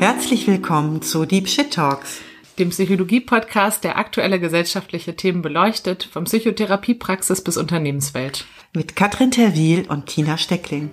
Herzlich 0.00 0.46
willkommen 0.46 1.02
zu 1.02 1.26
Deep 1.26 1.46
Shit 1.46 1.74
Talks, 1.74 2.22
dem 2.58 2.70
Psychologie-Podcast, 2.70 3.84
der 3.84 3.98
aktuelle 3.98 4.40
gesellschaftliche 4.40 5.14
Themen 5.14 5.42
beleuchtet, 5.42 6.04
vom 6.04 6.24
Psychotherapiepraxis 6.24 7.44
bis 7.44 7.58
Unternehmenswelt. 7.58 8.46
Mit 8.72 8.96
Katrin 8.96 9.30
Terwil 9.30 9.84
und 9.90 10.06
Tina 10.06 10.38
Steckling. 10.38 10.90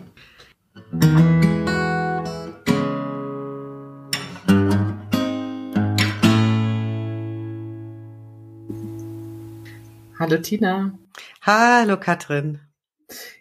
Hallo 10.20 10.38
Tina. 10.42 11.00
Hallo 11.44 11.98
Katrin. 11.98 12.60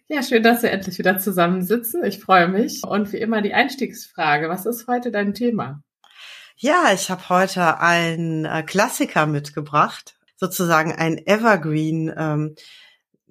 Ja, 0.09 0.23
schön, 0.23 0.45
dass 0.45 0.63
wir 0.63 0.71
endlich 0.71 0.99
wieder 0.99 1.19
zusammensitzen. 1.19 2.05
Ich 2.05 2.21
freue 2.21 2.47
mich. 2.47 2.83
Und 2.85 3.13
wie 3.13 3.19
immer 3.19 3.43
die 3.43 3.55
Einstiegsfrage. 3.55 4.49
Was 4.49 4.65
ist 4.65 4.87
heute 4.87 5.11
dein 5.11 5.35
Thema? 5.35 5.83
Ja, 6.57 6.93
ich 6.95 7.11
habe 7.11 7.29
heute 7.29 7.81
einen 7.81 8.45
äh, 8.45 8.63
Klassiker 8.63 9.27
mitgebracht, 9.27 10.17
sozusagen 10.37 10.93
ein 10.93 11.19
Evergreen. 11.27 12.13
Ähm, 12.17 12.55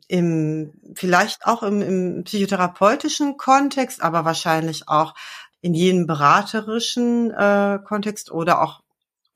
im, 0.08 0.74
vielleicht 0.94 1.46
auch 1.48 1.64
im, 1.64 1.82
im 1.82 2.24
psychotherapeutischen 2.26 3.38
Kontext, 3.38 4.04
aber 4.04 4.26
wahrscheinlich 4.26 4.88
auch 4.88 5.16
in 5.62 5.74
jedem 5.74 6.06
beraterischen 6.06 7.32
äh, 7.32 7.80
Kontext 7.84 8.30
oder 8.32 8.62
auch 8.62 8.82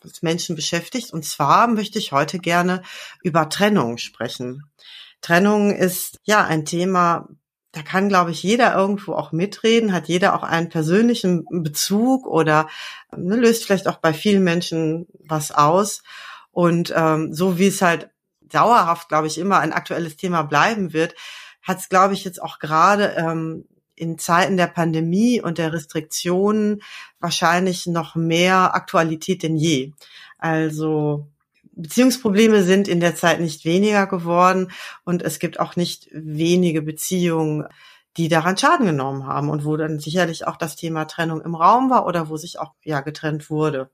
was 0.01 0.21
Menschen 0.21 0.55
beschäftigt. 0.55 1.11
Und 1.11 1.25
zwar 1.25 1.67
möchte 1.67 1.97
ich 1.97 2.11
heute 2.11 2.37
gerne 2.37 2.83
über 3.23 3.49
Trennung 3.49 3.97
sprechen. 3.97 4.69
Trennung 5.21 5.75
ist 5.75 6.19
ja 6.23 6.45
ein 6.45 6.65
Thema, 6.65 7.27
da 7.71 7.81
kann, 7.83 8.09
glaube 8.09 8.31
ich, 8.31 8.41
jeder 8.41 8.75
irgendwo 8.75 9.13
auch 9.13 9.31
mitreden, 9.31 9.93
hat 9.93 10.07
jeder 10.07 10.35
auch 10.35 10.43
einen 10.43 10.69
persönlichen 10.69 11.45
Bezug 11.49 12.25
oder 12.25 12.67
ne, 13.15 13.35
löst 13.35 13.65
vielleicht 13.65 13.87
auch 13.87 13.97
bei 13.97 14.13
vielen 14.13 14.43
Menschen 14.43 15.07
was 15.27 15.51
aus. 15.51 16.01
Und 16.51 16.91
ähm, 16.95 17.33
so 17.33 17.59
wie 17.59 17.67
es 17.67 17.81
halt 17.81 18.09
dauerhaft, 18.41 19.09
glaube 19.09 19.27
ich, 19.27 19.37
immer 19.37 19.59
ein 19.59 19.73
aktuelles 19.73 20.17
Thema 20.17 20.41
bleiben 20.43 20.93
wird, 20.93 21.13
hat 21.61 21.77
es, 21.77 21.89
glaube 21.89 22.15
ich, 22.15 22.23
jetzt 22.23 22.41
auch 22.41 22.57
gerade 22.57 23.13
ähm, 23.17 23.65
in 23.95 24.17
Zeiten 24.17 24.57
der 24.57 24.67
Pandemie 24.67 25.41
und 25.41 25.57
der 25.57 25.73
Restriktionen 25.73 26.81
wahrscheinlich 27.19 27.85
noch 27.85 28.15
mehr 28.15 28.73
Aktualität 28.73 29.43
denn 29.43 29.57
je. 29.57 29.91
Also 30.37 31.27
Beziehungsprobleme 31.81 32.63
sind 32.63 32.87
in 32.87 32.99
der 32.99 33.15
Zeit 33.15 33.39
nicht 33.39 33.65
weniger 33.65 34.05
geworden 34.07 34.71
und 35.05 35.21
es 35.21 35.39
gibt 35.39 35.59
auch 35.59 35.75
nicht 35.75 36.09
wenige 36.11 36.81
Beziehungen, 36.81 37.67
die 38.17 38.27
daran 38.27 38.57
Schaden 38.57 38.85
genommen 38.85 39.25
haben 39.25 39.49
und 39.49 39.63
wo 39.63 39.77
dann 39.77 39.99
sicherlich 39.99 40.45
auch 40.45 40.57
das 40.57 40.75
Thema 40.75 41.05
Trennung 41.05 41.41
im 41.41 41.55
Raum 41.55 41.89
war 41.89 42.05
oder 42.05 42.29
wo 42.29 42.37
sich 42.37 42.59
auch 42.59 42.73
ja 42.83 43.01
getrennt 43.01 43.49
wurde. 43.49 43.89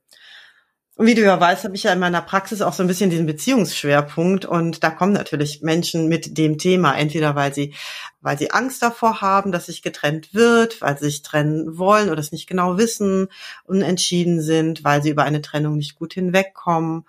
Und 0.98 1.08
wie 1.08 1.14
du 1.14 1.22
ja 1.22 1.38
weißt, 1.38 1.66
habe 1.66 1.76
ich 1.76 1.84
ja 1.84 1.92
in 1.92 2.00
meiner 2.00 2.22
Praxis 2.22 2.62
auch 2.62 2.72
so 2.72 2.82
ein 2.82 2.88
bisschen 2.88 3.10
diesen 3.10 3.26
Beziehungsschwerpunkt 3.26 4.46
und 4.46 4.82
da 4.82 4.90
kommen 4.90 5.12
natürlich 5.12 5.62
Menschen 5.62 6.08
mit 6.08 6.38
dem 6.38 6.58
Thema, 6.58 6.98
entweder 6.98 7.36
weil 7.36 7.54
sie, 7.54 7.74
weil 8.22 8.38
sie 8.38 8.52
Angst 8.52 8.82
davor 8.82 9.20
haben, 9.20 9.52
dass 9.52 9.66
sich 9.66 9.82
getrennt 9.82 10.34
wird, 10.34 10.82
weil 10.82 10.98
sie 10.98 11.06
sich 11.06 11.22
trennen 11.22 11.78
wollen 11.78 12.10
oder 12.10 12.22
es 12.22 12.32
nicht 12.32 12.48
genau 12.48 12.78
wissen, 12.78 13.28
unentschieden 13.66 14.42
sind, 14.42 14.86
weil 14.86 15.04
sie 15.04 15.10
über 15.10 15.24
eine 15.24 15.42
Trennung 15.42 15.76
nicht 15.76 15.96
gut 15.96 16.14
hinwegkommen 16.14 17.06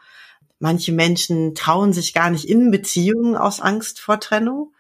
Manche 0.59 0.93
Menschen 0.93 1.55
trauen 1.55 1.93
sich 1.93 2.15
gar 2.15 2.31
nicht 2.31 2.49
in 2.49 2.71
Beziehungen 2.71 3.37
aus 3.37 3.61
Angst 3.61 4.01
vor 4.01 4.21
Trennung. 4.21 4.73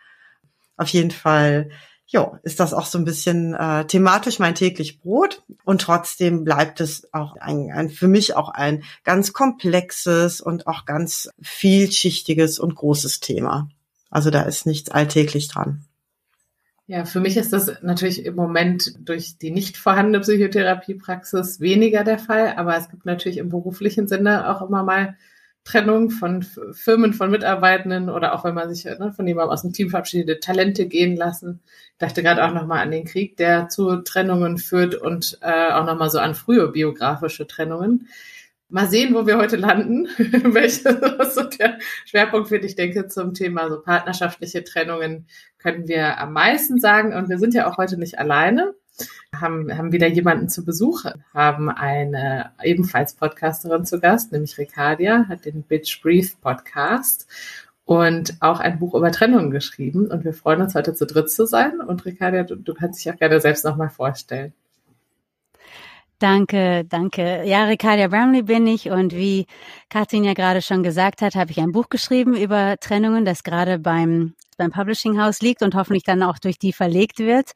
Auf 0.77 0.89
jeden 0.89 1.11
Fall, 1.11 1.71
ja, 2.07 2.39
ist 2.43 2.61
das 2.61 2.73
auch 2.73 2.87
so 2.87 2.99
ein 2.99 3.05
bisschen 3.05 3.55
äh, 3.55 3.87
thematisch 3.87 4.39
mein 4.39 4.55
täglich 4.55 5.01
Brot. 5.01 5.43
Und 5.65 5.83
trotzdem 5.83 6.45
bleibt 6.45 6.81
es 6.81 7.13
auch 7.13 7.37
ein, 7.37 7.71
ein, 7.73 7.91
für 7.91 8.09
mich 8.09 8.35
auch 8.37 8.49
ein 8.49 8.85
ganz 9.05 9.33
komplexes 9.33 10.41
und 10.41 10.67
auch 10.67 10.87
ganz 10.87 11.29
vielschichtiges 11.43 12.59
und 12.59 12.75
großes 12.75 13.21
Thema. 13.21 13.69
Also 14.11 14.31
da 14.31 14.43
ist 14.43 14.67
nichts 14.67 14.91
alltäglich 14.91 15.49
dran. 15.49 15.84
Ja, 16.89 17.05
für 17.05 17.19
mich 17.19 17.37
ist 17.37 17.53
das 17.53 17.83
natürlich 17.83 18.25
im 18.25 18.37
Moment 18.37 18.95
durch 19.00 19.39
die 19.39 19.50
nicht 19.50 19.77
vorhandene 19.77 20.21
Psychotherapiepraxis 20.21 21.59
weniger 21.59 22.05
der 22.05 22.21
Fall, 22.21 22.55
aber 22.56 22.77
es 22.77 22.89
gibt 22.89 23.05
natürlich 23.05 23.39
im 23.39 23.49
beruflichen 23.49 24.06
Sinne 24.06 24.49
auch 24.49 24.62
immer 24.62 24.84
mal 24.84 25.17
Trennung 25.66 26.10
von 26.10 26.43
Firmen, 26.43 27.12
von 27.12 27.31
Mitarbeitenden 27.31 28.09
oder 28.09 28.34
auch 28.34 28.44
wenn 28.44 28.54
man 28.54 28.72
sich 28.72 28.84
ne, 28.84 29.12
von 29.15 29.27
jemandem 29.27 29.53
aus 29.53 29.62
dem 29.62 29.72
Team 29.72 29.91
verabschiedet, 29.91 30.43
Talente 30.43 30.87
gehen 30.87 31.16
lassen. 31.16 31.60
Ich 31.93 31.99
dachte 31.99 32.22
gerade 32.22 32.44
auch 32.44 32.54
nochmal 32.54 32.82
an 32.82 32.93
den 32.93 33.04
Krieg, 33.04 33.37
der 33.37 33.69
zu 33.69 33.97
Trennungen 33.97 34.59
führt 34.59 34.94
und 34.94 35.38
äh, 35.43 35.72
auch 35.72 35.84
nochmal 35.84 36.09
so 36.09 36.21
an 36.21 36.37
frühe 36.37 36.69
biografische 36.69 37.49
Trennungen. 37.49 38.09
Mal 38.69 38.88
sehen, 38.88 39.12
wo 39.12 39.26
wir 39.26 39.38
heute 39.38 39.56
landen, 39.56 40.06
welcher 40.16 41.31
so 41.31 41.43
der 41.43 41.78
Schwerpunkt 42.05 42.50
wird. 42.53 42.65
Ich 42.65 42.76
denke, 42.76 43.09
zum 43.09 43.34
Thema 43.34 43.69
so 43.69 43.81
partnerschaftliche 43.81 44.62
Trennungen 44.62 45.26
können 45.59 45.88
wir 45.88 46.19
am 46.19 46.32
meisten 46.32 46.78
sagen. 46.78 47.12
Und 47.12 47.28
wir 47.28 47.38
sind 47.38 47.55
ja 47.55 47.69
auch 47.69 47.76
heute 47.76 47.99
nicht 47.99 48.19
alleine 48.21 48.75
haben, 49.34 49.77
haben 49.77 49.93
wieder 49.93 50.07
jemanden 50.07 50.49
zu 50.49 50.65
Besuch, 50.65 51.05
haben 51.34 51.69
eine 51.71 52.53
ebenfalls 52.62 53.15
Podcasterin 53.15 53.84
zu 53.84 54.01
Gast, 54.01 54.33
nämlich 54.33 54.59
Ricardia, 54.59 55.27
hat 55.29 55.45
den 55.45 55.62
Bitch 55.62 56.01
Brief 56.03 56.41
Podcast 56.41 57.27
und 57.85 58.37
auch 58.41 58.61
ein 58.61 58.79
Buch 58.79 58.95
über 58.95 59.12
Trennung 59.12 59.51
geschrieben. 59.51 60.09
Und 60.09 60.25
wir 60.25 60.35
freuen 60.35 60.61
uns 60.61 60.75
heute 60.75 60.95
zu 60.95 61.06
dritt 61.06 61.31
zu 61.31 61.47
sein. 61.47 61.81
Und 61.81 62.05
Ricardia, 62.05 62.43
du, 62.43 62.56
du 62.56 62.75
kannst 62.75 63.05
dich 63.05 63.12
auch 63.12 63.19
gerne 63.19 63.41
selbst 63.41 63.65
nochmal 63.65 63.91
vorstellen. 63.91 64.53
Danke, 66.19 66.84
danke. 66.88 67.43
Ja, 67.44 67.65
Ricardia 67.65 68.09
Bramley 68.09 68.43
bin 68.43 68.66
ich 68.66 68.91
und 68.91 69.15
wie 69.15 69.47
Katrin 69.91 70.25
ja 70.25 70.32
gerade 70.32 70.62
schon 70.62 70.82
gesagt 70.82 71.21
hat, 71.21 71.34
habe 71.34 71.50
ich 71.50 71.60
ein 71.60 71.72
Buch 71.72 71.91
geschrieben 71.91 72.34
über 72.34 72.77
Trennungen, 72.81 73.27
das 73.27 73.43
gerade 73.43 73.78
beim 73.78 74.34
beim 74.56 74.71
Publishing 74.71 75.21
House 75.21 75.41
liegt 75.43 75.60
und 75.60 75.75
hoffentlich 75.75 76.05
dann 76.05 76.22
auch 76.22 76.38
durch 76.38 76.59
die 76.59 76.72
verlegt 76.72 77.19
wird. 77.19 77.53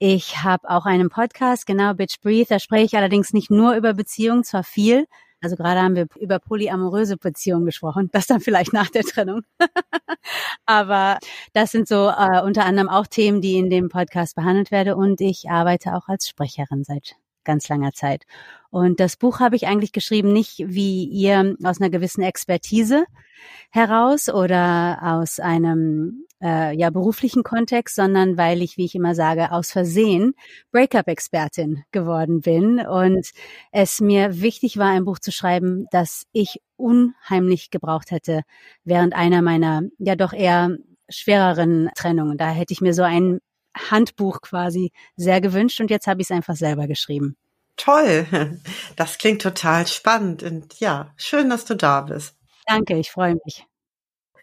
Ich 0.00 0.42
habe 0.42 0.68
auch 0.68 0.86
einen 0.86 1.08
Podcast, 1.08 1.66
genau 1.66 1.94
Bitch 1.94 2.20
Breathe. 2.20 2.46
Da 2.48 2.58
spreche 2.58 2.86
ich 2.86 2.96
allerdings 2.96 3.32
nicht 3.32 3.50
nur 3.50 3.76
über 3.76 3.94
Beziehungen, 3.94 4.42
zwar 4.42 4.64
viel. 4.64 5.06
Also 5.40 5.56
gerade 5.56 5.80
haben 5.80 5.96
wir 5.96 6.06
über 6.18 6.38
polyamoröse 6.38 7.16
Beziehungen 7.16 7.66
gesprochen, 7.66 8.08
das 8.12 8.26
dann 8.26 8.40
vielleicht 8.40 8.72
nach 8.72 8.90
der 8.90 9.02
Trennung. 9.02 9.42
Aber 10.66 11.18
das 11.52 11.70
sind 11.72 11.88
so 11.88 12.08
äh, 12.08 12.42
unter 12.42 12.64
anderem 12.64 12.88
auch 12.88 13.06
Themen, 13.06 13.40
die 13.40 13.58
in 13.58 13.70
dem 13.70 13.88
Podcast 13.88 14.36
behandelt 14.36 14.70
werden 14.70 14.94
und 14.94 15.20
ich 15.20 15.50
arbeite 15.50 15.94
auch 15.94 16.08
als 16.08 16.28
Sprecherin 16.28 16.84
seit 16.84 17.16
ganz 17.44 17.68
langer 17.68 17.92
Zeit. 17.92 18.24
Und 18.70 19.00
das 19.00 19.16
Buch 19.16 19.40
habe 19.40 19.56
ich 19.56 19.66
eigentlich 19.66 19.92
geschrieben, 19.92 20.32
nicht 20.32 20.64
wie 20.66 21.04
ihr 21.04 21.56
aus 21.62 21.80
einer 21.80 21.90
gewissen 21.90 22.22
Expertise 22.22 23.04
heraus 23.70 24.28
oder 24.28 24.98
aus 25.02 25.40
einem 25.40 26.26
äh, 26.42 26.74
ja 26.76 26.90
beruflichen 26.90 27.42
Kontext, 27.42 27.96
sondern 27.96 28.36
weil 28.36 28.62
ich, 28.62 28.76
wie 28.76 28.84
ich 28.84 28.94
immer 28.94 29.14
sage, 29.14 29.52
aus 29.52 29.70
Versehen 29.70 30.34
Breakup-Expertin 30.72 31.84
geworden 31.92 32.40
bin 32.40 32.80
und 32.80 33.30
es 33.70 34.00
mir 34.00 34.40
wichtig 34.40 34.78
war, 34.78 34.90
ein 34.90 35.04
Buch 35.04 35.18
zu 35.18 35.32
schreiben, 35.32 35.86
das 35.90 36.24
ich 36.32 36.60
unheimlich 36.76 37.70
gebraucht 37.70 38.10
hätte 38.10 38.42
während 38.84 39.14
einer 39.14 39.42
meiner 39.42 39.82
ja 39.98 40.16
doch 40.16 40.32
eher 40.32 40.76
schwereren 41.08 41.90
Trennungen. 41.94 42.38
Da 42.38 42.50
hätte 42.50 42.72
ich 42.72 42.80
mir 42.80 42.94
so 42.94 43.02
ein 43.02 43.40
Handbuch 43.76 44.40
quasi 44.40 44.92
sehr 45.16 45.40
gewünscht 45.40 45.80
und 45.80 45.90
jetzt 45.90 46.06
habe 46.06 46.20
ich 46.20 46.26
es 46.26 46.30
einfach 46.30 46.56
selber 46.56 46.86
geschrieben. 46.86 47.36
Toll, 47.76 48.26
das 48.96 49.18
klingt 49.18 49.42
total 49.42 49.86
spannend 49.86 50.42
und 50.42 50.78
ja, 50.80 51.12
schön, 51.16 51.50
dass 51.50 51.64
du 51.64 51.74
da 51.74 52.02
bist. 52.02 52.36
Danke, 52.66 52.96
ich 52.96 53.10
freue 53.10 53.36
mich. 53.44 53.66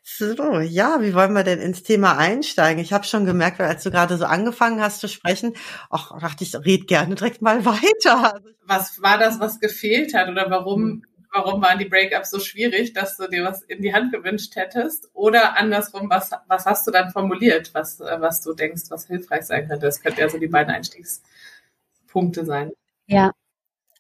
So, 0.04 0.60
ja, 0.60 1.02
wie 1.02 1.14
wollen 1.14 1.34
wir 1.34 1.44
denn 1.44 1.60
ins 1.60 1.84
Thema 1.84 2.18
einsteigen? 2.18 2.82
Ich 2.82 2.94
habe 2.94 3.04
schon 3.04 3.26
gemerkt, 3.26 3.62
als 3.62 3.84
du 3.84 3.92
gerade 3.92 4.18
so 4.18 4.26
angefangen 4.26 4.82
hast 4.82 5.02
zu 5.02 5.08
sprechen, 5.08 5.54
ach, 5.92 6.20
dachte 6.20 6.44
ich, 6.44 6.56
red 6.56 6.88
gerne 6.88 7.14
direkt 7.14 7.44
mal 7.44 7.64
weiter. 7.66 8.42
Was 8.66 9.02
war 9.02 9.20
das, 9.20 9.40
was 9.40 9.60
gefehlt 9.60 10.16
hat 10.16 10.28
oder 10.30 10.50
warum 10.50 10.82
hm 10.82 11.04
warum 11.32 11.62
waren 11.62 11.80
die 11.80 11.86
Breakups 11.86 12.32
so 12.32 12.40
schwierig, 12.40 12.94
dass 12.94 13.18
du 13.18 13.28
dir 13.28 13.44
was 13.44 13.62
in 13.64 13.82
die 13.82 13.94
Hand 13.94 14.12
gewünscht 14.12 14.56
hättest? 14.56 15.10
Oder 15.14 15.58
andersrum, 15.58 16.10
was, 16.10 16.32
was 16.48 16.66
hast 16.66 16.88
du 16.88 16.92
dann 16.92 17.12
formuliert, 17.12 17.74
was, 17.74 18.00
äh, 18.00 18.18
was 18.20 18.42
du 18.42 18.54
denkst, 18.54 18.84
was 18.90 19.08
hilfreich 19.08 19.44
sein 19.44 19.68
könnte? 19.68 19.86
Das 19.86 20.02
könnten 20.02 20.20
ja 20.20 20.30
so 20.30 20.38
die 20.38 20.48
beiden 20.48 20.74
Einstiegspunkte 20.74 22.46
sein. 22.46 22.72
Ja. 23.08 23.32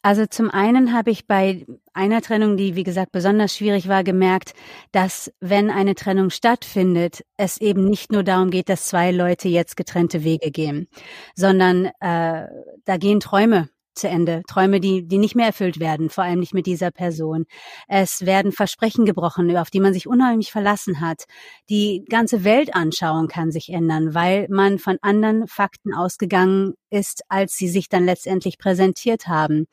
Also 0.01 0.25
zum 0.25 0.49
einen 0.49 0.93
habe 0.93 1.11
ich 1.11 1.27
bei 1.27 1.65
einer 1.93 2.21
Trennung, 2.21 2.55
die 2.55 2.75
wie 2.75 2.85
gesagt 2.85 3.11
besonders 3.11 3.53
schwierig 3.53 3.89
war, 3.89 4.05
gemerkt, 4.05 4.53
dass 4.93 5.29
wenn 5.41 5.69
eine 5.69 5.93
Trennung 5.93 6.29
stattfindet, 6.29 7.25
es 7.35 7.59
eben 7.59 7.89
nicht 7.89 8.09
nur 8.09 8.23
darum 8.23 8.49
geht, 8.49 8.69
dass 8.69 8.87
zwei 8.87 9.11
Leute 9.11 9.49
jetzt 9.49 9.75
getrennte 9.75 10.23
Wege 10.23 10.51
gehen, 10.51 10.87
sondern 11.35 11.87
äh, 11.99 12.47
da 12.85 12.97
gehen 12.97 13.19
Träume 13.19 13.67
zu 13.99 14.07
Ende. 14.07 14.41
Träume, 14.47 14.79
die, 14.79 15.07
die 15.07 15.17
nicht 15.17 15.35
mehr 15.35 15.47
erfüllt 15.47 15.79
werden, 15.79 16.09
vor 16.09 16.23
allem 16.23 16.39
nicht 16.39 16.53
mit 16.53 16.65
dieser 16.65 16.91
Person. 16.91 17.45
Es 17.87 18.25
werden 18.25 18.51
Versprechen 18.51 19.05
gebrochen, 19.05 19.55
auf 19.57 19.69
die 19.69 19.79
man 19.79 19.93
sich 19.93 20.07
unheimlich 20.07 20.51
verlassen 20.51 21.01
hat. 21.01 21.25
Die 21.69 22.05
ganze 22.09 22.43
Weltanschauung 22.43 23.27
kann 23.27 23.51
sich 23.51 23.69
ändern, 23.69 24.13
weil 24.13 24.47
man 24.49 24.79
von 24.79 24.97
anderen 25.01 25.47
Fakten 25.47 25.93
ausgegangen 25.93 26.73
ist, 26.89 27.23
als 27.29 27.55
sie 27.55 27.67
sich 27.67 27.89
dann 27.89 28.05
letztendlich 28.05 28.57
präsentiert 28.57 29.27
haben. 29.27 29.67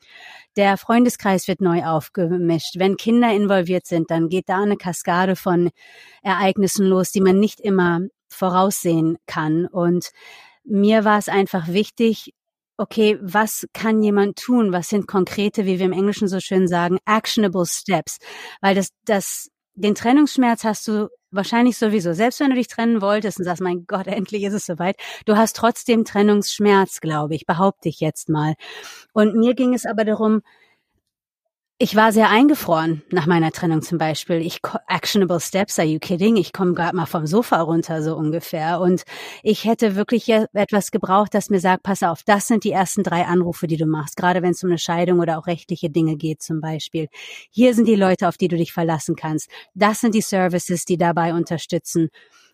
Der 0.55 0.77
Freundeskreis 0.77 1.47
wird 1.47 1.61
neu 1.61 1.83
aufgemischt. 1.83 2.75
Wenn 2.77 2.97
Kinder 2.97 3.33
involviert 3.33 3.87
sind, 3.87 4.11
dann 4.11 4.29
geht 4.29 4.49
da 4.49 4.61
eine 4.61 4.77
Kaskade 4.77 5.35
von 5.35 5.69
Ereignissen 6.21 6.85
los, 6.85 7.11
die 7.11 7.21
man 7.21 7.39
nicht 7.39 7.59
immer 7.59 8.01
voraussehen 8.29 9.17
kann. 9.25 9.65
Und 9.65 10.11
mir 10.63 11.05
war 11.05 11.17
es 11.17 11.29
einfach 11.29 11.69
wichtig, 11.69 12.33
okay, 12.77 13.17
was 13.21 13.67
kann 13.73 14.01
jemand 14.03 14.37
tun? 14.37 14.71
Was 14.71 14.89
sind 14.89 15.07
konkrete, 15.07 15.65
wie 15.65 15.79
wir 15.79 15.85
im 15.85 15.93
Englischen 15.93 16.27
so 16.27 16.39
schön 16.39 16.67
sagen, 16.67 16.99
actionable 17.05 17.65
steps? 17.65 18.17
Weil 18.61 18.75
das, 18.75 18.89
das, 19.05 19.49
den 19.73 19.95
Trennungsschmerz 19.95 20.63
hast 20.63 20.87
du 20.87 21.09
wahrscheinlich 21.31 21.77
sowieso. 21.77 22.13
Selbst 22.13 22.39
wenn 22.39 22.49
du 22.49 22.55
dich 22.55 22.67
trennen 22.67 23.01
wolltest 23.01 23.39
und 23.39 23.45
sagst, 23.45 23.61
mein 23.61 23.85
Gott, 23.87 24.07
endlich 24.07 24.43
ist 24.43 24.53
es 24.53 24.65
soweit, 24.65 24.97
du 25.25 25.35
hast 25.35 25.55
trotzdem 25.55 26.05
Trennungsschmerz, 26.05 26.99
glaube 27.01 27.35
ich, 27.35 27.45
behaupte 27.45 27.89
ich 27.89 27.99
jetzt 27.99 28.29
mal. 28.29 28.53
Und 29.13 29.35
mir 29.35 29.53
ging 29.55 29.73
es 29.73 29.85
aber 29.85 30.05
darum, 30.05 30.41
ich 31.79 31.95
war 31.95 32.11
sehr 32.11 32.31
eingefroren 32.31 33.03
nach 33.11 33.27
meiner 33.27 33.51
Trennung 33.51 33.83
zum 33.83 33.99
Beispiel. 33.99 34.37
Ich 34.37 34.61
actionable 34.87 35.39
steps, 35.39 35.77
are 35.77 35.87
you 35.87 35.99
kidding? 35.99 36.35
Ich 36.35 36.51
komme 36.51 36.73
gerade 36.73 36.95
mal 36.95 37.05
vom 37.05 37.27
Sofa 37.27 37.61
runter 37.61 38.01
so 38.01 38.15
ungefähr 38.15 38.81
und 38.81 39.03
ich 39.43 39.65
hätte 39.65 39.95
wirklich 39.95 40.27
etwas 40.29 40.89
gebraucht, 40.89 41.35
das 41.35 41.51
mir 41.51 41.59
sagt, 41.59 41.83
pass 41.83 42.01
auf, 42.01 42.23
das 42.23 42.47
sind 42.47 42.63
die 42.63 42.71
ersten 42.71 43.03
drei 43.03 43.25
Anrufe, 43.25 43.67
die 43.67 43.77
du 43.77 43.85
machst, 43.85 44.17
gerade 44.17 44.41
wenn 44.41 44.51
es 44.51 44.63
um 44.63 44.71
eine 44.71 44.79
Scheidung 44.79 45.19
oder 45.19 45.37
auch 45.37 45.45
rechtliche 45.45 45.91
Dinge 45.91 46.15
geht 46.15 46.41
zum 46.41 46.61
Beispiel. 46.61 47.09
Hier 47.51 47.75
sind 47.75 47.87
die 47.87 47.95
Leute, 47.95 48.27
auf 48.27 48.37
die 48.37 48.47
du 48.47 48.57
dich 48.57 48.73
verlassen 48.73 49.15
kannst. 49.15 49.47
Das 49.75 49.99
sind 49.99 50.15
die 50.15 50.21
Services, 50.21 50.83
die 50.85 50.97
dabei 50.97 51.35
unterstützen. 51.35 52.09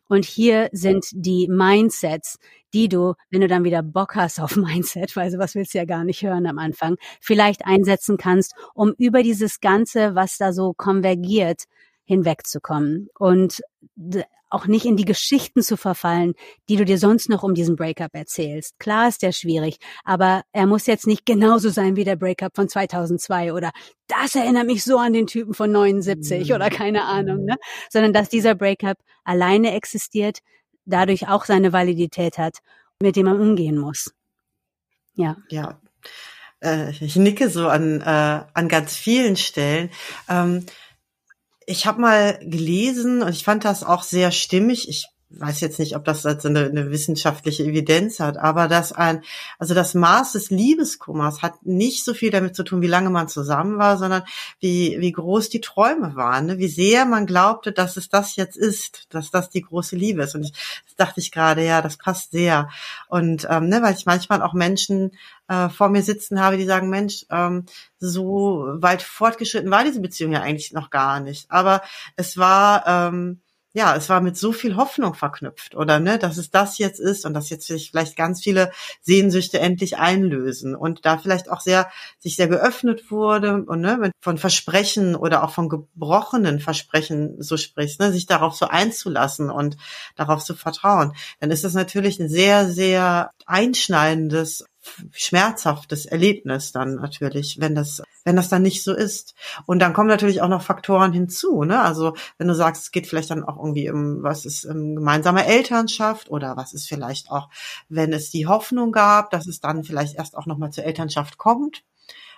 Und 0.08 0.26
hier 0.26 0.70
sind 0.72 1.06
die 1.12 1.48
Mindsets, 1.50 2.38
die 2.74 2.90
du, 2.90 3.14
wenn 3.30 3.42
du 3.42 3.48
dann 3.48 3.64
wieder 3.64 3.84
Bock 3.84 4.16
hast 4.16 4.40
auf 4.40 4.56
Mindset, 4.58 5.16
weil 5.16 5.32
sowas 5.32 5.56
willst 5.56 5.74
du 5.74 5.78
ja 5.78 5.86
gar 5.86 6.04
nicht 6.04 6.24
hören 6.24 6.46
am 6.48 6.60
Anfang, 6.60 6.96
vielleicht 7.22 7.66
einsetzen 7.66 8.18
kannst, 8.18 8.54
um 8.74 8.94
über 8.98 9.24
dieses 9.24 9.60
Ganze, 9.60 10.16
was 10.16 10.38
da 10.38 10.54
so 10.54 10.74
konvergiert, 10.74 11.64
hinwegzukommen. 12.06 13.10
Und 13.18 13.62
auch 14.54 14.68
nicht 14.68 14.86
in 14.86 14.96
die 14.96 15.06
Geschichten 15.06 15.64
zu 15.64 15.78
verfallen, 15.78 16.36
die 16.70 16.76
du 16.76 16.86
dir 16.86 17.00
sonst 17.00 17.28
noch 17.28 17.42
um 17.42 17.56
diesen 17.56 17.76
Breakup 17.76 18.14
erzählst. 18.14 18.78
Klar 18.78 19.08
ist 19.08 19.24
der 19.24 19.32
schwierig, 19.32 19.78
aber 20.04 20.44
er 20.52 20.68
muss 20.68 20.86
jetzt 20.86 21.08
nicht 21.08 21.26
genauso 21.26 21.70
sein 21.70 21.96
wie 21.96 22.04
der 22.04 22.16
Breakup 22.16 22.56
von 22.56 22.70
2002 22.70 23.52
oder 23.54 23.72
das 24.08 24.36
erinnert 24.36 24.68
mich 24.68 24.84
so 24.84 25.00
an 25.00 25.14
den 25.14 25.26
Typen 25.26 25.56
von 25.56 25.72
79 25.72 26.50
mhm. 26.50 26.56
oder 26.56 26.70
keine 26.70 27.04
Ahnung, 27.06 27.46
ne? 27.46 27.56
Sondern 27.90 28.14
dass 28.14 28.30
dieser 28.30 28.54
Breakup 28.54 28.98
alleine 29.24 29.74
existiert, 29.74 30.40
dadurch 30.86 31.28
auch 31.28 31.46
seine 31.46 31.74
Validität 31.74 32.38
hat, 32.38 32.60
mit 33.02 33.16
dem 33.16 33.26
man 33.26 33.40
umgehen 33.40 33.80
muss. 33.80 34.14
Ja. 35.16 35.38
Ja. 35.50 35.82
Äh, 36.64 36.92
ich 36.92 37.16
nicke 37.16 37.50
so 37.50 37.68
an, 37.68 38.02
äh, 38.02 38.44
an 38.54 38.68
ganz 38.70 38.96
vielen 38.96 39.36
Stellen. 39.36 39.90
Ähm, 40.30 40.66
ich 41.68 41.86
habe 41.86 42.02
mal 42.02 42.40
gelesen 42.42 43.22
und 43.22 43.30
ich 43.30 43.44
fand 43.44 43.66
das 43.66 43.84
auch 43.84 44.04
sehr 44.04 44.32
stimmig. 44.32 44.90
Ich 44.90 45.08
weiß 45.40 45.62
jetzt 45.62 45.80
nicht, 45.80 45.96
ob 45.96 46.06
das 46.06 46.26
eine, 46.26 46.66
eine 46.66 46.92
wissenschaftliche 46.92 47.64
Evidenz 47.64 48.20
hat, 48.20 48.38
aber 48.38 48.68
dass 48.68 48.92
ein, 48.92 49.24
also 49.58 49.74
das 49.74 49.94
Maß 49.94 50.34
des 50.34 50.50
Liebeskummers 50.52 51.42
hat 51.42 51.66
nicht 51.66 52.06
so 52.06 52.14
viel 52.14 52.30
damit 52.30 52.56
zu 52.56 52.64
tun, 52.64 52.82
wie 52.82 52.88
lange 52.88 53.10
man 53.10 53.28
zusammen 53.28 53.78
war, 53.78 53.98
sondern 53.98 54.24
wie, 54.60 54.98
wie 55.00 55.12
groß 55.12 55.50
die 55.50 55.62
Träume 55.62 56.16
waren, 56.16 56.46
ne? 56.48 56.58
wie 56.60 56.68
sehr 56.68 57.06
man 57.06 57.26
glaubte, 57.26 57.72
dass 57.72 57.98
es 57.98 58.10
das 58.10 58.36
jetzt 58.36 58.58
ist, 58.58 59.08
dass 59.10 59.32
das 59.32 59.50
die 59.50 59.62
große 59.62 59.96
Liebe 59.96 60.24
ist. 60.24 60.36
Und 60.36 60.44
ich, 60.44 60.52
das 60.86 60.96
dachte 60.96 61.20
ich 61.20 61.32
gerade, 61.32 61.66
ja, 61.66 61.82
das 61.82 61.98
passt 61.98 62.32
sehr. 62.32 62.70
Und 63.08 63.48
ähm, 63.50 63.70
ne, 63.70 63.82
weil 63.82 63.96
ich 63.96 64.06
manchmal 64.06 64.42
auch 64.42 64.54
Menschen 64.54 65.12
äh, 65.48 65.70
vor 65.70 65.90
mir 65.90 66.04
sitzen 66.04 66.42
habe, 66.42 66.58
die 66.58 66.66
sagen, 66.66 66.90
Mensch, 66.90 67.26
ähm, 67.30 67.66
so 68.00 68.66
weit 68.76 69.02
fortgeschritten 69.02 69.72
war 69.72 69.84
diese 69.84 70.02
Beziehung 70.02 70.32
ja 70.32 70.42
eigentlich 70.42 70.74
noch 70.74 70.90
gar 70.90 71.20
nicht. 71.20 71.50
Aber 71.50 71.82
es 72.16 72.38
war 72.38 72.88
ähm, 72.88 73.42
ja, 73.76 73.96
es 73.96 74.08
war 74.08 74.22
mit 74.22 74.38
so 74.38 74.52
viel 74.52 74.76
Hoffnung 74.76 75.16
verknüpft, 75.16 75.76
oder 75.76 76.00
ne, 76.00 76.20
dass 76.20 76.38
es 76.38 76.52
das 76.52 76.78
jetzt 76.78 77.00
ist 77.00 77.26
und 77.26 77.34
dass 77.34 77.50
jetzt 77.50 77.66
sich 77.66 77.90
vielleicht 77.90 78.16
ganz 78.16 78.44
viele 78.44 78.72
Sehnsüchte 79.02 79.60
endlich 79.60 79.98
einlösen 79.98 80.76
und 80.76 81.06
da 81.06 81.18
vielleicht 81.18 81.50
auch 81.50 81.60
sehr 81.60 81.90
sich 82.20 82.36
sehr 82.36 82.48
geöffnet 82.48 83.10
wurde 83.10 83.64
und 83.66 83.82
ne, 83.82 84.12
von 84.22 84.38
Versprechen 84.38 85.16
oder 85.16 85.44
auch 85.44 85.52
von 85.52 85.70
gebrochenen 85.70 86.60
Versprechen 86.60 87.42
so 87.42 87.58
sprichst, 87.58 88.00
ne, 88.00 88.12
sich 88.12 88.28
darauf 88.28 88.56
so 88.56 88.68
einzulassen 88.68 89.50
und 89.50 89.76
darauf 90.16 90.44
zu 90.44 90.54
vertrauen, 90.56 91.14
dann 91.40 91.50
ist 91.50 91.64
das 91.64 91.74
natürlich 91.74 92.20
ein 92.20 92.30
sehr 92.30 92.70
sehr 92.70 93.32
einschneidendes 93.48 94.66
schmerzhaftes 95.12 96.06
Erlebnis 96.06 96.72
dann 96.72 96.96
natürlich, 96.96 97.58
wenn 97.60 97.76
das, 97.76 98.02
wenn 98.24 98.36
das 98.36 98.50
dann 98.50 98.62
nicht 98.62 98.84
so 98.84 98.94
ist. 98.94 99.36
Und 99.66 99.80
dann 99.80 99.94
kommen 99.94 100.10
natürlich 100.10 100.42
auch 100.42 100.48
noch 100.50 100.62
Faktoren 100.62 101.14
hinzu, 101.14 101.64
ne? 101.64 101.82
Also 101.82 102.14
wenn 102.38 102.48
du 102.48 102.56
sagst, 102.56 102.84
es 102.84 102.92
geht 102.92 103.08
vielleicht 103.08 103.32
dann 103.32 103.44
auch 103.44 103.58
irgendwie 103.58 103.90
um, 103.90 104.24
was 104.24 104.46
ist 104.46 104.66
um 104.66 104.96
gemeinsame 104.96 105.46
Elternschaft 105.46 106.30
oder 106.30 106.58
was 106.58 106.74
ist 106.74 106.88
vielleicht 106.88 107.32
auch, 107.32 107.50
wenn 107.90 108.14
es 108.14 108.30
die 108.30 108.48
Hoffnung 108.48 108.92
gab, 108.92 109.32
dass 109.32 109.48
es 109.48 109.60
dann 109.60 109.84
vielleicht 109.84 110.16
erst 110.16 110.38
auch 110.38 110.46
nochmal 110.46 110.72
zur 110.72 110.84
Elternschaft 110.84 111.38
kommt 111.38 111.84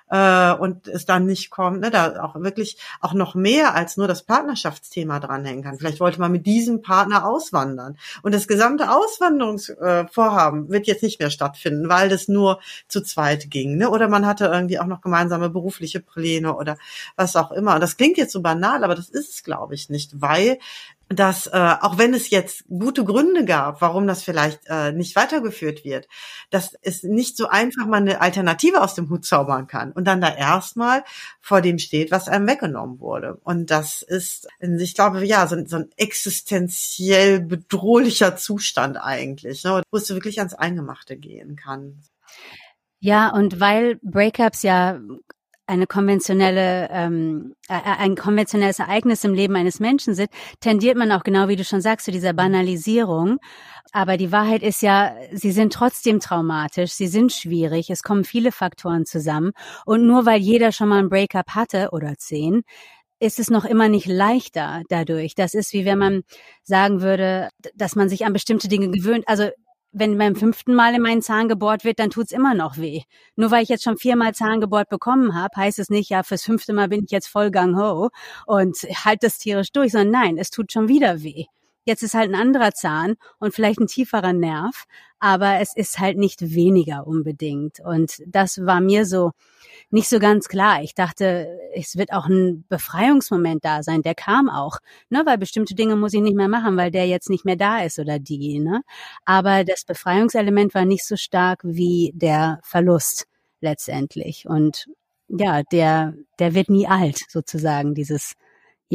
äh, 0.10 0.54
und 0.54 0.88
es 0.88 1.06
dann 1.06 1.26
nicht 1.26 1.50
kommt, 1.50 1.82
ne, 1.82 1.92
da 1.92 2.24
auch 2.24 2.36
wirklich 2.36 2.78
auch 3.02 3.14
noch 3.14 3.36
mehr 3.36 3.76
als 3.76 3.98
nur 3.98 4.08
das 4.08 4.24
Partnerschaftsthema 4.24 5.20
dranhängen 5.20 5.64
kann. 5.64 5.78
Vielleicht 5.78 6.00
wollte 6.00 6.20
man 6.20 6.32
mit 6.32 6.46
diesem 6.46 6.82
Partner 6.82 7.26
auswandern 7.26 7.98
und 8.22 8.34
das 8.34 8.48
gesamte 8.48 8.92
Auswanderungsvorhaben 8.92 10.68
äh, 10.68 10.70
wird 10.70 10.88
jetzt 10.88 11.04
nicht 11.04 11.20
mehr 11.20 11.30
stattfinden, 11.30 11.90
weil 11.90 12.10
das 12.10 12.28
nur 12.28 12.60
zu 12.88 13.02
zweit 13.02 13.50
ging, 13.50 13.78
ne? 13.78 13.90
Oder 13.90 14.08
man 14.08 14.26
hatte 14.26 14.46
irgendwie 14.46 14.80
auch 14.80 14.86
noch 14.86 15.02
gemeinsame 15.02 15.50
berufliche 15.50 16.00
Pläne 16.00 16.56
oder 16.56 16.78
was 17.16 17.36
auch 17.36 17.52
immer. 17.52 17.80
Das 17.80 17.98
klingt 17.98 18.18
jetzt 18.18 18.32
so 18.34 18.42
banal, 18.42 18.84
aber 18.84 18.96
das 18.96 19.10
ist 19.10 19.34
es, 19.34 19.44
glaube 19.44 19.76
ich, 19.76 19.90
nicht, 19.90 20.22
weil 20.22 20.60
dass 21.10 21.48
äh, 21.48 21.76
auch 21.82 21.98
wenn 21.98 22.14
es 22.14 22.30
jetzt 22.32 22.66
gute 22.68 23.04
Gründe 23.04 23.46
gab, 23.46 23.82
warum 23.82 24.08
das 24.08 24.24
vielleicht 24.24 24.62
äh, 24.68 24.92
nicht 24.92 25.16
weitergeführt 25.16 25.86
wird, 25.86 26.08
dass 26.50 26.76
es 26.82 27.04
nicht 27.04 27.38
so 27.38 27.48
einfach 27.48 27.86
mal 27.86 27.98
eine 27.98 28.22
Alternative 28.22 28.82
aus 28.82 28.96
dem 28.96 29.10
Hut 29.10 29.26
zaubern 29.26 29.68
kann 29.68 29.92
und 29.92 30.06
dann 30.06 30.20
da 30.20 30.34
erstmal 30.34 31.04
vor 31.42 31.62
dem 31.62 31.78
steht, 31.78 32.12
was 32.12 32.28
einem 32.28 32.48
weggenommen 32.48 33.00
wurde. 33.00 33.36
Und 33.44 33.70
das 33.70 34.02
ist, 34.02 34.48
ich 34.60 34.96
glaube, 34.96 35.24
ja, 35.26 35.46
so, 35.48 35.64
so 35.66 35.78
ein 35.78 35.90
existenziell 35.96 37.40
bedrohlicher 37.40 38.36
Zustand 38.36 38.98
eigentlich, 38.98 39.64
ne, 39.64 39.84
wo 39.92 39.98
es 39.98 40.10
wirklich 40.10 40.40
ans 40.40 40.56
Eingemachte 40.56 41.18
gehen 41.18 41.56
kann. 41.56 42.02
Ja, 43.00 43.32
und 43.32 43.60
weil 43.60 44.00
Breakups 44.02 44.64
ja 44.64 45.00
eine 45.68 45.88
konventionelle, 45.88 46.90
ähm, 46.92 47.56
äh, 47.68 47.80
ein 47.84 48.16
konventionelles 48.16 48.80
Ereignis 48.80 49.24
im 49.24 49.34
Leben 49.34 49.56
eines 49.56 49.80
Menschen 49.80 50.16
sind, 50.16 50.30
tendiert 50.60 50.98
man 50.98 51.12
auch 51.12 51.24
genau, 51.24 51.48
wie 51.48 51.56
du 51.56 51.64
schon 51.64 51.82
sagst, 51.82 52.06
zu 52.06 52.12
dieser 52.12 52.34
Banalisierung. 52.34 53.38
Aber 53.92 54.18
die 54.18 54.32
Wahrheit 54.32 54.62
ist 54.62 54.82
ja, 54.82 55.16
sie 55.32 55.52
sind 55.52 55.74
trotzdem 55.74 56.20
traumatisch, 56.20 56.92
sie 56.92 57.08
sind 57.08 57.32
schwierig, 57.32 57.90
es 57.90 58.04
kommen 58.04 58.24
viele 58.24 58.52
Faktoren 58.52 59.06
zusammen. 59.06 59.52
Und 59.86 60.06
nur 60.06 60.26
weil 60.26 60.42
jeder 60.42 60.72
schon 60.72 60.90
mal 60.90 61.00
ein 61.00 61.10
Breakup 61.10 61.50
hatte 61.56 61.90
oder 61.92 62.16
zehn, 62.18 62.64
ist 63.20 63.40
es 63.40 63.50
noch 63.50 63.66
immer 63.66 63.90
nicht 63.90 64.08
leichter 64.08 64.84
dadurch. 64.90 65.36
Das 65.36 65.54
ist 65.54 65.74
wie 65.74 65.86
wenn 65.86 65.98
man 65.98 66.22
sagen 66.64 67.02
würde, 67.02 67.50
dass 67.74 67.96
man 67.96 68.10
sich 68.10 68.26
an 68.26 68.34
bestimmte 68.34 68.68
Dinge 68.68 68.90
gewöhnt. 68.90 69.24
Also 69.28 69.50
wenn 69.98 70.18
beim 70.18 70.36
fünften 70.36 70.76
Mal 70.76 70.94
in 70.94 71.02
meinen 71.02 71.22
Zahn 71.22 71.48
gebohrt 71.48 71.86
wird, 71.86 72.00
dann 72.00 72.10
tut's 72.10 72.34
immer 72.34 72.54
noch 72.54 72.78
weh. 72.78 73.04
Nur 73.38 73.50
weil 73.50 73.64
ich 73.64 73.70
jetzt 73.70 73.84
schon 73.84 73.98
viermal 73.98 74.34
Zahn 74.34 74.60
gebohrt 74.60 74.90
bekommen 74.90 75.34
habe, 75.34 75.56
heißt 75.56 75.80
es 75.80 75.90
nicht, 75.90 76.10
ja, 76.10 76.24
fürs 76.24 76.44
fünfte 76.44 76.74
Mal 76.74 76.90
bin 76.90 77.06
ich 77.06 77.12
jetzt 77.12 77.28
voll 77.28 77.50
gang 77.50 77.78
ho 77.78 78.10
und 78.46 78.76
halt 79.06 79.24
das 79.24 79.38
tierisch 79.38 79.72
durch, 79.72 79.94
sondern 79.94 80.12
nein, 80.12 80.38
es 80.38 80.50
tut 80.50 80.72
schon 80.74 80.90
wieder 80.90 81.24
weh. 81.24 81.46
Jetzt 81.86 82.04
ist 82.04 82.16
halt 82.16 82.30
ein 82.30 82.40
anderer 82.40 82.72
Zahn 82.72 83.16
und 83.40 83.54
vielleicht 83.54 83.80
ein 83.80 83.88
tieferer 83.88 84.34
Nerv, 84.34 84.86
aber 85.20 85.60
es 85.60 85.76
ist 85.76 86.00
halt 86.00 86.18
nicht 86.18 86.54
weniger 86.54 87.08
unbedingt. 87.08 87.80
Und 87.80 88.22
das 88.28 88.66
war 88.66 88.82
mir 88.82 89.06
so 89.06 89.32
nicht 89.92 90.10
so 90.10 90.20
ganz 90.20 90.48
klar. 90.48 90.82
Ich 90.84 90.96
dachte, 90.96 91.48
es 91.74 91.96
wird 91.96 92.12
auch 92.12 92.26
ein 92.28 92.66
Befreiungsmoment 92.70 93.64
da 93.64 93.84
sein. 93.84 94.02
Der 94.02 94.16
kam 94.16 94.50
auch, 94.50 94.80
ne, 95.10 95.24
weil 95.26 95.38
bestimmte 95.38 95.76
Dinge 95.76 95.96
muss 95.96 96.14
ich 96.14 96.22
nicht 96.22 96.36
mehr 96.36 96.48
machen, 96.48 96.78
weil 96.78 96.92
der 96.92 97.08
jetzt 97.08 97.30
nicht 97.30 97.46
mehr 97.46 97.56
da 97.56 97.84
ist 97.84 98.00
oder 98.00 98.20
die, 98.20 98.60
ne. 98.60 98.82
Aber 99.26 99.64
das 99.64 99.86
Befreiungselement 99.86 100.74
war 100.74 100.86
nicht 100.86 101.06
so 101.06 101.16
stark 101.16 101.62
wie 101.64 102.12
der 102.16 102.60
Verlust 102.64 103.28
letztendlich. 103.62 104.48
Und 104.48 104.88
ja, 105.28 105.64
der, 105.64 106.16
der 106.40 106.54
wird 106.56 106.70
nie 106.70 106.88
alt, 106.88 107.20
sozusagen, 107.30 107.94
dieses 107.96 108.34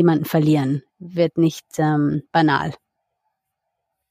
jemanden 0.00 0.24
verlieren, 0.24 0.82
wird 0.98 1.36
nicht 1.36 1.66
ähm, 1.78 2.22
banal. 2.32 2.74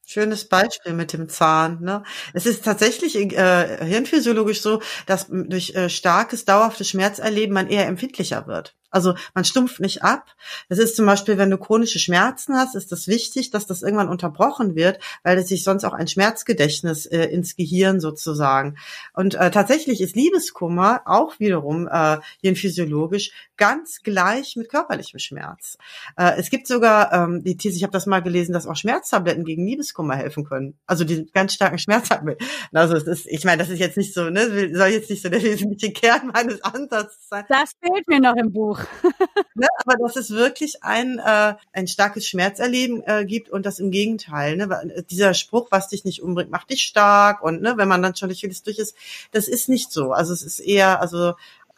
Schönes 0.06 0.48
Beispiel 0.48 0.94
mit 0.94 1.14
dem 1.14 1.30
Zahn. 1.30 1.82
Ne? 1.82 2.04
Es 2.34 2.46
ist 2.46 2.64
tatsächlich 2.64 3.16
äh, 3.16 3.86
hirnphysiologisch 3.86 4.62
so, 4.62 4.82
dass 5.06 5.28
durch 5.30 5.76
äh, 5.76 5.90
starkes, 5.90 6.46
dauerhaftes 6.46 6.90
Schmerzerleben 6.90 7.54
man 7.54 7.68
eher 7.68 7.88
empfindlicher 7.88 8.48
wird. 8.48 8.76
Also 8.92 9.16
man 9.34 9.46
stumpft 9.46 9.80
nicht 9.80 10.04
ab. 10.04 10.26
Das 10.68 10.80
ist 10.80 10.96
zum 10.96 11.06
Beispiel, 11.06 11.38
wenn 11.38 11.50
du 11.50 11.58
chronische 11.58 12.00
Schmerzen 12.00 12.56
hast, 12.56 12.76
ist 12.76 12.92
das 12.92 13.08
wichtig, 13.08 13.52
dass 13.52 13.68
das 13.68 13.82
irgendwann 13.82 14.10
unterbrochen 14.10 14.76
wird, 14.76 15.00
weil 15.24 15.38
es 15.38 15.50
sich 15.50 15.64
sonst 15.64 15.84
auch 15.84 15.94
ein 15.94 16.08
Schmerzgedächtnis 16.08 17.06
äh, 17.06 17.26
ins 17.26 17.56
Gehirn 17.56 18.00
sozusagen. 18.00 18.78
Und 19.14 19.36
äh, 19.36 19.52
tatsächlich 19.52 20.02
ist 20.02 20.16
Liebeskummer 20.16 21.02
auch 21.06 21.40
wiederum 21.40 21.88
äh, 21.88 22.20
physiologisch 22.56 23.32
ganz 23.58 24.02
gleich 24.04 24.56
mit 24.56 24.70
körperlichem 24.70 25.20
Schmerz. 25.20 25.78
Äh, 26.18 26.38
es 26.38 26.50
gibt 26.50 26.68
sogar 26.68 27.14
ähm, 27.14 27.44
die 27.44 27.58
These, 27.58 27.78
ich 27.78 27.84
habe 27.84 27.94
das 27.94 28.06
mal 28.06 28.22
gelesen, 28.22 28.54
dass 28.54 28.68
auch 28.68 28.76
Schmerztabletten 28.76 29.44
gegen 29.46 29.66
Liebeskummer 29.66 30.16
helfen 30.16 30.46
können. 30.46 30.80
Also 30.88 31.04
die 31.04 31.30
ganz 31.32 31.54
starken 31.54 31.78
Schmerztabletten. 31.78 32.46
Also 32.74 32.96
es 32.96 33.04
ist, 33.04 33.28
ich 33.28 33.44
meine, 33.44 33.58
das 33.58 33.70
ist 33.70 33.80
jetzt 33.80 33.98
nicht 33.98 34.14
so, 34.14 34.30
ne, 34.30 34.72
soll 34.74 34.88
jetzt 34.88 35.10
nicht 35.10 35.22
so 35.22 35.30
der 35.30 35.44
wesentliche 35.44 35.94
Kern 35.94 36.32
meines 36.34 36.64
Ansatzes 36.64 37.28
sein. 37.30 37.46
Das 37.50 37.74
fehlt 37.82 38.08
mir 38.08 38.20
noch 38.20 38.36
im 38.36 38.52
Buch. 38.52 38.79
ne, 39.56 39.68
aber 39.86 39.98
dass 39.98 40.16
es 40.16 40.32
wirklich 40.32 40.84
ein, 40.84 41.20
äh, 41.20 41.56
ein 41.74 41.88
starkes 41.88 42.28
Schmerzerleben 42.28 43.04
äh, 43.06 43.26
gibt 43.26 43.50
und 43.50 43.66
das 43.66 43.80
im 43.80 43.92
Gegenteil. 43.92 44.58
Ne, 44.58 44.92
äh, 44.96 45.04
dieser 45.04 45.34
Spruch, 45.34 45.68
was 45.72 45.90
dich 45.90 46.06
nicht 46.06 46.22
umbringt, 46.22 46.52
macht 46.52 46.70
dich 46.70 46.84
stark 46.84 47.42
und 47.44 47.62
ne, 47.62 47.78
wenn 47.78 47.88
man 47.88 48.02
dann 48.02 48.16
schon 48.16 48.30
durch 48.30 48.42
vieles 48.42 48.64
durch 48.64 48.80
ist, 48.80 48.96
das 49.32 49.48
ist 49.48 49.70
nicht 49.70 49.92
so. 49.92 50.12
Also 50.12 50.34
es 50.34 50.44
ist 50.44 50.60
eher, 50.60 51.02
also 51.02 51.34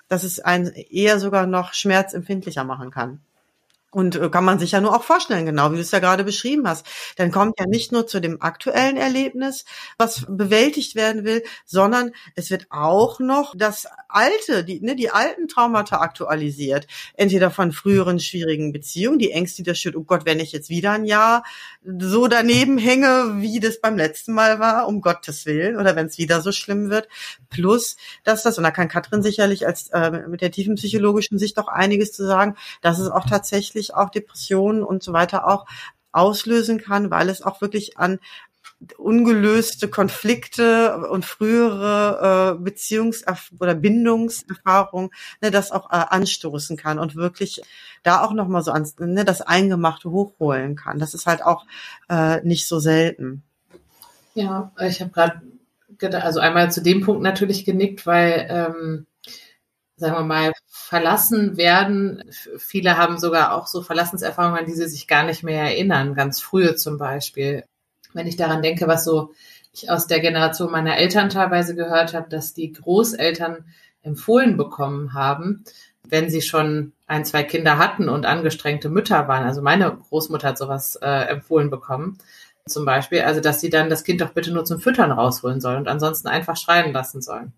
dass 0.08 0.24
es 0.24 0.40
einen 0.40 0.68
eher 0.68 1.20
sogar 1.20 1.48
noch 1.48 1.74
schmerzempfindlicher 1.74 2.66
machen 2.66 2.92
kann. 2.92 3.22
Und 3.92 4.16
äh, 4.16 4.30
kann 4.30 4.46
man 4.46 4.58
sich 4.58 4.72
ja 4.72 4.80
nur 4.80 4.96
auch 4.96 5.04
vorstellen, 5.04 5.46
genau 5.46 5.72
wie 5.72 5.76
du 5.76 5.82
es 5.82 5.92
ja 5.92 6.00
gerade 6.00 6.24
beschrieben 6.24 6.68
hast. 6.68 6.86
Dann 7.18 7.30
kommt 7.30 7.60
ja 7.60 7.66
nicht 7.66 7.92
nur 7.92 8.08
zu 8.08 8.22
dem 8.22 8.42
aktuellen 8.42 8.96
Erlebnis, 8.96 9.66
was 9.98 10.26
bewältigt 10.30 10.96
werden 10.96 11.26
will, 11.26 11.44
sondern 11.66 12.12
es 12.36 12.50
wird 12.50 12.68
auch 12.70 13.20
noch 13.20 13.54
das 13.56 13.88
alte, 14.08 14.64
die, 14.64 14.80
ne, 14.80 14.96
die 14.96 15.10
alten 15.10 15.50
Traumata 15.50 16.00
aktualisiert. 16.00 16.88
Entweder 17.16 17.52
von 17.52 17.74
früheren 17.74 18.22
schwierigen 18.22 18.72
Beziehungen, 18.72 19.20
die 19.20 19.32
Ängste, 19.32 19.64
die 19.64 19.70
das 19.70 19.80
steht, 19.80 19.98
oh 19.98 20.04
Gott, 20.04 20.26
wenn 20.26 20.40
ich 20.40 20.54
jetzt 20.54 20.70
wieder 20.70 20.92
ein 20.94 21.06
Jahr 21.06 21.44
so 21.84 22.28
daneben 22.28 22.78
hänge, 22.78 23.42
wie 23.42 23.60
das 23.60 23.82
beim 23.82 23.98
letzten 23.98 24.34
Mal 24.34 24.60
war, 24.60 24.88
um 24.88 25.02
Gottes 25.02 25.46
Willen, 25.46 25.78
oder 25.78 25.98
wenn 25.98 26.06
es 26.06 26.18
wieder 26.18 26.42
so 26.42 26.54
schlimm 26.54 26.90
wird. 26.90 27.10
Plus, 27.50 27.98
dass 28.24 28.44
das, 28.44 28.58
und 28.58 28.64
da 28.64 28.72
kann 28.72 28.88
Katrin 28.88 29.22
sicherlich 29.22 29.68
als 29.68 29.90
äh, 29.90 30.28
mit 30.30 30.40
der 30.40 30.52
tiefen 30.52 30.76
psychologischen 30.76 31.38
Sicht 31.38 31.58
doch 31.58 31.68
einiges 31.68 32.14
zu 32.14 32.26
sagen, 32.26 32.56
dass 32.82 33.00
es 33.00 33.10
auch 33.10 33.26
tatsächlich 33.26 33.81
auch 33.90 34.10
Depressionen 34.10 34.84
und 34.84 35.04
so 35.04 35.14
weiter 35.14 35.48
auch 35.48 35.66
auslösen 36.12 36.80
kann, 36.80 37.10
weil 37.10 37.30
es 37.30 37.42
auch 37.42 37.62
wirklich 37.62 37.98
an 37.98 38.20
ungelöste 38.98 39.88
Konflikte 39.88 41.08
und 41.10 41.26
frühere 41.26 42.58
äh, 42.60 42.64
Beziehungs- 42.64 43.24
oder 43.60 43.76
Bindungserfahrungen, 43.76 45.12
ne, 45.42 45.52
das 45.52 45.72
auch 45.72 45.92
äh, 45.92 46.06
anstoßen 46.10 46.78
kann 46.78 46.98
und 47.00 47.16
wirklich 47.16 47.62
da 48.04 48.24
auch 48.24 48.34
nochmal 48.34 48.64
so 48.64 48.72
ans, 48.72 48.98
ne, 48.98 49.24
das 49.24 49.42
Eingemachte 49.42 50.10
hochholen 50.10 50.76
kann. 50.76 51.00
Das 51.00 51.14
ist 51.14 51.28
halt 51.28 51.44
auch 51.44 51.66
äh, 52.10 52.42
nicht 52.42 52.68
so 52.68 52.80
selten. 52.80 53.44
Ja, 54.34 54.72
ich 54.80 55.02
habe 55.02 55.12
gerade 55.12 56.24
also 56.24 56.40
einmal 56.40 56.72
zu 56.72 56.82
dem 56.82 57.02
Punkt 57.02 57.22
natürlich 57.22 57.66
genickt, 57.66 58.08
weil 58.08 58.48
ähm, 58.50 59.06
sagen 60.02 60.16
wir 60.16 60.24
mal, 60.24 60.52
verlassen 60.68 61.56
werden. 61.56 62.24
Viele 62.58 62.98
haben 62.98 63.18
sogar 63.18 63.54
auch 63.54 63.68
so 63.68 63.82
Verlassenserfahrungen, 63.82 64.60
an 64.60 64.66
die 64.66 64.74
sie 64.74 64.88
sich 64.88 65.08
gar 65.08 65.24
nicht 65.24 65.44
mehr 65.44 65.62
erinnern, 65.62 66.16
ganz 66.16 66.42
frühe 66.42 66.76
zum 66.76 66.98
Beispiel 66.98 67.64
wenn 68.14 68.28
ich 68.28 68.36
daran 68.36 68.62
denke, 68.62 68.88
was 68.88 69.04
so 69.04 69.32
ich 69.74 69.90
aus 69.90 70.08
der 70.08 70.20
Generation 70.20 70.72
meiner 70.72 70.98
Eltern 70.98 71.30
teilweise 71.30 71.76
gehört 71.76 72.14
habe, 72.14 72.30
dass 72.30 72.54
die 72.54 72.74
Großeltern 72.74 73.66
empfohlen 74.04 74.58
bekommen 74.58 75.14
haben, 75.14 75.64
wenn 76.08 76.30
sie 76.30 76.42
schon 76.42 76.92
ein, 77.08 77.24
zwei 77.24 77.44
Kinder 77.44 77.78
hatten 77.78 78.10
und 78.10 78.26
angestrengte 78.26 78.90
Mütter 78.90 79.28
waren. 79.28 79.46
Also 79.46 79.62
meine 79.62 79.96
Großmutter 79.96 80.50
hat 80.50 80.58
sowas 80.58 80.98
äh, 80.98 81.28
empfohlen 81.30 81.70
bekommen, 81.70 82.18
zum 82.68 82.84
Beispiel. 82.86 83.22
Also, 83.22 83.40
dass 83.40 83.62
sie 83.62 83.70
dann 83.70 83.90
das 83.90 84.04
Kind 84.04 84.20
doch 84.22 84.32
bitte 84.32 84.52
nur 84.52 84.66
zum 84.66 84.80
Füttern 84.80 85.12
rausholen 85.12 85.62
soll 85.62 85.78
und 85.78 85.88
ansonsten 85.88 86.28
einfach 86.28 86.58
schreien 86.58 86.92
lassen 86.92 87.22
sollen. 87.22 87.54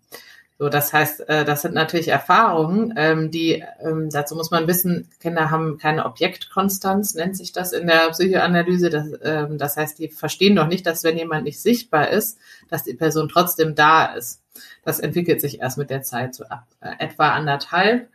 So, 0.56 0.68
das 0.68 0.92
heißt, 0.92 1.28
äh, 1.28 1.44
das 1.44 1.62
sind 1.62 1.74
natürlich 1.74 2.08
Erfahrungen, 2.08 2.94
ähm, 2.96 3.32
die, 3.32 3.64
ähm, 3.80 4.08
dazu 4.10 4.36
muss 4.36 4.52
man 4.52 4.68
wissen, 4.68 5.10
Kinder 5.18 5.50
haben 5.50 5.78
keine 5.78 6.06
Objektkonstanz, 6.06 7.14
nennt 7.14 7.36
sich 7.36 7.50
das 7.50 7.72
in 7.72 7.88
der 7.88 8.10
Psychoanalyse. 8.10 8.88
Das, 8.88 9.08
ähm, 9.22 9.58
das 9.58 9.76
heißt, 9.76 9.98
die 9.98 10.08
verstehen 10.08 10.54
doch 10.54 10.68
nicht, 10.68 10.86
dass 10.86 11.02
wenn 11.02 11.18
jemand 11.18 11.44
nicht 11.44 11.60
sichtbar 11.60 12.08
ist, 12.10 12.38
dass 12.70 12.84
die 12.84 12.94
Person 12.94 13.28
trotzdem 13.28 13.74
da 13.74 14.14
ist. 14.14 14.42
Das 14.84 15.00
entwickelt 15.00 15.40
sich 15.40 15.60
erst 15.60 15.76
mit 15.76 15.90
der 15.90 16.02
Zeit, 16.02 16.36
so 16.36 16.44
ab 16.44 16.66
äh, 16.80 16.92
etwa 17.00 17.30
anderthalb. 17.30 18.08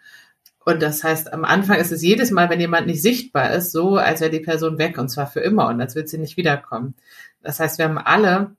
Und 0.64 0.82
das 0.82 1.04
heißt, 1.04 1.34
am 1.34 1.44
Anfang 1.44 1.78
ist 1.78 1.92
es 1.92 2.02
jedes 2.02 2.32
Mal, 2.32 2.50
wenn 2.50 2.60
jemand 2.60 2.88
nicht 2.88 3.02
sichtbar 3.02 3.52
ist, 3.54 3.72
so, 3.74 3.98
als 3.98 4.22
wäre 4.22 4.32
die 4.32 4.40
Person 4.40 4.78
weg 4.78 4.98
und 4.98 5.10
zwar 5.10 5.28
für 5.28 5.40
immer 5.42 5.68
und 5.68 5.82
als 5.82 5.96
würde 5.96 6.08
sie 6.08 6.18
nicht 6.18 6.38
wiederkommen. 6.38 6.96
Das 7.42 7.60
heißt, 7.60 7.80
wir 7.80 7.86
haben 7.86 7.98
alle 7.98 8.52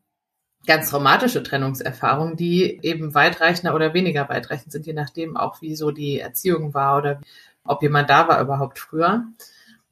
ganz 0.66 0.90
traumatische 0.90 1.42
Trennungserfahrungen, 1.42 2.36
die 2.36 2.80
eben 2.82 3.14
weitreichender 3.14 3.74
oder 3.74 3.94
weniger 3.94 4.28
weitreichend 4.28 4.72
sind, 4.72 4.86
je 4.86 4.92
nachdem 4.92 5.36
auch, 5.36 5.60
wie 5.62 5.74
so 5.74 5.90
die 5.90 6.20
Erziehung 6.20 6.74
war 6.74 6.98
oder 6.98 7.20
ob 7.64 7.82
jemand 7.82 8.10
da 8.10 8.28
war 8.28 8.40
überhaupt 8.40 8.78
früher. 8.78 9.24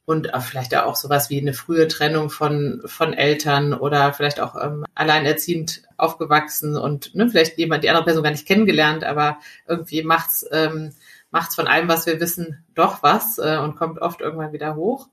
Und 0.05 0.31
vielleicht 0.41 0.75
auch 0.75 0.97
sowas 0.97 1.29
wie 1.29 1.39
eine 1.39 1.53
frühe 1.53 1.87
Trennung 1.87 2.31
von, 2.31 2.81
von 2.87 3.13
Eltern 3.13 3.75
oder 3.75 4.15
vielleicht 4.15 4.41
auch 4.41 4.57
ähm, 4.57 4.87
alleinerziehend 4.95 5.83
aufgewachsen 5.99 6.79
und 6.79 7.15
ne, 7.15 7.29
vielleicht 7.29 7.59
jemand, 7.59 7.85
die 7.85 7.91
andere 7.91 8.07
Person 8.07 8.23
gar 8.23 8.31
nicht 8.31 8.47
kennengelernt, 8.47 9.05
aber 9.05 9.39
irgendwie 9.67 10.03
macht's, 10.03 10.47
ähm, 10.51 10.95
macht's 11.31 11.57
von 11.57 11.67
allem, 11.67 11.89
was 11.89 12.07
wir 12.07 12.21
wissen, 12.21 12.65
doch 12.75 13.03
was 13.03 13.37
äh, 13.37 13.59
und 13.59 13.77
kommt 13.77 14.01
oft 14.01 14.23
irgendwann 14.23 14.55
wieder 14.55 14.77
hoch. 14.77 15.09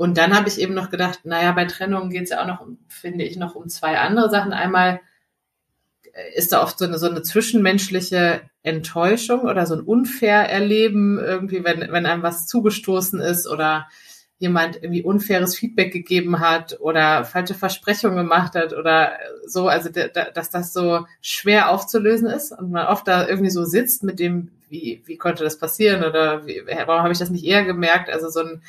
Und 0.00 0.16
dann 0.16 0.34
habe 0.34 0.48
ich 0.48 0.58
eben 0.58 0.72
noch 0.72 0.88
gedacht, 0.88 1.26
naja, 1.26 1.52
bei 1.52 1.66
Trennungen 1.66 2.08
geht 2.08 2.22
es 2.22 2.30
ja 2.30 2.40
auch 2.40 2.46
noch, 2.46 2.66
finde 2.88 3.22
ich, 3.22 3.36
noch 3.36 3.54
um 3.54 3.68
zwei 3.68 3.98
andere 3.98 4.30
Sachen. 4.30 4.54
Einmal 4.54 5.02
äh, 6.14 6.34
ist 6.38 6.54
da 6.54 6.62
oft 6.62 6.78
so 6.78 6.86
eine, 6.86 6.96
so 6.98 7.06
eine 7.06 7.20
zwischenmenschliche 7.20 8.40
Enttäuschung 8.62 9.40
oder 9.40 9.66
so 9.66 9.74
ein 9.74 9.82
unfair 9.82 10.48
Erleben, 10.48 11.18
irgendwie, 11.18 11.64
wenn, 11.64 11.80
wenn 11.92 12.06
einem 12.06 12.22
was 12.22 12.46
zugestoßen 12.46 13.20
ist 13.20 13.46
oder 13.46 13.88
jemand 14.38 14.76
irgendwie 14.76 15.02
unfaires 15.02 15.54
Feedback 15.54 15.92
gegeben 15.92 16.40
hat 16.40 16.80
oder 16.80 17.26
falsche 17.26 17.52
Versprechungen 17.52 18.16
gemacht 18.16 18.54
hat 18.54 18.72
oder 18.72 19.18
so, 19.44 19.68
also 19.68 19.90
dass 19.90 20.48
das 20.48 20.72
so 20.72 21.04
schwer 21.20 21.68
aufzulösen 21.68 22.26
ist 22.26 22.52
und 22.52 22.70
man 22.70 22.86
oft 22.86 23.06
da 23.06 23.28
irgendwie 23.28 23.50
so 23.50 23.66
sitzt 23.66 24.02
mit 24.02 24.18
dem, 24.18 24.50
wie, 24.70 25.02
wie 25.04 25.18
konnte 25.18 25.44
das 25.44 25.58
passieren 25.58 26.04
oder 26.04 26.46
wie, 26.46 26.62
warum 26.86 27.02
habe 27.02 27.12
ich 27.12 27.18
das 27.18 27.28
nicht 27.28 27.44
eher 27.44 27.66
gemerkt? 27.66 28.08
Also 28.08 28.30
so 28.30 28.40
ein 28.40 28.62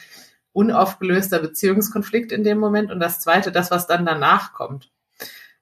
unaufgelöster 0.53 1.39
Beziehungskonflikt 1.39 2.31
in 2.31 2.43
dem 2.43 2.59
Moment 2.59 2.91
und 2.91 2.99
das 2.99 3.19
zweite, 3.19 3.51
das, 3.51 3.71
was 3.71 3.87
dann 3.87 4.05
danach 4.05 4.53
kommt. 4.53 4.91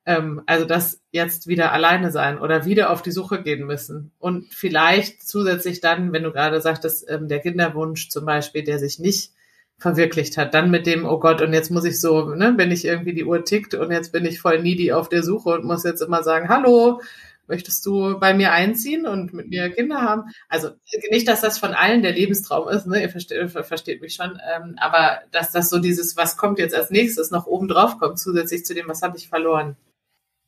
Ähm, 0.05 0.41
also 0.46 0.65
das 0.65 1.01
jetzt 1.12 1.48
wieder 1.48 1.72
alleine 1.72 2.12
sein 2.12 2.39
oder 2.39 2.65
wieder 2.65 2.89
auf 2.89 3.01
die 3.01 3.12
Suche 3.12 3.43
gehen 3.43 3.65
müssen 3.65 4.12
und 4.17 4.53
vielleicht 4.53 5.27
zusätzlich 5.27 5.81
dann, 5.81 6.13
wenn 6.13 6.24
du 6.24 6.31
gerade 6.31 6.62
sagtest, 6.62 7.10
ähm, 7.10 7.27
der 7.27 7.39
Kinderwunsch 7.39 8.10
zum 8.10 8.25
Beispiel, 8.25 8.63
der 8.63 8.79
sich 8.79 9.00
nicht 9.00 9.34
verwirklicht 9.77 10.38
hat, 10.38 10.53
dann 10.53 10.72
mit 10.72 10.86
dem, 10.86 11.05
oh 11.05 11.19
Gott, 11.19 11.41
und 11.41 11.53
jetzt 11.53 11.72
muss 11.72 11.86
ich 11.86 12.01
so, 12.01 12.36
ne, 12.36 12.53
wenn 12.58 12.72
ich 12.72 12.86
irgendwie 12.86 13.13
die 13.13 13.24
Uhr 13.24 13.46
tickt 13.46 13.74
und 13.74 13.91
jetzt 13.91 14.12
bin 14.12 14.25
ich 14.25 14.39
voll 14.41 14.62
needy 14.62 14.91
auf 14.91 15.10
der 15.10 15.24
Suche 15.24 15.50
und 15.50 15.63
muss 15.63 15.84
jetzt 15.84 16.01
immer 16.01 16.22
sagen, 16.22 16.50
hallo, 16.50 17.01
möchtest 17.49 17.85
du 17.85 18.19
bei 18.19 18.33
mir 18.33 18.51
einziehen 18.51 19.05
und 19.05 19.33
mit 19.33 19.49
mir 19.49 19.69
Kinder 19.69 20.01
haben? 20.01 20.23
Also 20.47 20.69
nicht, 21.11 21.27
dass 21.27 21.41
das 21.41 21.57
von 21.57 21.73
allen 21.73 22.01
der 22.01 22.13
Lebenstraum 22.13 22.69
ist, 22.69 22.87
ne? 22.87 23.01
ihr 23.01 23.09
versteht, 23.09 23.51
versteht 23.51 24.01
mich 24.01 24.13
schon, 24.13 24.39
ähm, 24.55 24.75
aber 24.77 25.19
dass 25.31 25.51
das 25.51 25.69
so 25.69 25.79
dieses, 25.79 26.15
was 26.15 26.37
kommt 26.37 26.59
jetzt 26.59 26.75
als 26.75 26.89
nächstes, 26.91 27.31
noch 27.31 27.47
oben 27.47 27.67
drauf 27.67 27.97
kommt, 27.97 28.19
zusätzlich 28.19 28.65
zu 28.65 28.73
dem, 28.73 28.87
was 28.87 29.01
habe 29.01 29.17
ich 29.17 29.27
verloren. 29.27 29.75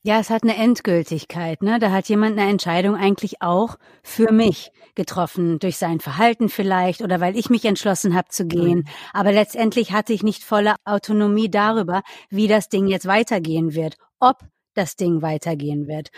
Ja, 0.03 0.19
es 0.19 0.31
hat 0.31 0.41
eine 0.41 0.55
Endgültigkeit, 0.55 1.61
ne? 1.61 1.77
Da 1.77 1.91
hat 1.91 2.09
jemand 2.09 2.39
eine 2.39 2.49
Entscheidung 2.49 2.95
eigentlich 2.95 3.43
auch 3.43 3.77
für 4.01 4.31
mich 4.31 4.71
getroffen, 4.95 5.59
durch 5.59 5.77
sein 5.77 5.99
Verhalten 5.99 6.49
vielleicht 6.49 7.01
oder 7.01 7.19
weil 7.19 7.37
ich 7.37 7.51
mich 7.51 7.65
entschlossen 7.65 8.15
habe 8.15 8.29
zu 8.29 8.47
gehen. 8.47 8.79
Mhm. 8.79 8.85
Aber 9.13 9.31
letztendlich 9.31 9.91
hatte 9.91 10.11
ich 10.13 10.23
nicht 10.23 10.43
volle 10.43 10.75
Autonomie 10.85 11.51
darüber, 11.51 12.01
wie 12.31 12.47
das 12.47 12.67
Ding 12.67 12.87
jetzt 12.87 13.05
weitergehen 13.05 13.75
wird. 13.75 13.97
Ob 14.19 14.39
das 14.73 14.95
Ding 14.95 15.21
weitergehen 15.21 15.87
wird. 15.87 16.09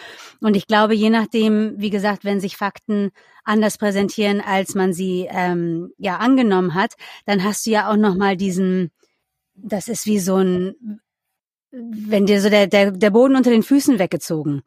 Und 0.41 0.55
ich 0.55 0.67
glaube, 0.67 0.93
je 0.95 1.09
nachdem, 1.09 1.73
wie 1.77 1.89
gesagt, 1.89 2.23
wenn 2.23 2.39
sich 2.39 2.57
Fakten 2.57 3.11
anders 3.43 3.77
präsentieren, 3.77 4.41
als 4.41 4.75
man 4.75 4.93
sie 4.93 5.27
ähm, 5.29 5.91
ja 5.97 6.17
angenommen 6.17 6.73
hat, 6.73 6.93
dann 7.25 7.43
hast 7.43 7.65
du 7.65 7.71
ja 7.71 7.91
auch 7.91 7.97
noch 7.97 8.15
mal 8.15 8.37
diesen, 8.37 8.91
das 9.55 9.87
ist 9.87 10.05
wie 10.05 10.19
so 10.19 10.37
ein, 10.37 10.99
wenn 11.71 12.25
dir 12.25 12.39
so 12.41 12.49
der, 12.49 12.67
der, 12.67 12.91
der 12.91 13.09
Boden 13.09 13.35
unter 13.35 13.49
den 13.49 13.63
Füßen 13.63 13.97
weggezogen 13.99 14.61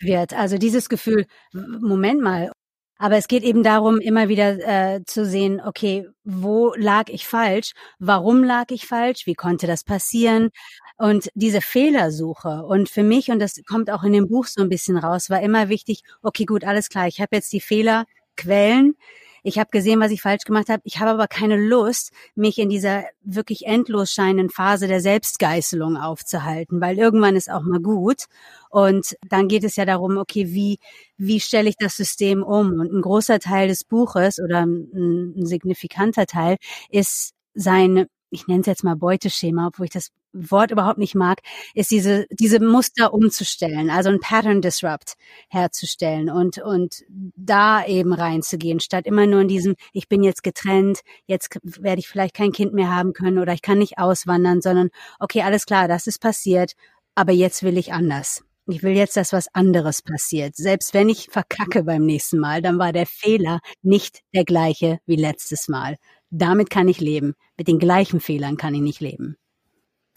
wird. 0.00 0.32
Also 0.34 0.58
dieses 0.58 0.88
Gefühl, 0.88 1.26
Moment 1.52 2.20
mal, 2.20 2.50
Aber 2.98 3.16
es 3.16 3.28
geht 3.28 3.44
eben 3.44 3.62
darum, 3.62 4.00
immer 4.00 4.28
wieder 4.28 4.58
äh, 4.96 5.04
zu 5.04 5.24
sehen, 5.24 5.60
okay, 5.64 6.08
wo 6.24 6.74
lag 6.74 7.08
ich 7.08 7.26
falsch? 7.26 7.72
Warum 8.00 8.42
lag 8.42 8.66
ich 8.70 8.86
falsch? 8.86 9.26
Wie 9.26 9.34
konnte 9.34 9.66
das 9.68 9.84
passieren? 9.84 10.50
Und 10.96 11.30
diese 11.34 11.60
Fehlersuche 11.60 12.64
und 12.64 12.88
für 12.88 13.04
mich, 13.04 13.30
und 13.30 13.38
das 13.38 13.60
kommt 13.68 13.88
auch 13.90 14.02
in 14.02 14.12
dem 14.12 14.28
Buch 14.28 14.46
so 14.46 14.62
ein 14.62 14.68
bisschen 14.68 14.98
raus, 14.98 15.30
war 15.30 15.40
immer 15.40 15.68
wichtig, 15.68 16.02
okay, 16.22 16.44
gut, 16.44 16.64
alles 16.64 16.88
klar, 16.88 17.06
ich 17.06 17.20
habe 17.20 17.36
jetzt 17.36 17.52
die 17.52 17.60
Fehlerquellen, 17.60 18.96
ich 19.42 19.58
habe 19.58 19.70
gesehen, 19.70 20.00
was 20.00 20.10
ich 20.10 20.22
falsch 20.22 20.44
gemacht 20.44 20.68
habe. 20.68 20.82
Ich 20.84 20.98
habe 20.98 21.10
aber 21.10 21.28
keine 21.28 21.56
Lust, 21.56 22.12
mich 22.34 22.58
in 22.58 22.68
dieser 22.68 23.04
wirklich 23.22 23.66
endlos 23.66 24.12
scheinenden 24.12 24.50
Phase 24.50 24.86
der 24.86 25.00
Selbstgeißelung 25.00 25.96
aufzuhalten, 25.96 26.80
weil 26.80 26.98
irgendwann 26.98 27.36
ist 27.36 27.50
auch 27.50 27.62
mal 27.62 27.80
gut. 27.80 28.24
Und 28.70 29.16
dann 29.28 29.48
geht 29.48 29.64
es 29.64 29.76
ja 29.76 29.84
darum, 29.84 30.18
okay, 30.18 30.48
wie, 30.48 30.78
wie 31.16 31.40
stelle 31.40 31.68
ich 31.68 31.76
das 31.78 31.96
System 31.96 32.42
um? 32.42 32.80
Und 32.80 32.92
ein 32.92 33.02
großer 33.02 33.38
Teil 33.38 33.68
des 33.68 33.84
Buches 33.84 34.38
oder 34.38 34.66
ein, 34.66 35.34
ein 35.36 35.46
signifikanter 35.46 36.26
Teil 36.26 36.56
ist 36.90 37.32
sein 37.54 38.06
ich 38.30 38.46
nenne 38.46 38.60
es 38.60 38.66
jetzt 38.66 38.84
mal 38.84 38.96
Beuteschema, 38.96 39.68
obwohl 39.68 39.86
ich 39.86 39.92
das 39.92 40.10
Wort 40.32 40.70
überhaupt 40.70 40.98
nicht 40.98 41.14
mag, 41.14 41.40
ist 41.74 41.90
diese, 41.90 42.26
diese 42.30 42.60
Muster 42.60 43.14
umzustellen, 43.14 43.90
also 43.90 44.10
ein 44.10 44.20
Pattern 44.20 44.60
Disrupt 44.60 45.14
herzustellen 45.48 46.30
und, 46.30 46.58
und 46.58 47.04
da 47.08 47.84
eben 47.86 48.12
reinzugehen, 48.12 48.80
statt 48.80 49.06
immer 49.06 49.26
nur 49.26 49.40
in 49.40 49.48
diesem, 49.48 49.74
ich 49.92 50.08
bin 50.08 50.22
jetzt 50.22 50.42
getrennt, 50.42 51.00
jetzt 51.26 51.58
werde 51.62 52.00
ich 52.00 52.08
vielleicht 52.08 52.34
kein 52.34 52.52
Kind 52.52 52.74
mehr 52.74 52.94
haben 52.94 53.12
können 53.12 53.38
oder 53.38 53.52
ich 53.52 53.62
kann 53.62 53.78
nicht 53.78 53.98
auswandern, 53.98 54.60
sondern 54.60 54.90
okay, 55.18 55.42
alles 55.42 55.64
klar, 55.64 55.88
das 55.88 56.06
ist 56.06 56.20
passiert, 56.20 56.72
aber 57.14 57.32
jetzt 57.32 57.62
will 57.62 57.78
ich 57.78 57.92
anders. 57.92 58.44
Ich 58.70 58.82
will 58.82 58.92
jetzt, 58.92 59.16
dass 59.16 59.32
was 59.32 59.48
anderes 59.54 60.02
passiert. 60.02 60.54
Selbst 60.54 60.92
wenn 60.92 61.08
ich 61.08 61.28
verkacke 61.30 61.84
beim 61.84 62.04
nächsten 62.04 62.38
Mal, 62.38 62.60
dann 62.60 62.78
war 62.78 62.92
der 62.92 63.06
Fehler 63.06 63.60
nicht 63.80 64.20
der 64.34 64.44
gleiche 64.44 64.98
wie 65.06 65.16
letztes 65.16 65.68
Mal. 65.68 65.96
Damit 66.30 66.70
kann 66.70 66.88
ich 66.88 67.00
leben. 67.00 67.34
Mit 67.56 67.68
den 67.68 67.78
gleichen 67.78 68.20
Fehlern 68.20 68.56
kann 68.56 68.74
ich 68.74 68.82
nicht 68.82 69.00
leben 69.00 69.36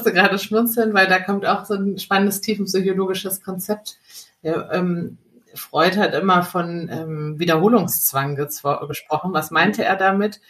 musste 0.02 0.14
gerade 0.14 0.40
schmunzeln, 0.40 0.96
weil 0.96 1.06
da 1.06 1.20
kommt 1.20 1.46
auch 1.46 1.66
so 1.66 1.76
ein 1.76 2.00
spannendes 2.00 2.42
tiefenpsychologisches 2.42 3.44
Konzept. 3.44 4.00
Ja, 4.42 4.72
ähm, 4.72 5.20
Freud 5.54 5.98
hat 5.98 6.16
immer 6.16 6.42
von 6.42 6.90
ähm, 6.92 7.40
Wiederholungszwang 7.40 8.36
gesprochen. 8.36 9.34
Was 9.34 9.52
meinte 9.52 9.84
er 9.84 9.96
damit? 9.96 10.42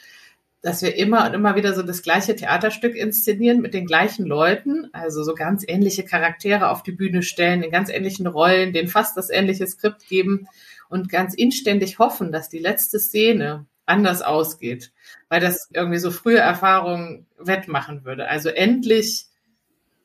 Dass 0.62 0.82
wir 0.84 0.96
immer 0.96 1.26
und 1.26 1.34
immer 1.34 1.56
wieder 1.56 1.74
so 1.74 1.82
das 1.82 2.02
gleiche 2.02 2.34
Theaterstück 2.34 2.96
inszenieren 2.96 3.60
mit 3.60 3.74
den 3.74 3.86
gleichen 3.86 4.26
Leuten, 4.26 4.88
also 4.94 5.22
so 5.24 5.34
ganz 5.34 5.66
ähnliche 5.68 6.06
Charaktere 6.06 6.70
auf 6.70 6.82
die 6.82 6.94
Bühne 6.94 7.22
stellen, 7.22 7.62
in 7.62 7.72
ganz 7.72 7.90
ähnlichen 7.90 8.28
Rollen, 8.28 8.72
denen 8.72 8.88
fast 8.88 9.18
das 9.18 9.30
ähnliche 9.30 9.68
Skript 9.68 10.08
geben 10.08 10.48
und 10.88 11.10
ganz 11.10 11.34
inständig 11.34 12.00
hoffen, 12.00 12.32
dass 12.32 12.48
die 12.48 12.60
letzte 12.60 13.00
Szene 13.00 13.66
anders 13.86 14.22
ausgeht, 14.22 14.92
weil 15.32 15.40
das 15.40 15.70
irgendwie 15.74 15.98
so 15.98 16.12
frühe 16.12 16.40
Erfahrungen 16.40 17.26
wettmachen 17.40 18.04
würde. 18.04 18.28
Also 18.28 18.50
endlich 18.50 19.28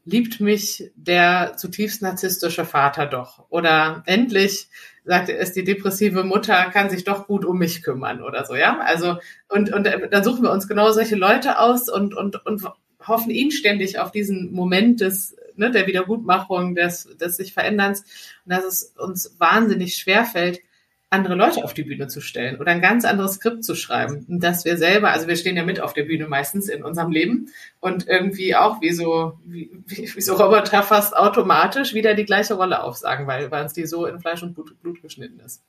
liebt 0.04 0.38
mich 0.38 0.92
der 0.94 1.54
zutiefst 1.56 2.00
narzisstische 2.00 2.64
Vater 2.64 3.06
doch. 3.06 3.44
Oder 3.48 4.04
endlich 4.06 4.68
sagt 5.04 5.28
es, 5.28 5.52
die 5.52 5.64
depressive 5.64 6.22
Mutter 6.22 6.70
kann 6.70 6.90
sich 6.90 7.02
doch 7.02 7.26
gut 7.26 7.44
um 7.44 7.58
mich 7.58 7.82
kümmern 7.82 8.22
oder 8.22 8.44
so, 8.44 8.54
ja. 8.54 8.78
Also, 8.78 9.16
und, 9.48 9.72
und 9.72 9.88
dann 10.10 10.22
suchen 10.22 10.44
wir 10.44 10.52
uns 10.52 10.68
genau 10.68 10.92
solche 10.92 11.16
Leute 11.16 11.58
aus 11.58 11.88
und, 11.88 12.14
und, 12.14 12.46
und 12.46 12.62
hoffen 13.04 13.32
inständig 13.32 13.98
auf 13.98 14.12
diesen 14.12 14.52
Moment 14.52 15.00
des, 15.00 15.34
ne, 15.56 15.72
der 15.72 15.88
Wiedergutmachung, 15.88 16.76
des, 16.76 17.16
des 17.20 17.36
sich 17.36 17.52
Veränderns. 17.52 18.02
Und 18.44 18.52
dass 18.52 18.64
es 18.64 18.94
uns 18.96 19.34
wahnsinnig 19.40 19.96
schwerfällt, 19.96 20.60
andere 21.08 21.34
Leute 21.34 21.62
auf 21.62 21.72
die 21.72 21.84
Bühne 21.84 22.08
zu 22.08 22.20
stellen 22.20 22.60
oder 22.60 22.72
ein 22.72 22.80
ganz 22.80 23.04
anderes 23.04 23.34
Skript 23.34 23.64
zu 23.64 23.74
schreiben. 23.74 24.26
Dass 24.28 24.64
wir 24.64 24.76
selber, 24.76 25.10
also 25.10 25.28
wir 25.28 25.36
stehen 25.36 25.56
ja 25.56 25.64
mit 25.64 25.80
auf 25.80 25.92
der 25.92 26.04
Bühne 26.04 26.26
meistens 26.26 26.68
in 26.68 26.82
unserem 26.82 27.12
Leben 27.12 27.48
und 27.80 28.08
irgendwie 28.08 28.56
auch 28.56 28.80
wie 28.80 28.92
so, 28.92 29.38
wie, 29.44 29.70
wie 29.86 30.20
so 30.20 30.34
Roboter 30.34 30.82
fast 30.82 31.16
automatisch 31.16 31.94
wieder 31.94 32.14
die 32.14 32.24
gleiche 32.24 32.54
Rolle 32.54 32.82
aufsagen, 32.82 33.26
weil, 33.26 33.50
weil 33.50 33.62
uns 33.62 33.72
die 33.72 33.86
so 33.86 34.06
in 34.06 34.20
Fleisch 34.20 34.42
und 34.42 34.54
Blut, 34.54 34.80
Blut 34.82 35.00
geschnitten 35.00 35.40
ist. 35.40 35.62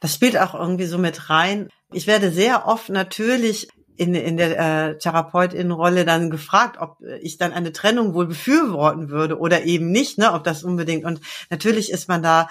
Das 0.00 0.14
spielt 0.14 0.38
auch 0.38 0.54
irgendwie 0.54 0.86
so 0.86 0.98
mit 0.98 1.30
rein. 1.30 1.68
Ich 1.92 2.06
werde 2.06 2.30
sehr 2.30 2.68
oft 2.68 2.90
natürlich 2.90 3.68
in, 3.96 4.14
in 4.14 4.36
der 4.36 4.58
äh, 4.90 4.98
Therapeutin-Rolle 4.98 6.04
dann 6.04 6.30
gefragt, 6.30 6.76
ob 6.78 6.98
ich 7.20 7.36
dann 7.36 7.52
eine 7.52 7.72
Trennung 7.72 8.14
wohl 8.14 8.26
befürworten 8.26 9.08
würde 9.08 9.38
oder 9.38 9.64
eben 9.64 9.90
nicht, 9.90 10.18
ne, 10.18 10.32
ob 10.34 10.44
das 10.44 10.62
unbedingt. 10.62 11.04
Und 11.04 11.20
natürlich 11.50 11.90
ist 11.90 12.08
man 12.08 12.22
da 12.22 12.48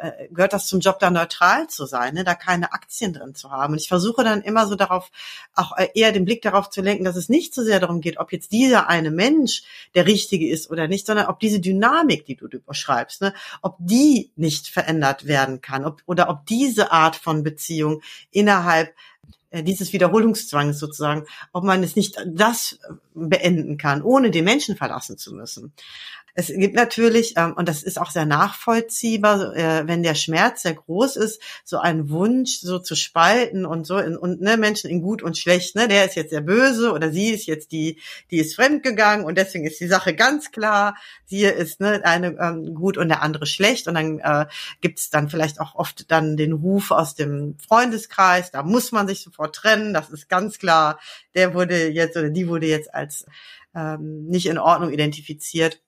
äh, 0.00 0.28
gehört 0.30 0.52
das 0.52 0.66
zum 0.66 0.80
Job, 0.80 0.98
da 0.98 1.10
neutral 1.10 1.68
zu 1.68 1.86
sein, 1.86 2.14
ne? 2.14 2.24
da 2.24 2.34
keine 2.34 2.72
Aktien 2.72 3.12
drin 3.12 3.34
zu 3.34 3.50
haben. 3.50 3.74
Und 3.74 3.80
ich 3.80 3.88
versuche 3.88 4.24
dann 4.24 4.42
immer 4.42 4.66
so 4.66 4.74
darauf, 4.74 5.10
auch 5.54 5.76
äh, 5.76 5.88
eher 5.94 6.12
den 6.12 6.24
Blick 6.24 6.42
darauf 6.42 6.70
zu 6.70 6.80
lenken, 6.80 7.04
dass 7.04 7.16
es 7.16 7.28
nicht 7.28 7.54
so 7.54 7.62
sehr 7.62 7.80
darum 7.80 8.00
geht, 8.00 8.18
ob 8.18 8.32
jetzt 8.32 8.52
dieser 8.52 8.88
eine 8.88 9.10
Mensch 9.10 9.62
der 9.94 10.06
richtige 10.06 10.48
ist 10.48 10.70
oder 10.70 10.88
nicht, 10.88 11.06
sondern 11.06 11.26
ob 11.26 11.40
diese 11.40 11.60
Dynamik, 11.60 12.24
die 12.26 12.36
du 12.36 12.46
überschreibst, 12.46 13.22
ne, 13.22 13.34
ob 13.62 13.76
die 13.78 14.30
nicht 14.36 14.68
verändert 14.68 15.26
werden 15.26 15.60
kann, 15.60 15.84
ob, 15.84 16.02
oder 16.06 16.28
ob 16.28 16.46
diese 16.46 16.92
Art 16.92 17.16
von 17.16 17.42
Beziehung 17.42 18.02
innerhalb 18.30 18.94
äh, 19.50 19.62
dieses 19.62 19.92
Wiederholungszwangs 19.92 20.78
sozusagen, 20.78 21.24
ob 21.52 21.64
man 21.64 21.82
es 21.82 21.96
nicht 21.96 22.16
das 22.26 22.78
beenden 23.14 23.78
kann, 23.78 24.02
ohne 24.02 24.30
den 24.30 24.44
Menschen 24.44 24.76
verlassen 24.76 25.18
zu 25.18 25.34
müssen. 25.34 25.72
Es 26.38 26.48
gibt 26.48 26.74
natürlich, 26.74 27.32
ähm, 27.38 27.54
und 27.54 27.66
das 27.66 27.82
ist 27.82 27.98
auch 27.98 28.10
sehr 28.10 28.26
nachvollziehbar, 28.26 29.56
äh, 29.56 29.88
wenn 29.88 30.02
der 30.02 30.14
Schmerz 30.14 30.62
sehr 30.62 30.74
groß 30.74 31.16
ist, 31.16 31.40
so 31.64 31.78
ein 31.78 32.10
Wunsch, 32.10 32.60
so 32.60 32.78
zu 32.78 32.94
spalten 32.94 33.64
und 33.64 33.86
so, 33.86 33.96
in, 33.96 34.18
und 34.18 34.42
ne, 34.42 34.58
Menschen 34.58 34.90
in 34.90 35.00
gut 35.00 35.22
und 35.22 35.38
schlecht, 35.38 35.74
ne, 35.76 35.88
der 35.88 36.04
ist 36.04 36.14
jetzt 36.14 36.32
der 36.32 36.42
Böse 36.42 36.92
oder 36.92 37.10
sie 37.10 37.30
ist 37.30 37.46
jetzt 37.46 37.72
die, 37.72 37.98
die 38.30 38.36
ist 38.36 38.54
fremdgegangen 38.54 39.24
und 39.24 39.38
deswegen 39.38 39.66
ist 39.66 39.80
die 39.80 39.86
Sache 39.86 40.14
ganz 40.14 40.52
klar, 40.52 40.96
sie 41.24 41.44
ist 41.44 41.80
ne, 41.80 42.02
eine 42.04 42.36
ähm, 42.38 42.74
gut 42.74 42.98
und 42.98 43.08
der 43.08 43.22
andere 43.22 43.46
schlecht 43.46 43.88
und 43.88 43.94
dann 43.94 44.18
äh, 44.18 44.44
gibt 44.82 44.98
es 44.98 45.08
dann 45.08 45.30
vielleicht 45.30 45.58
auch 45.58 45.74
oft 45.74 46.10
dann 46.10 46.36
den 46.36 46.52
Ruf 46.52 46.90
aus 46.90 47.14
dem 47.14 47.56
Freundeskreis, 47.66 48.50
da 48.50 48.62
muss 48.62 48.92
man 48.92 49.08
sich 49.08 49.22
sofort 49.22 49.56
trennen, 49.56 49.94
das 49.94 50.10
ist 50.10 50.28
ganz 50.28 50.58
klar, 50.58 51.00
der 51.34 51.54
wurde 51.54 51.88
jetzt 51.88 52.14
oder 52.14 52.28
die 52.28 52.46
wurde 52.46 52.66
jetzt 52.66 52.92
als 52.92 53.24
ähm, 53.74 54.26
nicht 54.26 54.46
in 54.46 54.58
Ordnung 54.58 54.92
identifiziert. 54.92 55.80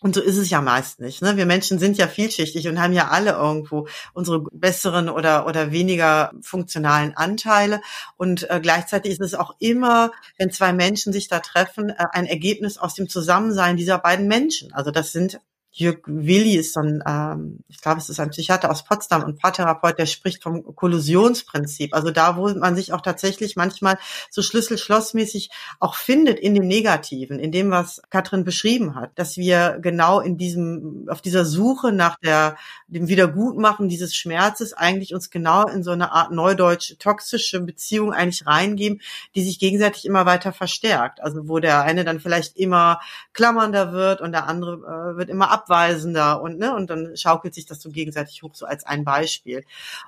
Und 0.00 0.14
so 0.14 0.20
ist 0.20 0.36
es 0.36 0.48
ja 0.48 0.60
meist 0.60 1.00
nicht. 1.00 1.22
Ne? 1.22 1.36
Wir 1.36 1.46
Menschen 1.46 1.80
sind 1.80 1.98
ja 1.98 2.06
vielschichtig 2.06 2.68
und 2.68 2.80
haben 2.80 2.92
ja 2.92 3.08
alle 3.08 3.32
irgendwo 3.32 3.88
unsere 4.12 4.40
besseren 4.52 5.08
oder, 5.08 5.46
oder 5.46 5.72
weniger 5.72 6.32
funktionalen 6.40 7.16
Anteile. 7.16 7.80
Und 8.16 8.48
äh, 8.48 8.60
gleichzeitig 8.62 9.12
ist 9.12 9.20
es 9.20 9.34
auch 9.34 9.56
immer, 9.58 10.12
wenn 10.36 10.52
zwei 10.52 10.72
Menschen 10.72 11.12
sich 11.12 11.26
da 11.26 11.40
treffen, 11.40 11.90
äh, 11.90 12.04
ein 12.12 12.26
Ergebnis 12.26 12.78
aus 12.78 12.94
dem 12.94 13.08
Zusammensein 13.08 13.76
dieser 13.76 13.98
beiden 13.98 14.28
Menschen. 14.28 14.72
Also 14.72 14.92
das 14.92 15.10
sind 15.10 15.40
Jörg 15.70 15.98
Willi 16.06 16.56
ist 16.56 16.72
so 16.72 16.80
ein, 16.80 17.04
ähm, 17.06 17.58
ich 17.68 17.80
glaube, 17.80 17.98
es 17.98 18.08
ist 18.08 18.18
ein 18.18 18.30
Psychiater 18.30 18.70
aus 18.70 18.84
Potsdam 18.84 19.22
und 19.22 19.38
Paartherapeut, 19.38 19.98
der 19.98 20.06
spricht 20.06 20.42
vom 20.42 20.74
Kollusionsprinzip. 20.74 21.94
Also 21.94 22.10
da, 22.10 22.36
wo 22.36 22.48
man 22.48 22.74
sich 22.74 22.92
auch 22.92 23.00
tatsächlich 23.00 23.54
manchmal 23.54 23.98
so 24.30 24.42
schlüssel-schlossmäßig 24.42 25.50
auch 25.78 25.94
findet 25.94 26.40
in 26.40 26.54
dem 26.54 26.66
Negativen, 26.66 27.38
in 27.38 27.52
dem, 27.52 27.70
was 27.70 28.02
Katrin 28.10 28.44
beschrieben 28.44 28.94
hat, 28.94 29.10
dass 29.14 29.36
wir 29.36 29.78
genau 29.80 30.20
in 30.20 30.36
diesem, 30.36 31.06
auf 31.08 31.20
dieser 31.20 31.44
Suche 31.44 31.92
nach 31.92 32.16
der, 32.16 32.56
dem 32.88 33.06
Wiedergutmachen 33.06 33.88
dieses 33.88 34.16
Schmerzes 34.16 34.72
eigentlich 34.72 35.14
uns 35.14 35.30
genau 35.30 35.68
in 35.68 35.84
so 35.84 35.92
eine 35.92 36.12
Art 36.12 36.32
neudeutsch 36.32 36.96
toxische 36.98 37.60
Beziehung 37.60 38.12
eigentlich 38.12 38.46
reingeben, 38.46 39.00
die 39.36 39.44
sich 39.44 39.58
gegenseitig 39.60 40.06
immer 40.06 40.26
weiter 40.26 40.52
verstärkt. 40.52 41.20
Also 41.22 41.46
wo 41.48 41.60
der 41.60 41.82
eine 41.82 42.04
dann 42.04 42.18
vielleicht 42.18 42.56
immer 42.56 43.00
klammernder 43.32 43.92
wird 43.92 44.20
und 44.20 44.32
der 44.32 44.48
andere 44.48 45.12
äh, 45.14 45.16
wird 45.16 45.28
immer 45.28 45.52
ab 45.52 45.67
abweisender 45.68 46.40
und 46.40 46.58
ne 46.58 46.74
und 46.74 46.90
dann 46.90 47.16
schaukelt 47.16 47.54
sich 47.54 47.66
das 47.66 47.80
so 47.80 47.90
gegenseitig 47.90 48.42
hoch 48.42 48.54
so 48.54 48.66
als 48.66 48.84
ein 48.86 49.04
Beispiel 49.04 49.64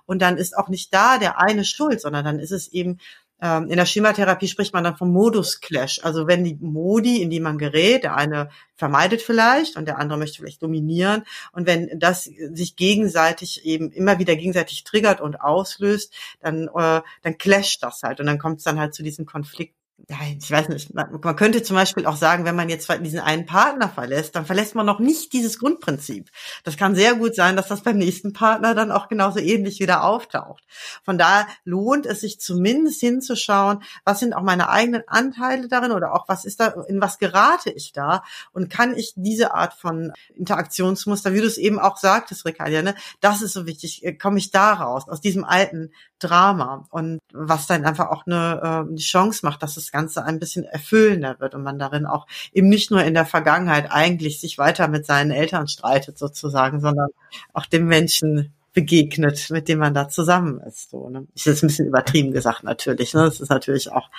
und 0.06 0.22
dann 0.22 0.36
ist 0.36 0.56
auch 0.56 0.68
nicht 0.68 0.92
da 0.94 1.18
der 1.18 1.38
eine 1.38 1.64
schuld, 1.64 2.00
sondern 2.00 2.24
dann 2.24 2.38
ist 2.38 2.52
es 2.52 2.68
eben 2.68 2.98
ähm, 3.42 3.70
in 3.70 3.76
der 3.76 3.86
Schematherapie 3.86 4.48
spricht 4.48 4.74
man 4.74 4.84
dann 4.84 4.96
vom 4.96 5.12
Modus-Clash. 5.12 6.00
Also 6.02 6.26
wenn 6.26 6.44
die 6.44 6.58
Modi, 6.60 7.22
in 7.22 7.30
die 7.30 7.40
man 7.40 7.56
gerät, 7.56 8.04
der 8.04 8.14
eine 8.14 8.50
vermeidet 8.76 9.22
vielleicht 9.22 9.76
und 9.76 9.86
der 9.86 9.98
andere 9.98 10.18
möchte 10.18 10.42
vielleicht 10.42 10.62
dominieren. 10.62 11.24
Und 11.52 11.66
wenn 11.66 11.98
das 11.98 12.24
sich 12.24 12.76
gegenseitig 12.76 13.64
eben 13.64 13.92
immer 13.92 14.18
wieder 14.18 14.36
gegenseitig 14.36 14.84
triggert 14.84 15.22
und 15.22 15.40
auslöst, 15.40 16.12
dann, 16.40 16.68
äh, 16.68 17.00
dann 17.22 17.38
clasht 17.38 17.82
das 17.82 18.02
halt. 18.02 18.20
Und 18.20 18.26
dann 18.26 18.38
kommt 18.38 18.58
es 18.58 18.64
dann 18.64 18.78
halt 18.78 18.92
zu 18.92 19.02
diesen 19.02 19.24
Konflikten. 19.24 19.79
Nein, 20.08 20.38
ich 20.40 20.50
weiß 20.50 20.68
nicht. 20.68 20.94
Man, 20.94 21.20
man, 21.22 21.36
könnte 21.36 21.62
zum 21.62 21.76
Beispiel 21.76 22.06
auch 22.06 22.16
sagen, 22.16 22.44
wenn 22.44 22.56
man 22.56 22.68
jetzt 22.68 22.88
diesen 23.00 23.20
einen 23.20 23.46
Partner 23.46 23.88
verlässt, 23.88 24.34
dann 24.34 24.46
verlässt 24.46 24.74
man 24.74 24.86
noch 24.86 24.98
nicht 24.98 25.32
dieses 25.32 25.58
Grundprinzip. 25.58 26.30
Das 26.64 26.76
kann 26.76 26.94
sehr 26.94 27.14
gut 27.14 27.34
sein, 27.34 27.56
dass 27.56 27.68
das 27.68 27.82
beim 27.82 27.98
nächsten 27.98 28.32
Partner 28.32 28.74
dann 28.74 28.90
auch 28.90 29.08
genauso 29.08 29.38
ähnlich 29.38 29.80
wieder 29.80 30.04
auftaucht. 30.04 30.64
Von 31.04 31.18
daher 31.18 31.46
lohnt 31.64 32.06
es 32.06 32.20
sich 32.20 32.40
zumindest 32.40 33.00
hinzuschauen, 33.00 33.82
was 34.04 34.20
sind 34.20 34.32
auch 34.32 34.42
meine 34.42 34.68
eigenen 34.70 35.02
Anteile 35.06 35.68
darin 35.68 35.92
oder 35.92 36.14
auch 36.14 36.28
was 36.28 36.44
ist 36.44 36.60
da, 36.60 36.68
in 36.88 37.00
was 37.00 37.18
gerate 37.18 37.70
ich 37.70 37.92
da 37.92 38.22
und 38.52 38.70
kann 38.70 38.96
ich 38.96 39.12
diese 39.16 39.54
Art 39.54 39.74
von 39.74 40.12
Interaktionsmuster, 40.34 41.34
wie 41.34 41.40
du 41.40 41.46
es 41.46 41.58
eben 41.58 41.78
auch 41.78 41.96
sagtest, 41.96 42.44
Ricardia, 42.44 42.82
ne, 42.82 42.94
das 43.20 43.42
ist 43.42 43.52
so 43.52 43.66
wichtig, 43.66 44.04
äh, 44.04 44.12
komme 44.14 44.38
ich 44.38 44.50
da 44.50 44.72
raus, 44.72 45.08
aus 45.08 45.20
diesem 45.20 45.44
alten 45.44 45.92
Drama 46.20 46.86
und 46.90 47.18
was 47.32 47.66
dann 47.66 47.84
einfach 47.84 48.10
auch 48.10 48.26
eine, 48.26 48.86
äh, 48.92 48.96
Chance 48.96 49.40
macht, 49.44 49.62
dass 49.62 49.74
das 49.74 49.90
Ganze 49.90 50.24
ein 50.24 50.38
bisschen 50.38 50.64
erfüllender 50.64 51.40
wird 51.40 51.54
und 51.54 51.62
man 51.62 51.78
darin 51.78 52.06
auch 52.06 52.26
eben 52.52 52.68
nicht 52.68 52.90
nur 52.90 53.02
in 53.02 53.14
der 53.14 53.26
Vergangenheit 53.26 53.90
eigentlich 53.90 54.40
sich 54.40 54.58
weiter 54.58 54.88
mit 54.88 55.06
seinen 55.06 55.30
Eltern 55.30 55.66
streitet 55.68 56.18
sozusagen, 56.18 56.80
sondern 56.80 57.08
auch 57.52 57.66
dem 57.66 57.86
Menschen 57.86 58.52
begegnet, 58.72 59.50
mit 59.50 59.68
dem 59.68 59.78
man 59.78 59.94
da 59.94 60.08
zusammen 60.08 60.60
ist. 60.60 60.90
So, 60.90 61.08
ne? 61.08 61.26
Ist 61.34 61.46
jetzt 61.46 61.62
ein 61.62 61.68
bisschen 61.68 61.86
übertrieben 61.86 62.32
gesagt 62.32 62.62
natürlich. 62.62 63.14
Ne? 63.14 63.24
Das 63.24 63.40
ist 63.40 63.50
natürlich 63.50 63.90
auch, 63.90 64.10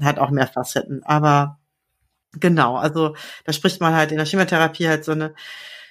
hat 0.00 0.18
auch 0.18 0.30
mehr 0.30 0.46
Facetten. 0.46 1.02
Aber 1.04 1.58
genau, 2.32 2.76
also 2.76 3.16
da 3.44 3.52
spricht 3.52 3.80
man 3.80 3.94
halt 3.94 4.12
in 4.12 4.18
der 4.18 4.26
Schematherapie 4.26 4.88
halt 4.88 5.04
so 5.04 5.12
eine, 5.12 5.34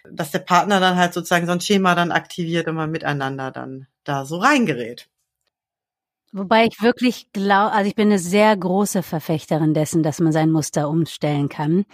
dass 0.09 0.31
der 0.31 0.39
Partner 0.39 0.79
dann 0.79 0.97
halt 0.97 1.13
sozusagen 1.13 1.45
so 1.45 1.53
ein 1.53 1.61
Schema 1.61 1.95
dann 1.95 2.11
aktiviert 2.11 2.67
und 2.67 2.75
man 2.75 2.91
miteinander 2.91 3.51
dann 3.51 3.87
da 4.03 4.25
so 4.25 4.37
reingerät. 4.37 5.07
Wobei 6.35 6.65
ich 6.65 6.81
wirklich 6.81 7.31
glaube, 7.31 7.73
also 7.73 7.87
ich 7.87 7.93
bin 7.93 8.07
eine 8.07 8.17
sehr 8.17 8.57
große 8.57 9.03
Verfechterin 9.03 9.75
dessen, 9.75 10.01
dass 10.01 10.19
man 10.19 10.31
sein 10.31 10.49
Muster 10.49 10.89
umstellen 10.89 11.47
kann. 11.47 11.85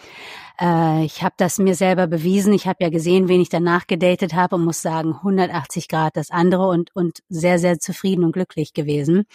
Äh, 0.62 1.04
ich 1.04 1.24
habe 1.24 1.36
das 1.36 1.58
mir 1.58 1.76
selber 1.76 2.08
bewiesen. 2.08 2.54
Ich 2.54 2.66
habe 2.66 2.82
ja 2.82 2.90
gesehen, 2.90 3.28
wen 3.28 3.42
ich 3.42 3.50
danach 3.50 3.86
gedatet 3.86 4.34
habe 4.34 4.56
und 4.56 4.64
muss 4.64 4.82
sagen, 4.82 5.14
180 5.14 5.90
Grad 5.90 6.16
das 6.16 6.32
andere 6.32 6.70
und, 6.70 6.96
und 6.96 7.20
sehr, 7.28 7.60
sehr 7.60 7.80
zufrieden 7.80 8.24
und 8.24 8.32
glücklich 8.32 8.74
gewesen. 8.74 9.26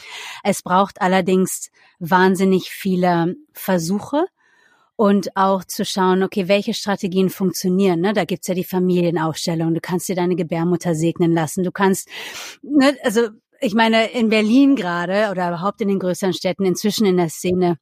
Es 0.43 0.63
braucht 0.63 1.03
allerdings 1.03 1.71
wahnsinnig 1.99 2.71
viele 2.71 3.37
Versuche 3.53 4.25
und 4.97 5.37
auch 5.37 5.65
zu 5.65 5.85
schauen, 5.85 6.23
okay, 6.23 6.49
welche 6.49 6.73
Strategien 6.73 7.29
funktionieren. 7.29 8.01
Ne? 8.01 8.15
Da 8.15 8.25
gibt's 8.25 8.47
ja 8.47 8.55
die 8.55 8.65
Familienaufstellung, 8.65 9.75
du 9.75 9.81
kannst 9.81 10.09
dir 10.09 10.17
deine 10.17 10.37
Gebärmutter 10.37 10.95
segnen 10.95 11.33
lassen, 11.33 11.63
du 11.63 11.73
kannst, 11.73 12.09
ne, 12.63 12.97
also 13.03 13.29
ich 13.65 13.75
meine, 13.75 14.11
in 14.11 14.29
Berlin 14.29 14.77
gerade 14.77 15.31
oder 15.31 15.49
überhaupt 15.49 15.81
in 15.81 15.89
den 15.89 15.99
größeren 15.99 16.35
Städten 16.35 16.67
inzwischen 16.67 17.07
in 17.07 17.17
der 17.17 17.31
Szene, 17.31 17.79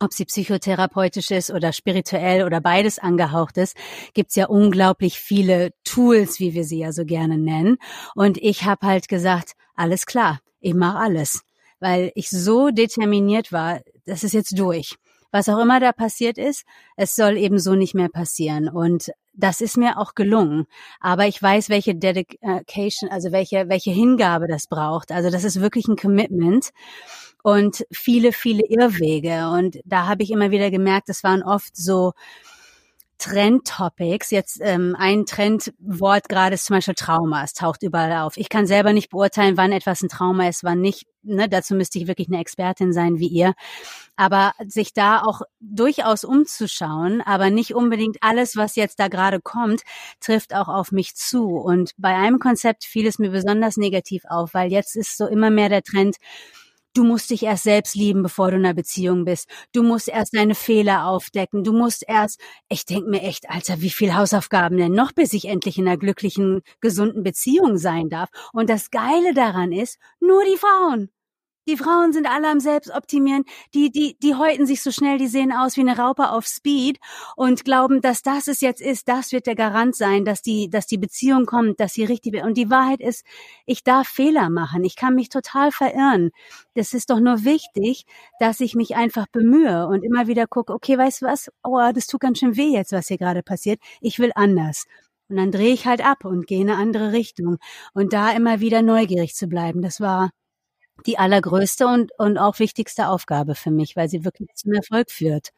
ob 0.00 0.12
sie 0.12 0.24
psychotherapeutisch 0.24 1.30
ist 1.30 1.50
oder 1.50 1.72
spirituell 1.72 2.44
oder 2.44 2.60
beides 2.60 2.98
angehaucht 2.98 3.56
ist, 3.56 3.76
gibt's 4.14 4.34
ja 4.34 4.46
unglaublich 4.46 5.18
viele 5.18 5.70
Tools, 5.84 6.40
wie 6.40 6.54
wir 6.54 6.64
sie 6.64 6.80
ja 6.80 6.92
so 6.92 7.04
gerne 7.04 7.38
nennen. 7.38 7.76
Und 8.16 8.36
ich 8.38 8.64
habe 8.64 8.84
halt 8.84 9.08
gesagt, 9.08 9.52
alles 9.76 10.06
klar, 10.06 10.40
ich 10.60 10.74
mache 10.74 10.98
alles, 10.98 11.42
weil 11.78 12.10
ich 12.16 12.28
so 12.28 12.70
determiniert 12.70 13.52
war, 13.52 13.80
das 14.04 14.24
ist 14.24 14.34
jetzt 14.34 14.58
durch 14.58 14.96
was 15.32 15.48
auch 15.48 15.58
immer 15.58 15.80
da 15.80 15.92
passiert 15.92 16.38
ist, 16.38 16.64
es 16.96 17.16
soll 17.16 17.36
eben 17.36 17.58
so 17.58 17.74
nicht 17.74 17.94
mehr 17.94 18.08
passieren. 18.08 18.68
Und 18.68 19.10
das 19.32 19.60
ist 19.60 19.76
mir 19.76 19.98
auch 19.98 20.14
gelungen. 20.14 20.66
Aber 21.00 21.26
ich 21.26 21.42
weiß, 21.42 21.70
welche 21.70 21.94
Dedication, 21.94 23.10
also 23.10 23.32
welche, 23.32 23.68
welche 23.68 23.90
Hingabe 23.90 24.46
das 24.46 24.66
braucht. 24.66 25.10
Also 25.10 25.30
das 25.30 25.44
ist 25.44 25.60
wirklich 25.60 25.88
ein 25.88 25.96
Commitment 25.96 26.70
und 27.42 27.84
viele, 27.90 28.32
viele 28.32 28.64
Irrwege. 28.68 29.48
Und 29.48 29.78
da 29.84 30.06
habe 30.06 30.22
ich 30.22 30.30
immer 30.30 30.50
wieder 30.50 30.70
gemerkt, 30.70 31.08
es 31.08 31.24
waren 31.24 31.42
oft 31.42 31.76
so, 31.76 32.12
Trendtopics. 33.22 34.32
Jetzt 34.32 34.58
ähm, 34.60 34.96
ein 34.98 35.26
Trendwort 35.26 36.28
gerade 36.28 36.54
ist 36.54 36.64
zum 36.64 36.76
Beispiel 36.76 36.94
Trauma. 36.94 37.44
Es 37.44 37.54
taucht 37.54 37.84
überall 37.84 38.12
auf. 38.24 38.36
Ich 38.36 38.48
kann 38.48 38.66
selber 38.66 38.92
nicht 38.92 39.10
beurteilen, 39.10 39.56
wann 39.56 39.70
etwas 39.70 40.02
ein 40.02 40.08
Trauma 40.08 40.48
ist, 40.48 40.64
wann 40.64 40.80
nicht. 40.80 41.06
Ne, 41.22 41.48
dazu 41.48 41.76
müsste 41.76 42.00
ich 42.00 42.08
wirklich 42.08 42.26
eine 42.26 42.40
Expertin 42.40 42.92
sein 42.92 43.20
wie 43.20 43.28
ihr. 43.28 43.54
Aber 44.16 44.54
sich 44.66 44.92
da 44.92 45.22
auch 45.22 45.42
durchaus 45.60 46.24
umzuschauen, 46.24 47.20
aber 47.20 47.50
nicht 47.50 47.76
unbedingt 47.76 48.16
alles, 48.22 48.56
was 48.56 48.74
jetzt 48.74 48.98
da 48.98 49.06
gerade 49.06 49.40
kommt, 49.40 49.82
trifft 50.18 50.52
auch 50.52 50.66
auf 50.66 50.90
mich 50.90 51.14
zu. 51.14 51.46
Und 51.46 51.92
bei 51.96 52.16
einem 52.16 52.40
Konzept 52.40 52.84
fiel 52.84 53.06
es 53.06 53.20
mir 53.20 53.30
besonders 53.30 53.76
negativ 53.76 54.24
auf, 54.28 54.52
weil 54.52 54.72
jetzt 54.72 54.96
ist 54.96 55.16
so 55.16 55.28
immer 55.28 55.50
mehr 55.50 55.68
der 55.68 55.84
Trend, 55.84 56.16
Du 56.94 57.04
musst 57.04 57.30
dich 57.30 57.42
erst 57.44 57.64
selbst 57.64 57.94
lieben, 57.94 58.22
bevor 58.22 58.50
du 58.50 58.56
in 58.58 58.64
einer 58.66 58.74
Beziehung 58.74 59.24
bist. 59.24 59.48
Du 59.72 59.82
musst 59.82 60.08
erst 60.08 60.34
deine 60.34 60.54
Fehler 60.54 61.06
aufdecken. 61.06 61.64
Du 61.64 61.72
musst 61.72 62.04
erst, 62.06 62.38
ich 62.68 62.84
denk 62.84 63.06
mir 63.06 63.22
echt, 63.22 63.48
Alter, 63.48 63.80
wie 63.80 63.90
viel 63.90 64.14
Hausaufgaben 64.14 64.76
denn 64.76 64.92
noch, 64.92 65.12
bis 65.12 65.32
ich 65.32 65.46
endlich 65.46 65.78
in 65.78 65.88
einer 65.88 65.96
glücklichen, 65.96 66.60
gesunden 66.80 67.22
Beziehung 67.22 67.78
sein 67.78 68.10
darf. 68.10 68.28
Und 68.52 68.68
das 68.68 68.90
Geile 68.90 69.32
daran 69.32 69.72
ist, 69.72 69.98
nur 70.20 70.44
die 70.44 70.58
Frauen. 70.58 71.10
Die 71.68 71.76
Frauen 71.76 72.12
sind 72.12 72.26
alle 72.26 72.48
am 72.48 72.58
Selbstoptimieren. 72.58 73.44
Die, 73.72 73.92
die, 73.92 74.16
die 74.20 74.34
häuten 74.34 74.66
sich 74.66 74.82
so 74.82 74.90
schnell, 74.90 75.18
die 75.18 75.28
sehen 75.28 75.52
aus 75.52 75.76
wie 75.76 75.82
eine 75.82 75.96
Raupe 75.96 76.30
auf 76.30 76.44
Speed 76.44 76.98
und 77.36 77.64
glauben, 77.64 78.00
dass 78.00 78.22
das 78.22 78.48
es 78.48 78.60
jetzt 78.60 78.80
ist, 78.80 79.06
das 79.06 79.30
wird 79.30 79.46
der 79.46 79.54
Garant 79.54 79.94
sein, 79.94 80.24
dass 80.24 80.42
die, 80.42 80.68
dass 80.70 80.88
die 80.88 80.98
Beziehung 80.98 81.46
kommt, 81.46 81.78
dass 81.78 81.92
sie 81.92 82.04
richtig 82.04 82.32
wird. 82.32 82.44
Und 82.44 82.56
die 82.56 82.68
Wahrheit 82.68 83.00
ist, 83.00 83.24
ich 83.64 83.84
darf 83.84 84.08
Fehler 84.08 84.50
machen. 84.50 84.82
Ich 84.82 84.96
kann 84.96 85.14
mich 85.14 85.28
total 85.28 85.70
verirren. 85.70 86.30
Das 86.74 86.94
ist 86.94 87.10
doch 87.10 87.20
nur 87.20 87.44
wichtig, 87.44 88.06
dass 88.40 88.58
ich 88.58 88.74
mich 88.74 88.96
einfach 88.96 89.26
bemühe 89.30 89.86
und 89.86 90.02
immer 90.02 90.26
wieder 90.26 90.48
gucke, 90.48 90.72
okay, 90.72 90.98
weißt 90.98 91.22
du 91.22 91.26
was? 91.26 91.48
Oh, 91.62 91.78
das 91.94 92.08
tut 92.08 92.20
ganz 92.20 92.40
schön 92.40 92.56
weh 92.56 92.72
jetzt, 92.72 92.90
was 92.90 93.06
hier 93.06 93.18
gerade 93.18 93.44
passiert. 93.44 93.80
Ich 94.00 94.18
will 94.18 94.32
anders. 94.34 94.86
Und 95.28 95.36
dann 95.36 95.52
drehe 95.52 95.72
ich 95.72 95.86
halt 95.86 96.04
ab 96.04 96.24
und 96.24 96.46
gehe 96.48 96.60
in 96.60 96.70
eine 96.70 96.78
andere 96.80 97.12
Richtung. 97.12 97.58
Und 97.94 98.12
da 98.12 98.32
immer 98.32 98.60
wieder 98.60 98.82
neugierig 98.82 99.34
zu 99.34 99.46
bleiben, 99.46 99.80
das 99.80 100.00
war 100.00 100.30
die 101.06 101.18
allergrößte 101.18 101.86
und, 101.86 102.12
und 102.18 102.38
auch 102.38 102.58
wichtigste 102.58 103.08
Aufgabe 103.08 103.54
für 103.54 103.70
mich, 103.70 103.96
weil 103.96 104.08
sie 104.08 104.24
wirklich 104.24 104.50
zum 104.54 104.72
Erfolg 104.72 105.10
führt. 105.10 105.50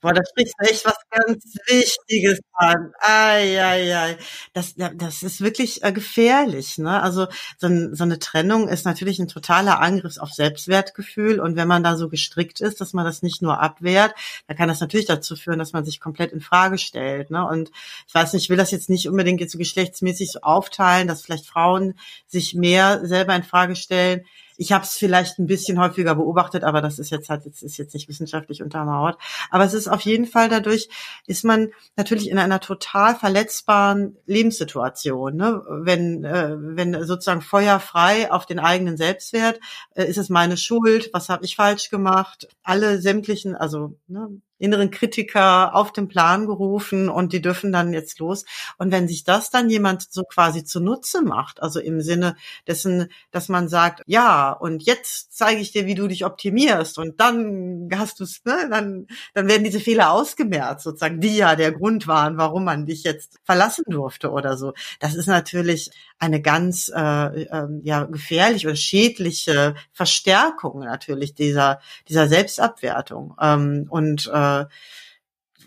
Boah, 0.00 0.12
da 0.12 0.22
sprichst 0.28 0.54
du 0.58 0.68
echt 0.68 0.84
was 0.84 0.96
ganz 1.10 1.56
Wichtiges 1.66 2.40
an. 2.54 2.92
Ai, 3.00 3.62
ai, 3.62 3.96
ai. 3.96 4.18
Das, 4.52 4.74
das 4.76 5.22
ist 5.22 5.40
wirklich 5.40 5.82
äh, 5.84 5.92
gefährlich. 5.92 6.78
Ne? 6.78 7.00
Also 7.00 7.26
so, 7.58 7.66
ein, 7.68 7.94
so 7.94 8.04
eine 8.04 8.18
Trennung 8.18 8.68
ist 8.68 8.84
natürlich 8.84 9.18
ein 9.18 9.28
totaler 9.28 9.80
Angriff 9.80 10.18
auf 10.18 10.32
Selbstwertgefühl. 10.32 11.40
Und 11.40 11.56
wenn 11.56 11.68
man 11.68 11.84
da 11.84 11.96
so 11.96 12.08
gestrickt 12.08 12.60
ist, 12.60 12.80
dass 12.80 12.92
man 12.92 13.04
das 13.04 13.22
nicht 13.22 13.42
nur 13.42 13.60
abwehrt, 13.60 14.14
dann 14.46 14.56
kann 14.56 14.68
das 14.68 14.80
natürlich 14.80 15.06
dazu 15.06 15.36
führen, 15.36 15.58
dass 15.58 15.72
man 15.72 15.84
sich 15.84 16.00
komplett 16.00 16.32
in 16.32 16.40
Frage 16.40 16.78
stellt. 16.78 17.30
Ne? 17.30 17.46
Und 17.46 17.70
ich 18.06 18.14
weiß 18.14 18.32
nicht, 18.32 18.44
ich 18.44 18.50
will 18.50 18.56
das 18.56 18.70
jetzt 18.70 18.90
nicht 18.90 19.08
unbedingt 19.08 19.40
jetzt 19.40 19.52
so 19.52 19.58
geschlechtsmäßig 19.58 20.32
so 20.32 20.40
aufteilen, 20.40 21.08
dass 21.08 21.22
vielleicht 21.22 21.46
Frauen 21.46 21.94
sich 22.26 22.54
mehr 22.54 23.06
selber 23.06 23.34
in 23.36 23.44
Frage 23.44 23.76
stellen 23.76 24.24
ich 24.62 24.70
habe 24.70 24.84
es 24.84 24.92
vielleicht 24.92 25.40
ein 25.40 25.46
bisschen 25.46 25.80
häufiger 25.80 26.14
beobachtet, 26.14 26.62
aber 26.62 26.80
das 26.80 27.00
ist 27.00 27.10
jetzt 27.10 27.28
halt 27.28 27.44
jetzt 27.44 27.64
ist 27.64 27.78
jetzt 27.78 27.94
nicht 27.94 28.08
wissenschaftlich 28.08 28.62
untermauert. 28.62 29.18
Aber 29.50 29.64
es 29.64 29.74
ist 29.74 29.88
auf 29.88 30.02
jeden 30.02 30.24
Fall 30.24 30.48
dadurch 30.48 30.88
ist 31.26 31.44
man 31.44 31.70
natürlich 31.96 32.30
in 32.30 32.38
einer 32.38 32.60
total 32.60 33.16
verletzbaren 33.16 34.16
Lebenssituation. 34.26 35.34
Ne? 35.34 35.62
Wenn 35.68 36.24
äh, 36.24 36.54
wenn 36.56 37.04
sozusagen 37.04 37.42
Feuer 37.42 37.80
frei 37.80 38.30
auf 38.30 38.46
den 38.46 38.60
eigenen 38.60 38.96
Selbstwert, 38.96 39.58
äh, 39.96 40.04
ist 40.04 40.18
es 40.18 40.28
meine 40.28 40.56
Schuld? 40.56 41.10
Was 41.12 41.28
habe 41.28 41.44
ich 41.44 41.56
falsch 41.56 41.90
gemacht? 41.90 42.46
Alle 42.62 43.00
sämtlichen, 43.00 43.56
also 43.56 43.96
ne, 44.06 44.28
inneren 44.62 44.90
Kritiker 44.90 45.74
auf 45.74 45.92
den 45.92 46.08
Plan 46.08 46.46
gerufen 46.46 47.08
und 47.08 47.32
die 47.32 47.42
dürfen 47.42 47.72
dann 47.72 47.92
jetzt 47.92 48.20
los. 48.20 48.44
Und 48.78 48.92
wenn 48.92 49.08
sich 49.08 49.24
das 49.24 49.50
dann 49.50 49.68
jemand 49.68 50.10
so 50.10 50.22
quasi 50.22 50.64
zunutze 50.64 51.22
macht, 51.22 51.60
also 51.62 51.80
im 51.80 52.00
Sinne 52.00 52.36
dessen, 52.66 53.08
dass 53.32 53.48
man 53.48 53.68
sagt, 53.68 54.02
ja, 54.06 54.52
und 54.52 54.84
jetzt 54.84 55.36
zeige 55.36 55.60
ich 55.60 55.72
dir, 55.72 55.86
wie 55.86 55.96
du 55.96 56.06
dich 56.06 56.24
optimierst 56.24 56.98
und 56.98 57.20
dann 57.20 57.88
hast 57.94 58.20
du 58.20 58.24
es, 58.24 58.44
ne, 58.44 58.68
dann, 58.70 59.06
dann 59.34 59.48
werden 59.48 59.64
diese 59.64 59.80
Fehler 59.80 60.12
ausgemerzt, 60.12 60.84
sozusagen, 60.84 61.20
die 61.20 61.36
ja 61.36 61.56
der 61.56 61.72
Grund 61.72 62.06
waren, 62.06 62.38
warum 62.38 62.64
man 62.64 62.86
dich 62.86 63.02
jetzt 63.02 63.40
verlassen 63.44 63.84
durfte 63.88 64.30
oder 64.30 64.56
so. 64.56 64.72
Das 65.00 65.14
ist 65.14 65.26
natürlich 65.26 65.90
eine 66.18 66.40
ganz 66.40 66.88
äh, 66.94 67.42
äh, 67.42 67.66
ja 67.82 68.04
gefährliche 68.04 68.68
oder 68.68 68.76
schädliche 68.76 69.74
Verstärkung 69.92 70.80
natürlich 70.80 71.34
dieser 71.34 71.80
dieser 72.08 72.28
Selbstabwertung 72.28 73.34
ähm, 73.40 73.86
und 73.90 74.30
äh, 74.32 74.51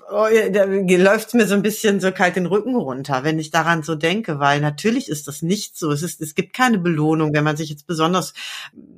oh, 0.09 0.27
da 0.51 0.65
läuft 0.65 1.33
mir 1.33 1.47
so 1.47 1.55
ein 1.55 1.61
bisschen 1.61 1.99
so 1.99 2.11
kalt 2.11 2.35
den 2.35 2.45
Rücken 2.45 2.75
runter, 2.75 3.23
wenn 3.23 3.39
ich 3.39 3.51
daran 3.51 3.83
so 3.83 3.95
denke, 3.95 4.39
weil 4.39 4.61
natürlich 4.61 5.09
ist 5.09 5.27
das 5.27 5.41
nicht 5.41 5.77
so. 5.77 5.91
Es 5.91 6.03
ist, 6.03 6.21
es 6.21 6.35
gibt 6.35 6.53
keine 6.53 6.77
Belohnung, 6.77 7.33
wenn 7.33 7.43
man 7.43 7.57
sich 7.57 7.69
jetzt 7.69 7.87
besonders 7.87 8.33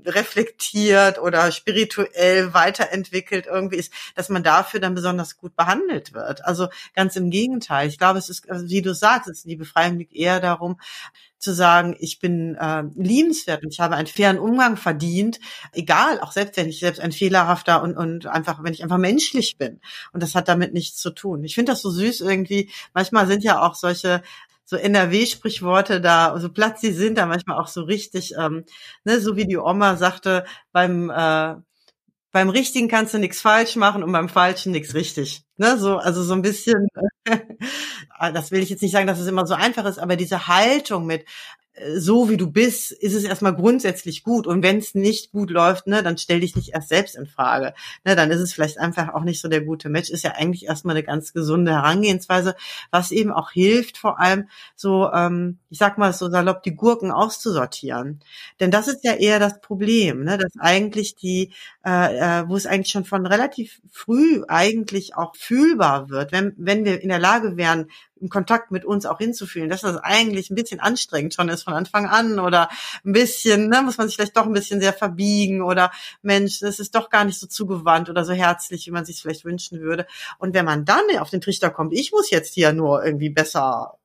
reflektiert 0.06 1.20
oder 1.20 1.52
spirituell 1.52 2.54
weiterentwickelt 2.54 3.48
irgendwie 3.48 3.78
ist, 3.78 3.94
dass 4.16 4.30
man 4.30 4.44
dafür 4.44 4.80
dann 4.80 4.96
besonders 4.96 5.38
gut 5.38 5.56
behandelt 5.56 6.14
wird. 6.14 6.46
Also 6.46 6.68
ganz 6.94 7.16
im 7.16 7.30
Gegenteil. 7.30 7.88
Ich 7.88 7.98
glaube, 7.98 8.20
es 8.20 8.30
ist, 8.30 8.46
wie 8.48 8.82
du 8.82 8.94
sagst, 8.94 9.46
die 9.46 9.56
Befreiung 9.56 9.98
liegt 9.98 10.14
eher 10.14 10.40
darum, 10.40 10.80
zu 11.40 11.54
sagen, 11.54 11.96
ich 12.00 12.20
bin 12.20 12.56
äh, 12.56 12.84
liebenswert 12.96 13.64
und 13.64 13.72
ich 13.72 13.80
habe 13.80 13.96
einen 13.96 14.08
fairen 14.08 14.40
Umgang 14.40 14.78
verdient, 14.78 15.40
egal, 15.74 16.20
auch 16.20 16.32
selbst 16.32 16.58
wenn 16.58 16.70
ich 16.70 16.80
selbst 16.80 17.00
ein 17.00 17.12
fehlerhafter 17.12 17.82
und, 17.84 17.96
und 17.96 18.28
einfach, 18.28 18.64
wenn 18.64 18.74
ich 18.74 18.84
einfach 18.84 18.98
menschlich 18.98 19.58
bin. 19.58 19.80
Und 20.14 20.24
das 20.24 20.36
hat 20.36 20.48
damit 20.48 20.74
nichts 20.74 20.98
zu 20.98 21.12
tun. 21.12 21.44
Ich 21.44 21.56
finde 21.56 21.72
das 21.72 21.82
so 21.82 21.90
süß 21.90 22.22
irgendwie. 22.22 22.70
Manchmal 22.94 23.28
sind 23.28 23.44
ja 23.44 23.62
auch 23.62 23.76
solche 23.76 24.24
so 24.66 24.76
NRW-Sprichworte 24.76 26.02
da, 26.02 26.38
so 26.40 26.50
platt 26.52 26.80
sie 26.80 26.92
sind, 26.92 27.18
da 27.18 27.26
manchmal 27.26 27.58
auch 27.58 27.70
so 27.70 27.84
richtig, 27.84 28.34
ähm, 28.38 28.66
ne, 29.06 29.22
so 29.22 29.38
wie 29.38 29.46
die 29.46 29.58
Oma 29.58 29.96
sagte, 29.96 30.44
beim 30.74 31.10
äh, 31.10 31.56
beim 32.32 32.50
Richtigen 32.50 32.88
kannst 32.88 33.14
du 33.14 33.20
nichts 33.20 33.42
falsch 33.42 33.76
machen 33.76 34.04
und 34.04 34.12
beim 34.12 34.30
Falschen 34.30 34.72
nichts 34.72 34.94
richtig. 34.94 35.44
Ne, 35.58 35.78
so, 35.78 35.98
also 35.98 36.24
so 36.24 36.34
ein 36.34 36.42
bisschen, 36.42 36.88
das 38.20 38.52
will 38.52 38.62
ich 38.62 38.70
jetzt 38.70 38.82
nicht 38.82 38.92
sagen, 38.92 39.08
dass 39.08 39.20
es 39.20 39.28
immer 39.28 39.48
so 39.48 39.56
einfach 39.56 39.86
ist, 39.86 39.98
aber 39.98 40.16
diese 40.16 40.48
Haltung 40.48 41.06
mit, 41.06 41.26
so 41.96 42.30
wie 42.30 42.38
du 42.38 42.50
bist, 42.50 42.92
ist 42.92 43.14
es 43.14 43.24
erstmal 43.24 43.56
grundsätzlich 43.56 44.24
gut. 44.24 44.48
Und 44.48 44.64
wenn 44.64 44.78
es 44.78 44.96
nicht 44.96 45.32
gut 45.32 45.52
läuft, 45.52 45.88
ne, 45.88 46.04
dann 46.04 46.18
stell 46.18 46.40
dich 46.40 46.56
nicht 46.56 46.74
erst 46.74 46.90
selbst 46.90 47.16
in 47.16 47.28
Frage. 47.28 47.74
Ne, 48.04 48.16
dann 48.16 48.32
ist 48.32 48.40
es 48.40 48.54
vielleicht 48.54 48.80
einfach 48.80 49.14
auch 49.14 49.24
nicht 49.24 49.42
so 49.42 49.48
der 49.48 49.62
gute 49.62 49.90
Match. 49.90 50.10
Ist 50.10 50.24
ja 50.24 50.32
eigentlich 50.32 50.66
erstmal 50.66 50.96
eine 50.96 51.04
ganz 51.04 51.34
gesunde 51.34 51.72
Herangehensweise, 51.72 52.56
was 52.92 53.12
eben 53.12 53.32
auch 53.32 53.52
hilft, 53.52 53.98
vor 53.98 54.20
allem 54.20 54.50
so, 54.76 55.12
ähm, 55.12 55.60
ich 55.70 55.78
sag 55.78 55.98
mal 55.98 56.14
so 56.14 56.30
salopp, 56.30 56.64
die 56.64 56.76
Gurken 56.76 57.12
auszusortieren. 57.12 58.22
Denn 58.60 58.72
das 58.72 58.88
ist 58.88 59.04
ja 59.04 59.14
eher 59.14 59.40
das 59.40 59.62
Problem, 59.62 60.24
ne, 60.24 60.38
dass 60.38 60.52
eigentlich 60.60 61.16
die, 61.16 61.54
äh, 61.86 62.18
äh, 62.42 62.50
wo 62.50 62.56
es 62.56 62.66
eigentlich 62.66 62.92
schon 62.92 63.06
von 63.06 63.26
relativ 63.26 63.82
früh 63.92 64.44
eigentlich 64.48 65.16
auch 65.16 65.36
fühlbar 65.36 66.10
wird, 66.10 66.32
wenn, 66.32 66.54
wenn 66.58 66.86
wir 66.86 67.02
in 67.02 67.10
der 67.10 67.20
Lage 67.20 67.58
wären, 67.58 67.88
im 68.22 68.30
Kontakt 68.30 68.72
mit 68.72 68.86
uns 68.86 69.06
auch 69.06 69.18
hinzufühlen, 69.18 69.70
dass 69.70 69.82
das 69.82 69.98
eigentlich 69.98 70.50
ein 70.50 70.56
bisschen 70.56 70.80
anstrengend 70.80 71.34
schon 71.34 71.50
ist 71.50 71.64
von 71.64 71.74
Anfang 71.74 72.08
an 72.08 72.40
oder 72.40 72.70
ein 73.06 73.14
bisschen, 73.14 73.70
ne, 73.70 73.82
muss 73.82 73.98
man 73.98 74.08
sich 74.08 74.16
vielleicht 74.16 74.38
doch 74.38 74.46
ein 74.46 74.54
bisschen 74.54 74.82
sehr 74.82 74.94
verbiegen 74.94 75.62
oder 75.62 75.92
Mensch, 76.22 76.60
das 76.60 76.80
ist 76.80 76.96
doch 76.96 77.10
gar 77.10 77.26
nicht 77.26 77.40
so 77.40 77.48
zugewandt 77.48 78.10
oder 78.10 78.26
so 78.26 78.34
herzlich, 78.34 78.86
wie 78.88 78.92
man 78.92 79.06
sich 79.06 79.22
vielleicht 79.22 79.46
wünschen 79.46 79.82
würde. 79.82 80.06
Und 80.38 80.54
wenn 80.54 80.66
man 80.66 80.86
dann 80.86 81.02
auf 81.20 81.30
den 81.30 81.42
Trichter 81.42 81.70
kommt, 81.70 81.94
ich 81.94 82.12
muss 82.12 82.30
jetzt 82.30 82.54
hier 82.54 82.74
nur 82.74 83.04
irgendwie 83.04 83.30
besser 83.30 83.98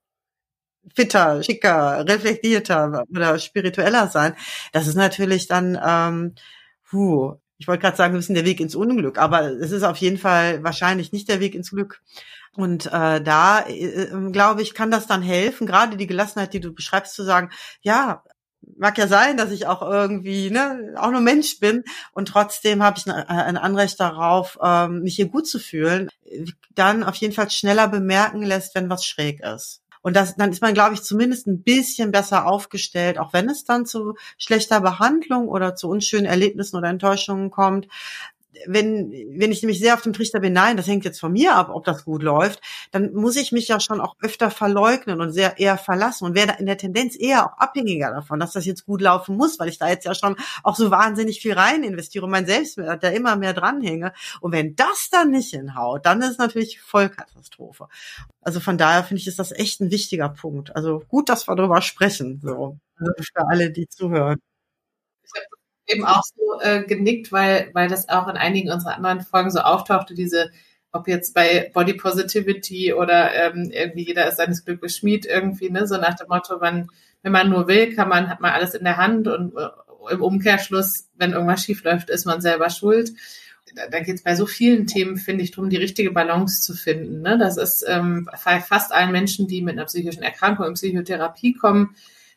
fitter, 0.94 1.42
schicker, 1.42 2.04
reflektierter 2.08 3.04
oder 3.10 3.38
spiritueller 3.38 4.08
sein, 4.08 4.34
das 4.72 4.86
ist 4.86 4.96
natürlich 4.96 5.46
dann, 5.46 5.78
ähm, 5.84 6.34
puh, 6.88 7.36
ich 7.62 7.68
wollte 7.68 7.82
gerade 7.82 7.96
sagen, 7.96 8.14
wir 8.14 8.22
sind 8.22 8.34
der 8.34 8.44
Weg 8.44 8.58
ins 8.58 8.74
Unglück, 8.74 9.18
aber 9.18 9.42
es 9.52 9.70
ist 9.70 9.84
auf 9.84 9.96
jeden 9.98 10.18
Fall 10.18 10.64
wahrscheinlich 10.64 11.12
nicht 11.12 11.28
der 11.28 11.38
Weg 11.38 11.54
ins 11.54 11.70
Glück. 11.70 12.02
Und 12.54 12.86
äh, 12.86 13.22
da, 13.22 13.60
äh, 13.60 14.04
ähm, 14.10 14.32
glaube 14.32 14.62
ich, 14.62 14.74
kann 14.74 14.90
das 14.90 15.06
dann 15.06 15.22
helfen, 15.22 15.66
gerade 15.66 15.96
die 15.96 16.06
Gelassenheit, 16.06 16.52
die 16.52 16.60
du 16.60 16.72
beschreibst, 16.72 17.14
zu 17.14 17.24
sagen, 17.24 17.50
ja, 17.80 18.22
mag 18.76 18.98
ja 18.98 19.08
sein, 19.08 19.36
dass 19.36 19.50
ich 19.50 19.66
auch 19.66 19.82
irgendwie 19.82 20.50
ne, 20.50 20.94
auch 20.96 21.10
nur 21.10 21.20
Mensch 21.20 21.58
bin 21.58 21.84
und 22.12 22.28
trotzdem 22.28 22.82
habe 22.82 22.98
ich 22.98 23.06
ein, 23.06 23.12
ein 23.12 23.56
Anrecht 23.56 23.98
darauf, 23.98 24.58
ähm, 24.62 25.02
mich 25.02 25.16
hier 25.16 25.28
gut 25.28 25.46
zu 25.48 25.58
fühlen, 25.58 26.08
dann 26.74 27.02
auf 27.02 27.16
jeden 27.16 27.34
Fall 27.34 27.50
schneller 27.50 27.88
bemerken 27.88 28.42
lässt, 28.42 28.74
wenn 28.74 28.90
was 28.90 29.04
schräg 29.04 29.40
ist. 29.40 29.82
Und 30.02 30.16
das, 30.16 30.34
dann 30.34 30.50
ist 30.50 30.60
man, 30.60 30.74
glaube 30.74 30.94
ich, 30.94 31.02
zumindest 31.02 31.46
ein 31.46 31.62
bisschen 31.62 32.10
besser 32.10 32.46
aufgestellt, 32.46 33.18
auch 33.18 33.32
wenn 33.32 33.48
es 33.48 33.64
dann 33.64 33.86
zu 33.86 34.14
schlechter 34.36 34.80
Behandlung 34.80 35.46
oder 35.48 35.76
zu 35.76 35.88
unschönen 35.88 36.26
Erlebnissen 36.26 36.76
oder 36.76 36.88
Enttäuschungen 36.88 37.50
kommt, 37.50 37.86
wenn, 38.66 39.12
wenn 39.12 39.52
ich 39.52 39.62
nämlich 39.62 39.78
sehr 39.78 39.94
auf 39.94 40.02
dem 40.02 40.12
Trichter 40.12 40.40
bin, 40.40 40.52
nein, 40.52 40.76
das 40.76 40.86
hängt 40.86 41.04
jetzt 41.04 41.20
von 41.20 41.32
mir 41.32 41.54
ab, 41.54 41.70
ob 41.70 41.84
das 41.84 42.04
gut 42.04 42.22
läuft, 42.22 42.60
dann 42.90 43.12
muss 43.12 43.36
ich 43.36 43.52
mich 43.52 43.68
ja 43.68 43.80
schon 43.80 44.00
auch 44.00 44.16
öfter 44.20 44.50
verleugnen 44.50 45.20
und 45.20 45.32
sehr 45.32 45.58
eher 45.58 45.78
verlassen 45.78 46.26
und 46.26 46.34
werde 46.34 46.54
in 46.58 46.66
der 46.66 46.76
Tendenz 46.76 47.16
eher 47.18 47.46
auch 47.46 47.58
abhängiger 47.58 48.10
davon, 48.10 48.40
dass 48.40 48.52
das 48.52 48.64
jetzt 48.64 48.86
gut 48.86 49.00
laufen 49.00 49.36
muss, 49.36 49.58
weil 49.58 49.68
ich 49.68 49.78
da 49.78 49.88
jetzt 49.88 50.04
ja 50.04 50.14
schon 50.14 50.36
auch 50.62 50.76
so 50.76 50.90
wahnsinnig 50.90 51.40
viel 51.40 51.54
rein 51.54 51.82
investiere 51.82 52.24
und 52.24 52.30
mein 52.30 52.46
Selbstwert 52.46 53.02
da 53.02 53.08
immer 53.08 53.36
mehr 53.36 53.54
dranhänge. 53.54 54.12
Und 54.40 54.52
wenn 54.52 54.76
das 54.76 55.08
dann 55.10 55.30
nicht 55.30 55.50
hinhaut, 55.50 56.06
dann 56.06 56.20
ist 56.22 56.30
es 56.32 56.38
natürlich 56.38 56.80
Vollkatastrophe. 56.80 57.88
Also 58.42 58.60
von 58.60 58.78
daher 58.78 59.04
finde 59.04 59.20
ich, 59.20 59.26
ist 59.28 59.38
das 59.38 59.52
echt 59.52 59.80
ein 59.80 59.90
wichtiger 59.90 60.28
Punkt. 60.28 60.74
Also 60.76 61.02
gut, 61.08 61.28
dass 61.28 61.48
wir 61.48 61.56
darüber 61.56 61.82
sprechen, 61.82 62.40
so. 62.42 62.78
Also 62.96 63.12
für 63.18 63.48
alle, 63.48 63.70
die 63.70 63.88
zuhören 63.88 64.38
eben 65.86 66.04
auch 66.04 66.22
so 66.22 66.60
äh, 66.60 66.82
genickt, 66.82 67.32
weil, 67.32 67.70
weil 67.72 67.88
das 67.88 68.08
auch 68.08 68.28
in 68.28 68.36
einigen 68.36 68.70
unserer 68.70 68.96
anderen 68.96 69.20
Folgen 69.20 69.50
so 69.50 69.60
auftauchte, 69.60 70.14
diese, 70.14 70.50
ob 70.92 71.08
jetzt 71.08 71.34
bei 71.34 71.70
Body 71.72 71.94
Positivity 71.94 72.92
oder 72.92 73.34
ähm, 73.34 73.70
irgendwie 73.72 74.06
jeder 74.06 74.28
ist 74.28 74.36
seines 74.36 74.64
Glückes 74.64 74.96
Schmied 74.96 75.26
irgendwie, 75.26 75.70
ne, 75.70 75.86
so 75.86 75.96
nach 75.96 76.14
dem 76.14 76.28
Motto, 76.28 76.58
man, 76.58 76.88
wenn 77.22 77.32
man 77.32 77.50
nur 77.50 77.68
will, 77.68 77.94
kann 77.94 78.08
man, 78.08 78.28
hat 78.28 78.40
man 78.40 78.52
alles 78.52 78.74
in 78.74 78.84
der 78.84 78.96
Hand 78.96 79.26
und 79.28 79.56
äh, 79.56 79.68
im 80.10 80.22
Umkehrschluss, 80.22 81.08
wenn 81.16 81.32
irgendwas 81.32 81.62
schief 81.64 81.84
läuft, 81.84 82.10
ist 82.10 82.24
man 82.24 82.40
selber 82.40 82.70
schuld. 82.70 83.12
Da, 83.74 83.86
da 83.88 84.00
geht 84.00 84.16
es 84.16 84.22
bei 84.22 84.34
so 84.34 84.46
vielen 84.46 84.86
Themen, 84.86 85.16
finde 85.16 85.44
ich, 85.44 85.52
darum, 85.52 85.70
die 85.70 85.76
richtige 85.76 86.10
Balance 86.10 86.62
zu 86.62 86.74
finden. 86.74 87.22
Ne? 87.22 87.38
Das 87.38 87.56
ist 87.56 87.84
ähm, 87.88 88.28
bei 88.44 88.60
fast 88.60 88.92
allen 88.92 89.12
Menschen, 89.12 89.46
die 89.46 89.62
mit 89.62 89.74
einer 89.74 89.86
psychischen 89.86 90.22
Erkrankung 90.22 90.66
in 90.66 90.74
Psychotherapie 90.74 91.54
kommen, 91.54 91.94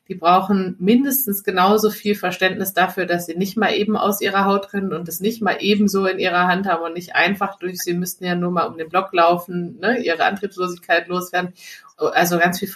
die 0.07 0.15
brauchen 0.15 0.75
mindestens 0.79 1.43
genauso 1.43 1.89
viel 1.89 2.15
Verständnis 2.15 2.73
dafür, 2.73 3.07
dass 3.07 3.25
sie 3.25 3.35
nicht 3.35 3.57
mal 3.57 3.73
eben 3.73 3.97
aus 3.97 4.21
ihrer 4.21 4.45
Haut 4.45 4.69
können 4.69 4.93
und 4.93 5.07
es 5.07 5.19
nicht 5.19 5.41
mal 5.41 5.57
ebenso 5.59 6.05
in 6.05 6.19
ihrer 6.19 6.47
Hand 6.47 6.67
haben 6.67 6.83
und 6.83 6.93
nicht 6.93 7.15
einfach 7.15 7.57
durch, 7.57 7.79
sie 7.79 7.95
müssten 7.95 8.23
ja 8.23 8.35
nur 8.35 8.51
mal 8.51 8.65
um 8.65 8.77
den 8.77 8.89
Block 8.89 9.11
laufen, 9.13 9.79
ne, 9.79 9.97
ihre 9.99 10.25
Antriebslosigkeit 10.25 11.07
loswerden. 11.07 11.53
Also 11.97 12.37
ganz 12.37 12.59
viel 12.59 12.71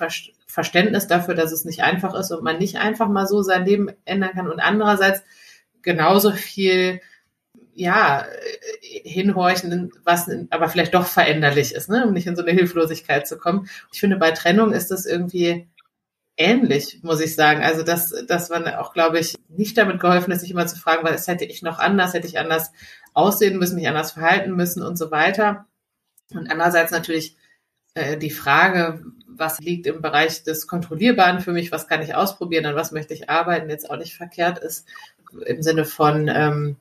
Verständnis 0.47 1.07
dafür, 1.07 1.35
dass 1.35 1.51
es 1.51 1.65
nicht 1.65 1.83
einfach 1.83 2.15
ist 2.15 2.31
und 2.31 2.43
man 2.43 2.57
nicht 2.57 2.77
einfach 2.77 3.07
mal 3.07 3.27
so 3.27 3.43
sein 3.43 3.65
Leben 3.65 3.89
ändern 4.05 4.31
kann 4.31 4.47
und 4.47 4.59
andererseits 4.59 5.21
genauso 5.83 6.31
viel 6.31 6.99
ja, 7.75 8.25
hinhorchen, 8.81 9.91
was 10.03 10.29
aber 10.49 10.67
vielleicht 10.67 10.93
doch 10.95 11.05
veränderlich 11.05 11.73
ist, 11.73 11.89
ne, 11.89 12.05
um 12.05 12.13
nicht 12.13 12.27
in 12.27 12.35
so 12.35 12.41
eine 12.41 12.51
Hilflosigkeit 12.51 13.27
zu 13.27 13.37
kommen. 13.37 13.69
Ich 13.93 13.99
finde, 13.99 14.17
bei 14.17 14.31
Trennung 14.31 14.73
ist 14.73 14.91
das 14.91 15.05
irgendwie 15.05 15.67
ähnlich, 16.39 16.99
muss 17.03 17.19
ich 17.19 17.35
sagen. 17.35 17.61
Also 17.63 17.83
dass, 17.83 18.25
dass 18.25 18.49
man 18.49 18.67
auch, 18.67 18.93
glaube 18.93 19.19
ich, 19.19 19.35
nicht 19.49 19.77
damit 19.77 19.99
geholfen 19.99 20.31
ist, 20.31 20.41
sich 20.41 20.51
immer 20.51 20.65
zu 20.65 20.79
fragen, 20.79 21.03
was 21.03 21.27
hätte 21.27 21.45
ich 21.45 21.61
noch 21.61 21.77
anders, 21.77 22.13
hätte 22.13 22.27
ich 22.27 22.39
anders 22.39 22.71
aussehen 23.13 23.59
müssen, 23.59 23.75
mich 23.75 23.87
anders 23.87 24.13
verhalten 24.13 24.55
müssen 24.55 24.81
und 24.81 24.97
so 24.97 25.11
weiter. 25.11 25.67
Und 26.33 26.49
andererseits 26.49 26.91
natürlich 26.91 27.35
äh, 27.93 28.17
die 28.17 28.31
Frage, 28.31 29.03
was 29.27 29.59
liegt 29.59 29.85
im 29.85 30.01
Bereich 30.01 30.43
des 30.43 30.67
Kontrollierbaren 30.67 31.41
für 31.41 31.51
mich, 31.51 31.71
was 31.71 31.87
kann 31.87 32.01
ich 32.01 32.15
ausprobieren, 32.15 32.65
an 32.65 32.75
was 32.75 32.91
möchte 32.91 33.13
ich 33.13 33.29
arbeiten, 33.29 33.69
jetzt 33.69 33.89
auch 33.89 33.97
nicht 33.97 34.15
verkehrt 34.15 34.59
ist, 34.59 34.87
im 35.45 35.61
Sinne 35.61 35.85
von, 35.85 36.27
ähm, 36.27 36.77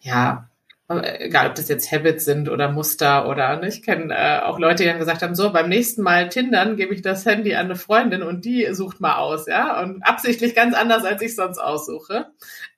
ja, 0.00 0.48
egal 0.88 1.48
ob 1.48 1.54
das 1.54 1.68
jetzt 1.68 1.90
Habits 1.90 2.26
sind 2.26 2.50
oder 2.50 2.70
Muster 2.70 3.26
oder 3.26 3.56
ne, 3.56 3.68
ich 3.68 3.82
kenne 3.82 4.14
äh, 4.14 4.40
auch 4.40 4.58
Leute, 4.58 4.82
die 4.82 4.88
dann 4.88 4.98
gesagt 4.98 5.22
haben, 5.22 5.34
so 5.34 5.50
beim 5.50 5.70
nächsten 5.70 6.02
Mal 6.02 6.28
Tindern 6.28 6.76
gebe 6.76 6.94
ich 6.94 7.00
das 7.00 7.24
Handy 7.24 7.54
an 7.54 7.66
eine 7.66 7.76
Freundin 7.76 8.22
und 8.22 8.44
die 8.44 8.68
sucht 8.74 9.00
mal 9.00 9.16
aus, 9.16 9.46
ja, 9.46 9.80
und 9.80 10.02
absichtlich 10.02 10.54
ganz 10.54 10.74
anders, 10.74 11.04
als 11.04 11.22
ich 11.22 11.34
sonst 11.34 11.58
aussuche. 11.58 12.26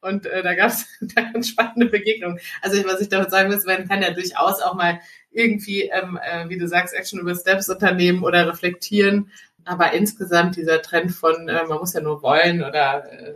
Und 0.01 0.27
äh, 0.27 0.43
da 0.45 0.55
gab 0.55 0.71
es 0.71 0.87
ganz 1.17 1.49
spannende 1.49 1.87
Begegnungen. 1.87 2.39
Also 2.63 2.83
was 2.87 3.01
ich 3.01 3.09
damit 3.09 3.31
sagen 3.31 3.51
will, 3.51 3.61
man 3.67 3.89
kann 3.89 4.03
ja 4.03 4.13
durchaus 4.13 4.63
auch 4.63 4.75
mal 4.75 5.01
irgendwie, 5.33 5.83
ähm, 5.83 6.19
äh, 6.23 6.49
wie 6.49 6.59
du 6.59 6.69
sagst, 6.69 6.95
Action 6.95 7.19
über 7.19 7.35
Steps 7.35 7.69
unternehmen 7.69 8.23
oder 8.23 8.49
reflektieren. 8.49 9.33
Aber 9.65 9.93
insgesamt 9.93 10.55
dieser 10.55 10.81
Trend 10.81 11.11
von, 11.11 11.49
äh, 11.49 11.65
man 11.65 11.79
muss 11.79 11.93
ja 11.93 12.01
nur 12.01 12.23
wollen 12.23 12.63
oder 12.63 13.05
äh, 13.11 13.35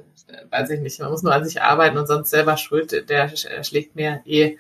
weiß 0.51 0.71
ich 0.71 0.81
nicht, 0.81 1.01
man 1.01 1.11
muss 1.11 1.23
nur 1.23 1.35
an 1.35 1.45
sich 1.45 1.63
arbeiten 1.63 1.99
und 1.99 2.07
sonst 2.07 2.31
selber 2.31 2.57
schuld, 2.57 3.09
der 3.09 3.29
schlägt 3.63 3.97
mir 3.97 4.23
eh, 4.25 4.57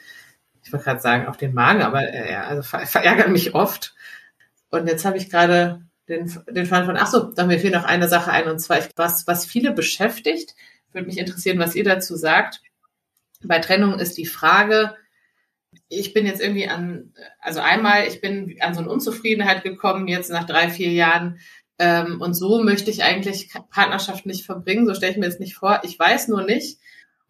ich 0.62 0.72
wollte 0.72 0.85
gerade 0.85 1.00
sagen, 1.00 1.26
auf 1.26 1.37
den 1.37 1.54
Magen, 1.54 1.83
aber 1.83 2.02
äh, 2.02 2.35
also 2.35 2.62
ver 2.62 2.87
verärgert 2.87 3.30
mich 3.30 3.54
oft. 3.54 3.94
Und 4.70 4.87
jetzt 4.87 5.04
habe 5.04 5.16
ich 5.16 5.30
gerade 5.30 5.83
den, 6.09 6.33
den 6.48 6.66
Fall 6.66 6.85
von, 6.85 6.96
ach 6.96 7.06
so, 7.06 7.33
da 7.33 7.46
mir 7.46 7.59
fehlt 7.59 7.74
noch 7.74 7.85
eine 7.85 8.09
Sache 8.09 8.30
ein, 8.30 8.48
und 8.48 8.59
zwar, 8.59 8.78
was, 8.96 9.26
was 9.26 9.46
viele 9.46 9.72
beschäftigt, 9.72 10.54
würde 10.92 11.06
mich 11.06 11.18
interessieren, 11.18 11.59
was 11.59 11.74
ihr 11.74 11.85
dazu 11.85 12.16
sagt. 12.16 12.61
Bei 13.42 13.59
Trennung 13.59 13.98
ist 13.98 14.18
die 14.18 14.26
Frage, 14.26 14.96
ich 15.88 16.12
bin 16.12 16.26
jetzt 16.26 16.40
irgendwie 16.40 16.68
an, 16.68 17.14
also 17.40 17.61
einmal, 17.61 18.06
ich 18.06 18.20
bin 18.20 18.56
an 18.61 18.74
so 18.74 18.80
eine 18.80 18.90
Unzufriedenheit 18.90 19.62
gekommen, 19.62 20.09
jetzt 20.09 20.30
nach 20.30 20.44
drei, 20.44 20.68
vier 20.68 20.92
Jahren, 20.92 21.40
ähm, 21.81 22.21
und 22.21 22.35
so 22.35 22.62
möchte 22.62 22.90
ich 22.90 23.03
eigentlich 23.03 23.51
Partnerschaft 23.71 24.27
nicht 24.27 24.45
verbringen, 24.45 24.87
so 24.87 24.95
stelle 24.95 25.12
ich 25.12 25.19
mir 25.19 25.25
das 25.25 25.38
nicht 25.38 25.55
vor. 25.55 25.81
Ich 25.83 25.99
weiß 25.99 26.29
nur 26.29 26.43
nicht, 26.43 26.79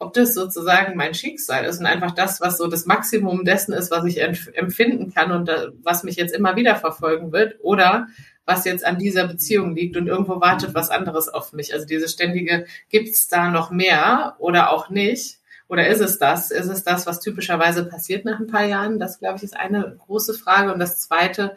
ob 0.00 0.12
das 0.12 0.34
sozusagen 0.34 0.96
mein 0.96 1.14
Schicksal 1.14 1.64
ist 1.64 1.78
und 1.78 1.86
einfach 1.86 2.10
das, 2.10 2.40
was 2.40 2.58
so 2.58 2.66
das 2.66 2.84
Maximum 2.84 3.44
dessen 3.44 3.72
ist, 3.72 3.92
was 3.92 4.04
ich 4.06 4.20
empfinden 4.20 5.14
kann 5.14 5.30
und 5.30 5.48
äh, 5.48 5.68
was 5.84 6.02
mich 6.02 6.16
jetzt 6.16 6.34
immer 6.34 6.56
wieder 6.56 6.74
verfolgen 6.74 7.30
wird 7.30 7.58
oder 7.62 8.08
was 8.44 8.64
jetzt 8.64 8.84
an 8.84 8.98
dieser 8.98 9.28
Beziehung 9.28 9.76
liegt 9.76 9.96
und 9.96 10.08
irgendwo 10.08 10.40
wartet 10.40 10.74
was 10.74 10.90
anderes 10.90 11.28
auf 11.28 11.52
mich. 11.52 11.72
Also 11.72 11.86
diese 11.86 12.08
ständige, 12.08 12.66
gibt 12.88 13.10
es 13.10 13.28
da 13.28 13.50
noch 13.50 13.70
mehr 13.70 14.34
oder 14.40 14.70
auch 14.70 14.90
nicht? 14.90 15.38
Oder 15.68 15.86
ist 15.86 16.00
es 16.00 16.18
das? 16.18 16.50
Ist 16.50 16.66
es 16.66 16.82
das, 16.82 17.06
was 17.06 17.20
typischerweise 17.20 17.84
passiert 17.84 18.24
nach 18.24 18.40
ein 18.40 18.48
paar 18.48 18.64
Jahren? 18.64 18.98
Das, 18.98 19.20
glaube 19.20 19.36
ich, 19.36 19.44
ist 19.44 19.56
eine 19.56 19.96
große 20.04 20.34
Frage. 20.34 20.72
Und 20.72 20.80
das 20.80 20.98
Zweite, 20.98 21.54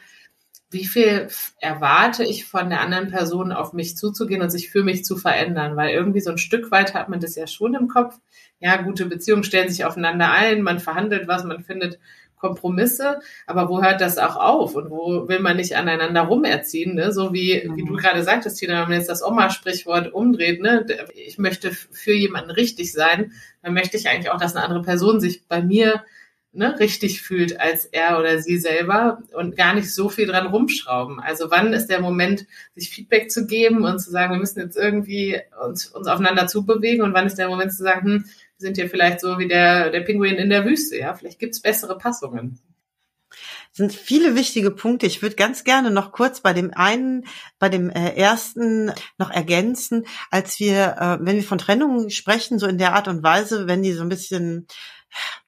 wie 0.73 0.85
viel 0.85 1.27
erwarte 1.59 2.23
ich 2.23 2.45
von 2.45 2.69
der 2.69 2.81
anderen 2.81 3.09
Person 3.09 3.51
auf 3.51 3.73
mich 3.73 3.95
zuzugehen 3.97 4.41
und 4.41 4.49
sich 4.49 4.69
für 4.69 4.83
mich 4.83 5.05
zu 5.05 5.15
verändern? 5.15 5.75
Weil 5.75 5.93
irgendwie 5.93 6.21
so 6.21 6.31
ein 6.31 6.37
Stück 6.37 6.71
weit 6.71 6.93
hat 6.93 7.09
man 7.09 7.19
das 7.19 7.35
ja 7.35 7.47
schon 7.47 7.75
im 7.75 7.87
Kopf. 7.87 8.19
Ja, 8.59 8.77
gute 8.81 9.05
Beziehungen 9.05 9.43
stellen 9.43 9.69
sich 9.69 9.85
aufeinander 9.85 10.31
ein, 10.31 10.61
man 10.61 10.79
verhandelt 10.79 11.27
was, 11.27 11.43
man 11.43 11.63
findet 11.63 11.99
Kompromisse, 12.43 13.21
aber 13.47 13.69
wo 13.69 13.81
hört 13.81 14.01
das 14.01 14.17
auch 14.17 14.35
auf 14.35 14.75
und 14.75 14.89
wo 14.89 15.29
will 15.29 15.39
man 15.39 15.55
nicht 15.55 15.77
aneinander 15.77 16.23
rumerziehen, 16.23 16.95
ne? 16.95 17.13
so 17.13 17.33
wie, 17.33 17.69
wie 17.73 17.85
du 17.85 17.93
mhm. 17.93 17.97
gerade 17.97 18.21
sagtest, 18.21 18.57
Tina, 18.57 18.81
wenn 18.81 18.89
man 18.89 18.97
jetzt 18.97 19.09
das 19.09 19.23
Oma-Sprichwort 19.23 20.13
umdreht, 20.13 20.61
ne? 20.61 20.85
ich 21.15 21.37
möchte 21.37 21.71
für 21.71 22.13
jemanden 22.13 22.51
richtig 22.51 22.91
sein, 22.91 23.31
dann 23.61 23.73
möchte 23.73 23.95
ich 23.95 24.09
eigentlich 24.09 24.29
auch, 24.29 24.39
dass 24.39 24.57
eine 24.57 24.65
andere 24.65 24.81
Person 24.81 25.21
sich 25.21 25.47
bei 25.47 25.61
mir 25.61 26.03
ne, 26.53 26.79
richtig 26.79 27.21
fühlt 27.21 27.59
als 27.59 27.85
er 27.85 28.19
oder 28.19 28.39
sie 28.39 28.57
selber 28.57 29.23
und 29.33 29.57
gar 29.57 29.73
nicht 29.73 29.93
so 29.93 30.09
viel 30.09 30.27
dran 30.27 30.47
rumschrauben. 30.47 31.19
Also 31.19 31.49
wann 31.49 31.73
ist 31.73 31.87
der 31.87 31.99
Moment, 31.99 32.45
sich 32.75 32.89
Feedback 32.89 33.31
zu 33.31 33.47
geben 33.47 33.83
und 33.83 33.99
zu 33.99 34.11
sagen, 34.11 34.33
wir 34.33 34.39
müssen 34.39 34.59
jetzt 34.59 34.77
irgendwie 34.77 35.39
uns, 35.65 35.87
uns 35.87 36.07
aufeinander 36.07 36.47
zubewegen 36.47 37.03
und 37.03 37.13
wann 37.13 37.27
ist 37.27 37.37
der 37.37 37.49
Moment 37.49 37.73
zu 37.73 37.83
sagen, 37.83 38.05
hm, 38.05 38.25
wir 38.25 38.67
sind 38.67 38.77
hier 38.77 38.89
vielleicht 38.89 39.19
so 39.19 39.39
wie 39.39 39.47
der, 39.47 39.89
der 39.89 40.01
Pinguin 40.01 40.35
in 40.35 40.49
der 40.49 40.65
Wüste, 40.65 40.97
ja, 40.97 41.13
vielleicht 41.13 41.39
gibt's 41.39 41.61
bessere 41.61 41.97
Passungen 41.97 42.59
sind 43.75 43.91
viele 43.91 44.35
wichtige 44.35 44.69
Punkte. 44.69 45.07
Ich 45.07 45.23
würde 45.23 45.35
ganz 45.35 45.63
gerne 45.63 45.89
noch 45.89 46.11
kurz 46.11 46.41
bei 46.41 46.53
dem 46.53 46.71
einen, 46.75 47.25
bei 47.57 47.69
dem 47.69 47.89
äh, 47.89 48.13
ersten 48.15 48.91
noch 49.17 49.31
ergänzen, 49.31 50.05
als 50.29 50.59
wir, 50.59 50.95
äh, 50.99 51.25
wenn 51.25 51.37
wir 51.37 51.43
von 51.43 51.57
Trennungen 51.57 52.11
sprechen, 52.11 52.59
so 52.59 52.67
in 52.67 52.77
der 52.77 52.93
Art 52.93 53.07
und 53.07 53.23
Weise, 53.23 53.65
wenn 53.65 53.81
die 53.81 53.93
so 53.93 54.03
ein 54.03 54.09
bisschen, 54.09 54.67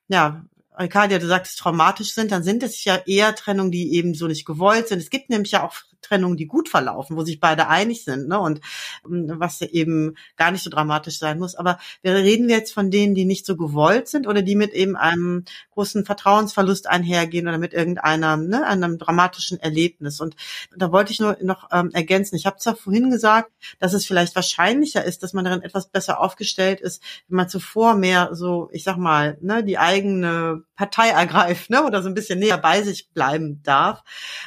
ja, 0.07 0.43
Arcadia, 0.77 1.19
du 1.19 1.27
sagst, 1.27 1.57
traumatisch 1.57 2.13
sind, 2.13 2.31
dann 2.31 2.43
sind 2.43 2.63
es 2.63 2.83
ja 2.83 2.95
eher 3.05 3.35
Trennungen, 3.35 3.71
die 3.71 3.93
eben 3.93 4.13
so 4.13 4.27
nicht 4.27 4.45
gewollt 4.45 4.88
sind. 4.88 4.99
Es 4.99 5.09
gibt 5.09 5.29
nämlich 5.29 5.51
ja 5.51 5.63
auch 5.63 5.75
Trennungen, 6.05 6.37
die 6.37 6.47
gut 6.47 6.69
verlaufen, 6.69 7.17
wo 7.17 7.23
sich 7.23 7.39
beide 7.39 7.67
einig 7.67 8.03
sind, 8.03 8.27
ne? 8.27 8.39
Und 8.39 8.61
ähm, 9.05 9.33
was 9.35 9.61
eben 9.61 10.15
gar 10.37 10.51
nicht 10.51 10.63
so 10.63 10.69
dramatisch 10.69 11.19
sein 11.19 11.39
muss. 11.39 11.55
Aber 11.55 11.79
wir 12.01 12.13
reden 12.13 12.49
jetzt 12.49 12.73
von 12.73 12.91
denen, 12.91 13.15
die 13.15 13.25
nicht 13.25 13.45
so 13.45 13.57
gewollt 13.57 14.07
sind 14.07 14.27
oder 14.27 14.41
die 14.41 14.55
mit 14.55 14.73
eben 14.73 14.95
einem 14.95 15.45
großen 15.71 16.05
Vertrauensverlust 16.05 16.87
einhergehen 16.87 17.47
oder 17.47 17.57
mit 17.57 17.73
irgendeiner, 17.73 18.37
ne, 18.37 18.65
einem 18.65 18.97
dramatischen 18.97 19.59
Erlebnis. 19.59 20.19
Und 20.19 20.35
da 20.75 20.91
wollte 20.91 21.11
ich 21.11 21.19
nur 21.19 21.37
noch 21.41 21.69
ähm, 21.71 21.91
ergänzen. 21.93 22.35
Ich 22.35 22.45
habe 22.45 22.57
zwar 22.57 22.75
vorhin 22.75 23.09
gesagt, 23.09 23.51
dass 23.79 23.93
es 23.93 24.05
vielleicht 24.05 24.35
wahrscheinlicher 24.35 25.03
ist, 25.03 25.23
dass 25.23 25.33
man 25.33 25.45
darin 25.45 25.61
etwas 25.61 25.87
besser 25.89 26.19
aufgestellt 26.19 26.81
ist, 26.81 27.01
wenn 27.27 27.37
man 27.37 27.49
zuvor 27.49 27.95
mehr 27.95 28.29
so, 28.33 28.69
ich 28.71 28.83
sag 28.83 28.97
mal, 28.97 29.37
ne, 29.41 29.63
die 29.63 29.77
eigene 29.77 30.63
Partei 30.75 31.09
ergreift, 31.09 31.69
ne, 31.69 31.83
oder 31.83 32.01
so 32.01 32.09
ein 32.09 32.13
bisschen 32.13 32.39
näher 32.39 32.57
bei 32.57 32.81
sich 32.81 33.09
bleiben 33.09 33.61
darf. 33.63 34.03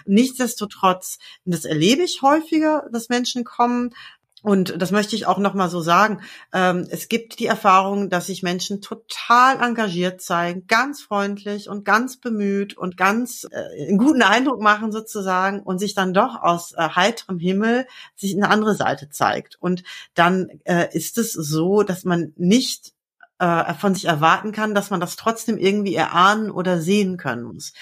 Nichtsdestotrotz 0.07 1.19
und 1.49 1.55
das 1.55 1.65
erlebe 1.65 2.03
ich 2.03 2.21
häufiger, 2.21 2.91
dass 2.93 3.09
Menschen 3.09 3.43
kommen. 3.43 3.95
Und 4.43 4.83
das 4.83 4.91
möchte 4.91 5.17
ich 5.17 5.27
auch 5.27 5.39
nochmal 5.39 5.71
so 5.71 5.81
sagen. 5.81 6.21
Ähm, 6.53 6.87
es 6.91 7.09
gibt 7.09 7.39
die 7.39 7.47
Erfahrung, 7.47 8.11
dass 8.11 8.27
sich 8.27 8.43
Menschen 8.43 8.83
total 8.83 9.63
engagiert 9.63 10.21
zeigen, 10.21 10.67
ganz 10.67 11.01
freundlich 11.01 11.71
und 11.71 11.87
ganz 11.87 12.19
bemüht 12.19 12.77
und 12.77 12.99
ganz 12.99 13.47
äh, 13.51 13.89
einen 13.89 13.97
guten 13.97 14.21
Eindruck 14.21 14.61
machen 14.61 14.93
sozusagen 14.93 15.61
und 15.63 15.79
sich 15.79 15.95
dann 15.95 16.13
doch 16.13 16.37
aus 16.39 16.75
äh, 16.75 16.91
heiterem 16.91 17.39
Himmel 17.39 17.87
sich 18.15 18.37
eine 18.37 18.51
andere 18.51 18.75
Seite 18.75 19.09
zeigt. 19.09 19.57
Und 19.59 19.85
dann 20.13 20.51
äh, 20.65 20.95
ist 20.95 21.17
es 21.17 21.33
so, 21.33 21.83
dass 21.83 22.05
man 22.05 22.35
nicht 22.37 22.93
von 23.41 23.95
sich 23.95 24.07
erwarten 24.07 24.51
kann, 24.51 24.75
dass 24.75 24.91
man 24.91 24.99
das 24.99 25.15
trotzdem 25.15 25.59
irgendwie 25.59 25.95
erahnen 25.95 26.51
oder 26.51 26.81
sehen 26.81 27.19
können 27.19 27.45
muss. 27.45 27.73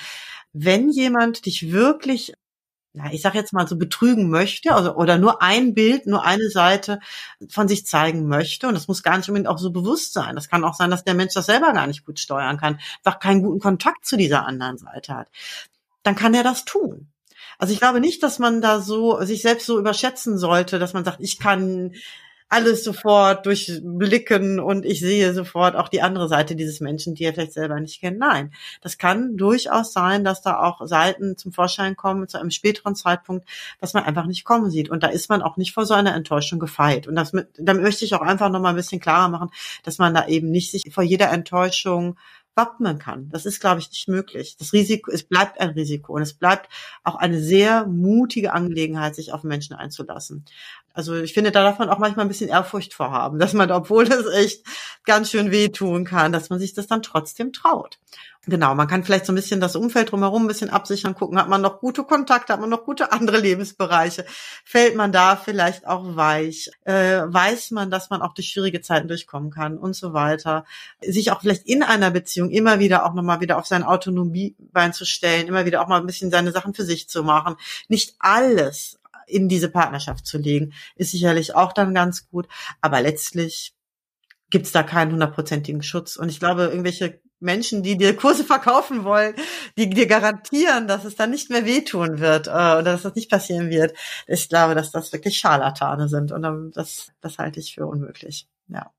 Wenn 0.52 0.90
jemand 0.90 1.46
dich 1.46 1.72
wirklich 1.72 2.35
na, 2.96 3.12
ich 3.12 3.20
sag 3.20 3.35
jetzt 3.35 3.52
mal 3.52 3.68
so 3.68 3.76
betrügen 3.76 4.30
möchte, 4.30 4.74
also 4.74 4.94
oder 4.94 5.18
nur 5.18 5.42
ein 5.42 5.74
Bild, 5.74 6.06
nur 6.06 6.24
eine 6.24 6.48
Seite 6.48 6.98
von 7.48 7.68
sich 7.68 7.85
zeigen 7.87 8.26
möchte. 8.26 8.68
Und 8.68 8.74
das 8.74 8.88
muss 8.88 9.02
gar 9.02 9.18
nicht 9.18 9.28
unbedingt 9.28 9.48
auch 9.48 9.59
so 9.59 9.70
bewusst 9.70 10.14
sein. 10.14 10.35
Das 10.35 10.48
kann 10.48 10.64
auch 10.64 10.72
sein, 10.72 10.90
dass 10.90 11.04
der 11.04 11.12
Mensch 11.12 11.35
das 11.35 11.44
selber 11.44 11.74
gar 11.74 11.87
nicht 11.87 12.06
gut 12.06 12.18
steuern 12.18 12.56
kann, 12.56 12.80
einfach 13.04 13.20
keinen 13.20 13.42
guten 13.42 13.61
Kontakt 13.61 14.06
zu 14.06 14.16
dieser 14.16 14.46
anderen 14.46 14.78
Seite 14.78 15.14
hat. 15.14 15.28
Dann 16.04 16.16
kann 16.16 16.32
er 16.32 16.42
das 16.42 16.64
tun. 16.64 17.09
Also 17.59 17.74
ich 17.74 17.80
glaube 17.80 18.00
nicht, 18.00 18.22
dass 18.22 18.38
man 18.38 18.62
da 18.62 18.80
so 18.80 19.22
sich 19.22 19.42
selbst 19.42 19.66
so 19.66 19.78
überschätzen 19.78 20.38
sollte, 20.38 20.78
dass 20.78 20.94
man 20.94 21.04
sagt, 21.04 21.20
ich 21.20 21.38
kann 21.38 21.92
alles 22.48 22.85
sofort 22.85 23.44
durchblicken 23.44 24.61
und 24.61 24.85
ich 24.87 25.00
sehe 25.00 25.35
sofort 25.35 25.74
auch 25.74 25.88
die 25.88 26.02
andere 26.02 26.28
Seite 26.28 26.54
dieses 26.54 26.80
Menschen, 26.80 27.14
die 27.14 27.24
er 27.24 27.35
vielleicht 27.35 27.52
selber 27.52 27.80
nicht 27.80 28.00
kennt. 28.00 28.18
Nein, 28.18 28.52
das 28.80 28.98
kann 28.98 29.37
durchaus 29.37 29.92
sein, 29.92 30.22
dass 30.22 30.42
da 30.42 30.61
auch 30.61 30.87
Seiten 30.87 31.37
zum 31.37 31.52
Vorschein 31.52 31.96
kommen 31.96 32.28
zu 32.28 32.38
einem 32.38 32.52
späteren 32.52 32.94
Zeitpunkt, 32.94 33.48
was 33.80 33.94
man 33.94 34.04
einfach 34.04 34.26
nicht 34.26 34.44
kommen 34.44 34.70
sieht. 34.70 34.90
Und 34.90 35.02
da 35.02 35.09
ist 35.09 35.28
man 35.28 35.42
auch 35.42 35.56
nicht 35.56 35.72
vor 35.72 35.87
so 35.87 35.94
einer 35.94 36.14
Enttäuschung 36.14 36.61
gefeit. 36.61 37.09
Und 37.09 37.16
das, 37.16 37.32
damit 37.59 37.82
möchte 37.82 38.04
ich 38.04 38.14
auch 38.14 38.22
einfach 38.22 38.50
nochmal 38.50 38.72
ein 38.74 38.76
bisschen 38.76 39.00
klarer 39.00 39.28
machen, 39.28 39.50
dass 39.82 39.98
man 39.98 40.14
da 40.14 40.28
eben 40.28 40.50
nicht 40.50 40.70
sich 40.70 40.85
vor 40.92 41.02
jeder 41.02 41.32
Enttäuschung 41.32 42.16
wappnen 42.56 42.98
kann. 42.98 43.28
Das 43.28 43.44
ist, 43.44 43.61
glaube 43.61 43.80
ich, 43.80 43.90
nicht 43.90 44.09
möglich. 44.09 44.56
Das 44.59 44.72
Risiko, 44.72 45.11
es 45.11 45.22
bleibt 45.22 45.61
ein 45.61 45.70
Risiko 45.70 46.14
und 46.14 46.22
es 46.22 46.32
bleibt 46.32 46.70
auch 47.04 47.14
eine 47.14 47.38
sehr 47.38 47.87
mutige 47.87 48.52
Angelegenheit, 48.54 49.14
sich 49.14 49.32
auf 49.32 49.44
Menschen 49.44 49.76
einzulassen. 49.76 50.46
Also 50.96 51.14
ich 51.14 51.35
finde, 51.35 51.52
da 51.52 51.62
darf 51.62 51.78
man 51.78 51.90
auch 51.90 51.98
manchmal 51.98 52.24
ein 52.24 52.28
bisschen 52.28 52.48
Ehrfurcht 52.48 52.94
vorhaben, 52.94 53.38
dass 53.38 53.52
man, 53.52 53.70
obwohl 53.70 54.04
es 54.04 54.26
echt 54.35 54.64
ganz 55.04 55.30
schön 55.30 55.50
wehtun 55.50 56.06
kann, 56.06 56.32
dass 56.32 56.48
man 56.48 56.59
sich 56.59 56.72
das 56.72 56.87
dann 56.87 57.02
trotzdem 57.02 57.52
traut. 57.52 57.98
Genau, 58.48 58.74
man 58.74 58.87
kann 58.87 59.04
vielleicht 59.04 59.26
so 59.26 59.32
ein 59.32 59.37
bisschen 59.37 59.61
das 59.61 59.76
Umfeld 59.76 60.12
drumherum 60.12 60.44
ein 60.44 60.48
bisschen 60.48 60.70
absichern, 60.70 61.14
gucken, 61.14 61.37
hat 61.37 61.48
man 61.48 61.61
noch 61.61 61.80
gute 61.80 62.04
Kontakte, 62.04 62.52
hat 62.52 62.61
man 62.61 62.70
noch 62.70 62.85
gute 62.85 63.12
andere 63.12 63.38
Lebensbereiche, 63.38 64.24
fällt 64.64 64.94
man 64.94 65.12
da 65.12 65.37
vielleicht 65.37 65.87
auch 65.87 66.16
weich, 66.16 66.70
äh, 66.85 67.22
weiß 67.26 67.72
man, 67.72 67.90
dass 67.90 68.09
man 68.09 68.22
auch 68.22 68.32
durch 68.32 68.48
schwierige 68.48 68.80
Zeiten 68.80 69.09
durchkommen 69.09 69.50
kann 69.50 69.76
und 69.76 69.96
so 69.96 70.14
weiter. 70.14 70.64
Sich 71.02 71.30
auch 71.30 71.42
vielleicht 71.42 71.66
in 71.66 71.82
einer 71.82 72.11
Beziehung 72.11 72.48
immer 72.48 72.78
wieder 72.78 73.04
auch 73.04 73.12
nochmal 73.12 73.40
wieder 73.40 73.59
auf 73.59 73.66
sein 73.66 73.82
Autonomiebein 73.82 74.94
zu 74.94 75.04
stellen, 75.04 75.48
immer 75.48 75.66
wieder 75.66 75.82
auch 75.82 75.88
mal 75.88 76.00
ein 76.00 76.06
bisschen 76.06 76.30
seine 76.30 76.52
Sachen 76.52 76.72
für 76.72 76.85
sich 76.85 77.09
zu 77.09 77.22
machen. 77.22 77.56
Nicht 77.88 78.14
alles 78.18 78.98
in 79.26 79.48
diese 79.48 79.68
Partnerschaft 79.68 80.26
zu 80.26 80.38
legen, 80.38 80.72
ist 80.96 81.10
sicherlich 81.10 81.54
auch 81.54 81.72
dann 81.72 81.94
ganz 81.94 82.28
gut. 82.28 82.48
Aber 82.80 83.00
letztlich 83.00 83.74
gibt's 84.50 84.72
da 84.72 84.82
keinen 84.82 85.12
hundertprozentigen 85.12 85.82
Schutz. 85.82 86.16
Und 86.16 86.28
ich 86.28 86.38
glaube, 86.38 86.64
irgendwelche 86.64 87.20
Menschen, 87.38 87.82
die 87.82 87.96
dir 87.96 88.16
Kurse 88.16 88.44
verkaufen 88.44 89.04
wollen, 89.04 89.34
die 89.76 89.90
dir 89.90 90.06
garantieren, 90.06 90.88
dass 90.88 91.04
es 91.04 91.16
dann 91.16 91.30
nicht 91.30 91.50
mehr 91.50 91.66
wehtun 91.66 92.18
wird 92.20 92.46
äh, 92.46 92.50
oder 92.50 92.82
dass 92.82 93.02
das 93.02 93.14
nicht 93.14 93.30
passieren 93.30 93.70
wird. 93.70 93.96
Ich 94.26 94.48
glaube, 94.48 94.74
dass 94.74 94.90
das 94.90 95.12
wirklich 95.12 95.38
Scharlatane 95.38 96.08
sind 96.08 96.32
und 96.32 96.72
das, 96.74 97.12
das 97.20 97.38
halte 97.38 97.60
ich 97.60 97.74
für 97.74 97.86
unmöglich. 97.86 98.48
Ja. 98.68 98.90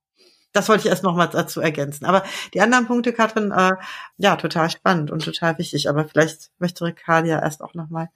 Das 0.54 0.70
wollte 0.70 0.86
ich 0.86 0.90
erst 0.90 1.04
noch 1.04 1.16
mal 1.16 1.28
dazu 1.28 1.62
ergänzen. 1.62 2.06
Aber 2.06 2.24
die 2.54 2.62
anderen 2.62 2.88
Punkte, 2.88 3.14
Katrin, 3.14 3.52
äh, 3.52 3.74
ja, 4.18 4.36
total 4.38 4.70
spannend 4.70 5.12
und 5.12 5.24
total 5.24 5.58
wichtig. 5.58 5.90
Aber 5.90 6.06
vielleicht 6.06 6.52
möchte 6.58 6.86
Ricardia 6.86 7.42
erst 7.42 7.62
auch 7.62 7.74
noch 7.74 7.90
mal 7.90 8.10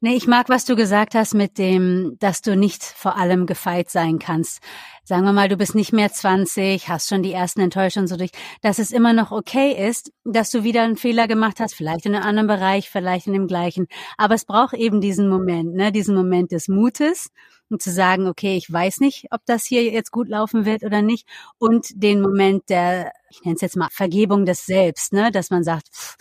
Nee, 0.00 0.14
ich 0.14 0.28
mag, 0.28 0.48
was 0.48 0.64
du 0.64 0.76
gesagt 0.76 1.16
hast 1.16 1.34
mit 1.34 1.58
dem, 1.58 2.16
dass 2.20 2.40
du 2.40 2.54
nicht 2.54 2.84
vor 2.84 3.16
allem 3.16 3.46
gefeit 3.46 3.90
sein 3.90 4.20
kannst. 4.20 4.60
Sagen 5.02 5.24
wir 5.24 5.32
mal, 5.32 5.48
du 5.48 5.56
bist 5.56 5.74
nicht 5.74 5.92
mehr 5.92 6.12
20, 6.12 6.88
hast 6.88 7.08
schon 7.08 7.24
die 7.24 7.32
ersten 7.32 7.62
Enttäuschungen 7.62 8.06
so 8.06 8.16
durch, 8.16 8.30
dass 8.62 8.78
es 8.78 8.92
immer 8.92 9.12
noch 9.12 9.32
okay 9.32 9.72
ist, 9.88 10.12
dass 10.24 10.52
du 10.52 10.62
wieder 10.62 10.82
einen 10.82 10.96
Fehler 10.96 11.26
gemacht 11.26 11.58
hast, 11.58 11.74
vielleicht 11.74 12.06
in 12.06 12.14
einem 12.14 12.24
anderen 12.24 12.46
Bereich, 12.46 12.88
vielleicht 12.88 13.26
in 13.26 13.32
dem 13.32 13.48
gleichen. 13.48 13.88
Aber 14.16 14.36
es 14.36 14.44
braucht 14.44 14.74
eben 14.74 15.00
diesen 15.00 15.28
Moment, 15.28 15.74
ne, 15.74 15.90
diesen 15.90 16.14
Moment 16.14 16.52
des 16.52 16.68
Mutes, 16.68 17.30
um 17.68 17.80
zu 17.80 17.90
sagen, 17.90 18.28
okay, 18.28 18.56
ich 18.56 18.72
weiß 18.72 19.00
nicht, 19.00 19.26
ob 19.32 19.40
das 19.46 19.64
hier 19.64 19.82
jetzt 19.82 20.12
gut 20.12 20.28
laufen 20.28 20.64
wird 20.64 20.84
oder 20.84 21.02
nicht. 21.02 21.26
Und 21.58 21.88
den 22.00 22.20
Moment 22.20 22.68
der, 22.68 23.10
ich 23.30 23.42
nenne 23.42 23.56
es 23.56 23.62
jetzt 23.62 23.76
mal 23.76 23.88
Vergebung 23.90 24.44
des 24.44 24.64
Selbst, 24.64 25.12
ne, 25.12 25.32
dass 25.32 25.50
man 25.50 25.64
sagt, 25.64 25.88
pff, 25.92 26.16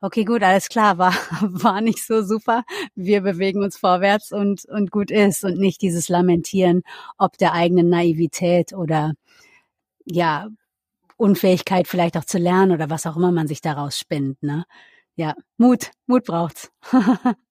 okay, 0.00 0.24
gut, 0.24 0.42
alles 0.42 0.68
klar, 0.68 0.98
war, 0.98 1.12
war 1.42 1.80
nicht 1.80 2.04
so 2.04 2.22
super. 2.22 2.64
Wir 2.94 3.20
bewegen 3.22 3.62
uns 3.62 3.76
vorwärts 3.76 4.32
und, 4.32 4.64
und 4.66 4.90
gut 4.90 5.10
ist 5.10 5.44
und 5.44 5.58
nicht 5.58 5.82
dieses 5.82 6.08
Lamentieren, 6.08 6.82
ob 7.18 7.38
der 7.38 7.52
eigenen 7.54 7.88
Naivität 7.88 8.72
oder, 8.72 9.12
ja, 10.06 10.48
Unfähigkeit 11.18 11.88
vielleicht 11.88 12.16
auch 12.16 12.24
zu 12.24 12.38
lernen 12.38 12.72
oder 12.72 12.90
was 12.90 13.06
auch 13.06 13.16
immer 13.16 13.32
man 13.32 13.48
sich 13.48 13.60
daraus 13.60 13.98
spinnt, 13.98 14.42
ne? 14.42 14.64
Ja, 15.16 15.34
Mut, 15.58 15.90
Mut 16.06 16.24
braucht's. 16.24 16.70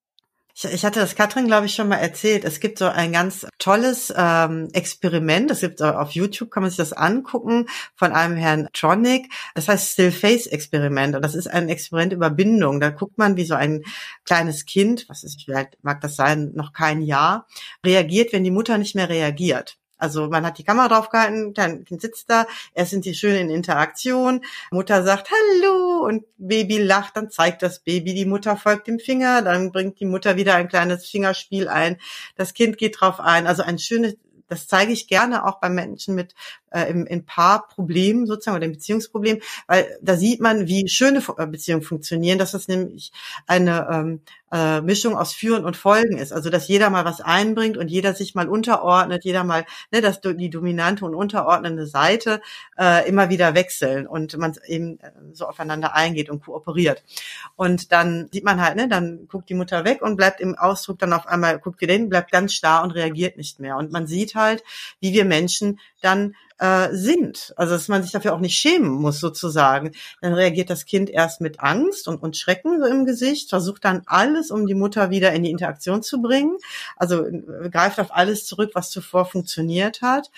Ich, 0.57 0.65
ich 0.65 0.85
hatte 0.85 0.99
das 0.99 1.15
Katrin, 1.15 1.45
glaube 1.45 1.67
ich, 1.67 1.75
schon 1.75 1.87
mal 1.87 1.97
erzählt. 1.97 2.43
Es 2.43 2.59
gibt 2.59 2.79
so 2.79 2.85
ein 2.85 3.11
ganz 3.11 3.45
tolles 3.59 4.11
ähm, 4.17 4.69
Experiment. 4.73 5.51
Es 5.51 5.59
gibt 5.61 5.83
auf 5.83 6.11
YouTube, 6.11 6.49
kann 6.49 6.63
man 6.63 6.71
sich 6.71 6.77
das 6.77 6.93
angucken, 6.93 7.67
von 7.95 8.11
einem 8.11 8.35
Herrn 8.35 8.67
Tronic. 8.73 9.31
Das 9.53 9.67
heißt 9.67 9.91
Still 9.91 10.11
Face 10.11 10.47
Experiment. 10.47 11.15
Und 11.15 11.21
das 11.23 11.35
ist 11.35 11.47
ein 11.47 11.69
Experiment 11.69 12.13
über 12.13 12.31
Bindung. 12.31 12.79
Da 12.79 12.89
guckt 12.89 13.19
man, 13.19 13.37
wie 13.37 13.45
so 13.45 13.53
ein 13.53 13.83
kleines 14.25 14.65
Kind, 14.65 15.07
was 15.09 15.23
ist, 15.23 15.47
alt 15.49 15.77
mag 15.83 16.01
das 16.01 16.15
sein, 16.15 16.53
noch 16.55 16.73
kein 16.73 17.01
Jahr, 17.03 17.45
reagiert, 17.85 18.33
wenn 18.33 18.43
die 18.43 18.51
Mutter 18.51 18.79
nicht 18.79 18.95
mehr 18.95 19.09
reagiert. 19.09 19.76
Also 19.97 20.27
man 20.27 20.45
hat 20.45 20.57
die 20.57 20.63
Kamera 20.63 20.87
draufgehalten, 20.87 21.53
Kind 21.85 22.01
sitzt 22.01 22.29
da, 22.29 22.45
erst 22.73 22.91
sind 22.91 23.05
die 23.05 23.15
schön 23.15 23.35
in 23.35 23.49
Interaktion, 23.49 24.41
Mutter 24.71 25.03
sagt 25.03 25.29
Hallo! 25.31 26.05
Und 26.05 26.25
Baby 26.37 26.77
lacht, 26.77 27.17
dann 27.17 27.29
zeigt 27.29 27.61
das 27.61 27.79
Baby, 27.79 28.13
die 28.13 28.25
Mutter 28.25 28.57
folgt 28.57 28.87
dem 28.87 28.99
Finger, 28.99 29.41
dann 29.41 29.71
bringt 29.71 29.99
die 29.99 30.05
Mutter 30.05 30.35
wieder 30.37 30.55
ein 30.55 30.67
kleines 30.67 31.05
Fingerspiel 31.07 31.67
ein, 31.67 31.97
das 32.35 32.53
Kind 32.53 32.77
geht 32.77 33.01
drauf 33.01 33.19
ein, 33.19 33.47
also 33.47 33.63
ein 33.63 33.79
schönes 33.79 34.15
das 34.49 34.67
zeige 34.67 34.93
ich 34.93 35.07
gerne 35.07 35.45
auch 35.45 35.59
bei 35.59 35.69
Menschen 35.69 36.15
mit 36.15 36.33
äh, 36.71 36.89
im, 36.89 37.05
in 37.05 37.25
Paarproblemen 37.25 38.25
sozusagen 38.25 38.57
oder 38.57 38.65
im 38.65 38.73
Beziehungsproblem, 38.73 39.39
weil 39.67 39.97
da 40.01 40.15
sieht 40.15 40.41
man, 40.41 40.67
wie 40.67 40.87
schöne 40.87 41.21
äh, 41.37 41.47
Beziehungen 41.47 41.83
funktionieren, 41.83 42.39
dass 42.39 42.51
das 42.51 42.67
nämlich 42.67 43.11
eine 43.45 43.87
ähm, 43.91 44.21
äh, 44.51 44.81
Mischung 44.81 45.17
aus 45.17 45.33
Führen 45.33 45.65
und 45.65 45.75
Folgen 45.77 46.17
ist. 46.17 46.31
Also 46.31 46.49
dass 46.49 46.67
jeder 46.67 46.89
mal 46.89 47.05
was 47.05 47.21
einbringt 47.21 47.77
und 47.77 47.89
jeder 47.89 48.13
sich 48.13 48.35
mal 48.35 48.47
unterordnet, 48.47 49.25
jeder 49.25 49.43
mal, 49.43 49.65
ne, 49.91 50.01
dass 50.01 50.21
die 50.21 50.49
dominante 50.49 51.05
und 51.05 51.15
unterordnende 51.15 51.85
Seite 51.85 52.41
äh, 52.77 53.07
immer 53.07 53.29
wieder 53.29 53.55
wechseln 53.55 54.07
und 54.07 54.37
man 54.37 54.55
eben 54.67 54.99
äh, 54.99 55.11
so 55.33 55.45
aufeinander 55.47 55.95
eingeht 55.95 56.29
und 56.29 56.43
kooperiert. 56.43 57.03
Und 57.55 57.91
dann 57.91 58.29
sieht 58.31 58.45
man 58.45 58.61
halt, 58.61 58.77
ne, 58.77 58.87
dann 58.87 59.27
guckt 59.27 59.49
die 59.49 59.53
Mutter 59.53 59.83
weg 59.85 60.01
und 60.01 60.15
bleibt 60.15 60.39
im 60.39 60.55
Ausdruck 60.57 60.99
dann 60.99 61.13
auf 61.13 61.27
einmal, 61.27 61.59
guckt 61.59 61.81
wieder 61.81 61.93
hin, 61.93 62.09
bleibt 62.09 62.31
ganz 62.31 62.53
starr 62.53 62.83
und 62.83 62.91
reagiert 62.91 63.37
nicht 63.37 63.59
mehr. 63.59 63.77
Und 63.77 63.91
man 63.91 64.07
sieht 64.07 64.35
halt, 64.35 64.63
wie 64.99 65.13
wir 65.13 65.25
Menschen 65.25 65.79
dann 66.01 66.35
äh, 66.59 66.89
sind. 66.91 67.53
Also 67.57 67.73
dass 67.73 67.87
man 67.87 68.03
sich 68.03 68.11
dafür 68.11 68.33
auch 68.33 68.39
nicht 68.39 68.57
schämen 68.57 68.89
muss 68.89 69.19
sozusagen. 69.19 69.91
Dann 70.21 70.33
reagiert 70.33 70.69
das 70.69 70.85
Kind 70.85 71.09
erst 71.09 71.41
mit 71.41 71.59
Angst 71.59 72.07
und, 72.07 72.21
und 72.21 72.37
Schrecken 72.37 72.79
so 72.79 72.87
im 72.87 73.05
Gesicht, 73.05 73.49
versucht 73.49 73.85
dann 73.85 74.03
alles, 74.05 74.51
um 74.51 74.67
die 74.67 74.73
Mutter 74.73 75.09
wieder 75.09 75.33
in 75.33 75.43
die 75.43 75.51
Interaktion 75.51 76.03
zu 76.03 76.21
bringen. 76.21 76.57
Also 76.95 77.25
äh, 77.25 77.69
greift 77.69 77.99
auf 77.99 78.15
alles 78.15 78.45
zurück, 78.45 78.71
was 78.73 78.89
zuvor 78.89 79.25
funktioniert 79.25 80.01
hat 80.01 80.29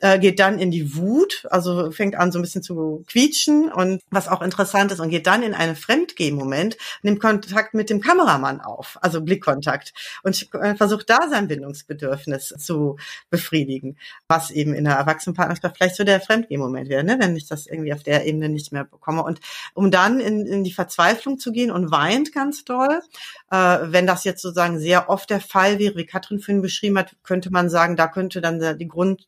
äh, 0.00 0.18
geht 0.18 0.38
dann 0.38 0.58
in 0.58 0.70
die 0.70 0.94
Wut, 0.96 1.46
also 1.50 1.90
fängt 1.90 2.16
an 2.16 2.32
so 2.32 2.38
ein 2.38 2.42
bisschen 2.42 2.62
zu 2.62 3.04
quietschen 3.08 3.70
und 3.72 4.00
was 4.10 4.28
auch 4.28 4.42
interessant 4.42 4.92
ist 4.92 5.00
und 5.00 5.10
geht 5.10 5.26
dann 5.26 5.42
in 5.42 5.54
einen 5.54 5.76
Fremdgeh-Moment, 5.76 6.76
nimmt 7.02 7.20
Kontakt 7.20 7.74
mit 7.74 7.90
dem 7.90 8.00
Kameramann 8.00 8.60
auf, 8.60 8.98
also 9.00 9.20
Blickkontakt 9.20 9.92
und 10.22 10.48
äh, 10.54 10.74
versucht 10.76 11.10
da 11.10 11.28
sein 11.28 11.48
Bindungsbedürfnis 11.48 12.54
zu 12.58 12.96
befriedigen, 13.30 13.96
was 14.28 14.50
eben 14.50 14.74
in 14.74 14.84
der 14.84 14.94
Erwachsenenpartnerschaft 14.94 15.76
vielleicht 15.76 15.96
so 15.96 16.04
der 16.04 16.20
Fremdgeh-Moment 16.20 16.88
wäre, 16.88 17.04
ne? 17.04 17.16
wenn 17.20 17.36
ich 17.36 17.46
das 17.46 17.66
irgendwie 17.66 17.92
auf 17.92 18.02
der 18.02 18.26
Ebene 18.26 18.48
nicht 18.48 18.72
mehr 18.72 18.84
bekomme 18.84 19.22
und 19.22 19.40
um 19.74 19.90
dann 19.90 20.20
in, 20.20 20.46
in 20.46 20.64
die 20.64 20.72
Verzweiflung 20.72 21.38
zu 21.38 21.52
gehen 21.52 21.70
und 21.70 21.90
weint 21.90 22.32
ganz 22.32 22.64
doll, 22.64 23.00
äh, 23.50 23.78
wenn 23.82 24.06
das 24.06 24.24
jetzt 24.24 24.42
sozusagen 24.42 24.78
sehr 24.78 25.10
oft 25.10 25.30
der 25.30 25.40
Fall 25.40 25.78
wäre, 25.78 25.96
wie 25.96 26.06
Katrin 26.06 26.38
vorhin 26.38 26.62
beschrieben 26.62 26.98
hat, 26.98 27.16
könnte 27.22 27.50
man 27.50 27.68
sagen, 27.68 27.96
da 27.96 28.06
könnte 28.06 28.40
dann 28.40 28.78
die 28.78 28.88
Grund 28.88 29.26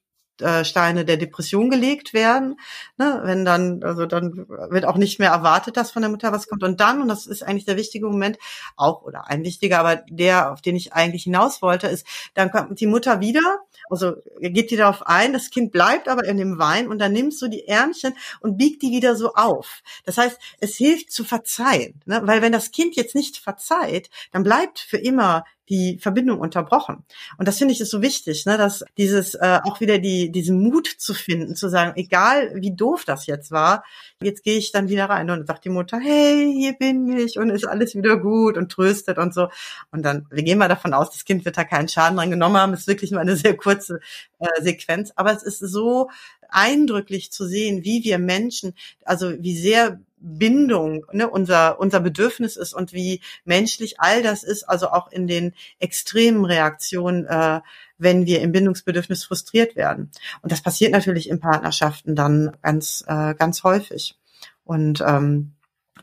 Steine 0.64 1.04
der 1.04 1.16
Depression 1.16 1.70
gelegt 1.70 2.14
werden. 2.14 2.58
Ne? 2.96 3.20
Wenn 3.24 3.44
dann, 3.44 3.82
also 3.82 4.06
dann 4.06 4.46
wird 4.48 4.84
auch 4.84 4.96
nicht 4.96 5.18
mehr 5.18 5.30
erwartet, 5.30 5.76
dass 5.76 5.90
von 5.90 6.02
der 6.02 6.10
Mutter 6.10 6.32
was 6.32 6.48
kommt. 6.48 6.62
Und 6.62 6.80
dann, 6.80 7.02
und 7.02 7.08
das 7.08 7.26
ist 7.26 7.42
eigentlich 7.42 7.64
der 7.64 7.76
wichtige 7.76 8.06
Moment, 8.06 8.38
auch 8.76 9.02
oder 9.02 9.28
ein 9.28 9.44
wichtiger, 9.44 9.80
aber 9.80 10.02
der, 10.08 10.52
auf 10.52 10.62
den 10.62 10.76
ich 10.76 10.92
eigentlich 10.92 11.24
hinaus 11.24 11.62
wollte, 11.62 11.86
ist, 11.86 12.06
dann 12.34 12.50
kommt 12.50 12.80
die 12.80 12.86
Mutter 12.86 13.20
wieder, 13.20 13.60
also 13.88 14.14
geht 14.40 14.70
die 14.70 14.76
darauf 14.76 15.06
ein, 15.06 15.32
das 15.32 15.50
Kind 15.50 15.72
bleibt 15.72 16.08
aber 16.08 16.24
in 16.24 16.36
dem 16.36 16.58
Wein 16.58 16.88
und 16.88 16.98
dann 16.98 17.12
nimmst 17.12 17.40
du 17.42 17.48
die 17.48 17.66
Ärmchen 17.66 18.14
und 18.40 18.56
biegt 18.56 18.82
die 18.82 18.90
wieder 18.90 19.16
so 19.16 19.34
auf. 19.34 19.82
Das 20.04 20.18
heißt, 20.18 20.38
es 20.60 20.76
hilft 20.76 21.12
zu 21.12 21.24
verzeihen, 21.24 22.00
ne? 22.06 22.20
weil 22.24 22.42
wenn 22.42 22.52
das 22.52 22.70
Kind 22.70 22.96
jetzt 22.96 23.14
nicht 23.14 23.36
verzeiht, 23.36 24.10
dann 24.32 24.42
bleibt 24.42 24.78
für 24.78 24.98
immer 24.98 25.44
die 25.70 25.98
Verbindung 25.98 26.40
unterbrochen. 26.40 27.04
Und 27.38 27.48
das 27.48 27.58
finde 27.58 27.72
ich 27.72 27.80
ist 27.80 27.90
so 27.90 28.02
wichtig, 28.02 28.44
ne, 28.44 28.58
dass 28.58 28.84
dieses 28.98 29.34
äh, 29.34 29.60
auch 29.64 29.80
wieder 29.80 29.98
die 29.98 30.30
diesen 30.30 30.60
Mut 30.60 30.88
zu 30.88 31.14
finden, 31.14 31.56
zu 31.56 31.68
sagen, 31.68 31.92
egal 31.96 32.52
wie 32.56 32.74
doof 32.74 33.04
das 33.06 33.26
jetzt 33.26 33.50
war, 33.50 33.84
jetzt 34.22 34.42
gehe 34.42 34.58
ich 34.58 34.72
dann 34.72 34.88
wieder 34.88 35.06
rein 35.06 35.30
und 35.30 35.46
sagt 35.46 35.64
die 35.64 35.70
Mutter, 35.70 35.98
hey, 35.98 36.52
hier 36.52 36.72
bin 36.74 37.16
ich 37.16 37.38
und 37.38 37.50
ist 37.50 37.66
alles 37.66 37.94
wieder 37.94 38.18
gut 38.18 38.58
und 38.58 38.70
tröstet 38.70 39.16
und 39.18 39.32
so. 39.32 39.48
Und 39.92 40.02
dann, 40.02 40.26
wir 40.30 40.42
gehen 40.42 40.58
mal 40.58 40.68
davon 40.68 40.92
aus, 40.92 41.10
das 41.10 41.24
Kind 41.24 41.44
wird 41.44 41.56
da 41.56 41.64
keinen 41.64 41.88
Schaden 41.88 42.16
dran 42.16 42.30
genommen 42.30 42.56
haben. 42.56 42.74
Es 42.74 42.80
ist 42.80 42.88
wirklich 42.88 43.12
nur 43.12 43.20
eine 43.20 43.36
sehr 43.36 43.56
kurze 43.56 44.00
äh, 44.40 44.62
Sequenz, 44.62 45.12
aber 45.14 45.32
es 45.32 45.44
ist 45.44 45.60
so 45.60 46.10
eindrücklich 46.48 47.30
zu 47.30 47.46
sehen, 47.46 47.84
wie 47.84 48.02
wir 48.04 48.18
Menschen, 48.18 48.74
also 49.04 49.32
wie 49.38 49.56
sehr 49.56 50.00
Bindung 50.20 51.04
ne, 51.12 51.28
unser, 51.28 51.80
unser 51.80 52.00
Bedürfnis 52.00 52.56
ist 52.56 52.74
und 52.74 52.92
wie 52.92 53.20
menschlich 53.44 54.00
all 54.00 54.22
das 54.22 54.42
ist, 54.42 54.64
also 54.64 54.88
auch 54.90 55.10
in 55.10 55.26
den 55.26 55.54
extremen 55.78 56.44
Reaktionen, 56.44 57.26
äh, 57.26 57.60
wenn 57.98 58.26
wir 58.26 58.40
im 58.40 58.52
Bindungsbedürfnis 58.52 59.24
frustriert 59.24 59.76
werden. 59.76 60.10
Und 60.42 60.52
das 60.52 60.62
passiert 60.62 60.92
natürlich 60.92 61.28
in 61.28 61.40
Partnerschaften 61.40 62.14
dann 62.14 62.56
ganz, 62.62 63.04
äh, 63.06 63.34
ganz 63.34 63.64
häufig. 63.64 64.18
Und 64.64 65.02
ähm, 65.06 65.52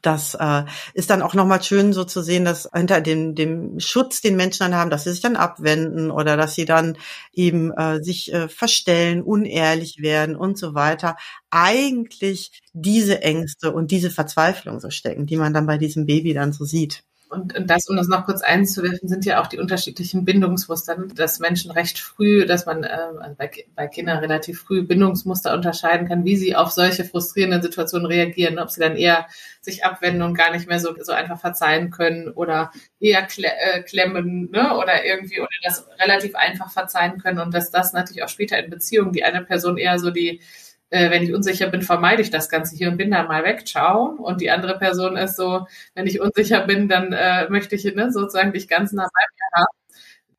das 0.02 0.36
äh, 0.36 0.64
ist 0.94 1.10
dann 1.10 1.22
auch 1.22 1.34
nochmal 1.34 1.62
schön 1.64 1.94
so 1.94 2.04
zu 2.04 2.22
sehen, 2.22 2.46
dass 2.46 2.70
hinter 2.74 3.02
dem, 3.02 3.36
dem 3.36 3.80
Schutz, 3.80 4.22
den 4.22 4.36
Menschen 4.36 4.60
dann 4.60 4.76
haben, 4.76 4.90
dass 4.90 5.04
sie 5.04 5.12
sich 5.12 5.22
dann 5.22 5.36
abwenden 5.36 6.12
oder 6.12 6.38
dass 6.38 6.56
sie 6.56 6.66
dann 6.66 6.98
eben 7.34 7.72
äh, 7.72 8.04
sich 8.04 8.34
äh, 8.34 8.48
verstellen, 8.50 9.22
unehrlich 9.22 10.02
werden 10.02 10.36
und 10.36 10.58
so 10.58 10.74
weiter, 10.74 11.18
eigentlich 11.50 12.62
diese 12.74 13.22
Ängste 13.22 13.72
und 13.72 13.92
diese 13.92 14.10
Verzweiflung 14.10 14.80
so 14.80 14.90
stecken, 14.90 15.26
die 15.26 15.38
man 15.38 15.54
dann 15.54 15.66
bei 15.66 15.78
diesem 15.78 16.06
Baby 16.06 16.34
dann 16.34 16.54
so 16.54 16.66
sieht. 16.66 17.04
Und, 17.30 17.58
und 17.58 17.70
das, 17.70 17.90
um 17.90 17.98
das 17.98 18.08
noch 18.08 18.26
kurz 18.26 18.42
einzuwerfen, 18.42 19.10
sind 19.10 19.26
ja 19.26 19.42
auch 19.42 19.48
die 19.48 19.60
unterschiedlichen 19.60 20.24
Bindungsmuster, 20.24 20.96
dass 21.14 21.40
Menschen 21.40 21.72
recht 21.72 22.00
früh, 22.00 22.46
dass 22.46 22.66
man 22.66 22.84
äh, 22.84 22.98
bei, 23.38 23.52
bei 23.76 23.88
Kindern 23.88 24.20
relativ 24.20 24.62
früh 24.62 24.84
Bindungsmuster 24.84 25.54
unterscheiden 25.54 26.08
kann, 26.08 26.24
wie 26.24 26.38
sie 26.38 26.56
auf 26.56 26.72
solche 26.72 27.04
frustrierenden 27.04 27.62
Situationen 27.62 28.08
reagieren, 28.08 28.60
ob 28.60 28.70
sie 28.72 28.80
dann 28.80 28.96
eher 28.96 29.28
sich 29.60 29.84
abwenden 29.84 30.22
und 30.22 30.36
gar 30.36 30.52
nicht 30.52 30.68
mehr 30.68 30.80
so, 30.80 30.96
so 31.02 31.12
einfach 31.12 31.40
verzeihen 31.40 31.92
können 31.92 32.30
oder 32.30 32.72
eher 33.00 33.24
kle 33.24 33.48
äh, 33.48 33.82
klemmen 33.84 34.50
ne? 34.52 34.78
oder 34.78 35.04
irgendwie 35.04 35.42
oder 35.42 35.50
das 35.64 35.86
relativ 36.00 36.36
einfach 36.36 36.72
verzeihen 36.72 37.18
können 37.18 37.40
und 37.40 37.54
dass 37.54 37.72
das 37.72 37.92
natürlich 37.92 38.24
auch 38.24 38.30
später 38.30 38.58
in 38.58 38.70
Beziehungen 38.70 39.12
die 39.12 39.26
eine 39.26 39.44
Person 39.44 39.78
eher 39.78 40.00
so 40.00 40.12
die 40.12 40.42
äh, 40.90 41.10
wenn 41.12 41.24
ich 41.24 41.34
unsicher 41.34 41.68
bin, 41.68 41.82
vermeide 41.82 42.22
ich 42.22 42.30
das 42.32 42.50
Ganze 42.50 42.76
hier 42.76 42.90
und 42.90 42.98
bin 42.98 43.12
dann 43.12 43.28
mal 43.28 43.44
weg, 43.44 43.68
ciao. 43.68 44.16
Und 44.18 44.42
die 44.42 44.52
andere 44.52 44.78
Person 44.78 45.18
ist 45.18 45.36
so, 45.36 45.68
wenn 45.96 46.08
ich 46.08 46.22
unsicher 46.22 46.62
bin, 46.66 46.88
dann 46.88 47.14
äh, 47.14 47.50
möchte 47.50 47.76
ich 47.76 47.84
ne, 47.96 48.12
sozusagen 48.12 48.54
dich 48.54 48.68
ganz 48.68 48.92
nah 48.94 49.04
bei 49.04 49.26
mir 49.34 49.62
haben 49.62 49.78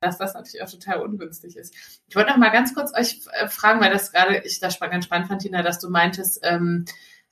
dass 0.01 0.17
das 0.17 0.33
natürlich 0.33 0.63
auch 0.63 0.71
total 0.71 1.01
ungünstig 1.01 1.57
ist. 1.57 1.73
Ich 2.07 2.15
wollte 2.15 2.31
noch 2.31 2.37
mal 2.37 2.51
ganz 2.51 2.73
kurz 2.73 2.93
euch 2.97 3.19
äh, 3.33 3.47
fragen, 3.47 3.81
weil 3.81 3.91
das 3.91 4.11
gerade 4.11 4.41
ich 4.45 4.59
das 4.59 4.79
ganz 4.79 5.05
spannend 5.05 5.27
fand, 5.27 5.41
Tina, 5.41 5.61
dass 5.61 5.79
du 5.79 5.89
meintest, 5.89 6.39
ähm, 6.43 6.85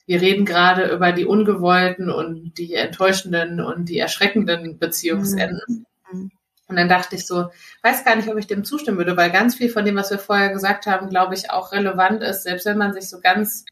wir 0.05 0.22
reden 0.22 0.45
gerade 0.45 0.89
über 0.89 1.11
die 1.11 1.26
ungewollten 1.26 2.09
und 2.09 2.57
die 2.57 2.76
enttäuschenden 2.76 3.59
und 3.59 3.86
die 3.89 3.99
erschreckenden 3.99 4.80
Beziehungsenden. 4.80 5.61
Mhm. 5.68 5.86
Und 6.68 6.76
dann 6.76 6.89
dachte 6.89 7.15
ich 7.15 7.26
so, 7.26 7.49
weiß 7.82 8.03
gar 8.03 8.15
nicht, 8.15 8.28
ob 8.28 8.38
ich 8.38 8.47
dem 8.47 8.65
zustimmen 8.65 8.97
würde, 8.97 9.15
weil 9.15 9.32
ganz 9.32 9.55
viel 9.55 9.70
von 9.70 9.86
dem, 9.86 9.95
was 9.95 10.11
wir 10.11 10.20
vorher 10.20 10.49
gesagt 10.49 10.86
haben, 10.86 11.09
glaube 11.09 11.34
ich, 11.34 11.49
auch 11.49 11.72
relevant 11.72 12.22
ist, 12.22 12.43
selbst 12.43 12.65
wenn 12.65 12.78
man 12.78 12.93
sich 12.93 13.09
so 13.09 13.20
ganz, 13.22 13.63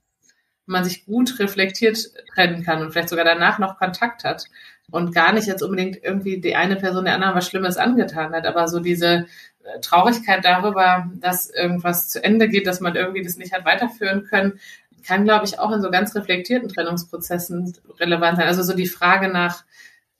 wenn 0.65 0.73
man 0.73 0.83
sich 0.85 1.05
gut 1.05 1.37
reflektiert 1.39 1.97
trennen 2.33 2.63
kann 2.63 2.81
und 2.81 2.91
vielleicht 2.91 3.09
sogar 3.09 3.25
danach 3.25 3.59
noch 3.59 3.77
Kontakt 3.77 4.23
hat 4.23 4.45
und 4.91 5.13
gar 5.13 5.33
nicht 5.33 5.47
jetzt 5.47 5.61
unbedingt 5.61 6.01
irgendwie 6.03 6.39
die 6.39 6.55
eine 6.55 6.77
Person 6.77 7.05
der 7.05 7.15
anderen 7.15 7.35
was 7.35 7.47
Schlimmes 7.47 7.77
angetan 7.77 8.33
hat, 8.33 8.45
aber 8.45 8.67
so 8.67 8.79
diese 8.79 9.25
äh, 9.63 9.79
Traurigkeit 9.81 10.45
darüber, 10.45 11.09
dass 11.15 11.49
irgendwas 11.49 12.07
zu 12.07 12.23
Ende 12.23 12.47
geht, 12.47 12.67
dass 12.67 12.79
man 12.79 12.95
irgendwie 12.95 13.23
das 13.23 13.37
nicht 13.37 13.53
hat 13.53 13.65
weiterführen 13.65 14.23
können, 14.23 14.59
kann, 15.05 15.23
glaube 15.23 15.45
ich, 15.45 15.59
auch 15.59 15.71
in 15.71 15.81
so 15.81 15.91
ganz 15.91 16.15
reflektierten 16.15 16.69
Trennungsprozessen 16.69 17.77
relevant 17.99 18.37
sein. 18.37 18.47
Also 18.47 18.63
so 18.63 18.73
die 18.73 18.87
Frage 18.87 19.27
nach, 19.27 19.63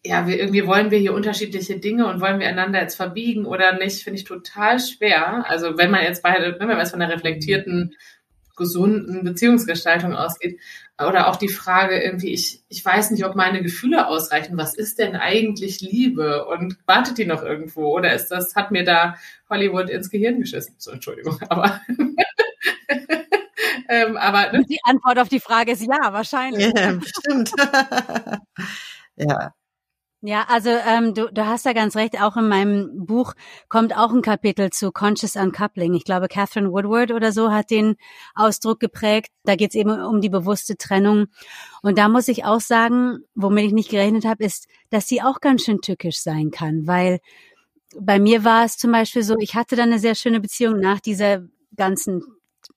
ja, 0.05 0.27
wir, 0.27 0.39
irgendwie 0.39 0.67
wollen 0.67 0.91
wir 0.91 0.99
hier 0.99 1.13
unterschiedliche 1.13 1.79
Dinge 1.79 2.07
und 2.07 2.21
wollen 2.21 2.39
wir 2.39 2.47
einander 2.47 2.79
jetzt 2.79 2.95
verbiegen 2.95 3.45
oder 3.45 3.73
nicht, 3.73 4.03
finde 4.03 4.19
ich 4.19 4.23
total 4.23 4.79
schwer. 4.79 5.49
Also 5.49 5.77
wenn 5.77 5.91
man 5.91 6.03
jetzt 6.03 6.21
beide, 6.21 6.59
wenn 6.59 6.67
man 6.67 6.77
jetzt 6.77 6.91
von 6.91 6.99
der 6.99 7.09
reflektierten, 7.09 7.95
gesunden 8.55 9.23
Beziehungsgestaltung 9.23 10.15
ausgeht, 10.15 10.61
oder 10.97 11.27
auch 11.27 11.35
die 11.35 11.49
Frage 11.49 12.01
irgendwie, 12.01 12.33
ich, 12.33 12.63
ich 12.69 12.85
weiß 12.85 13.11
nicht, 13.11 13.25
ob 13.25 13.35
meine 13.35 13.61
Gefühle 13.61 14.07
ausreichen. 14.07 14.57
Was 14.57 14.75
ist 14.75 14.97
denn 14.97 15.17
eigentlich 15.17 15.81
Liebe? 15.81 16.45
Und 16.45 16.77
wartet 16.85 17.17
die 17.17 17.25
noch 17.25 17.43
irgendwo? 17.43 17.93
Oder 17.93 18.13
ist 18.13 18.29
das, 18.29 18.55
hat 18.55 18.71
mir 18.71 18.85
da 18.85 19.17
Hollywood 19.49 19.89
ins 19.89 20.09
Gehirn 20.09 20.39
geschissen? 20.39 20.75
So, 20.77 20.91
Entschuldigung, 20.91 21.37
aber. 21.49 21.81
ähm, 23.89 24.15
aber 24.15 24.53
ne? 24.53 24.63
Die 24.69 24.79
Antwort 24.83 25.19
auf 25.19 25.27
die 25.27 25.41
Frage 25.41 25.73
ist 25.73 25.81
ja, 25.81 26.13
wahrscheinlich. 26.13 26.71
Ja, 26.73 26.97
stimmt. 27.01 27.51
ja. 29.17 29.53
Ja, 30.27 30.47
also 30.49 30.71
ähm, 30.71 31.13
du, 31.13 31.31
du 31.31 31.45
hast 31.45 31.65
ja 31.65 31.73
ganz 31.73 31.95
recht. 31.95 32.19
Auch 32.19 32.35
in 32.35 32.47
meinem 32.47 33.05
Buch 33.05 33.33
kommt 33.69 33.95
auch 33.95 34.11
ein 34.11 34.23
Kapitel 34.23 34.71
zu 34.71 34.91
Conscious 34.91 35.35
Uncoupling. 35.35 35.93
Ich 35.93 36.03
glaube, 36.03 36.27
Catherine 36.27 36.71
Woodward 36.71 37.11
oder 37.11 37.31
so 37.31 37.51
hat 37.51 37.69
den 37.69 37.95
Ausdruck 38.33 38.79
geprägt. 38.79 39.31
Da 39.43 39.55
geht 39.55 39.69
es 39.69 39.75
eben 39.75 39.91
um 39.91 40.21
die 40.21 40.29
bewusste 40.29 40.77
Trennung. 40.77 41.27
Und 41.83 41.99
da 41.99 42.09
muss 42.09 42.27
ich 42.27 42.43
auch 42.43 42.59
sagen, 42.59 43.19
womit 43.35 43.65
ich 43.65 43.73
nicht 43.73 43.91
gerechnet 43.91 44.25
habe, 44.25 44.43
ist, 44.43 44.65
dass 44.89 45.07
sie 45.07 45.21
auch 45.21 45.41
ganz 45.41 45.63
schön 45.63 45.81
tückisch 45.81 46.19
sein 46.19 46.49
kann, 46.49 46.87
weil 46.87 47.19
bei 47.95 48.17
mir 48.19 48.43
war 48.43 48.65
es 48.65 48.77
zum 48.77 48.91
Beispiel 48.91 49.21
so, 49.21 49.35
ich 49.37 49.53
hatte 49.53 49.75
dann 49.75 49.91
eine 49.91 49.99
sehr 49.99 50.15
schöne 50.15 50.39
Beziehung 50.39 50.79
nach 50.79 51.01
dieser 51.01 51.43
ganzen 51.77 52.23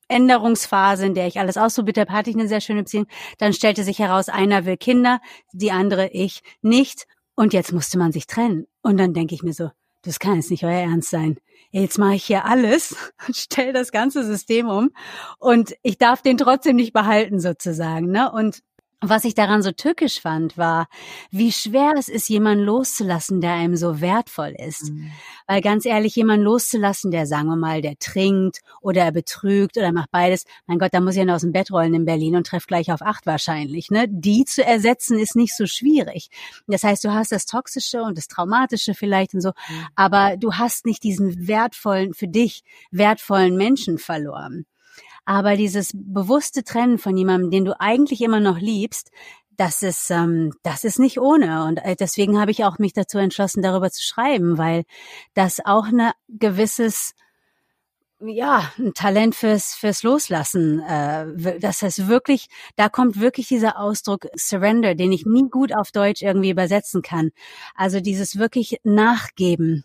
Änderungsphase, 0.08 1.06
in 1.06 1.14
der 1.14 1.26
ich 1.26 1.38
alles 1.38 1.56
ausprobiert 1.56 1.96
habe, 1.96 2.12
hatte 2.12 2.28
ich 2.28 2.36
eine 2.36 2.48
sehr 2.48 2.60
schöne 2.60 2.82
Beziehung. 2.82 3.06
Dann 3.38 3.54
stellte 3.54 3.84
sich 3.84 3.98
heraus, 3.98 4.28
einer 4.28 4.66
will 4.66 4.76
Kinder, 4.76 5.20
die 5.52 5.72
andere 5.72 6.08
ich 6.08 6.42
nicht. 6.60 7.06
Und 7.38 7.52
jetzt 7.52 7.72
musste 7.72 7.98
man 7.98 8.10
sich 8.10 8.26
trennen. 8.26 8.66
Und 8.82 8.96
dann 8.96 9.14
denke 9.14 9.32
ich 9.32 9.44
mir 9.44 9.52
so, 9.52 9.70
das 10.02 10.18
kann 10.18 10.34
jetzt 10.34 10.50
nicht 10.50 10.64
euer 10.64 10.72
Ernst 10.72 11.10
sein. 11.10 11.38
Jetzt 11.70 11.96
mache 11.96 12.16
ich 12.16 12.24
hier 12.24 12.44
alles, 12.44 12.96
stell 13.32 13.72
das 13.72 13.92
ganze 13.92 14.24
System 14.24 14.68
um 14.68 14.90
und 15.38 15.76
ich 15.84 15.98
darf 15.98 16.20
den 16.20 16.36
trotzdem 16.36 16.74
nicht 16.74 16.92
behalten 16.92 17.38
sozusagen. 17.38 18.10
Ne? 18.10 18.32
Und 18.32 18.64
was 19.00 19.24
ich 19.24 19.34
daran 19.34 19.62
so 19.62 19.70
tückisch 19.70 20.20
fand, 20.20 20.58
war, 20.58 20.88
wie 21.30 21.52
schwer 21.52 21.94
es 21.96 22.08
ist, 22.08 22.28
jemanden 22.28 22.64
loszulassen, 22.64 23.40
der 23.40 23.52
einem 23.52 23.76
so 23.76 24.00
wertvoll 24.00 24.54
ist. 24.58 24.90
Mhm. 24.90 25.12
Weil 25.46 25.60
ganz 25.60 25.84
ehrlich, 25.84 26.16
jemanden 26.16 26.44
loszulassen, 26.44 27.12
der, 27.12 27.26
sagen 27.26 27.46
wir 27.46 27.56
mal, 27.56 27.80
der 27.80 27.98
trinkt 27.98 28.60
oder 28.80 29.04
er 29.04 29.12
betrügt 29.12 29.76
oder 29.76 29.92
macht 29.92 30.10
beides, 30.10 30.44
mein 30.66 30.78
Gott, 30.78 30.92
da 30.92 31.00
muss 31.00 31.16
ich 31.16 31.24
ja 31.24 31.34
aus 31.34 31.42
dem 31.42 31.52
Bett 31.52 31.70
rollen 31.70 31.94
in 31.94 32.04
Berlin 32.04 32.34
und 32.34 32.46
treffe 32.46 32.66
gleich 32.66 32.90
auf 32.90 33.02
acht 33.02 33.24
wahrscheinlich. 33.24 33.90
Ne? 33.90 34.06
Die 34.08 34.44
zu 34.44 34.64
ersetzen 34.64 35.18
ist 35.18 35.36
nicht 35.36 35.56
so 35.56 35.66
schwierig. 35.66 36.30
Das 36.66 36.82
heißt, 36.82 37.04
du 37.04 37.12
hast 37.12 37.30
das 37.30 37.46
Toxische 37.46 38.02
und 38.02 38.18
das 38.18 38.26
Traumatische 38.26 38.94
vielleicht 38.94 39.32
und 39.34 39.42
so, 39.42 39.50
mhm. 39.50 39.86
aber 39.94 40.36
du 40.36 40.54
hast 40.54 40.86
nicht 40.86 41.04
diesen 41.04 41.46
wertvollen, 41.46 42.14
für 42.14 42.28
dich 42.28 42.64
wertvollen 42.90 43.56
Menschen 43.56 43.98
verloren. 43.98 44.66
Aber 45.28 45.58
dieses 45.58 45.90
bewusste 45.92 46.64
Trennen 46.64 46.96
von 46.96 47.14
jemandem, 47.14 47.50
den 47.50 47.66
du 47.66 47.78
eigentlich 47.78 48.22
immer 48.22 48.40
noch 48.40 48.58
liebst, 48.58 49.10
das 49.58 49.82
ist, 49.82 50.10
ähm, 50.10 50.54
das 50.62 50.84
ist 50.84 50.98
nicht 50.98 51.20
ohne. 51.20 51.66
Und 51.66 51.84
äh, 51.84 51.96
deswegen 51.96 52.40
habe 52.40 52.50
ich 52.50 52.64
auch 52.64 52.78
mich 52.78 52.94
dazu 52.94 53.18
entschlossen, 53.18 53.60
darüber 53.60 53.90
zu 53.90 54.02
schreiben, 54.02 54.56
weil 54.56 54.84
das 55.34 55.60
auch 55.62 55.88
eine 55.88 56.12
gewisses 56.30 57.12
ja, 58.20 58.72
ein 58.78 58.94
Talent 58.94 59.34
fürs 59.34 59.74
fürs 59.74 60.02
Loslassen. 60.02 60.80
Äh, 60.80 61.60
das 61.60 61.82
heißt 61.82 62.08
wirklich, 62.08 62.48
da 62.76 62.88
kommt 62.88 63.20
wirklich 63.20 63.48
dieser 63.48 63.78
Ausdruck 63.78 64.28
Surrender, 64.34 64.94
den 64.94 65.12
ich 65.12 65.26
nie 65.26 65.50
gut 65.50 65.74
auf 65.76 65.92
Deutsch 65.92 66.22
irgendwie 66.22 66.50
übersetzen 66.50 67.02
kann. 67.02 67.32
Also 67.74 68.00
dieses 68.00 68.38
wirklich 68.38 68.80
Nachgeben 68.82 69.84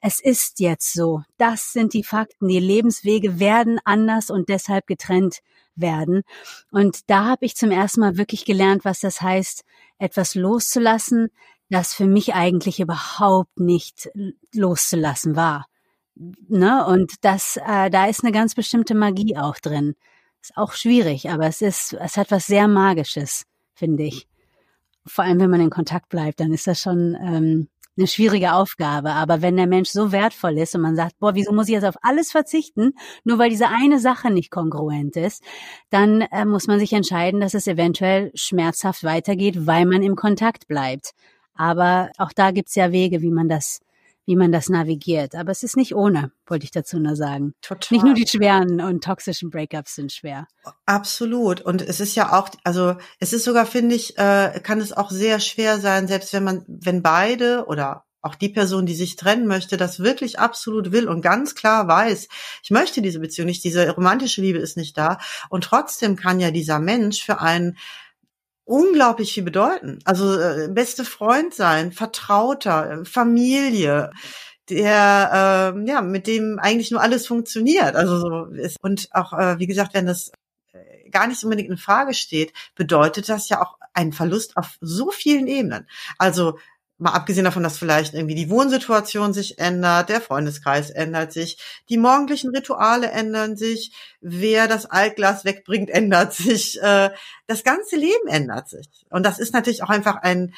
es 0.00 0.20
ist 0.20 0.60
jetzt 0.60 0.92
so. 0.92 1.22
Das 1.36 1.72
sind 1.72 1.94
die 1.94 2.04
Fakten. 2.04 2.48
Die 2.48 2.60
Lebenswege 2.60 3.38
werden 3.40 3.80
anders 3.84 4.30
und 4.30 4.48
deshalb 4.48 4.86
getrennt 4.86 5.40
werden. 5.74 6.22
Und 6.70 7.08
da 7.10 7.24
habe 7.24 7.44
ich 7.44 7.56
zum 7.56 7.70
ersten 7.70 8.00
Mal 8.00 8.16
wirklich 8.16 8.44
gelernt, 8.44 8.84
was 8.84 9.00
das 9.00 9.20
heißt, 9.20 9.64
etwas 9.98 10.34
loszulassen, 10.34 11.30
das 11.70 11.94
für 11.94 12.06
mich 12.06 12.34
eigentlich 12.34 12.80
überhaupt 12.80 13.60
nicht 13.60 14.10
loszulassen 14.52 15.36
war. 15.36 15.66
Ne? 16.14 16.84
Und 16.86 17.24
das, 17.24 17.58
äh, 17.64 17.90
da 17.90 18.06
ist 18.06 18.24
eine 18.24 18.32
ganz 18.32 18.54
bestimmte 18.54 18.94
Magie 18.94 19.36
auch 19.36 19.58
drin. 19.58 19.94
Ist 20.40 20.56
auch 20.56 20.72
schwierig, 20.72 21.30
aber 21.30 21.46
es 21.46 21.62
ist, 21.62 21.92
es 21.94 22.16
hat 22.16 22.30
was 22.30 22.46
sehr 22.46 22.68
Magisches, 22.68 23.44
finde 23.74 24.04
ich. 24.04 24.26
Vor 25.06 25.24
allem, 25.24 25.40
wenn 25.40 25.50
man 25.50 25.60
in 25.60 25.70
Kontakt 25.70 26.08
bleibt, 26.08 26.40
dann 26.40 26.52
ist 26.52 26.66
das 26.66 26.80
schon 26.80 27.16
ähm, 27.20 27.68
eine 27.98 28.06
schwierige 28.06 28.54
Aufgabe. 28.54 29.10
Aber 29.10 29.42
wenn 29.42 29.56
der 29.56 29.66
Mensch 29.66 29.90
so 29.90 30.12
wertvoll 30.12 30.58
ist 30.58 30.74
und 30.74 30.80
man 30.80 30.96
sagt, 30.96 31.18
boah, 31.18 31.34
wieso 31.34 31.52
muss 31.52 31.68
ich 31.68 31.74
jetzt 31.74 31.84
auf 31.84 31.96
alles 32.02 32.30
verzichten, 32.30 32.94
nur 33.24 33.38
weil 33.38 33.50
diese 33.50 33.68
eine 33.68 33.98
Sache 33.98 34.30
nicht 34.30 34.50
kongruent 34.50 35.16
ist, 35.16 35.42
dann 35.90 36.22
äh, 36.22 36.44
muss 36.44 36.66
man 36.66 36.78
sich 36.78 36.92
entscheiden, 36.92 37.40
dass 37.40 37.54
es 37.54 37.66
eventuell 37.66 38.30
schmerzhaft 38.34 39.04
weitergeht, 39.04 39.66
weil 39.66 39.84
man 39.86 40.02
im 40.02 40.16
Kontakt 40.16 40.68
bleibt. 40.68 41.12
Aber 41.54 42.10
auch 42.18 42.32
da 42.32 42.52
gibt's 42.52 42.76
ja 42.76 42.92
Wege, 42.92 43.20
wie 43.20 43.32
man 43.32 43.48
das 43.48 43.80
wie 44.28 44.36
man 44.36 44.52
das 44.52 44.68
navigiert. 44.68 45.34
Aber 45.34 45.50
es 45.52 45.62
ist 45.62 45.74
nicht 45.74 45.94
ohne, 45.94 46.30
wollte 46.46 46.64
ich 46.64 46.70
dazu 46.70 46.98
nur 46.98 47.16
sagen. 47.16 47.54
Total. 47.62 47.96
Nicht 47.96 48.04
nur 48.04 48.12
die 48.12 48.28
schweren 48.28 48.82
und 48.82 49.02
toxischen 49.02 49.48
Breakups 49.48 49.94
sind 49.94 50.12
schwer. 50.12 50.46
Absolut. 50.84 51.62
Und 51.62 51.80
es 51.80 51.98
ist 51.98 52.14
ja 52.14 52.38
auch, 52.38 52.50
also 52.62 52.96
es 53.20 53.32
ist 53.32 53.44
sogar, 53.44 53.64
finde 53.64 53.94
ich, 53.94 54.18
äh, 54.18 54.60
kann 54.62 54.82
es 54.82 54.92
auch 54.92 55.10
sehr 55.10 55.40
schwer 55.40 55.80
sein, 55.80 56.08
selbst 56.08 56.34
wenn 56.34 56.44
man, 56.44 56.62
wenn 56.68 57.02
beide 57.02 57.64
oder 57.68 58.04
auch 58.20 58.34
die 58.34 58.50
Person, 58.50 58.84
die 58.84 58.94
sich 58.94 59.16
trennen 59.16 59.46
möchte, 59.46 59.78
das 59.78 60.00
wirklich 60.00 60.38
absolut 60.38 60.92
will 60.92 61.08
und 61.08 61.22
ganz 61.22 61.54
klar 61.54 61.88
weiß, 61.88 62.28
ich 62.62 62.70
möchte 62.70 63.00
diese 63.00 63.20
Beziehung 63.20 63.46
nicht, 63.46 63.64
diese 63.64 63.88
romantische 63.88 64.42
Liebe 64.42 64.58
ist 64.58 64.76
nicht 64.76 64.98
da. 64.98 65.16
Und 65.48 65.64
trotzdem 65.64 66.16
kann 66.16 66.38
ja 66.38 66.50
dieser 66.50 66.80
Mensch 66.80 67.24
für 67.24 67.40
einen 67.40 67.78
unglaublich 68.68 69.32
viel 69.32 69.42
bedeuten. 69.42 69.98
Also 70.04 70.38
äh, 70.38 70.68
beste 70.68 71.04
Freund 71.04 71.54
sein, 71.54 71.90
Vertrauter, 71.90 73.02
Familie, 73.04 74.10
der 74.68 75.74
äh, 75.74 75.88
ja 75.88 76.02
mit 76.02 76.26
dem 76.26 76.58
eigentlich 76.58 76.90
nur 76.90 77.00
alles 77.00 77.26
funktioniert. 77.26 77.96
Also 77.96 78.18
so 78.18 78.44
ist 78.52 78.76
und 78.82 79.08
auch 79.12 79.32
äh, 79.32 79.58
wie 79.58 79.66
gesagt, 79.66 79.94
wenn 79.94 80.06
das 80.06 80.30
äh, 80.72 81.08
gar 81.10 81.26
nicht 81.26 81.42
unbedingt 81.42 81.70
in 81.70 81.78
Frage 81.78 82.12
steht, 82.12 82.52
bedeutet 82.74 83.28
das 83.28 83.48
ja 83.48 83.62
auch 83.62 83.78
einen 83.94 84.12
Verlust 84.12 84.56
auf 84.56 84.76
so 84.80 85.10
vielen 85.10 85.46
Ebenen. 85.46 85.88
Also 86.18 86.58
mal 86.98 87.12
abgesehen 87.12 87.44
davon, 87.44 87.62
dass 87.62 87.78
vielleicht 87.78 88.14
irgendwie 88.14 88.34
die 88.34 88.50
Wohnsituation 88.50 89.32
sich 89.32 89.58
ändert, 89.58 90.08
der 90.08 90.20
Freundeskreis 90.20 90.90
ändert 90.90 91.32
sich, 91.32 91.58
die 91.88 91.96
morgendlichen 91.96 92.50
Rituale 92.50 93.10
ändern 93.10 93.56
sich, 93.56 93.92
wer 94.20 94.66
das 94.66 94.86
Altglas 94.86 95.44
wegbringt, 95.44 95.90
ändert 95.94 96.34
sich, 96.34 96.80
äh, 96.82 97.10
das 97.46 97.64
ganze 97.64 97.96
Leben 97.96 98.26
ändert 98.26 98.68
sich. 98.68 98.88
Und 99.10 99.24
das 99.24 99.38
ist 99.38 99.54
natürlich 99.54 99.82
auch 99.82 99.90
einfach 99.90 100.16
ein, 100.16 100.54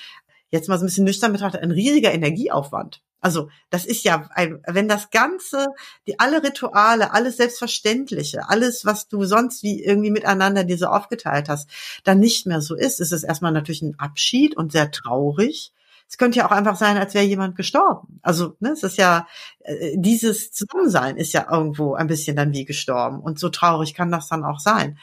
jetzt 0.50 0.68
mal 0.68 0.78
so 0.78 0.84
ein 0.84 0.88
bisschen 0.88 1.04
nüchtern 1.04 1.32
betrachtet, 1.32 1.62
ein 1.62 1.70
riesiger 1.70 2.12
Energieaufwand. 2.12 3.02
Also 3.20 3.50
das 3.68 3.84
ist 3.84 4.02
ja, 4.04 4.30
ein, 4.34 4.62
wenn 4.66 4.88
das 4.88 5.10
Ganze, 5.10 5.66
die 6.06 6.18
alle 6.18 6.42
Rituale, 6.42 7.12
alles 7.12 7.36
Selbstverständliche, 7.36 8.48
alles, 8.48 8.86
was 8.86 9.08
du 9.08 9.24
sonst 9.24 9.62
wie 9.62 9.84
irgendwie 9.84 10.10
miteinander 10.10 10.64
dir 10.64 10.78
so 10.78 10.86
aufgeteilt 10.86 11.50
hast, 11.50 11.68
dann 12.04 12.18
nicht 12.18 12.46
mehr 12.46 12.62
so 12.62 12.74
ist, 12.74 12.98
ist 12.98 13.12
es 13.12 13.22
erstmal 13.22 13.52
natürlich 13.52 13.82
ein 13.82 13.98
Abschied 13.98 14.56
und 14.56 14.72
sehr 14.72 14.90
traurig. 14.90 15.72
Es 16.10 16.18
könnte 16.18 16.38
ja 16.38 16.46
auch 16.46 16.50
einfach 16.50 16.74
sein, 16.74 16.98
als 16.98 17.14
wäre 17.14 17.24
jemand 17.24 17.54
gestorben. 17.54 18.18
Also 18.20 18.56
ne, 18.58 18.70
es 18.70 18.82
ist 18.82 18.98
ja 18.98 19.28
äh, 19.60 19.96
dieses 19.96 20.50
Zusammensein 20.50 21.16
ist 21.16 21.32
ja 21.32 21.46
irgendwo 21.48 21.94
ein 21.94 22.08
bisschen 22.08 22.34
dann 22.34 22.52
wie 22.52 22.64
gestorben 22.64 23.20
und 23.20 23.38
so 23.38 23.48
traurig 23.48 23.94
kann 23.94 24.10
das 24.10 24.28
dann 24.28 24.44
auch 24.44 24.58
sein 24.58 24.98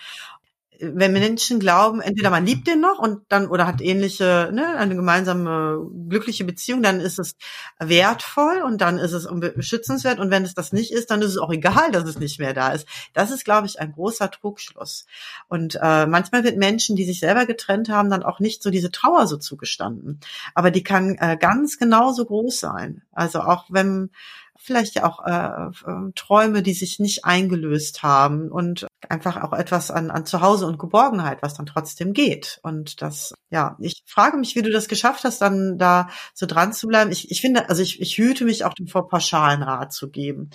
wenn 0.79 1.13
Menschen 1.13 1.59
glauben, 1.59 2.01
entweder 2.01 2.29
man 2.29 2.45
liebt 2.45 2.67
den 2.67 2.81
noch 2.81 2.99
und 2.99 3.21
dann 3.29 3.47
oder 3.47 3.67
hat 3.67 3.81
ähnliche, 3.81 4.49
ne, 4.53 4.75
eine 4.77 4.95
gemeinsame 4.95 5.85
glückliche 6.09 6.43
Beziehung, 6.43 6.81
dann 6.81 6.99
ist 6.99 7.19
es 7.19 7.35
wertvoll 7.79 8.61
und 8.63 8.81
dann 8.81 8.97
ist 8.97 9.13
es 9.13 9.27
schützenswert 9.59 10.19
und 10.19 10.31
wenn 10.31 10.43
es 10.43 10.53
das 10.53 10.73
nicht 10.73 10.91
ist, 10.91 11.11
dann 11.11 11.21
ist 11.21 11.31
es 11.31 11.37
auch 11.37 11.51
egal, 11.51 11.91
dass 11.91 12.05
es 12.05 12.19
nicht 12.19 12.39
mehr 12.39 12.53
da 12.53 12.69
ist. 12.69 12.87
Das 13.13 13.31
ist, 13.31 13.45
glaube 13.45 13.67
ich, 13.67 13.79
ein 13.79 13.91
großer 13.91 14.31
Trugschluss. 14.31 15.05
Und 15.47 15.75
äh, 15.81 16.05
manchmal 16.05 16.43
wird 16.43 16.57
Menschen, 16.57 16.95
die 16.95 17.05
sich 17.05 17.19
selber 17.19 17.45
getrennt 17.45 17.89
haben, 17.89 18.09
dann 18.09 18.23
auch 18.23 18.39
nicht 18.39 18.63
so 18.63 18.69
diese 18.69 18.91
Trauer 18.91 19.27
so 19.27 19.37
zugestanden. 19.37 20.19
Aber 20.53 20.71
die 20.71 20.83
kann 20.83 21.15
äh, 21.19 21.37
ganz 21.39 21.77
genauso 21.77 22.25
groß 22.25 22.59
sein. 22.59 23.03
Also 23.11 23.41
auch 23.41 23.65
wenn 23.69 24.09
vielleicht 24.57 24.95
ja 24.95 25.05
auch 25.05 25.25
äh, 25.25 25.89
äh, 25.89 26.11
Träume, 26.15 26.63
die 26.63 26.73
sich 26.73 26.99
nicht 26.99 27.25
eingelöst 27.25 28.03
haben 28.03 28.51
und 28.51 28.86
einfach 29.09 29.43
auch 29.43 29.53
etwas 29.53 29.91
an, 29.91 30.11
an 30.11 30.25
Zuhause 30.25 30.65
und 30.65 30.79
Geborgenheit, 30.79 31.41
was 31.41 31.53
dann 31.53 31.65
trotzdem 31.65 32.13
geht. 32.13 32.59
Und 32.63 33.01
das, 33.01 33.33
ja, 33.49 33.77
ich 33.79 34.03
frage 34.05 34.37
mich, 34.37 34.55
wie 34.55 34.61
du 34.61 34.71
das 34.71 34.87
geschafft 34.87 35.23
hast, 35.23 35.41
dann 35.41 35.77
da 35.77 36.09
so 36.33 36.45
dran 36.45 36.73
zu 36.73 36.87
bleiben. 36.87 37.11
Ich, 37.11 37.31
ich 37.31 37.41
finde, 37.41 37.69
also 37.69 37.81
ich, 37.81 38.01
ich 38.01 38.17
hüte 38.17 38.45
mich 38.45 38.65
auch 38.65 38.73
davor, 38.73 39.07
pauschalen 39.07 39.63
Rat 39.63 39.93
zu 39.93 40.09
geben. 40.09 40.49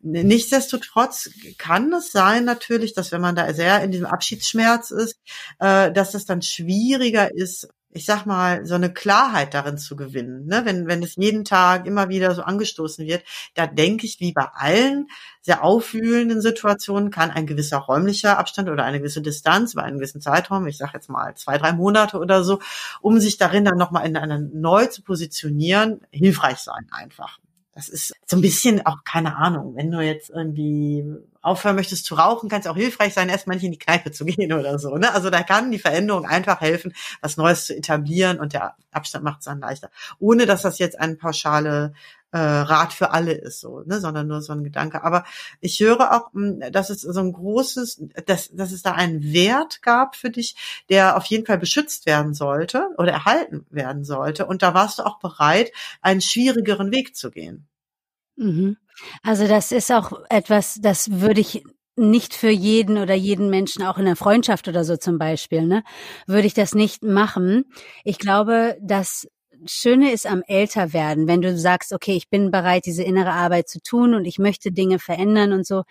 Nichtsdestotrotz 0.00 1.30
kann 1.58 1.92
es 1.92 2.12
sein 2.12 2.44
natürlich, 2.44 2.94
dass 2.94 3.12
wenn 3.12 3.20
man 3.20 3.36
da 3.36 3.52
sehr 3.54 3.82
in 3.82 3.90
diesem 3.90 4.06
Abschiedsschmerz 4.06 4.90
ist, 4.90 5.18
äh, 5.58 5.92
dass 5.92 6.14
es 6.14 6.24
dann 6.26 6.42
schwieriger 6.42 7.34
ist, 7.34 7.68
ich 7.94 8.06
sag 8.06 8.26
mal, 8.26 8.66
so 8.66 8.74
eine 8.74 8.92
Klarheit 8.92 9.54
darin 9.54 9.78
zu 9.78 9.94
gewinnen. 9.94 10.46
Ne? 10.46 10.62
Wenn, 10.64 10.88
wenn 10.88 11.02
es 11.02 11.14
jeden 11.14 11.44
Tag 11.44 11.86
immer 11.86 12.08
wieder 12.08 12.34
so 12.34 12.42
angestoßen 12.42 13.06
wird, 13.06 13.22
da 13.54 13.68
denke 13.68 14.04
ich, 14.04 14.18
wie 14.18 14.32
bei 14.32 14.46
allen 14.52 15.06
sehr 15.42 15.62
aufwühlenden 15.62 16.40
Situationen 16.40 17.12
kann 17.12 17.30
ein 17.30 17.46
gewisser 17.46 17.78
räumlicher 17.78 18.36
Abstand 18.36 18.68
oder 18.68 18.84
eine 18.84 18.98
gewisse 18.98 19.22
Distanz 19.22 19.74
über 19.74 19.84
einen 19.84 19.98
gewissen 19.98 20.20
Zeitraum, 20.20 20.66
ich 20.66 20.76
sage 20.76 20.92
jetzt 20.94 21.08
mal 21.08 21.36
zwei, 21.36 21.56
drei 21.56 21.72
Monate 21.72 22.18
oder 22.18 22.42
so, 22.42 22.58
um 23.00 23.20
sich 23.20 23.38
darin 23.38 23.64
dann 23.64 23.78
nochmal 23.78 24.06
in 24.06 24.16
einer 24.16 24.40
neu 24.40 24.86
zu 24.86 25.02
positionieren, 25.02 26.00
hilfreich 26.10 26.58
sein 26.58 26.88
einfach. 26.90 27.38
Das 27.74 27.88
ist 27.88 28.12
so 28.26 28.36
ein 28.36 28.42
bisschen 28.42 28.84
auch 28.86 29.04
keine 29.04 29.36
Ahnung, 29.36 29.76
wenn 29.76 29.92
du 29.92 30.00
jetzt 30.00 30.30
irgendwie 30.30 31.04
aufhören 31.44 31.76
möchtest 31.76 32.06
zu 32.06 32.14
rauchen, 32.14 32.48
kann 32.48 32.60
es 32.60 32.66
auch 32.66 32.76
hilfreich 32.76 33.14
sein, 33.14 33.28
erstmal 33.28 33.56
nicht 33.56 33.64
in 33.64 33.72
die 33.72 33.78
Kneipe 33.78 34.10
zu 34.10 34.24
gehen 34.24 34.52
oder 34.52 34.78
so. 34.78 34.96
Ne? 34.96 35.12
Also 35.12 35.30
da 35.30 35.42
kann 35.42 35.70
die 35.70 35.78
Veränderung 35.78 36.26
einfach 36.26 36.60
helfen, 36.60 36.94
was 37.20 37.36
Neues 37.36 37.66
zu 37.66 37.76
etablieren 37.76 38.40
und 38.40 38.52
der 38.52 38.74
Abstand 38.90 39.24
macht 39.24 39.40
es 39.40 39.44
dann 39.44 39.60
leichter. 39.60 39.90
Ohne 40.18 40.46
dass 40.46 40.62
das 40.62 40.78
jetzt 40.78 40.98
eine 40.98 41.16
pauschale 41.16 41.92
äh, 42.34 42.38
Rat 42.38 42.92
für 42.92 43.12
alle 43.12 43.32
ist, 43.32 43.60
so, 43.60 43.82
ne? 43.86 44.00
sondern 44.00 44.26
nur 44.26 44.42
so 44.42 44.52
ein 44.52 44.64
Gedanke. 44.64 45.04
Aber 45.04 45.24
ich 45.60 45.78
höre 45.78 46.12
auch, 46.12 46.32
hm, 46.32 46.60
dass 46.72 46.90
es 46.90 47.02
so 47.02 47.20
ein 47.20 47.32
großes, 47.32 48.02
dass, 48.26 48.50
dass 48.50 48.72
es 48.72 48.82
da 48.82 48.92
einen 48.92 49.22
Wert 49.32 49.82
gab 49.82 50.16
für 50.16 50.30
dich, 50.30 50.56
der 50.88 51.16
auf 51.16 51.26
jeden 51.26 51.46
Fall 51.46 51.58
beschützt 51.58 52.06
werden 52.06 52.34
sollte 52.34 52.88
oder 52.98 53.12
erhalten 53.12 53.66
werden 53.70 54.04
sollte. 54.04 54.46
Und 54.46 54.62
da 54.62 54.74
warst 54.74 54.98
du 54.98 55.04
auch 55.04 55.20
bereit, 55.20 55.70
einen 56.02 56.20
schwierigeren 56.20 56.90
Weg 56.90 57.14
zu 57.14 57.30
gehen. 57.30 57.68
Mhm. 58.36 58.78
Also 59.22 59.46
das 59.46 59.72
ist 59.72 59.92
auch 59.92 60.12
etwas, 60.28 60.78
das 60.80 61.20
würde 61.20 61.40
ich 61.40 61.64
nicht 61.96 62.34
für 62.34 62.50
jeden 62.50 62.98
oder 62.98 63.14
jeden 63.14 63.50
Menschen, 63.50 63.84
auch 63.84 63.98
in 63.98 64.04
der 64.04 64.16
Freundschaft 64.16 64.66
oder 64.68 64.84
so 64.84 64.96
zum 64.96 65.18
Beispiel, 65.18 65.62
ne, 65.62 65.84
würde 66.26 66.46
ich 66.46 66.54
das 66.54 66.74
nicht 66.74 67.04
machen. 67.04 67.64
Ich 68.02 68.18
glaube, 68.18 68.76
das 68.80 69.28
Schöne 69.66 70.12
ist 70.12 70.26
am 70.26 70.42
Älterwerden, 70.46 71.26
wenn 71.28 71.40
du 71.40 71.56
sagst, 71.56 71.92
okay, 71.92 72.16
ich 72.16 72.28
bin 72.28 72.50
bereit, 72.50 72.86
diese 72.86 73.02
innere 73.02 73.32
Arbeit 73.32 73.68
zu 73.68 73.80
tun 73.80 74.14
und 74.14 74.24
ich 74.24 74.38
möchte 74.38 74.72
Dinge 74.72 74.98
verändern 74.98 75.52
und 75.52 75.66
so, 75.66 75.84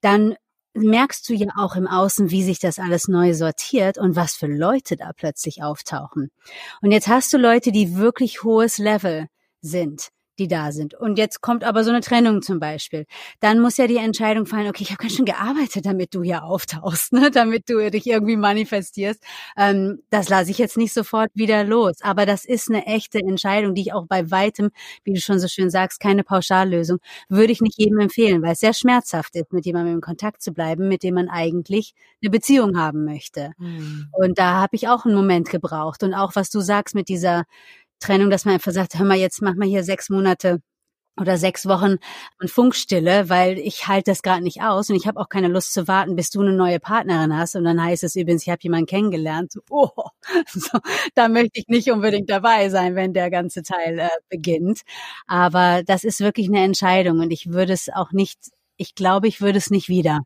dann 0.00 0.36
merkst 0.74 1.28
du 1.28 1.34
ja 1.34 1.48
auch 1.56 1.74
im 1.74 1.88
Außen, 1.88 2.30
wie 2.30 2.42
sich 2.42 2.58
das 2.60 2.78
alles 2.78 3.08
neu 3.08 3.32
sortiert 3.34 3.96
und 3.98 4.14
was 4.14 4.34
für 4.34 4.46
Leute 4.46 4.96
da 4.96 5.12
plötzlich 5.16 5.62
auftauchen. 5.62 6.30
Und 6.82 6.92
jetzt 6.92 7.08
hast 7.08 7.32
du 7.32 7.38
Leute, 7.38 7.72
die 7.72 7.96
wirklich 7.96 8.42
hohes 8.44 8.76
Level 8.78 9.26
sind 9.62 10.10
die 10.38 10.48
da 10.48 10.72
sind. 10.72 10.94
Und 10.94 11.18
jetzt 11.18 11.40
kommt 11.40 11.64
aber 11.64 11.84
so 11.84 11.90
eine 11.90 12.00
Trennung 12.00 12.42
zum 12.42 12.60
Beispiel. 12.60 13.06
Dann 13.40 13.60
muss 13.60 13.76
ja 13.76 13.86
die 13.86 13.96
Entscheidung 13.96 14.46
fallen, 14.46 14.68
okay, 14.68 14.82
ich 14.82 14.90
habe 14.90 15.02
ganz 15.02 15.14
schön 15.14 15.24
gearbeitet, 15.24 15.86
damit 15.86 16.14
du 16.14 16.22
hier 16.22 16.44
auftauchst, 16.44 17.12
ne? 17.12 17.30
damit 17.30 17.68
du 17.68 17.90
dich 17.90 18.06
irgendwie 18.06 18.36
manifestierst. 18.36 19.22
Ähm, 19.56 20.02
das 20.10 20.28
lasse 20.28 20.50
ich 20.50 20.58
jetzt 20.58 20.76
nicht 20.76 20.92
sofort 20.92 21.30
wieder 21.34 21.64
los. 21.64 21.94
Aber 22.02 22.26
das 22.26 22.44
ist 22.44 22.70
eine 22.70 22.86
echte 22.86 23.18
Entscheidung, 23.18 23.74
die 23.74 23.82
ich 23.82 23.92
auch 23.92 24.06
bei 24.06 24.30
weitem, 24.30 24.70
wie 25.04 25.12
du 25.12 25.20
schon 25.20 25.38
so 25.38 25.48
schön 25.48 25.70
sagst, 25.70 26.00
keine 26.00 26.24
Pauschallösung, 26.24 26.98
würde 27.28 27.52
ich 27.52 27.60
nicht 27.60 27.78
jedem 27.78 27.98
empfehlen, 28.00 28.42
weil 28.42 28.52
es 28.52 28.60
sehr 28.60 28.74
schmerzhaft 28.74 29.34
ist, 29.36 29.52
mit 29.52 29.66
jemandem 29.66 29.96
in 29.96 30.00
Kontakt 30.00 30.42
zu 30.42 30.52
bleiben, 30.52 30.88
mit 30.88 31.02
dem 31.02 31.14
man 31.14 31.28
eigentlich 31.28 31.94
eine 32.22 32.30
Beziehung 32.30 32.78
haben 32.78 33.04
möchte. 33.04 33.52
Mhm. 33.58 34.08
Und 34.12 34.38
da 34.38 34.54
habe 34.54 34.76
ich 34.76 34.88
auch 34.88 35.04
einen 35.04 35.14
Moment 35.14 35.50
gebraucht. 35.50 36.02
Und 36.02 36.14
auch 36.14 36.34
was 36.34 36.50
du 36.50 36.60
sagst 36.60 36.94
mit 36.94 37.08
dieser 37.08 37.44
Trennung, 38.00 38.30
dass 38.30 38.44
man 38.44 38.54
einfach 38.54 38.72
sagt, 38.72 38.98
hör 38.98 39.06
mal, 39.06 39.16
jetzt 39.16 39.42
mach 39.42 39.54
mal 39.54 39.68
hier 39.68 39.84
sechs 39.84 40.10
Monate 40.10 40.60
oder 41.18 41.38
sechs 41.38 41.66
Wochen 41.66 41.96
und 42.40 42.50
Funkstille, 42.50 43.28
weil 43.30 43.58
ich 43.58 43.88
halte 43.88 44.10
das 44.10 44.22
gerade 44.22 44.42
nicht 44.42 44.62
aus 44.62 44.90
und 44.90 44.96
ich 44.96 45.06
habe 45.06 45.18
auch 45.18 45.28
keine 45.28 45.48
Lust 45.48 45.72
zu 45.72 45.88
warten, 45.88 46.14
bis 46.14 46.30
du 46.30 46.42
eine 46.42 46.52
neue 46.52 46.78
Partnerin 46.78 47.36
hast 47.36 47.56
und 47.56 47.64
dann 47.64 47.82
heißt 47.82 48.04
es 48.04 48.16
übrigens, 48.16 48.42
ich 48.42 48.50
habe 48.50 48.60
jemanden 48.62 48.86
kennengelernt. 48.86 49.54
Oh, 49.70 49.90
so, 50.48 50.78
da 51.14 51.28
möchte 51.28 51.58
ich 51.60 51.66
nicht 51.68 51.90
unbedingt 51.90 52.30
dabei 52.30 52.68
sein, 52.70 52.94
wenn 52.94 53.12
der 53.12 53.30
ganze 53.30 53.62
Teil 53.62 53.98
äh, 53.98 54.08
beginnt. 54.28 54.82
Aber 55.26 55.82
das 55.84 56.04
ist 56.04 56.20
wirklich 56.20 56.48
eine 56.48 56.62
Entscheidung 56.64 57.20
und 57.20 57.30
ich 57.30 57.50
würde 57.50 57.72
es 57.72 57.88
auch 57.92 58.12
nicht, 58.12 58.38
ich 58.76 58.94
glaube, 58.94 59.28
ich 59.28 59.40
würde 59.40 59.58
es 59.58 59.70
nicht 59.70 59.88
wieder 59.88 60.20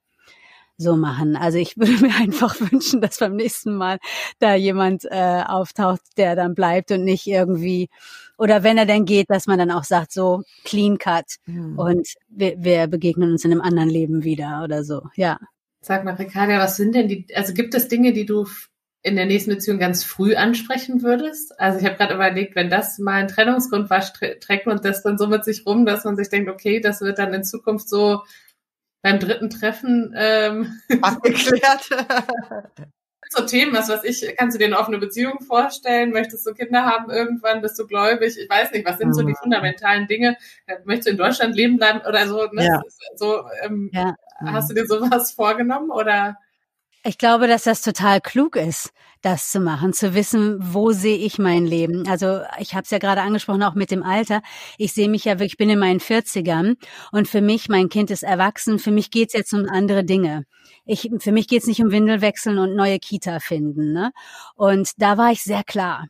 so 0.81 0.97
machen. 0.97 1.37
Also 1.37 1.59
ich 1.59 1.77
würde 1.77 2.01
mir 2.01 2.15
einfach 2.17 2.57
wünschen, 2.61 3.01
dass 3.01 3.19
beim 3.19 3.37
nächsten 3.37 3.75
Mal 3.75 3.99
da 4.39 4.55
jemand 4.55 5.05
äh, 5.05 5.43
auftaucht, 5.47 6.01
der 6.17 6.37
dann 6.37 6.55
bleibt 6.55 6.91
und 6.91 7.05
nicht 7.05 7.27
irgendwie 7.27 7.89
oder 8.41 8.63
wenn 8.63 8.79
er 8.79 8.87
denn 8.87 9.05
geht, 9.05 9.29
dass 9.29 9.47
man 9.47 9.59
dann 9.59 9.71
auch 9.71 9.85
sagt, 9.85 10.13
so 10.13 10.45
clean 10.65 10.97
cut 10.97 11.27
mhm. 11.45 11.79
und 11.79 12.09
wir, 12.31 12.55
wir 12.57 12.87
begegnen 12.87 13.33
uns 13.33 13.45
in 13.45 13.53
einem 13.53 13.61
anderen 13.61 13.91
Leben 13.91 14.25
wieder 14.25 14.63
oder 14.65 14.83
so. 14.83 15.03
Ja. 15.15 15.39
Sag 15.83 16.05
mal, 16.05 16.15
Ricarda, 16.15 16.59
was 16.59 16.79
sind 16.79 16.95
denn 16.95 17.07
die, 17.07 17.27
also 17.35 17.53
gibt 17.53 17.75
es 17.75 17.89
Dinge, 17.89 18.15
die 18.15 18.25
du 18.25 18.47
in 19.03 19.17
der 19.17 19.27
nächsten 19.27 19.51
Beziehung 19.51 19.79
ganz 19.79 20.05
früh 20.05 20.37
ansprechen 20.37 21.03
würdest? 21.03 21.59
Also 21.61 21.81
ich 21.81 21.85
habe 21.85 21.97
gerade 21.97 22.15
überlegt, 22.15 22.57
wenn 22.57 22.71
das 22.71 22.99
mal 22.99 23.21
ein 23.21 23.29
Trennungsgrund 23.29 23.91
war, 23.91 24.01
trägt 24.01 24.67
man 24.67 24.81
das 24.83 25.03
dann 25.03 25.19
so 25.19 25.27
mit 25.27 25.45
sich 25.45 25.67
rum, 25.67 25.85
dass 25.85 26.05
man 26.05 26.17
sich 26.17 26.31
denkt, 26.31 26.51
okay, 26.51 26.81
das 26.81 27.03
wird 27.03 27.19
dann 27.19 27.35
in 27.35 27.45
Zukunft 27.45 27.91
so 27.91 28.23
beim 29.03 29.19
dritten 29.19 29.51
Treffen 29.51 30.15
ähm, 30.17 30.81
abgeklärt. 31.03 31.89
so 33.31 33.47
Themen, 33.47 33.73
was 33.73 33.89
weiß 33.89 34.05
ich, 34.05 34.37
kannst 34.37 34.55
du 34.55 34.59
dir 34.59 34.67
eine 34.67 34.79
offene 34.79 34.99
Beziehung 34.99 35.41
vorstellen? 35.41 36.11
Möchtest 36.11 36.47
du 36.47 36.53
Kinder 36.53 36.85
haben 36.85 37.11
irgendwann? 37.11 37.63
Bist 37.63 37.79
du 37.79 37.87
gläubig? 37.87 38.37
Ich 38.39 38.51
weiß 38.51 38.73
nicht, 38.73 38.87
was 38.87 38.99
sind 38.99 39.15
so 39.15 39.23
die 39.23 39.35
ah. 39.35 39.41
fundamentalen 39.41 40.07
Dinge? 40.07 40.37
Äh, 40.67 40.77
möchtest 40.85 41.09
du 41.09 41.13
in 41.13 41.19
Deutschland 41.19 41.55
leben 41.55 41.77
bleiben 41.77 42.01
oder 42.07 42.27
so? 42.27 42.47
Ne? 42.53 42.67
Ja. 42.67 42.83
So, 43.17 43.45
ähm, 43.63 43.91
ja. 43.93 44.15
Hast 44.45 44.71
du 44.71 44.75
dir 44.75 44.87
sowas 44.87 45.33
vorgenommen 45.33 45.91
oder? 45.91 46.37
Ich 47.03 47.17
glaube, 47.17 47.49
dass 47.49 47.63
das 47.63 47.81
total 47.81 48.21
klug 48.21 48.57
ist, 48.57 48.91
das 49.23 49.51
zu 49.51 49.59
machen, 49.59 49.95
zu 49.95 50.15
wissen, 50.15 50.59
wo 50.61 50.93
sehe 50.93 51.17
ich 51.17 51.39
mein 51.39 51.65
Leben. 51.65 52.07
Also 52.07 52.41
ich 52.59 52.75
habe 52.75 52.83
es 52.83 52.91
ja 52.91 52.99
gerade 52.99 53.23
angesprochen, 53.23 53.63
auch 53.63 53.75
mit 53.75 53.91
dem 53.91 54.03
Alter. 54.03 54.43
Ich 54.77 54.93
sehe 54.93 55.09
mich 55.09 55.25
ja 55.25 55.35
wirklich, 55.35 55.53
ich 55.53 55.57
bin 55.57 55.71
in 55.71 55.79
meinen 55.79 56.01
40ern 56.01 56.77
und 57.11 57.27
für 57.27 57.41
mich, 57.41 57.71
mein 57.71 57.89
Kind 57.89 58.11
ist 58.11 58.23
erwachsen, 58.23 58.79
für 58.79 58.91
mich 58.91 59.11
geht's 59.11 59.33
jetzt 59.33 59.55
um 59.55 59.67
andere 59.67 60.05
Dinge. 60.05 60.45
Ich, 60.85 61.09
für 61.21 61.33
mich 61.33 61.49
geht's 61.49 61.67
nicht 61.67 61.83
um 61.83 61.91
Windelwechseln 61.91 62.59
und 62.59 62.77
neue 62.77 62.99
Kita 62.99 63.41
finden. 63.41 63.93
Ne? 63.93 64.13
Und 64.55 64.91
da 64.99 65.17
war 65.17 65.33
ich 65.33 65.43
sehr 65.43 65.65
klar. 65.65 66.07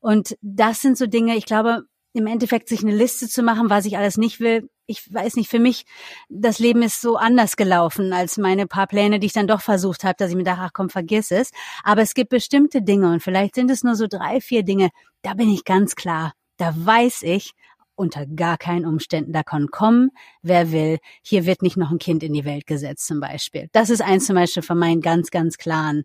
Und 0.00 0.36
das 0.42 0.82
sind 0.82 0.98
so 0.98 1.06
Dinge, 1.06 1.36
ich 1.36 1.46
glaube, 1.46 1.84
im 2.12 2.26
Endeffekt 2.26 2.68
sich 2.68 2.82
eine 2.82 2.94
Liste 2.94 3.26
zu 3.26 3.42
machen, 3.42 3.70
was 3.70 3.86
ich 3.86 3.96
alles 3.96 4.18
nicht 4.18 4.40
will. 4.40 4.68
Ich 4.86 5.12
weiß 5.12 5.34
nicht, 5.36 5.50
für 5.50 5.58
mich, 5.58 5.84
das 6.28 6.60
Leben 6.60 6.82
ist 6.82 7.00
so 7.00 7.16
anders 7.16 7.56
gelaufen 7.56 8.12
als 8.12 8.38
meine 8.38 8.66
paar 8.66 8.86
Pläne, 8.86 9.18
die 9.18 9.26
ich 9.26 9.32
dann 9.32 9.48
doch 9.48 9.60
versucht 9.60 10.04
habe, 10.04 10.14
dass 10.16 10.30
ich 10.30 10.36
mir 10.36 10.44
dachte, 10.44 10.62
ach 10.62 10.72
komm, 10.72 10.90
vergiss 10.90 11.32
es. 11.32 11.50
Aber 11.82 12.02
es 12.02 12.14
gibt 12.14 12.30
bestimmte 12.30 12.82
Dinge 12.82 13.10
und 13.12 13.20
vielleicht 13.20 13.56
sind 13.56 13.70
es 13.70 13.82
nur 13.82 13.96
so 13.96 14.06
drei, 14.06 14.40
vier 14.40 14.62
Dinge, 14.62 14.90
da 15.22 15.34
bin 15.34 15.50
ich 15.50 15.64
ganz 15.64 15.96
klar. 15.96 16.34
Da 16.56 16.72
weiß 16.76 17.22
ich, 17.22 17.52
unter 17.96 18.26
gar 18.26 18.58
keinen 18.58 18.84
Umständen, 18.86 19.32
da 19.32 19.42
kann 19.42 19.68
kommen, 19.68 20.10
wer 20.42 20.70
will. 20.70 20.98
Hier 21.22 21.46
wird 21.46 21.62
nicht 21.62 21.76
noch 21.76 21.90
ein 21.90 21.98
Kind 21.98 22.22
in 22.22 22.32
die 22.32 22.44
Welt 22.44 22.66
gesetzt 22.66 23.06
zum 23.06 23.20
Beispiel. 23.20 23.68
Das 23.72 23.90
ist 23.90 24.02
eins 24.02 24.26
zum 24.26 24.36
Beispiel 24.36 24.62
von 24.62 24.78
meinen 24.78 25.00
ganz, 25.00 25.30
ganz 25.30 25.56
klaren 25.56 26.04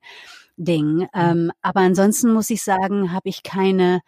Dingen. 0.57 1.01
Mhm. 1.01 1.07
Ähm, 1.13 1.51
aber 1.61 1.81
ansonsten 1.81 2.33
muss 2.33 2.49
ich 2.49 2.63
sagen, 2.63 3.11
habe 3.11 3.29
ich 3.29 3.43
keine 3.43 4.01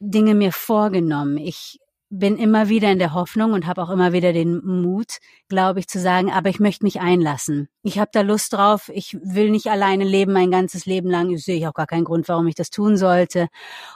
Dinge 0.00 0.34
mir 0.34 0.52
vorgenommen. 0.52 1.38
Ich 1.38 1.78
bin 2.14 2.36
immer 2.36 2.68
wieder 2.68 2.92
in 2.92 2.98
der 2.98 3.14
Hoffnung 3.14 3.54
und 3.54 3.66
habe 3.66 3.82
auch 3.82 3.88
immer 3.88 4.12
wieder 4.12 4.34
den 4.34 4.62
Mut, 4.64 5.16
glaube 5.48 5.80
ich, 5.80 5.88
zu 5.88 5.98
sagen, 5.98 6.30
aber 6.30 6.50
ich 6.50 6.60
möchte 6.60 6.84
mich 6.84 7.00
einlassen. 7.00 7.70
Ich 7.82 7.98
habe 7.98 8.10
da 8.12 8.20
Lust 8.20 8.52
drauf. 8.52 8.90
Ich 8.92 9.16
will 9.22 9.50
nicht 9.50 9.68
alleine 9.68 10.04
leben 10.04 10.34
mein 10.34 10.50
ganzes 10.50 10.84
Leben 10.84 11.08
lang. 11.08 11.30
Ich 11.30 11.42
sehe 11.42 11.66
auch 11.66 11.72
gar 11.72 11.86
keinen 11.86 12.04
Grund, 12.04 12.28
warum 12.28 12.46
ich 12.48 12.54
das 12.54 12.68
tun 12.68 12.98
sollte. 12.98 13.48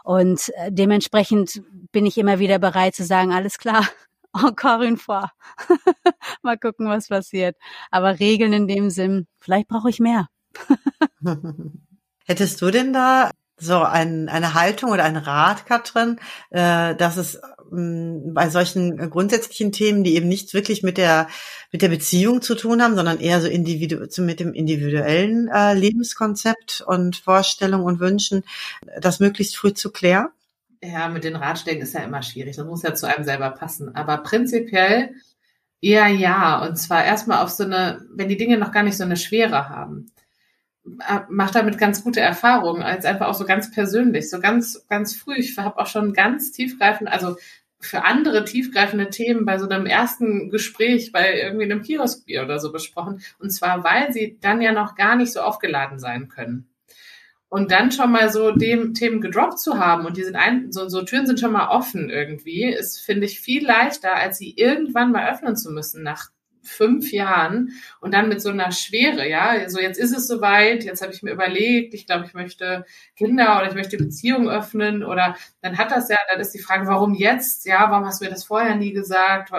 Und 0.02 0.50
äh, 0.56 0.72
dementsprechend 0.72 1.62
bin 1.92 2.06
ich 2.06 2.16
immer 2.16 2.38
wieder 2.38 2.58
bereit 2.58 2.94
zu 2.94 3.04
sagen, 3.04 3.32
alles 3.32 3.58
klar, 3.58 3.86
encore 4.32 4.86
une 4.86 4.96
fois. 4.96 5.28
Mal 6.42 6.56
gucken, 6.56 6.88
was 6.88 7.08
passiert. 7.08 7.56
Aber 7.90 8.18
Regeln 8.18 8.54
in 8.54 8.66
dem 8.66 8.88
Sinn, 8.88 9.26
vielleicht 9.38 9.68
brauche 9.68 9.90
ich 9.90 10.00
mehr. 10.00 10.28
Hättest 12.24 12.62
du 12.62 12.70
denn 12.70 12.94
da 12.94 13.30
so 13.58 13.80
ein, 13.80 14.28
eine 14.28 14.54
Haltung 14.54 14.90
oder 14.90 15.04
ein 15.04 15.16
Rat, 15.16 15.66
Katrin, 15.66 16.18
äh, 16.50 16.94
dass 16.94 17.16
es 17.16 17.40
ähm, 17.72 18.34
bei 18.34 18.50
solchen 18.50 19.10
grundsätzlichen 19.10 19.72
Themen, 19.72 20.04
die 20.04 20.14
eben 20.14 20.28
nichts 20.28 20.52
wirklich 20.54 20.82
mit 20.82 20.98
der 20.98 21.28
mit 21.72 21.82
der 21.82 21.88
Beziehung 21.88 22.42
zu 22.42 22.54
tun 22.54 22.82
haben, 22.82 22.96
sondern 22.96 23.18
eher 23.18 23.40
so 23.40 23.48
individu 23.48 24.06
mit 24.18 24.40
dem 24.40 24.52
individuellen 24.52 25.48
äh, 25.48 25.74
Lebenskonzept 25.74 26.82
und 26.86 27.16
Vorstellungen 27.16 27.84
und 27.84 28.00
Wünschen, 28.00 28.44
das 29.00 29.20
möglichst 29.20 29.56
früh 29.56 29.72
zu 29.72 29.90
klären? 29.90 30.28
Ja, 30.82 31.08
mit 31.08 31.24
den 31.24 31.36
Ratschlägen 31.36 31.82
ist 31.82 31.94
ja 31.94 32.00
immer 32.00 32.22
schwierig. 32.22 32.56
Das 32.56 32.66
muss 32.66 32.82
ja 32.82 32.94
zu 32.94 33.06
einem 33.06 33.24
selber 33.24 33.50
passen. 33.50 33.94
Aber 33.94 34.18
prinzipiell 34.18 35.14
eher 35.80 36.08
ja. 36.08 36.64
Und 36.66 36.76
zwar 36.76 37.04
erstmal 37.04 37.42
auf 37.42 37.50
so 37.50 37.64
eine, 37.64 38.04
wenn 38.14 38.28
die 38.28 38.36
Dinge 38.36 38.58
noch 38.58 38.72
gar 38.72 38.82
nicht 38.82 38.96
so 38.96 39.04
eine 39.04 39.16
Schwere 39.16 39.68
haben 39.68 40.12
mache 41.28 41.54
damit 41.54 41.78
ganz 41.78 42.04
gute 42.04 42.20
Erfahrungen, 42.20 42.82
als 42.82 43.04
einfach 43.04 43.26
auch 43.26 43.34
so 43.34 43.44
ganz 43.44 43.70
persönlich, 43.70 44.30
so 44.30 44.40
ganz, 44.40 44.86
ganz 44.88 45.14
früh. 45.14 45.34
Ich 45.36 45.56
habe 45.58 45.78
auch 45.78 45.86
schon 45.86 46.12
ganz 46.12 46.52
tiefgreifend, 46.52 47.10
also 47.10 47.36
für 47.80 48.04
andere 48.04 48.44
tiefgreifende 48.44 49.10
Themen 49.10 49.44
bei 49.44 49.58
so 49.58 49.68
einem 49.68 49.86
ersten 49.86 50.50
Gespräch 50.50 51.12
bei 51.12 51.38
irgendwie 51.38 51.64
einem 51.64 51.82
Kioskbier 51.82 52.42
oder 52.42 52.58
so 52.58 52.72
besprochen. 52.72 53.22
Und 53.38 53.50
zwar, 53.50 53.84
weil 53.84 54.12
sie 54.12 54.38
dann 54.40 54.62
ja 54.62 54.72
noch 54.72 54.94
gar 54.94 55.16
nicht 55.16 55.32
so 55.32 55.40
aufgeladen 55.40 55.98
sein 55.98 56.28
können. 56.28 56.68
Und 57.48 57.70
dann 57.70 57.92
schon 57.92 58.10
mal 58.10 58.28
so 58.30 58.50
dem 58.50 58.92
Themen 58.94 59.20
gedroppt 59.20 59.60
zu 59.60 59.78
haben 59.78 60.04
und 60.04 60.16
die 60.16 60.24
sind 60.24 60.34
ein, 60.34 60.72
so, 60.72 60.88
so 60.88 61.02
Türen 61.02 61.26
sind 61.26 61.38
schon 61.38 61.52
mal 61.52 61.68
offen 61.68 62.10
irgendwie, 62.10 62.64
ist, 62.64 63.00
finde 63.00 63.26
ich, 63.26 63.40
viel 63.40 63.64
leichter, 63.64 64.14
als 64.16 64.38
sie 64.38 64.54
irgendwann 64.56 65.12
mal 65.12 65.30
öffnen 65.30 65.54
zu 65.54 65.70
müssen 65.70 66.02
nach 66.02 66.30
fünf 66.66 67.12
Jahren 67.12 67.72
und 68.00 68.12
dann 68.14 68.28
mit 68.28 68.40
so 68.40 68.50
einer 68.50 68.72
Schwere, 68.72 69.28
ja, 69.28 69.54
so 69.54 69.76
also 69.76 69.80
jetzt 69.80 69.98
ist 69.98 70.16
es 70.16 70.26
soweit, 70.26 70.84
jetzt 70.84 71.02
habe 71.02 71.12
ich 71.12 71.22
mir 71.22 71.32
überlegt, 71.32 71.94
ich 71.94 72.06
glaube, 72.06 72.24
ich 72.26 72.34
möchte 72.34 72.84
Kinder 73.16 73.58
oder 73.58 73.68
ich 73.68 73.74
möchte 73.74 73.96
Beziehungen 73.96 74.48
öffnen 74.48 75.04
oder 75.04 75.36
dann 75.62 75.78
hat 75.78 75.90
das 75.90 76.08
ja, 76.08 76.16
dann 76.30 76.40
ist 76.40 76.52
die 76.52 76.58
Frage, 76.58 76.86
warum 76.86 77.14
jetzt? 77.14 77.66
Ja, 77.66 77.90
warum 77.90 78.06
hast 78.06 78.20
du 78.20 78.24
mir 78.24 78.30
das 78.30 78.44
vorher 78.44 78.76
nie 78.76 78.92
gesagt? 78.92 79.50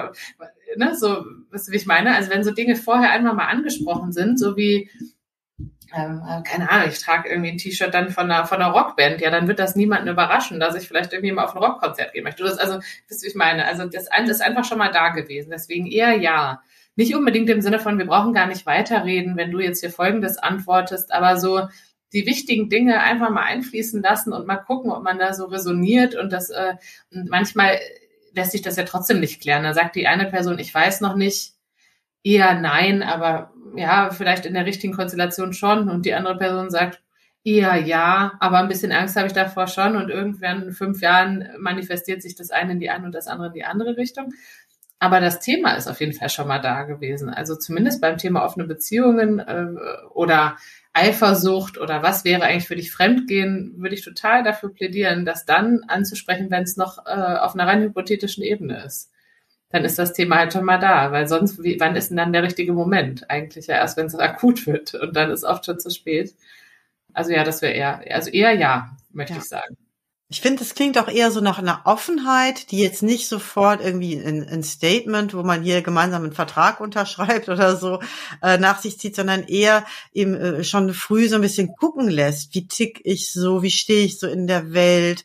Ne, 0.75 0.95
so, 0.95 1.25
was 1.49 1.67
ich 1.69 1.85
meine? 1.85 2.15
Also 2.15 2.29
wenn 2.29 2.43
so 2.43 2.51
Dinge 2.51 2.75
vorher 2.75 3.11
einmal 3.11 3.33
mal 3.33 3.47
angesprochen 3.47 4.11
sind, 4.11 4.37
so 4.39 4.57
wie 4.57 4.89
ähm, 5.95 6.21
äh, 6.27 6.43
keine 6.43 6.69
Ahnung, 6.69 6.89
ich 6.89 6.99
trage 6.99 7.29
irgendwie 7.29 7.51
ein 7.51 7.57
T-Shirt 7.57 7.93
dann 7.93 8.09
von 8.09 8.29
einer, 8.29 8.45
von 8.45 8.61
einer 8.61 8.71
Rockband, 8.71 9.21
ja, 9.21 9.29
dann 9.29 9.47
wird 9.47 9.59
das 9.59 9.75
niemanden 9.75 10.09
überraschen, 10.09 10.59
dass 10.59 10.75
ich 10.75 10.87
vielleicht 10.87 11.13
irgendwie 11.13 11.31
mal 11.31 11.45
auf 11.45 11.55
ein 11.55 11.63
Rockkonzert 11.63 12.13
gehen 12.13 12.23
möchte. 12.23 12.43
Das, 12.43 12.57
also, 12.57 12.79
das, 13.09 13.23
ich 13.23 13.35
meine, 13.35 13.65
also 13.65 13.85
das 13.85 14.03
ist 14.03 14.41
einfach 14.41 14.65
schon 14.65 14.77
mal 14.77 14.91
da 14.91 15.09
gewesen. 15.09 15.49
Deswegen 15.51 15.87
eher 15.87 16.17
ja. 16.17 16.61
Nicht 16.97 17.15
unbedingt 17.15 17.49
im 17.49 17.61
Sinne 17.61 17.79
von, 17.79 17.97
wir 17.97 18.05
brauchen 18.05 18.33
gar 18.33 18.47
nicht 18.47 18.65
weiterreden, 18.65 19.37
wenn 19.37 19.51
du 19.51 19.59
jetzt 19.59 19.79
hier 19.79 19.91
Folgendes 19.91 20.37
antwortest, 20.37 21.13
aber 21.13 21.39
so 21.39 21.69
die 22.11 22.25
wichtigen 22.25 22.69
Dinge 22.69 22.99
einfach 22.99 23.29
mal 23.29 23.43
einfließen 23.43 24.01
lassen 24.01 24.33
und 24.33 24.47
mal 24.47 24.57
gucken, 24.57 24.91
ob 24.91 25.03
man 25.03 25.19
da 25.19 25.33
so 25.33 25.45
resoniert 25.45 26.15
und 26.15 26.33
das 26.33 26.49
äh, 26.49 26.75
manchmal 27.11 27.79
lässt 28.33 28.51
sich 28.51 28.61
das 28.61 28.75
ja 28.77 28.83
trotzdem 28.83 29.19
nicht 29.19 29.41
klären. 29.41 29.63
Da 29.63 29.73
sagt 29.73 29.95
die 29.95 30.07
eine 30.07 30.25
Person, 30.25 30.59
ich 30.59 30.73
weiß 30.73 31.01
noch 31.01 31.15
nicht, 31.15 31.53
eher 32.23 32.59
nein, 32.59 33.03
aber 33.03 33.51
ja, 33.75 34.09
vielleicht 34.11 34.45
in 34.45 34.53
der 34.53 34.65
richtigen 34.65 34.93
Konstellation 34.93 35.53
schon. 35.53 35.89
Und 35.89 36.05
die 36.05 36.13
andere 36.13 36.37
Person 36.37 36.69
sagt, 36.69 37.01
eher 37.43 37.77
ja, 37.77 38.33
aber 38.39 38.59
ein 38.59 38.67
bisschen 38.67 38.91
Angst 38.91 39.15
habe 39.15 39.27
ich 39.27 39.33
davor 39.33 39.67
schon. 39.67 39.95
Und 39.95 40.09
irgendwann 40.09 40.63
in 40.63 40.71
fünf 40.71 41.01
Jahren 41.01 41.47
manifestiert 41.59 42.21
sich 42.21 42.35
das 42.35 42.51
eine 42.51 42.73
in 42.73 42.79
die 42.79 42.89
eine 42.89 43.05
und 43.05 43.15
das 43.15 43.27
andere 43.27 43.47
in 43.47 43.53
die 43.53 43.63
andere 43.63 43.97
Richtung. 43.97 44.33
Aber 44.99 45.19
das 45.19 45.39
Thema 45.39 45.73
ist 45.73 45.87
auf 45.87 45.99
jeden 45.99 46.13
Fall 46.13 46.29
schon 46.29 46.47
mal 46.47 46.59
da 46.59 46.83
gewesen. 46.83 47.29
Also 47.29 47.55
zumindest 47.55 48.01
beim 48.01 48.17
Thema 48.17 48.43
offene 48.43 48.65
Beziehungen 48.65 49.39
äh, 49.39 49.67
oder 50.13 50.57
Eifersucht 50.93 51.77
oder 51.77 52.01
was 52.01 52.25
wäre 52.25 52.43
eigentlich 52.43 52.67
für 52.67 52.75
dich 52.75 52.91
Fremdgehen, 52.91 53.75
würde 53.77 53.93
ich 53.93 54.03
total 54.03 54.43
dafür 54.43 54.73
plädieren, 54.73 55.25
das 55.25 55.45
dann 55.45 55.81
anzusprechen, 55.87 56.49
wenn 56.49 56.63
es 56.63 56.77
noch 56.77 57.05
äh, 57.05 57.11
auf 57.11 57.53
einer 57.53 57.67
rein 57.67 57.83
hypothetischen 57.83 58.43
Ebene 58.43 58.83
ist. 58.83 59.11
Dann 59.69 59.85
ist 59.85 59.99
das 59.99 60.13
Thema 60.13 60.37
halt 60.37 60.53
schon 60.53 60.65
mal 60.65 60.79
da, 60.79 61.11
weil 61.11 61.27
sonst, 61.27 61.61
wie, 61.61 61.79
wann 61.79 61.95
ist 61.95 62.09
denn 62.09 62.17
dann 62.17 62.33
der 62.33 62.41
richtige 62.41 62.73
Moment? 62.73 63.29
Eigentlich 63.29 63.67
ja 63.67 63.75
erst, 63.75 63.97
wenn 63.97 64.07
es 64.07 64.15
akut 64.15 64.65
wird 64.65 64.95
und 64.95 65.15
dann 65.15 65.29
ist 65.29 65.43
oft 65.43 65.65
schon 65.65 65.79
zu 65.79 65.91
spät. 65.91 66.33
Also 67.13 67.31
ja, 67.31 67.43
das 67.43 67.61
wäre 67.61 67.73
eher, 67.73 68.01
also 68.15 68.31
eher 68.31 68.53
ja, 68.53 68.97
möchte 69.11 69.33
ja. 69.33 69.39
ich 69.39 69.45
sagen. 69.45 69.77
Ich 70.29 70.41
finde, 70.41 70.61
es 70.61 70.75
klingt 70.75 70.97
auch 70.97 71.07
eher 71.07 71.31
so 71.31 71.39
nach 71.39 71.57
einer 71.57 71.83
Offenheit, 71.85 72.71
die 72.71 72.79
jetzt 72.79 73.01
nicht 73.01 73.29
sofort 73.29 73.79
irgendwie 73.81 74.17
ein, 74.17 74.45
ein 74.49 74.61
Statement, 74.61 75.33
wo 75.33 75.41
man 75.41 75.63
hier 75.63 75.81
gemeinsam 75.81 76.23
einen 76.23 76.33
Vertrag 76.33 76.79
unterschreibt 76.81 77.47
oder 77.47 77.77
so, 77.77 78.01
äh, 78.41 78.57
nach 78.57 78.81
sich 78.81 78.99
zieht, 78.99 79.15
sondern 79.15 79.43
eher 79.43 79.85
eben 80.13 80.35
äh, 80.35 80.63
schon 80.65 80.93
früh 80.93 81.29
so 81.29 81.35
ein 81.35 81.41
bisschen 81.41 81.73
gucken 81.77 82.09
lässt, 82.09 82.53
wie 82.53 82.67
tick 82.67 82.99
ich 83.05 83.31
so, 83.31 83.63
wie 83.63 83.71
stehe 83.71 84.03
ich 84.03 84.19
so 84.19 84.27
in 84.27 84.47
der 84.47 84.73
Welt, 84.73 85.23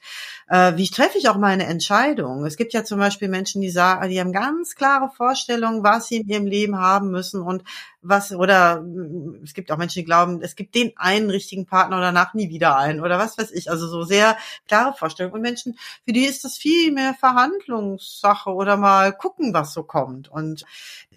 äh, 0.53 0.77
wie 0.77 0.91
treffe 0.91 1.17
ich 1.17 1.31
auch 1.31 1.39
meine 1.39 1.65
Entscheidung. 1.65 2.45
Es 2.45 2.59
gibt 2.59 2.75
ja 2.75 2.85
zum 2.85 2.99
Beispiel 2.99 3.29
Menschen, 3.29 3.63
die 3.63 3.71
sagen, 3.71 4.11
die 4.11 4.21
haben 4.21 4.33
ganz 4.33 4.75
klare 4.75 5.09
Vorstellungen, 5.09 5.83
was 5.83 6.09
sie 6.09 6.19
in 6.19 6.29
ihrem 6.29 6.47
Leben 6.47 6.79
haben 6.79 7.11
müssen 7.11 7.41
und 7.41 7.65
was, 8.03 8.33
oder 8.33 8.83
mm, 8.83 9.41
es 9.45 9.55
gibt 9.55 9.73
auch 9.73 9.79
Menschen, 9.79 10.01
die 10.01 10.05
glauben, 10.05 10.43
es 10.43 10.55
gibt 10.55 10.75
den 10.75 10.93
einen 10.97 11.31
richtigen 11.31 11.65
Partner 11.65 11.97
oder 11.97 12.07
danach 12.07 12.35
nie 12.35 12.51
wieder 12.51 12.77
einen 12.77 13.01
oder 13.01 13.19
was 13.19 13.39
weiß 13.39 13.51
ich. 13.53 13.71
Also 13.71 13.89
so 13.89 14.03
sehr 14.03 14.37
klare 14.69 14.93
Vorstellungen. 14.93 15.37
Und 15.37 15.41
Menschen, 15.41 15.79
für 16.05 16.13
die 16.13 16.27
ist 16.27 16.45
das 16.45 16.59
viel 16.59 16.93
mehr 16.93 17.15
Verhandlungssache 17.15 18.51
oder 18.51 18.77
mal 18.77 19.13
gucken, 19.13 19.55
was 19.55 19.73
so 19.73 19.85
kommt. 19.85 20.29
Und 20.29 20.67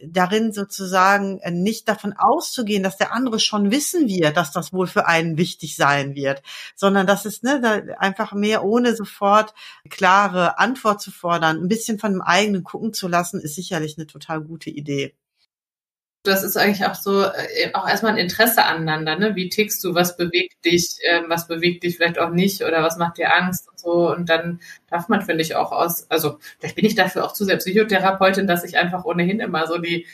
darin 0.01 0.53
sozusagen 0.53 1.41
nicht 1.51 1.89
davon 1.89 2.13
auszugehen, 2.13 2.83
dass 2.83 2.97
der 2.97 3.11
andere 3.11 3.39
schon 3.39 3.71
wissen 3.71 4.07
wird, 4.07 4.37
dass 4.37 4.51
das 4.51 4.71
wohl 4.71 4.87
für 4.87 5.07
einen 5.07 5.37
wichtig 5.37 5.75
sein 5.75 6.15
wird, 6.15 6.41
sondern 6.75 7.05
dass 7.05 7.25
es 7.25 7.43
ne, 7.43 7.95
einfach 7.99 8.33
mehr 8.33 8.63
ohne 8.63 8.95
sofort 8.95 9.24
klare 9.89 10.59
Antwort 10.59 11.01
zu 11.01 11.11
fordern, 11.11 11.57
ein 11.57 11.67
bisschen 11.67 11.99
von 11.99 12.13
dem 12.13 12.21
eigenen 12.21 12.63
gucken 12.63 12.93
zu 12.93 13.07
lassen, 13.07 13.39
ist 13.39 13.55
sicherlich 13.55 13.97
eine 13.97 14.07
total 14.07 14.41
gute 14.41 14.69
Idee 14.69 15.13
das 16.25 16.43
ist 16.43 16.57
eigentlich 16.57 16.85
auch 16.85 16.95
so, 16.95 17.23
äh, 17.23 17.71
auch 17.73 17.87
erstmal 17.87 18.13
ein 18.13 18.17
Interesse 18.17 18.63
aneinander, 18.65 19.17
ne? 19.17 19.35
Wie 19.35 19.49
tickst 19.49 19.83
du, 19.83 19.95
was 19.95 20.17
bewegt 20.17 20.65
dich, 20.65 20.97
äh, 21.03 21.21
was 21.27 21.47
bewegt 21.47 21.83
dich 21.83 21.97
vielleicht 21.97 22.19
auch 22.19 22.31
nicht 22.31 22.63
oder 22.63 22.83
was 22.83 22.97
macht 22.97 23.17
dir 23.17 23.33
Angst 23.33 23.69
und 23.69 23.79
so. 23.79 24.11
Und 24.11 24.29
dann 24.29 24.59
darf 24.89 25.07
man, 25.07 25.21
finde 25.21 25.43
ich, 25.43 25.55
auch 25.55 25.71
aus, 25.71 26.09
also 26.09 26.39
vielleicht 26.59 26.75
bin 26.75 26.85
ich 26.85 26.95
dafür 26.95 27.25
auch 27.25 27.33
zu 27.33 27.45
sehr 27.45 27.57
Psychotherapeutin, 27.57 28.47
dass 28.47 28.63
ich 28.63 28.77
einfach 28.77 29.05
ohnehin 29.05 29.39
immer 29.39 29.67
so 29.67 29.77
die, 29.77 30.05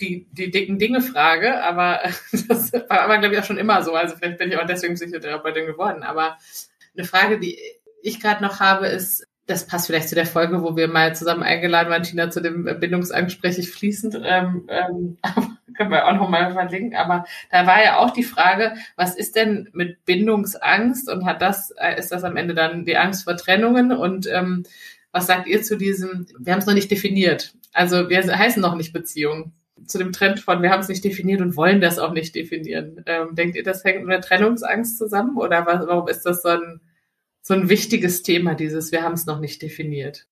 die, 0.00 0.26
die 0.32 0.50
dicken 0.50 0.78
Dinge 0.78 1.00
frage, 1.00 1.62
aber 1.62 2.00
das 2.48 2.72
war 2.72 3.00
aber, 3.00 3.18
glaube 3.18 3.34
ich, 3.34 3.40
auch 3.40 3.44
schon 3.44 3.58
immer 3.58 3.82
so. 3.82 3.94
Also 3.94 4.16
vielleicht 4.16 4.38
bin 4.38 4.50
ich 4.50 4.58
auch 4.58 4.66
deswegen 4.66 4.94
Psychotherapeutin 4.94 5.66
geworden. 5.66 6.02
Aber 6.02 6.36
eine 6.96 7.06
Frage, 7.06 7.38
die 7.38 7.58
ich 8.04 8.20
gerade 8.20 8.42
noch 8.42 8.60
habe, 8.60 8.86
ist, 8.86 9.26
das 9.46 9.66
passt 9.66 9.86
vielleicht 9.86 10.08
zu 10.08 10.14
der 10.14 10.26
Folge, 10.26 10.62
wo 10.62 10.76
wir 10.76 10.88
mal 10.88 11.14
zusammen 11.14 11.42
eingeladen 11.42 11.90
waren, 11.90 12.02
Tina, 12.02 12.30
zu 12.30 12.40
dem 12.40 12.64
Bindungsangst 12.64 13.34
spreche 13.34 13.60
ich 13.60 13.70
fließend, 13.70 14.20
ähm, 14.24 14.68
ähm, 14.68 15.18
können 15.76 15.90
wir 15.90 16.06
auch 16.06 16.14
nochmal 16.14 16.52
verlinken, 16.52 16.96
aber 16.96 17.24
da 17.50 17.66
war 17.66 17.82
ja 17.82 17.98
auch 17.98 18.10
die 18.10 18.22
Frage, 18.22 18.74
was 18.96 19.16
ist 19.16 19.36
denn 19.36 19.68
mit 19.72 20.04
Bindungsangst 20.04 21.10
und 21.10 21.24
hat 21.24 21.42
das, 21.42 21.72
äh, 21.78 21.98
ist 21.98 22.12
das 22.12 22.24
am 22.24 22.36
Ende 22.36 22.54
dann 22.54 22.84
die 22.84 22.96
Angst 22.96 23.24
vor 23.24 23.36
Trennungen? 23.36 23.90
Und 23.90 24.28
ähm, 24.28 24.64
was 25.10 25.26
sagt 25.26 25.46
ihr 25.46 25.62
zu 25.62 25.76
diesem, 25.76 26.26
wir 26.38 26.52
haben 26.52 26.60
es 26.60 26.66
noch 26.66 26.74
nicht 26.74 26.90
definiert, 26.90 27.54
also 27.72 28.08
wir 28.08 28.22
heißen 28.22 28.62
noch 28.62 28.76
nicht 28.76 28.92
Beziehung, 28.92 29.52
zu 29.86 29.98
dem 29.98 30.12
Trend 30.12 30.40
von, 30.40 30.62
wir 30.62 30.70
haben 30.70 30.80
es 30.80 30.88
nicht 30.88 31.04
definiert 31.04 31.40
und 31.40 31.56
wollen 31.56 31.80
das 31.80 31.98
auch 31.98 32.12
nicht 32.12 32.34
definieren. 32.34 33.02
Ähm, 33.06 33.34
denkt 33.34 33.56
ihr, 33.56 33.64
das 33.64 33.84
hängt 33.84 34.04
mit 34.04 34.12
der 34.12 34.20
Trennungsangst 34.20 34.96
zusammen? 34.96 35.36
Oder 35.36 35.66
was, 35.66 35.86
warum 35.86 36.08
ist 36.08 36.22
das 36.22 36.42
so 36.42 36.50
ein 36.50 36.80
so 37.44 37.54
ein 37.54 37.68
wichtiges 37.68 38.22
Thema, 38.22 38.54
dieses, 38.54 38.90
wir 38.90 39.02
haben 39.02 39.12
es 39.12 39.26
noch 39.26 39.38
nicht 39.38 39.60
definiert. 39.60 40.26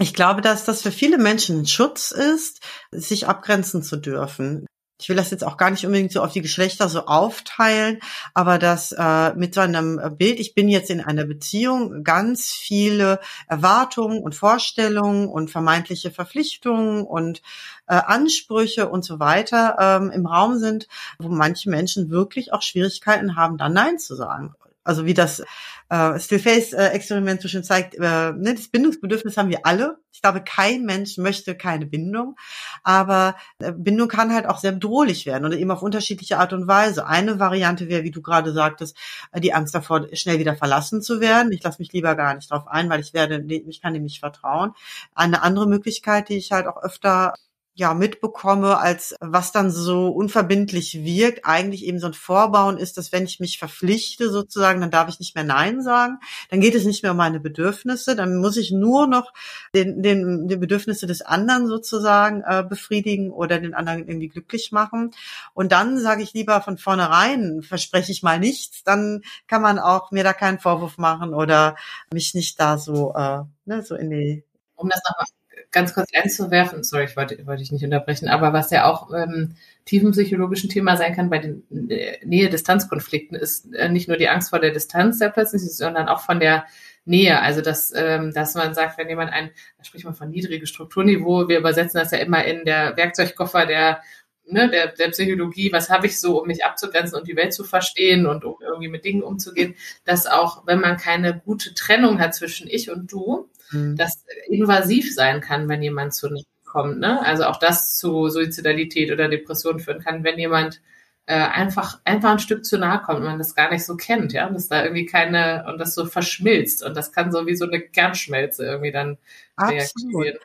Ich 0.00 0.12
glaube, 0.12 0.42
dass 0.42 0.64
das 0.64 0.82
für 0.82 0.92
viele 0.92 1.18
Menschen 1.18 1.60
ein 1.60 1.66
Schutz 1.66 2.10
ist, 2.10 2.60
sich 2.90 3.26
abgrenzen 3.26 3.82
zu 3.82 3.96
dürfen. 3.96 4.66
Ich 5.00 5.08
will 5.08 5.16
das 5.16 5.30
jetzt 5.30 5.44
auch 5.44 5.56
gar 5.56 5.70
nicht 5.70 5.86
unbedingt 5.86 6.10
so 6.10 6.20
auf 6.20 6.32
die 6.32 6.42
Geschlechter 6.42 6.88
so 6.88 7.06
aufteilen, 7.06 8.00
aber 8.34 8.58
dass 8.58 8.90
äh, 8.90 9.34
mit 9.34 9.54
so 9.54 9.60
einem 9.60 10.00
Bild, 10.18 10.40
ich 10.40 10.56
bin 10.56 10.68
jetzt 10.68 10.90
in 10.90 11.00
einer 11.00 11.24
Beziehung, 11.24 12.02
ganz 12.02 12.50
viele 12.50 13.20
Erwartungen 13.46 14.20
und 14.20 14.34
Vorstellungen 14.34 15.28
und 15.28 15.52
vermeintliche 15.52 16.10
Verpflichtungen 16.10 17.04
und 17.04 17.42
äh, 17.86 17.94
Ansprüche 17.94 18.88
und 18.88 19.04
so 19.04 19.20
weiter 19.20 19.76
ähm, 19.78 20.10
im 20.10 20.26
Raum 20.26 20.58
sind, 20.58 20.88
wo 21.20 21.28
manche 21.28 21.70
Menschen 21.70 22.10
wirklich 22.10 22.52
auch 22.52 22.62
Schwierigkeiten 22.62 23.36
haben, 23.36 23.56
da 23.56 23.68
Nein 23.68 24.00
zu 24.00 24.16
sagen. 24.16 24.56
Also 24.82 25.04
wie 25.04 25.14
das 25.14 25.42
äh, 25.88 26.18
Still-Face-Experiment 26.18 27.40
so 27.40 27.48
schön 27.48 27.64
zeigt, 27.64 27.94
äh, 27.94 28.00
ne, 28.00 28.54
das 28.54 28.68
Bindungsbedürfnis 28.68 29.36
haben 29.36 29.48
wir 29.48 29.64
alle. 29.64 29.98
Ich 30.12 30.22
glaube, 30.22 30.42
kein 30.42 30.84
Mensch 30.84 31.16
möchte 31.16 31.56
keine 31.56 31.86
Bindung, 31.86 32.36
aber 32.82 33.36
äh, 33.60 33.72
Bindung 33.72 34.08
kann 34.08 34.34
halt 34.34 34.46
auch 34.46 34.58
sehr 34.58 34.72
bedrohlich 34.72 35.26
werden 35.26 35.44
oder 35.44 35.56
eben 35.56 35.70
auf 35.70 35.82
unterschiedliche 35.82 36.38
Art 36.38 36.52
und 36.52 36.66
Weise. 36.66 37.06
Eine 37.06 37.38
Variante 37.38 37.88
wäre, 37.88 38.02
wie 38.02 38.10
du 38.10 38.20
gerade 38.20 38.52
sagtest, 38.52 38.96
äh, 39.32 39.40
die 39.40 39.54
Angst 39.54 39.74
davor, 39.74 40.08
schnell 40.12 40.38
wieder 40.38 40.56
verlassen 40.56 41.02
zu 41.02 41.20
werden. 41.20 41.52
Ich 41.52 41.62
lasse 41.62 41.80
mich 41.80 41.92
lieber 41.92 42.14
gar 42.16 42.34
nicht 42.34 42.50
drauf 42.50 42.66
ein, 42.66 42.90
weil 42.90 43.00
ich 43.00 43.14
werde, 43.14 43.44
ich 43.48 43.80
kann 43.80 43.94
dem 43.94 44.02
nicht 44.02 44.20
vertrauen. 44.20 44.72
Eine 45.14 45.42
andere 45.42 45.66
Möglichkeit, 45.68 46.28
die 46.28 46.36
ich 46.36 46.52
halt 46.52 46.66
auch 46.66 46.82
öfter 46.82 47.34
ja 47.78 47.94
mitbekomme, 47.94 48.78
als 48.78 49.14
was 49.20 49.52
dann 49.52 49.70
so 49.70 50.08
unverbindlich 50.08 51.04
wirkt, 51.04 51.44
eigentlich 51.44 51.84
eben 51.84 52.00
so 52.00 52.08
ein 52.08 52.12
Vorbauen 52.12 52.76
ist, 52.76 52.98
dass 52.98 53.12
wenn 53.12 53.24
ich 53.24 53.38
mich 53.38 53.58
verpflichte 53.58 54.30
sozusagen, 54.30 54.80
dann 54.80 54.90
darf 54.90 55.08
ich 55.08 55.20
nicht 55.20 55.36
mehr 55.36 55.44
Nein 55.44 55.80
sagen, 55.80 56.18
dann 56.50 56.60
geht 56.60 56.74
es 56.74 56.84
nicht 56.84 57.04
mehr 57.04 57.12
um 57.12 57.18
meine 57.18 57.38
Bedürfnisse, 57.38 58.16
dann 58.16 58.36
muss 58.38 58.56
ich 58.56 58.72
nur 58.72 59.06
noch 59.06 59.32
den, 59.74 60.02
den, 60.02 60.48
die 60.48 60.56
Bedürfnisse 60.56 61.06
des 61.06 61.22
anderen 61.22 61.68
sozusagen 61.68 62.42
äh, 62.44 62.64
befriedigen 62.68 63.30
oder 63.30 63.60
den 63.60 63.74
anderen 63.74 64.08
irgendwie 64.08 64.28
glücklich 64.28 64.72
machen. 64.72 65.12
Und 65.54 65.70
dann 65.70 65.98
sage 65.98 66.22
ich 66.24 66.32
lieber 66.32 66.60
von 66.62 66.78
vornherein, 66.78 67.62
verspreche 67.62 68.10
ich 68.10 68.24
mal 68.24 68.40
nichts, 68.40 68.82
dann 68.82 69.22
kann 69.46 69.62
man 69.62 69.78
auch 69.78 70.10
mir 70.10 70.24
da 70.24 70.32
keinen 70.32 70.58
Vorwurf 70.58 70.98
machen 70.98 71.32
oder 71.32 71.76
mich 72.12 72.34
nicht 72.34 72.58
da 72.58 72.76
so, 72.76 73.14
äh, 73.14 73.42
ne, 73.66 73.82
so 73.84 73.94
in 73.94 74.10
die 74.10 74.44
um 74.74 74.88
das 74.88 75.02
nochmal 75.08 75.26
ganz 75.70 75.94
kurz 75.94 76.10
einzuwerfen, 76.14 76.82
sorry, 76.84 77.04
ich 77.04 77.16
wollte, 77.16 77.46
wollte 77.46 77.62
ich 77.62 77.72
nicht 77.72 77.84
unterbrechen, 77.84 78.28
aber 78.28 78.52
was 78.52 78.70
ja 78.70 78.84
auch 78.90 79.12
ähm, 79.12 79.56
tiefenpsychologischen 79.84 80.70
Thema 80.70 80.96
sein 80.96 81.14
kann 81.14 81.30
bei 81.30 81.38
den 81.38 81.62
äh, 81.90 82.24
Nähe-Distanz-Konflikten, 82.24 83.34
ist 83.34 83.72
äh, 83.74 83.88
nicht 83.88 84.08
nur 84.08 84.16
die 84.16 84.28
Angst 84.28 84.50
vor 84.50 84.58
der 84.58 84.72
Distanz 84.72 85.18
der 85.18 85.30
plötzlich, 85.30 85.62
sondern 85.62 86.08
auch 86.08 86.20
von 86.20 86.40
der 86.40 86.66
Nähe. 87.04 87.40
Also 87.40 87.62
dass, 87.62 87.92
ähm, 87.96 88.32
dass 88.32 88.54
man 88.54 88.74
sagt, 88.74 88.98
wenn 88.98 89.08
jemand 89.08 89.32
ein, 89.32 89.50
da 89.78 89.84
spricht 89.84 90.04
man 90.04 90.14
von 90.14 90.30
niedriges 90.30 90.68
Strukturniveau, 90.68 91.48
wir 91.48 91.58
übersetzen 91.58 91.98
das 91.98 92.10
ja 92.10 92.18
immer 92.18 92.44
in 92.44 92.64
der 92.64 92.96
Werkzeugkoffer 92.96 93.66
der 93.66 94.02
Ne, 94.50 94.70
der, 94.70 94.86
der 94.92 95.08
Psychologie, 95.08 95.72
was 95.72 95.90
habe 95.90 96.06
ich 96.06 96.18
so, 96.18 96.40
um 96.40 96.46
mich 96.46 96.64
abzugrenzen 96.64 97.18
und 97.18 97.28
die 97.28 97.36
Welt 97.36 97.52
zu 97.52 97.64
verstehen 97.64 98.24
und 98.24 98.46
um 98.46 98.56
irgendwie 98.62 98.88
mit 98.88 99.04
Dingen 99.04 99.22
umzugehen, 99.22 99.74
dass 100.06 100.26
auch, 100.26 100.66
wenn 100.66 100.80
man 100.80 100.96
keine 100.96 101.38
gute 101.38 101.74
Trennung 101.74 102.18
hat 102.18 102.34
zwischen 102.34 102.66
ich 102.66 102.90
und 102.90 103.12
du, 103.12 103.50
mhm. 103.70 103.96
das 103.96 104.24
invasiv 104.48 105.14
sein 105.14 105.40
kann, 105.40 105.68
wenn 105.68 105.82
jemand 105.82 106.14
zu 106.14 106.28
kommt. 106.64 107.00
Ne? 107.00 107.24
Also 107.24 107.44
auch 107.44 107.58
das 107.58 107.96
zu 107.96 108.28
Suizidalität 108.28 109.10
oder 109.10 109.28
Depression 109.28 109.80
führen 109.80 110.02
kann, 110.02 110.22
wenn 110.22 110.38
jemand 110.38 110.80
äh, 111.26 111.34
einfach 111.34 112.00
einfach 112.04 112.32
ein 112.32 112.38
Stück 112.38 112.64
zu 112.64 112.78
nahe 112.78 113.02
kommt 113.02 113.20
und 113.20 113.26
man 113.26 113.38
das 113.38 113.54
gar 113.54 113.70
nicht 113.70 113.84
so 113.84 113.96
kennt, 113.96 114.32
ja, 114.32 114.46
und 114.46 114.54
dass 114.54 114.68
da 114.68 114.82
irgendwie 114.82 115.04
keine 115.04 115.66
und 115.68 115.78
das 115.78 115.94
so 115.94 116.06
verschmilzt 116.06 116.82
und 116.82 116.96
das 116.96 117.12
kann 117.12 117.32
so 117.32 117.46
wie 117.46 117.56
so 117.56 117.66
eine 117.66 117.80
Kernschmelze 117.80 118.64
irgendwie 118.64 118.92
dann 118.92 119.18
Absolut. 119.56 119.80
reaktivieren. 119.80 120.38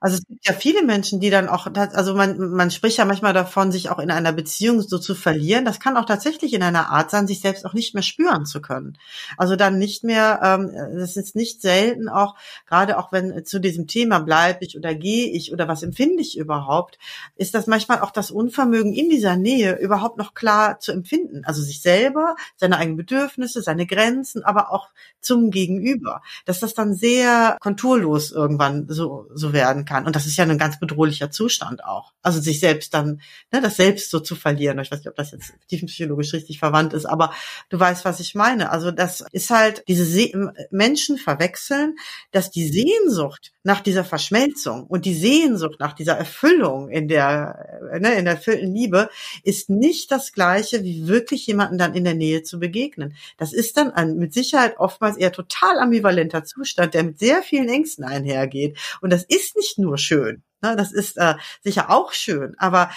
Also 0.00 0.16
es 0.16 0.26
gibt 0.26 0.46
ja 0.46 0.54
viele 0.54 0.82
Menschen, 0.82 1.20
die 1.20 1.28
dann 1.28 1.48
auch, 1.48 1.66
also 1.74 2.14
man, 2.14 2.38
man 2.38 2.70
spricht 2.70 2.96
ja 2.96 3.04
manchmal 3.04 3.34
davon, 3.34 3.70
sich 3.70 3.90
auch 3.90 3.98
in 3.98 4.10
einer 4.10 4.32
Beziehung 4.32 4.80
so 4.80 4.98
zu 4.98 5.14
verlieren. 5.14 5.66
Das 5.66 5.78
kann 5.78 5.98
auch 5.98 6.06
tatsächlich 6.06 6.54
in 6.54 6.62
einer 6.62 6.90
Art 6.90 7.10
sein, 7.10 7.26
sich 7.26 7.40
selbst 7.40 7.66
auch 7.66 7.74
nicht 7.74 7.92
mehr 7.92 8.02
spüren 8.02 8.46
zu 8.46 8.62
können. 8.62 8.96
Also 9.36 9.56
dann 9.56 9.78
nicht 9.78 10.02
mehr, 10.02 10.40
ähm, 10.42 10.72
das 10.98 11.16
ist 11.16 11.36
nicht 11.36 11.60
selten 11.60 12.08
auch, 12.08 12.34
gerade 12.66 12.98
auch 12.98 13.12
wenn 13.12 13.44
zu 13.44 13.60
diesem 13.60 13.86
Thema 13.86 14.20
bleibe 14.20 14.64
ich 14.64 14.76
oder 14.76 14.94
gehe 14.94 15.30
ich 15.30 15.52
oder 15.52 15.68
was 15.68 15.82
empfinde 15.82 16.22
ich 16.22 16.38
überhaupt, 16.38 16.98
ist 17.36 17.54
das 17.54 17.66
manchmal 17.66 18.00
auch 18.00 18.10
das 18.10 18.30
Unvermögen 18.30 18.94
in 18.94 19.10
dieser 19.10 19.36
Nähe 19.36 19.78
überhaupt 19.78 20.16
noch 20.16 20.32
klar 20.32 20.80
zu 20.80 20.92
empfinden. 20.92 21.42
Also 21.44 21.60
sich 21.60 21.82
selber, 21.82 22.36
seine 22.56 22.78
eigenen 22.78 22.96
Bedürfnisse, 22.96 23.60
seine 23.60 23.86
Grenzen, 23.86 24.44
aber 24.44 24.72
auch 24.72 24.88
zum 25.20 25.50
Gegenüber. 25.50 26.22
Dass 26.46 26.60
das 26.60 26.72
dann 26.72 26.94
sehr 26.94 27.58
konturlos 27.60 28.32
irgendwann 28.32 28.86
so, 28.88 29.26
so 29.34 29.52
werden 29.52 29.84
kann. 29.84 29.89
Und 30.06 30.16
das 30.16 30.26
ist 30.26 30.36
ja 30.36 30.44
ein 30.44 30.58
ganz 30.58 30.78
bedrohlicher 30.78 31.30
Zustand 31.30 31.84
auch. 31.84 32.12
Also 32.22 32.40
sich 32.40 32.60
selbst 32.60 32.94
dann, 32.94 33.20
ne, 33.52 33.60
das 33.60 33.76
selbst 33.76 34.10
so 34.10 34.20
zu 34.20 34.34
verlieren. 34.34 34.78
Ich 34.78 34.90
weiß 34.90 35.00
nicht, 35.00 35.08
ob 35.08 35.16
das 35.16 35.32
jetzt 35.32 35.52
tiefenpsychologisch 35.68 36.32
richtig 36.32 36.58
verwandt 36.58 36.92
ist, 36.92 37.06
aber 37.06 37.32
du 37.68 37.78
weißt, 37.78 38.04
was 38.04 38.20
ich 38.20 38.34
meine. 38.34 38.70
Also 38.70 38.90
das 38.90 39.24
ist 39.32 39.50
halt, 39.50 39.84
diese 39.88 40.04
Se 40.04 40.30
Menschen 40.70 41.18
verwechseln, 41.18 41.96
dass 42.30 42.50
die 42.50 42.68
Sehnsucht 42.68 43.52
nach 43.62 43.80
dieser 43.80 44.04
Verschmelzung 44.04 44.84
und 44.86 45.04
die 45.04 45.14
Sehnsucht 45.14 45.80
nach 45.80 45.92
dieser 45.92 46.16
Erfüllung 46.16 46.88
in 46.88 47.08
der, 47.08 47.80
ne, 48.00 48.14
in 48.14 48.24
der 48.24 48.34
erfüllten 48.34 48.74
Liebe 48.74 49.10
ist 49.42 49.68
nicht 49.68 50.10
das 50.10 50.32
gleiche, 50.32 50.82
wie 50.82 51.06
wirklich 51.06 51.46
jemanden 51.46 51.76
dann 51.76 51.94
in 51.94 52.04
der 52.04 52.14
Nähe 52.14 52.42
zu 52.42 52.58
begegnen. 52.58 53.14
Das 53.36 53.52
ist 53.52 53.76
dann 53.76 53.90
ein, 53.90 54.16
mit 54.16 54.32
Sicherheit 54.32 54.78
oftmals 54.78 55.16
eher 55.16 55.32
total 55.32 55.78
ambivalenter 55.78 56.44
Zustand, 56.44 56.94
der 56.94 57.04
mit 57.04 57.18
sehr 57.18 57.42
vielen 57.42 57.68
Ängsten 57.68 58.04
einhergeht. 58.04 58.78
Und 59.00 59.12
das 59.12 59.24
ist 59.24 59.56
nicht 59.56 59.78
nur 59.78 59.98
schön. 59.98 60.42
Ne, 60.62 60.76
das 60.76 60.92
ist 60.92 61.16
äh, 61.16 61.34
sicher 61.62 61.90
auch 61.90 62.12
schön, 62.12 62.54
aber 62.58 62.90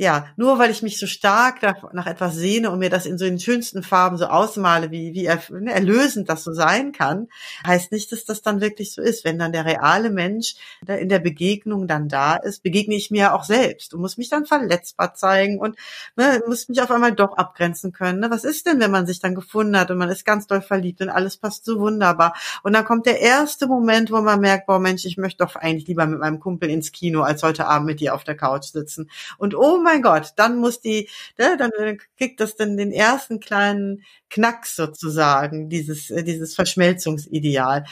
ja, 0.00 0.28
nur 0.36 0.58
weil 0.58 0.70
ich 0.70 0.80
mich 0.80 0.98
so 0.98 1.06
stark 1.06 1.60
nach, 1.60 2.06
etwas 2.06 2.34
sehne 2.34 2.70
und 2.70 2.78
mir 2.78 2.88
das 2.88 3.04
in 3.04 3.18
so 3.18 3.26
den 3.26 3.38
schönsten 3.38 3.82
Farben 3.82 4.16
so 4.16 4.28
ausmale, 4.28 4.90
wie, 4.90 5.12
wie 5.12 5.28
ne, 5.54 5.74
erlösend 5.74 6.30
das 6.30 6.42
so 6.42 6.54
sein 6.54 6.92
kann, 6.92 7.28
heißt 7.66 7.92
nicht, 7.92 8.10
dass 8.10 8.24
das 8.24 8.40
dann 8.40 8.62
wirklich 8.62 8.94
so 8.94 9.02
ist. 9.02 9.26
Wenn 9.26 9.38
dann 9.38 9.52
der 9.52 9.66
reale 9.66 10.08
Mensch 10.08 10.54
in 10.86 11.10
der 11.10 11.18
Begegnung 11.18 11.86
dann 11.86 12.08
da 12.08 12.36
ist, 12.36 12.62
begegne 12.62 12.94
ich 12.94 13.10
mir 13.10 13.34
auch 13.34 13.44
selbst 13.44 13.92
und 13.92 14.00
muss 14.00 14.16
mich 14.16 14.30
dann 14.30 14.46
verletzbar 14.46 15.12
zeigen 15.12 15.58
und 15.58 15.76
ne, 16.16 16.42
muss 16.46 16.70
mich 16.70 16.80
auf 16.80 16.90
einmal 16.90 17.12
doch 17.12 17.36
abgrenzen 17.36 17.92
können. 17.92 18.20
Ne? 18.20 18.30
Was 18.30 18.44
ist 18.44 18.64
denn, 18.64 18.80
wenn 18.80 18.90
man 18.90 19.06
sich 19.06 19.20
dann 19.20 19.34
gefunden 19.34 19.78
hat 19.78 19.90
und 19.90 19.98
man 19.98 20.08
ist 20.08 20.24
ganz 20.24 20.46
doll 20.46 20.62
verliebt 20.62 21.02
und 21.02 21.10
alles 21.10 21.36
passt 21.36 21.66
so 21.66 21.78
wunderbar 21.78 22.34
und 22.62 22.72
dann 22.72 22.86
kommt 22.86 23.04
der 23.04 23.20
erste 23.20 23.66
Moment, 23.66 24.10
wo 24.10 24.22
man 24.22 24.40
merkt, 24.40 24.66
boah 24.66 24.78
Mensch, 24.78 25.04
ich 25.04 25.18
möchte 25.18 25.44
doch 25.44 25.56
eigentlich 25.56 25.88
lieber 25.88 26.06
mit 26.06 26.20
meinem 26.20 26.40
Kumpel 26.40 26.70
ins 26.70 26.90
Kino, 26.90 27.20
als 27.20 27.42
heute 27.42 27.66
Abend 27.66 27.86
mit 27.86 28.00
dir 28.00 28.14
auf 28.14 28.24
der 28.24 28.34
Couch 28.34 28.64
sitzen. 28.64 29.10
Und 29.36 29.54
oh 29.54 29.78
mein 29.78 29.89
mein 29.90 30.02
Gott, 30.02 30.32
dann 30.36 30.58
muss 30.58 30.80
die, 30.80 31.08
ne, 31.38 31.56
dann 31.56 31.70
kriegt 32.16 32.40
das 32.40 32.56
dann 32.56 32.76
den 32.76 32.92
ersten 32.92 33.40
kleinen 33.40 34.04
Knacks 34.28 34.76
sozusagen, 34.76 35.68
dieses, 35.68 36.10
äh, 36.10 36.22
dieses 36.22 36.54
Verschmelzungsideal 36.54 37.84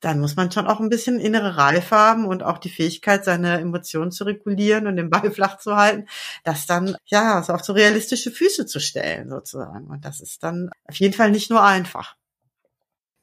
dann 0.00 0.18
muss 0.18 0.34
man 0.34 0.50
schon 0.50 0.66
auch 0.66 0.80
ein 0.80 0.88
bisschen 0.88 1.20
innere 1.20 1.56
Reife 1.56 1.94
haben 1.94 2.24
und 2.24 2.42
auch 2.42 2.58
die 2.58 2.70
Fähigkeit, 2.70 3.24
seine 3.24 3.60
Emotionen 3.60 4.10
zu 4.10 4.24
regulieren 4.24 4.86
und 4.86 4.96
den 4.96 5.10
Ball 5.10 5.30
flach 5.30 5.58
zu 5.58 5.76
halten, 5.76 6.08
das 6.42 6.66
dann, 6.66 6.96
ja, 7.04 7.42
so 7.42 7.52
auf 7.52 7.62
so 7.62 7.74
realistische 7.74 8.30
Füße 8.30 8.66
zu 8.66 8.80
stellen, 8.80 9.28
sozusagen. 9.28 9.86
Und 9.88 10.04
das 10.04 10.20
ist 10.20 10.42
dann 10.42 10.70
auf 10.88 10.96
jeden 10.96 11.14
Fall 11.14 11.30
nicht 11.30 11.50
nur 11.50 11.62
einfach. 11.62 12.16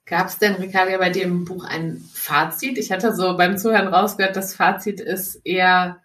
Gab 0.06 0.28
es 0.28 0.38
denn, 0.38 0.56
Ricardia, 0.56 0.98
bei 1.00 1.10
dem 1.10 1.44
Buch 1.44 1.66
ein 1.66 2.02
Fazit? 2.14 2.78
Ich 2.78 2.92
hatte 2.92 3.14
so 3.14 3.36
beim 3.36 3.58
Zuhören 3.58 3.88
rausgehört, 3.88 4.38
das 4.38 4.56
Fazit 4.56 5.02
ist 5.02 5.42
eher 5.44 6.00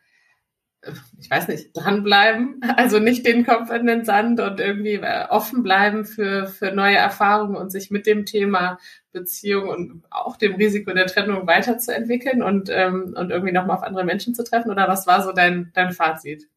ich 1.21 1.31
weiß 1.31 1.49
nicht, 1.49 1.71
dranbleiben, 1.75 2.61
also 2.77 2.99
nicht 2.99 3.25
den 3.25 3.47
Kopf 3.47 3.71
in 3.71 3.87
den 3.87 4.05
Sand 4.05 4.41
und 4.41 4.59
irgendwie 4.59 4.95
äh, 4.95 5.27
offen 5.29 5.63
bleiben 5.63 6.05
für, 6.05 6.47
für 6.47 6.73
neue 6.73 6.97
Erfahrungen 6.97 7.57
und 7.57 7.71
sich 7.71 7.91
mit 7.91 8.07
dem 8.07 8.27
Thema 8.27 8.79
Beziehung 9.13 9.69
und 9.69 10.03
auch 10.11 10.37
dem 10.37 10.55
Risiko 10.55 10.93
der 10.93 11.07
Trennung 11.07 11.47
weiterzuentwickeln 11.47 12.43
und, 12.43 12.69
ähm, 12.71 13.15
und 13.17 13.31
irgendwie 13.31 13.53
nochmal 13.53 13.77
auf 13.77 13.83
andere 13.85 14.05
Menschen 14.05 14.35
zu 14.35 14.43
treffen? 14.43 14.71
Oder 14.71 14.89
was 14.89 15.07
war 15.07 15.23
so 15.23 15.33
dein, 15.33 15.71
dein 15.75 15.93
Fazit? 15.93 16.49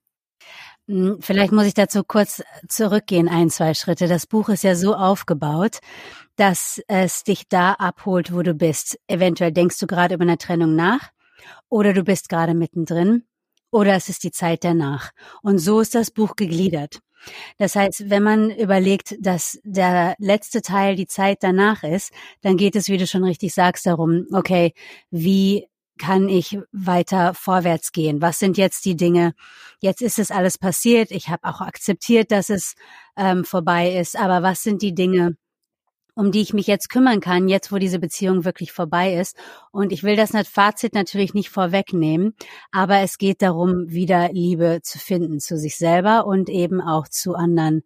Hm, 0.87 1.17
vielleicht 1.21 1.51
muss 1.51 1.65
ich 1.65 1.73
dazu 1.73 2.03
kurz 2.03 2.43
zurückgehen, 2.67 3.27
ein, 3.27 3.49
zwei 3.49 3.73
Schritte. 3.73 4.07
Das 4.07 4.25
Buch 4.25 4.49
ist 4.49 4.63
ja 4.63 4.75
so 4.75 4.95
aufgebaut, 4.95 5.79
dass 6.35 6.81
es 6.87 7.23
dich 7.23 7.47
da 7.47 7.73
abholt, 7.73 8.33
wo 8.33 8.41
du 8.41 8.55
bist. 8.55 8.99
Eventuell 9.07 9.51
denkst 9.51 9.79
du 9.79 9.85
gerade 9.87 10.15
über 10.15 10.23
eine 10.23 10.37
Trennung 10.37 10.75
nach 10.75 11.11
oder 11.69 11.93
du 11.93 12.03
bist 12.03 12.29
gerade 12.29 12.55
mittendrin 12.55 13.23
oder 13.75 13.93
es 13.93 14.07
ist 14.07 14.23
die 14.23 14.31
Zeit 14.31 14.63
danach. 14.63 15.11
Und 15.41 15.57
so 15.57 15.81
ist 15.81 15.95
das 15.95 16.09
Buch 16.09 16.37
gegliedert. 16.37 17.01
Das 17.57 17.75
heißt, 17.75 18.09
wenn 18.09 18.23
man 18.23 18.49
überlegt, 18.49 19.15
dass 19.19 19.59
der 19.65 20.15
letzte 20.17 20.61
Teil 20.61 20.95
die 20.95 21.07
Zeit 21.07 21.39
danach 21.41 21.83
ist, 21.83 22.13
dann 22.41 22.55
geht 22.55 22.77
es, 22.77 22.87
wie 22.87 22.97
du 22.97 23.05
schon 23.05 23.25
richtig 23.25 23.53
sagst, 23.53 23.85
darum, 23.85 24.27
okay, 24.31 24.73
wie 25.11 25.67
kann 25.97 26.29
ich 26.29 26.57
weiter 26.71 27.33
vorwärts 27.33 27.91
gehen? 27.91 28.21
Was 28.21 28.39
sind 28.39 28.57
jetzt 28.57 28.85
die 28.85 28.95
Dinge? 28.95 29.33
Jetzt 29.81 30.01
ist 30.01 30.19
es 30.19 30.31
alles 30.31 30.57
passiert. 30.57 31.11
Ich 31.11 31.27
habe 31.27 31.43
auch 31.43 31.59
akzeptiert, 31.59 32.31
dass 32.31 32.49
es 32.49 32.75
ähm, 33.17 33.43
vorbei 33.43 33.91
ist. 33.97 34.17
Aber 34.17 34.41
was 34.41 34.63
sind 34.63 34.81
die 34.81 34.95
Dinge, 34.95 35.35
um 36.15 36.31
die 36.31 36.41
ich 36.41 36.53
mich 36.53 36.67
jetzt 36.67 36.89
kümmern 36.89 37.19
kann, 37.19 37.47
jetzt 37.47 37.71
wo 37.71 37.77
diese 37.77 37.99
Beziehung 37.99 38.45
wirklich 38.45 38.71
vorbei 38.71 39.15
ist. 39.15 39.35
Und 39.71 39.91
ich 39.91 40.03
will 40.03 40.15
das 40.15 40.31
Fazit 40.47 40.93
natürlich 40.93 41.33
nicht 41.33 41.49
vorwegnehmen, 41.49 42.35
aber 42.71 42.99
es 42.99 43.17
geht 43.17 43.41
darum, 43.41 43.85
wieder 43.87 44.29
Liebe 44.31 44.79
zu 44.81 44.97
finden 44.97 45.39
zu 45.39 45.57
sich 45.57 45.77
selber 45.77 46.25
und 46.25 46.49
eben 46.49 46.81
auch 46.81 47.07
zu 47.07 47.35
anderen 47.35 47.83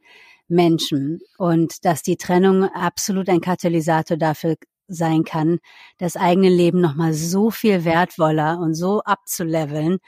Menschen. 0.48 1.20
Und 1.38 1.86
dass 1.86 2.04
die 2.04 2.18
Trennung 2.18 2.64
absolut 2.64 3.30
ein 3.30 3.42
Katalysator 3.42 4.18
dafür 4.18 4.56
sein 4.88 5.24
kann, 5.24 5.60
das 5.98 6.16
eigene 6.16 6.50
Leben 6.50 6.82
nochmal 6.82 7.14
so 7.14 7.52
viel 7.52 7.86
wertvoller 7.86 8.60
und 8.60 8.74
so 8.74 9.02
abzuleveln, 9.02 10.00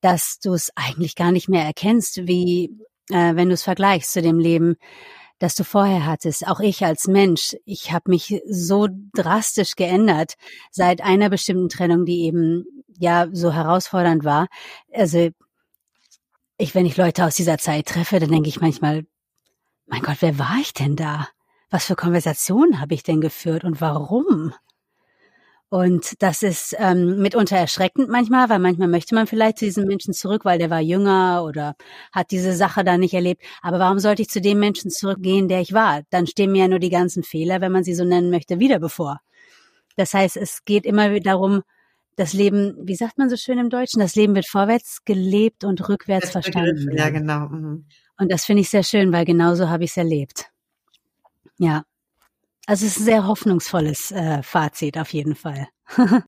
dass 0.00 0.38
du 0.42 0.52
es 0.52 0.70
eigentlich 0.74 1.14
gar 1.14 1.32
nicht 1.32 1.48
mehr 1.48 1.64
erkennst, 1.64 2.26
wie 2.26 2.70
äh, 3.10 3.36
wenn 3.36 3.48
du 3.48 3.54
es 3.54 3.62
vergleichst 3.62 4.12
zu 4.12 4.22
dem 4.22 4.38
Leben, 4.38 4.76
das 5.44 5.54
du 5.54 5.62
vorher 5.62 6.06
hattest. 6.06 6.46
Auch 6.46 6.60
ich 6.60 6.86
als 6.86 7.06
Mensch, 7.06 7.54
ich 7.66 7.92
habe 7.92 8.10
mich 8.10 8.40
so 8.48 8.88
drastisch 9.12 9.76
geändert 9.76 10.36
seit 10.70 11.02
einer 11.02 11.28
bestimmten 11.28 11.68
Trennung, 11.68 12.06
die 12.06 12.22
eben 12.22 12.64
ja 12.98 13.26
so 13.30 13.52
herausfordernd 13.52 14.24
war. 14.24 14.46
Also 14.90 15.28
ich, 16.56 16.74
wenn 16.74 16.86
ich 16.86 16.96
Leute 16.96 17.26
aus 17.26 17.34
dieser 17.34 17.58
Zeit 17.58 17.86
treffe, 17.86 18.20
dann 18.20 18.30
denke 18.30 18.48
ich 18.48 18.62
manchmal, 18.62 19.04
mein 19.84 20.00
Gott, 20.00 20.16
wer 20.20 20.38
war 20.38 20.56
ich 20.62 20.72
denn 20.72 20.96
da? 20.96 21.28
Was 21.68 21.84
für 21.84 21.94
Konversationen 21.94 22.80
habe 22.80 22.94
ich 22.94 23.02
denn 23.02 23.20
geführt 23.20 23.64
und 23.64 23.82
warum? 23.82 24.54
Und 25.70 26.22
das 26.22 26.42
ist 26.42 26.76
ähm, 26.78 27.20
mitunter 27.20 27.56
erschreckend 27.56 28.08
manchmal, 28.08 28.48
weil 28.48 28.60
manchmal 28.60 28.86
möchte 28.86 29.14
man 29.14 29.26
vielleicht 29.26 29.58
zu 29.58 29.64
diesem 29.64 29.86
Menschen 29.86 30.14
zurück, 30.14 30.44
weil 30.44 30.58
der 30.58 30.70
war 30.70 30.80
jünger 30.80 31.44
oder 31.44 31.74
hat 32.12 32.30
diese 32.30 32.54
Sache 32.54 32.84
da 32.84 32.96
nicht 32.96 33.14
erlebt. 33.14 33.42
Aber 33.60 33.78
warum 33.80 33.98
sollte 33.98 34.22
ich 34.22 34.28
zu 34.28 34.40
dem 34.40 34.60
Menschen 34.60 34.90
zurückgehen, 34.90 35.48
der 35.48 35.60
ich 35.60 35.72
war? 35.72 36.02
Dann 36.10 36.26
stehen 36.26 36.52
mir 36.52 36.62
ja 36.62 36.68
nur 36.68 36.78
die 36.78 36.90
ganzen 36.90 37.24
Fehler, 37.24 37.60
wenn 37.60 37.72
man 37.72 37.82
sie 37.82 37.94
so 37.94 38.04
nennen 38.04 38.30
möchte, 38.30 38.60
wieder 38.60 38.78
bevor. 38.78 39.20
Das 39.96 40.14
heißt, 40.14 40.36
es 40.36 40.64
geht 40.64 40.86
immer 40.86 41.18
darum, 41.20 41.62
das 42.16 42.32
Leben, 42.32 42.76
wie 42.80 42.94
sagt 42.94 43.18
man 43.18 43.28
so 43.28 43.36
schön 43.36 43.58
im 43.58 43.70
Deutschen, 43.70 44.00
das 44.00 44.14
Leben 44.14 44.34
wird 44.34 44.46
vorwärts 44.46 45.04
gelebt 45.04 45.64
und 45.64 45.88
rückwärts 45.88 46.30
verstanden. 46.30 46.96
Ja, 46.96 47.10
genau. 47.10 47.48
Mhm. 47.48 47.86
Und 48.18 48.30
das 48.30 48.44
finde 48.44 48.62
ich 48.62 48.70
sehr 48.70 48.84
schön, 48.84 49.12
weil 49.12 49.24
genauso 49.24 49.68
habe 49.68 49.84
ich 49.84 49.90
es 49.90 49.96
erlebt. 49.96 50.50
Ja. 51.58 51.84
Also 52.66 52.86
es 52.86 52.92
ist 52.92 53.00
ein 53.00 53.04
sehr 53.04 53.26
hoffnungsvolles 53.26 54.10
äh, 54.12 54.42
Fazit 54.42 54.98
auf 54.98 55.12
jeden 55.12 55.34
Fall. 55.34 55.68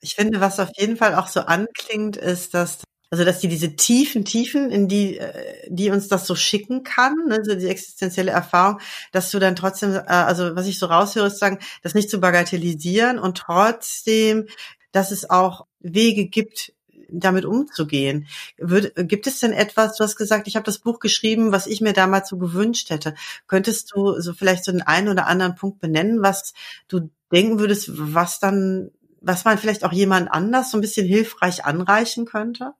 ich 0.00 0.14
finde, 0.14 0.40
was 0.40 0.60
auf 0.60 0.70
jeden 0.76 0.96
Fall 0.96 1.14
auch 1.14 1.28
so 1.28 1.40
anklingt, 1.40 2.16
ist, 2.16 2.54
dass 2.54 2.82
also 3.12 3.24
dass 3.24 3.40
die 3.40 3.48
diese 3.48 3.74
tiefen 3.74 4.24
Tiefen, 4.24 4.70
in 4.70 4.86
die 4.86 5.18
äh, 5.18 5.66
die 5.68 5.90
uns 5.90 6.06
das 6.06 6.26
so 6.26 6.36
schicken 6.36 6.84
kann, 6.84 7.16
ne, 7.26 7.40
so 7.42 7.56
die 7.56 7.66
existenzielle 7.66 8.30
Erfahrung, 8.30 8.80
dass 9.10 9.32
du 9.32 9.40
dann 9.40 9.56
trotzdem, 9.56 9.94
äh, 9.94 10.04
also 10.06 10.54
was 10.54 10.68
ich 10.68 10.78
so 10.78 10.86
raushöre, 10.86 11.26
ist 11.26 11.38
sagen, 11.40 11.58
das 11.82 11.94
nicht 11.94 12.08
zu 12.08 12.20
bagatellisieren 12.20 13.18
und 13.18 13.36
trotzdem, 13.36 14.46
dass 14.92 15.10
es 15.10 15.28
auch 15.28 15.66
Wege 15.80 16.26
gibt, 16.26 16.72
damit 17.12 17.44
umzugehen. 17.44 18.26
Würde, 18.58 18.92
gibt 19.04 19.26
es 19.26 19.40
denn 19.40 19.52
etwas, 19.52 19.96
du 19.96 20.04
hast 20.04 20.16
gesagt, 20.16 20.48
ich 20.48 20.56
habe 20.56 20.64
das 20.64 20.78
Buch 20.78 20.98
geschrieben, 20.98 21.52
was 21.52 21.66
ich 21.66 21.80
mir 21.80 21.92
damals 21.92 22.28
so 22.28 22.38
gewünscht 22.38 22.90
hätte. 22.90 23.14
Könntest 23.46 23.92
du 23.94 24.20
so 24.20 24.32
vielleicht 24.32 24.64
so 24.64 24.70
einen 24.70 24.82
einen 24.82 25.08
oder 25.08 25.26
anderen 25.26 25.54
Punkt 25.54 25.80
benennen, 25.80 26.22
was 26.22 26.52
du 26.88 27.10
denken 27.32 27.58
würdest, 27.58 27.90
was 27.92 28.40
dann, 28.40 28.90
was 29.20 29.44
man 29.44 29.58
vielleicht 29.58 29.84
auch 29.84 29.92
jemand 29.92 30.30
anders 30.30 30.70
so 30.70 30.78
ein 30.78 30.80
bisschen 30.82 31.06
hilfreich 31.06 31.64
anreichen 31.64 32.26
könnte? 32.26 32.74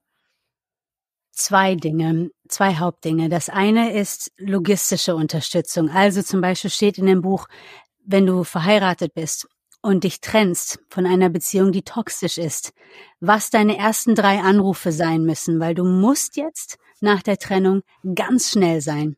Zwei 1.33 1.75
Dinge, 1.75 2.31
zwei 2.49 2.77
Hauptdinge. 2.77 3.29
Das 3.29 3.49
eine 3.49 3.95
ist 3.95 4.31
logistische 4.37 5.15
Unterstützung. 5.15 5.89
Also 5.89 6.23
zum 6.23 6.41
Beispiel 6.41 6.71
steht 6.71 6.99
in 6.99 7.07
dem 7.07 7.23
Buch, 7.23 7.47
wenn 8.05 8.27
du 8.27 8.45
verheiratet 8.45 9.15
bist 9.15 9.49
und 9.83 10.05
dich 10.05 10.21
trennst 10.21 10.79
von 10.89 11.07
einer 11.07 11.29
Beziehung, 11.29 11.73
die 11.73 11.83
toxisch 11.83 12.39
ist, 12.39 12.73
was 13.21 13.51
deine 13.51 13.77
ersten 13.79 14.15
drei 14.15 14.41
Anrufe 14.41 14.93
sein 14.93 15.25
müssen, 15.25 15.61
weil 15.61 15.75
du 15.75 15.85
musst 15.85 16.37
jetzt 16.37 16.79
nach 17.01 17.23
der 17.23 17.39
Trennung 17.39 17.83
ganz 18.15 18.51
schnell 18.51 18.81
sein. 18.81 19.17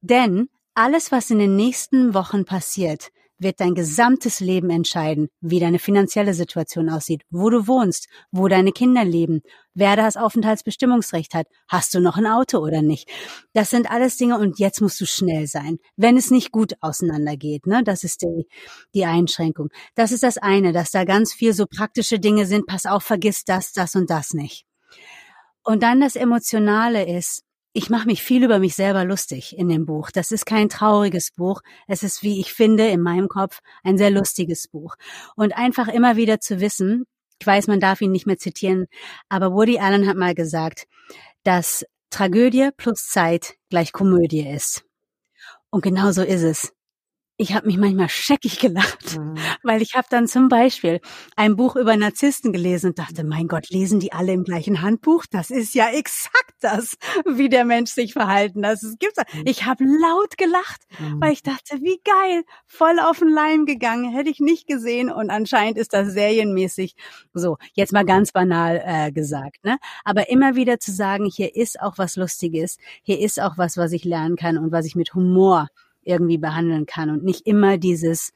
Denn 0.00 0.48
alles, 0.74 1.12
was 1.12 1.30
in 1.30 1.38
den 1.38 1.56
nächsten 1.56 2.14
Wochen 2.14 2.44
passiert, 2.44 3.10
wird 3.38 3.60
dein 3.60 3.74
gesamtes 3.74 4.40
Leben 4.40 4.70
entscheiden, 4.70 5.28
wie 5.40 5.60
deine 5.60 5.78
finanzielle 5.78 6.34
Situation 6.34 6.88
aussieht, 6.88 7.22
wo 7.30 7.50
du 7.50 7.66
wohnst, 7.66 8.08
wo 8.30 8.48
deine 8.48 8.72
Kinder 8.72 9.04
leben, 9.04 9.42
wer 9.74 9.96
das 9.96 10.16
Aufenthaltsbestimmungsrecht 10.16 11.34
hat, 11.34 11.46
hast 11.68 11.94
du 11.94 12.00
noch 12.00 12.16
ein 12.16 12.26
Auto 12.26 12.58
oder 12.58 12.82
nicht. 12.82 13.08
Das 13.52 13.70
sind 13.70 13.90
alles 13.90 14.16
Dinge 14.16 14.38
und 14.38 14.58
jetzt 14.58 14.80
musst 14.80 15.00
du 15.00 15.06
schnell 15.06 15.46
sein, 15.46 15.78
wenn 15.96 16.16
es 16.16 16.30
nicht 16.30 16.52
gut 16.52 16.74
auseinandergeht. 16.80 17.66
Ne? 17.66 17.82
Das 17.84 18.04
ist 18.04 18.22
die, 18.22 18.46
die 18.94 19.04
Einschränkung. 19.04 19.68
Das 19.94 20.12
ist 20.12 20.22
das 20.22 20.38
eine, 20.38 20.72
dass 20.72 20.90
da 20.90 21.04
ganz 21.04 21.32
viel 21.32 21.52
so 21.52 21.66
praktische 21.66 22.18
Dinge 22.18 22.46
sind. 22.46 22.66
Pass 22.66 22.86
auf, 22.86 23.04
vergiss 23.04 23.44
das, 23.44 23.72
das 23.72 23.94
und 23.94 24.10
das 24.10 24.32
nicht. 24.32 24.64
Und 25.62 25.82
dann 25.82 26.00
das 26.00 26.14
Emotionale 26.14 27.06
ist, 27.06 27.43
ich 27.76 27.90
mache 27.90 28.06
mich 28.06 28.22
viel 28.22 28.44
über 28.44 28.60
mich 28.60 28.76
selber 28.76 29.04
lustig 29.04 29.58
in 29.58 29.68
dem 29.68 29.84
Buch. 29.84 30.12
Das 30.12 30.30
ist 30.30 30.46
kein 30.46 30.68
trauriges 30.68 31.32
Buch. 31.32 31.60
Es 31.88 32.04
ist, 32.04 32.22
wie 32.22 32.40
ich 32.40 32.54
finde, 32.54 32.86
in 32.86 33.00
meinem 33.00 33.28
Kopf 33.28 33.60
ein 33.82 33.98
sehr 33.98 34.10
lustiges 34.10 34.68
Buch. 34.68 34.94
Und 35.34 35.56
einfach 35.56 35.88
immer 35.88 36.16
wieder 36.16 36.38
zu 36.38 36.60
wissen, 36.60 37.04
ich 37.40 37.46
weiß, 37.46 37.66
man 37.66 37.80
darf 37.80 38.00
ihn 38.00 38.12
nicht 38.12 38.26
mehr 38.26 38.38
zitieren, 38.38 38.86
aber 39.28 39.52
Woody 39.52 39.80
Allen 39.80 40.06
hat 40.06 40.16
mal 40.16 40.36
gesagt, 40.36 40.86
dass 41.42 41.84
Tragödie 42.10 42.70
plus 42.76 43.08
Zeit 43.08 43.56
gleich 43.70 43.92
Komödie 43.92 44.48
ist. 44.48 44.84
Und 45.70 45.82
genau 45.82 46.12
so 46.12 46.22
ist 46.22 46.42
es 46.42 46.73
ich 47.36 47.52
habe 47.54 47.66
mich 47.66 47.78
manchmal 47.78 48.08
scheckig 48.08 48.60
gelacht, 48.60 49.18
mhm. 49.18 49.34
weil 49.64 49.82
ich 49.82 49.94
habe 49.94 50.06
dann 50.08 50.28
zum 50.28 50.48
Beispiel 50.48 51.00
ein 51.34 51.56
Buch 51.56 51.74
über 51.74 51.96
Narzissten 51.96 52.52
gelesen 52.52 52.90
und 52.90 52.98
dachte, 52.98 53.24
mein 53.24 53.48
Gott, 53.48 53.70
lesen 53.70 53.98
die 53.98 54.12
alle 54.12 54.32
im 54.32 54.44
gleichen 54.44 54.82
Handbuch? 54.82 55.24
Das 55.28 55.50
ist 55.50 55.74
ja 55.74 55.88
exakt 55.90 56.54
das, 56.60 56.96
wie 57.26 57.48
der 57.48 57.64
Mensch 57.64 57.90
sich 57.90 58.12
verhalten 58.12 58.62
Das 58.62 58.82
gibt's. 59.00 59.20
Mhm. 59.32 59.42
Ich 59.46 59.64
habe 59.64 59.84
laut 59.84 60.38
gelacht, 60.38 60.82
mhm. 61.00 61.20
weil 61.20 61.32
ich 61.32 61.42
dachte, 61.42 61.80
wie 61.80 62.00
geil, 62.04 62.44
voll 62.66 63.00
auf 63.00 63.18
den 63.18 63.28
Leim 63.28 63.66
gegangen, 63.66 64.12
hätte 64.12 64.30
ich 64.30 64.38
nicht 64.38 64.68
gesehen 64.68 65.10
und 65.10 65.30
anscheinend 65.30 65.76
ist 65.76 65.92
das 65.92 66.12
serienmäßig 66.12 66.94
so. 67.32 67.56
Jetzt 67.72 67.92
mal 67.92 68.04
ganz 68.04 68.30
banal 68.30 68.80
äh, 68.84 69.10
gesagt, 69.10 69.64
ne? 69.64 69.78
Aber 70.04 70.30
immer 70.30 70.54
wieder 70.54 70.78
zu 70.78 70.92
sagen, 70.92 71.26
hier 71.26 71.56
ist 71.56 71.80
auch 71.80 71.98
was 71.98 72.14
Lustiges, 72.14 72.78
hier 73.02 73.18
ist 73.18 73.40
auch 73.40 73.58
was, 73.58 73.76
was 73.76 73.90
ich 73.90 74.04
lernen 74.04 74.36
kann 74.36 74.56
und 74.56 74.70
was 74.70 74.86
ich 74.86 74.94
mit 74.94 75.14
Humor 75.14 75.68
irgendwie 76.06 76.38
behandeln 76.38 76.86
kann 76.86 77.10
und 77.10 77.24
nicht 77.24 77.46
immer 77.46 77.78
dieses, 77.78 78.32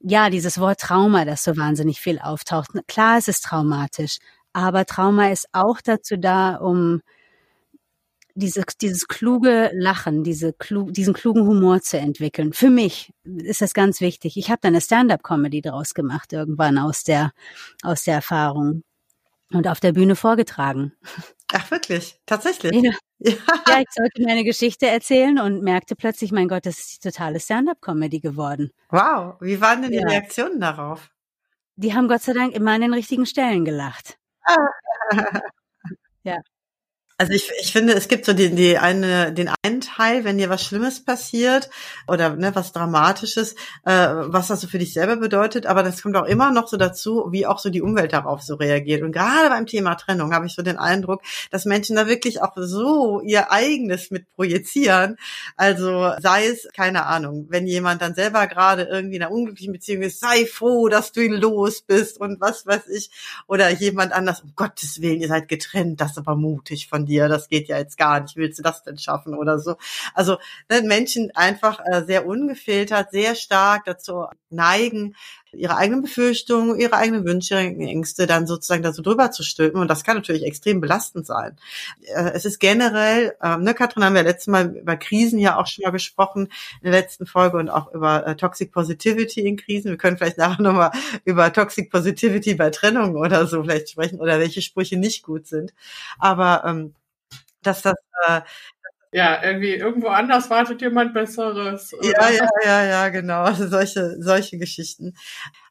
ja, 0.00 0.30
dieses 0.30 0.58
Wort 0.58 0.80
Trauma, 0.80 1.24
das 1.24 1.44
so 1.44 1.56
wahnsinnig 1.56 2.00
viel 2.00 2.18
auftaucht. 2.18 2.70
Klar, 2.86 3.18
es 3.18 3.28
ist 3.28 3.44
traumatisch, 3.44 4.18
aber 4.52 4.86
Trauma 4.86 5.30
ist 5.30 5.48
auch 5.52 5.80
dazu 5.82 6.16
da, 6.16 6.56
um 6.56 7.02
dieses, 8.36 8.64
dieses 8.80 9.08
kluge 9.08 9.70
Lachen, 9.74 10.22
diese, 10.22 10.52
klug, 10.52 10.92
diesen 10.92 11.14
klugen 11.14 11.46
Humor 11.46 11.80
zu 11.80 11.98
entwickeln. 11.98 12.52
Für 12.52 12.70
mich 12.70 13.12
ist 13.24 13.62
das 13.62 13.72
ganz 13.72 14.00
wichtig. 14.00 14.36
Ich 14.36 14.50
habe 14.50 14.58
da 14.60 14.68
eine 14.68 14.80
Stand-up-Comedy 14.80 15.62
draus 15.62 15.94
gemacht, 15.94 16.32
irgendwann 16.32 16.78
aus 16.78 17.02
der, 17.02 17.32
aus 17.82 18.04
der 18.04 18.14
Erfahrung 18.14 18.82
und 19.52 19.68
auf 19.68 19.80
der 19.80 19.92
Bühne 19.92 20.16
vorgetragen. 20.16 20.92
Ach 21.52 21.70
wirklich, 21.70 22.20
tatsächlich. 22.26 22.72
Ja. 22.74 22.92
Ja. 23.18 23.32
ja, 23.68 23.80
ich 23.80 23.88
sollte 23.92 24.22
meine 24.22 24.44
Geschichte 24.44 24.86
erzählen 24.86 25.38
und 25.38 25.62
merkte 25.62 25.96
plötzlich, 25.96 26.32
mein 26.32 26.48
Gott, 26.48 26.66
das 26.66 26.78
ist 26.78 26.96
die 26.96 27.08
totale 27.08 27.40
Stand-up-Comedy 27.40 28.20
geworden. 28.20 28.72
Wow, 28.90 29.36
wie 29.40 29.60
waren 29.60 29.82
denn 29.82 29.92
die 29.92 29.98
ja. 29.98 30.06
Reaktionen 30.06 30.60
darauf? 30.60 31.10
Die 31.76 31.94
haben 31.94 32.08
Gott 32.08 32.22
sei 32.22 32.34
Dank 32.34 32.54
immer 32.54 32.72
an 32.72 32.82
den 32.82 32.92
richtigen 32.92 33.24
Stellen 33.24 33.64
gelacht. 33.64 34.18
ja. 36.24 36.40
Also 37.18 37.32
ich, 37.32 37.50
ich 37.62 37.72
finde, 37.72 37.94
es 37.94 38.08
gibt 38.08 38.26
so 38.26 38.34
die, 38.34 38.54
die 38.54 38.76
eine, 38.76 39.32
den 39.32 39.50
einen 39.62 39.80
Teil, 39.80 40.24
wenn 40.24 40.36
dir 40.36 40.50
was 40.50 40.62
Schlimmes 40.62 41.02
passiert 41.02 41.70
oder 42.06 42.36
ne, 42.36 42.54
was 42.54 42.72
Dramatisches, 42.72 43.54
äh, 43.86 44.08
was 44.26 44.48
das 44.48 44.60
so 44.60 44.68
für 44.68 44.78
dich 44.78 44.92
selber 44.92 45.16
bedeutet, 45.16 45.64
aber 45.64 45.82
das 45.82 46.02
kommt 46.02 46.14
auch 46.18 46.26
immer 46.26 46.50
noch 46.50 46.68
so 46.68 46.76
dazu, 46.76 47.28
wie 47.30 47.46
auch 47.46 47.58
so 47.58 47.70
die 47.70 47.80
Umwelt 47.80 48.12
darauf 48.12 48.42
so 48.42 48.56
reagiert. 48.56 49.00
Und 49.00 49.12
gerade 49.12 49.48
beim 49.48 49.64
Thema 49.64 49.94
Trennung 49.94 50.34
habe 50.34 50.44
ich 50.44 50.54
so 50.54 50.60
den 50.60 50.76
Eindruck, 50.76 51.22
dass 51.50 51.64
Menschen 51.64 51.96
da 51.96 52.06
wirklich 52.06 52.42
auch 52.42 52.52
so 52.54 53.22
ihr 53.22 53.50
eigenes 53.50 54.10
mit 54.10 54.30
projizieren. 54.34 55.16
Also 55.56 56.12
sei 56.20 56.48
es, 56.48 56.68
keine 56.74 57.06
Ahnung, 57.06 57.46
wenn 57.48 57.66
jemand 57.66 58.02
dann 58.02 58.14
selber 58.14 58.46
gerade 58.46 58.82
irgendwie 58.82 59.16
in 59.16 59.22
einer 59.22 59.32
unglücklichen 59.32 59.72
Beziehung 59.72 60.02
ist, 60.02 60.20
sei 60.20 60.44
froh, 60.44 60.88
dass 60.88 61.12
du 61.12 61.22
ihn 61.22 61.32
los 61.32 61.80
bist 61.80 62.20
und 62.20 62.42
was 62.42 62.66
weiß 62.66 62.88
ich. 62.88 63.10
Oder 63.46 63.70
jemand 63.70 64.12
anders, 64.12 64.42
um 64.42 64.52
Gottes 64.54 65.00
Willen, 65.00 65.22
ihr 65.22 65.28
seid 65.28 65.48
getrennt, 65.48 66.02
das 66.02 66.10
ist 66.10 66.18
aber 66.18 66.36
mutig 66.36 66.88
von 66.88 67.05
dir, 67.06 67.28
das 67.28 67.48
geht 67.48 67.68
ja 67.68 67.78
jetzt 67.78 67.96
gar 67.96 68.20
nicht, 68.20 68.36
willst 68.36 68.58
du 68.58 68.62
das 68.62 68.82
denn 68.82 68.98
schaffen 68.98 69.34
oder 69.34 69.58
so. 69.58 69.76
Also 70.14 70.38
ne, 70.68 70.82
Menschen 70.82 71.30
einfach 71.34 71.80
äh, 71.84 72.04
sehr 72.04 72.26
ungefiltert, 72.26 73.10
sehr 73.10 73.34
stark 73.34 73.84
dazu 73.86 74.26
neigen, 74.50 75.14
ihre 75.56 75.76
eigenen 75.76 76.02
Befürchtungen, 76.02 76.78
ihre 76.78 76.96
eigenen 76.96 77.24
Wünsche, 77.24 77.56
Ängste 77.56 78.26
dann 78.26 78.46
sozusagen 78.46 78.82
dazu 78.82 79.02
drüber 79.02 79.30
zu 79.30 79.42
stülpen. 79.42 79.80
Und 79.80 79.88
das 79.88 80.04
kann 80.04 80.16
natürlich 80.16 80.44
extrem 80.44 80.80
belastend 80.80 81.26
sein. 81.26 81.56
Äh, 82.02 82.30
es 82.34 82.44
ist 82.44 82.58
generell, 82.58 83.34
ähm, 83.42 83.62
ne, 83.62 83.74
Katrin, 83.74 84.04
haben 84.04 84.14
wir 84.14 84.22
letztes 84.22 84.48
Mal 84.48 84.76
über 84.76 84.96
Krisen 84.96 85.38
ja 85.38 85.58
auch 85.58 85.66
schon 85.66 85.84
mal 85.84 85.90
gesprochen 85.90 86.48
in 86.80 86.90
der 86.90 87.00
letzten 87.00 87.26
Folge 87.26 87.58
und 87.58 87.68
auch 87.70 87.92
über 87.92 88.26
äh, 88.26 88.36
Toxic 88.36 88.72
Positivity 88.72 89.40
in 89.40 89.56
Krisen. 89.56 89.90
Wir 89.90 89.98
können 89.98 90.18
vielleicht 90.18 90.38
nachher 90.38 90.62
nochmal 90.62 90.92
über 91.24 91.52
Toxic 91.52 91.90
Positivity 91.90 92.54
bei 92.54 92.70
Trennungen 92.70 93.16
oder 93.16 93.46
so 93.46 93.62
vielleicht 93.62 93.90
sprechen 93.90 94.20
oder 94.20 94.38
welche 94.38 94.62
Sprüche 94.62 94.96
nicht 94.96 95.22
gut 95.22 95.46
sind. 95.46 95.72
Aber 96.18 96.64
ähm, 96.66 96.94
dass 97.62 97.82
das 97.82 97.94
äh, 98.26 98.40
ja, 99.16 99.42
irgendwie 99.42 99.72
irgendwo 99.72 100.08
anders 100.08 100.50
wartet 100.50 100.82
jemand 100.82 101.14
Besseres. 101.14 101.94
Oder? 101.94 102.06
Ja, 102.06 102.30
ja, 102.30 102.48
ja, 102.62 102.84
ja, 102.84 103.08
genau. 103.08 103.44
Also 103.44 103.66
solche, 103.66 104.14
solche 104.20 104.58
Geschichten. 104.58 105.14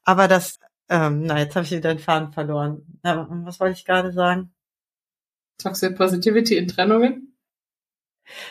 Aber 0.04 0.28
das, 0.28 0.58
ähm, 0.90 1.22
na, 1.22 1.38
jetzt 1.38 1.56
habe 1.56 1.64
ich 1.64 1.72
wieder 1.72 1.94
den 1.94 2.00
Faden 2.00 2.34
verloren. 2.34 3.00
Na, 3.04 3.28
was 3.30 3.60
wollte 3.60 3.78
ich 3.78 3.86
gerade 3.86 4.12
sagen? 4.12 4.52
Toxic 5.60 5.96
Positivity 5.96 6.58
in 6.58 6.68
Trennungen? 6.68 7.35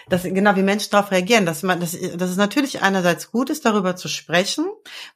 Dass 0.09 0.23
genau 0.23 0.57
wie 0.57 0.63
Menschen 0.63 0.91
darauf 0.91 1.11
reagieren, 1.11 1.47
dass 1.47 1.63
man, 1.63 1.81
dass, 1.81 1.93
dass 1.93 2.31
es 2.31 2.37
natürlich 2.37 2.83
einerseits 2.83 3.31
gut 3.31 3.51
ist, 3.51 3.65
darüber 3.65 3.97
zu 3.97 4.09
sprechen, 4.09 4.67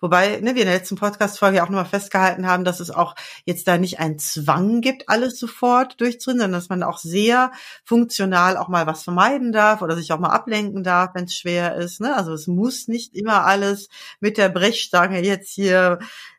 wobei 0.00 0.40
ne, 0.40 0.54
wir 0.54 0.62
in 0.62 0.68
der 0.68 0.76
letzten 0.76 0.96
Podcast-Folge 0.96 1.62
auch 1.62 1.68
nochmal 1.68 1.84
festgehalten 1.84 2.46
haben, 2.46 2.64
dass 2.64 2.80
es 2.80 2.90
auch 2.90 3.14
jetzt 3.44 3.68
da 3.68 3.78
nicht 3.78 4.00
einen 4.00 4.18
Zwang 4.18 4.80
gibt, 4.80 5.08
alles 5.08 5.38
sofort 5.38 6.00
durchzuringen, 6.00 6.40
sondern 6.42 6.60
dass 6.60 6.68
man 6.68 6.82
auch 6.82 6.98
sehr 6.98 7.52
funktional 7.84 8.56
auch 8.56 8.68
mal 8.68 8.86
was 8.86 9.04
vermeiden 9.04 9.52
darf 9.52 9.82
oder 9.82 9.96
sich 9.96 10.12
auch 10.12 10.18
mal 10.18 10.30
ablenken 10.30 10.82
darf, 10.82 11.10
wenn 11.14 11.24
es 11.24 11.34
schwer 11.34 11.76
ist. 11.76 12.00
Ne? 12.00 12.14
Also 12.16 12.32
es 12.32 12.46
muss 12.46 12.88
nicht 12.88 13.14
immer 13.14 13.44
alles 13.44 13.88
mit 14.20 14.38
der 14.38 14.48
Brechstange 14.48 15.22
jetzt 15.22 15.50
hier 15.50 15.98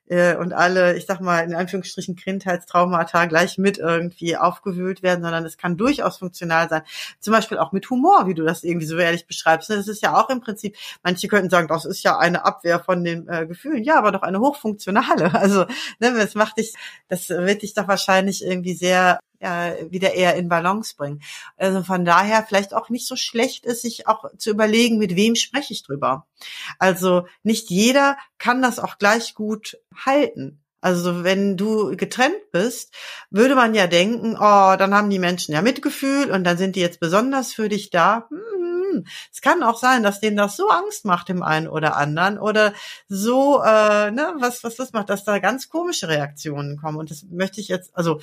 äh, 0.09 0.35
und 0.35 0.53
alle, 0.53 0.97
ich 0.97 1.05
sag 1.05 1.21
mal, 1.21 1.39
in 1.39 1.55
Anführungsstrichen 1.55 2.15
Kindheitstraumata 2.15 3.25
gleich 3.25 3.57
mit 3.57 3.77
irgendwie 3.77 4.35
aufgewühlt 4.35 5.03
werden, 5.03 5.23
sondern 5.23 5.45
es 5.45 5.57
kann 5.57 5.77
durchaus 5.77 6.17
funktional 6.17 6.67
sein. 6.67 6.81
Zum 7.19 7.31
Beispiel 7.33 7.59
auch 7.59 7.71
mit 7.71 7.89
Humor, 7.89 8.27
wie 8.27 8.33
du 8.33 8.43
das 8.43 8.63
irgendwie 8.63 8.87
so 8.87 8.97
ehrlich 8.97 9.27
beschreibst. 9.27 9.69
Das 9.69 9.87
ist 9.87 10.01
ja 10.01 10.19
auch 10.19 10.29
im 10.29 10.41
Prinzip, 10.41 10.75
manche 11.03 11.27
könnten 11.27 11.49
sagen, 11.49 11.67
das 11.67 11.85
ist 11.85 12.03
ja 12.03 12.17
eine 12.17 12.43
Abwehr 12.43 12.79
von 12.79 13.03
den 13.03 13.27
äh, 13.27 13.45
Gefühlen. 13.45 13.83
Ja, 13.83 13.97
aber 13.97 14.11
doch 14.11 14.23
eine 14.23 14.39
hochfunktionale. 14.39 15.29
Also, 15.39 15.65
ne, 15.99 16.13
das 16.17 16.35
macht 16.35 16.57
dich, 16.57 16.73
das 17.07 17.29
wird 17.29 17.61
dich 17.61 17.73
doch 17.73 17.87
wahrscheinlich 17.87 18.43
irgendwie 18.43 18.73
sehr 18.73 19.19
ja, 19.41 19.73
wieder 19.89 20.13
eher 20.13 20.35
in 20.35 20.49
Balance 20.49 20.95
bringen. 20.95 21.21
Also 21.57 21.83
von 21.83 22.05
daher 22.05 22.45
vielleicht 22.47 22.73
auch 22.73 22.89
nicht 22.89 23.07
so 23.07 23.15
schlecht 23.15 23.65
ist, 23.65 23.81
sich 23.81 24.07
auch 24.07 24.25
zu 24.37 24.49
überlegen, 24.49 24.97
mit 24.97 25.15
wem 25.15 25.35
spreche 25.35 25.73
ich 25.73 25.83
drüber. 25.83 26.27
Also 26.77 27.27
nicht 27.43 27.69
jeder 27.69 28.17
kann 28.37 28.61
das 28.61 28.79
auch 28.79 28.97
gleich 28.97 29.33
gut 29.35 29.77
halten. 30.05 30.61
Also 30.81 31.23
wenn 31.23 31.57
du 31.57 31.95
getrennt 31.97 32.51
bist, 32.51 32.93
würde 33.29 33.55
man 33.55 33.75
ja 33.75 33.87
denken, 33.87 34.35
oh, 34.35 34.75
dann 34.77 34.93
haben 34.93 35.09
die 35.09 35.19
Menschen 35.19 35.53
ja 35.53 35.61
Mitgefühl 35.61 36.31
und 36.31 36.45
dann 36.45 36.57
sind 36.57 36.75
die 36.75 36.79
jetzt 36.79 37.01
besonders 37.01 37.53
für 37.53 37.67
dich 37.67 37.89
da. 37.89 38.27
Hm, 38.29 39.05
es 39.31 39.41
kann 39.41 39.61
auch 39.61 39.77
sein, 39.77 40.03
dass 40.03 40.21
denen 40.21 40.37
das 40.37 40.55
so 40.55 40.69
Angst 40.69 41.03
macht 41.03 41.27
dem 41.27 41.43
einen 41.43 41.67
oder 41.67 41.97
anderen 41.97 42.39
oder 42.39 42.73
so, 43.09 43.61
äh, 43.61 44.11
ne, 44.11 44.33
was 44.39 44.63
was 44.63 44.75
das 44.75 44.93
macht, 44.93 45.09
dass 45.09 45.25
da 45.25 45.39
ganz 45.39 45.67
komische 45.67 46.07
Reaktionen 46.07 46.77
kommen. 46.77 46.97
Und 46.97 47.11
das 47.11 47.23
möchte 47.29 47.59
ich 47.59 47.67
jetzt, 47.67 47.95
also 47.95 48.21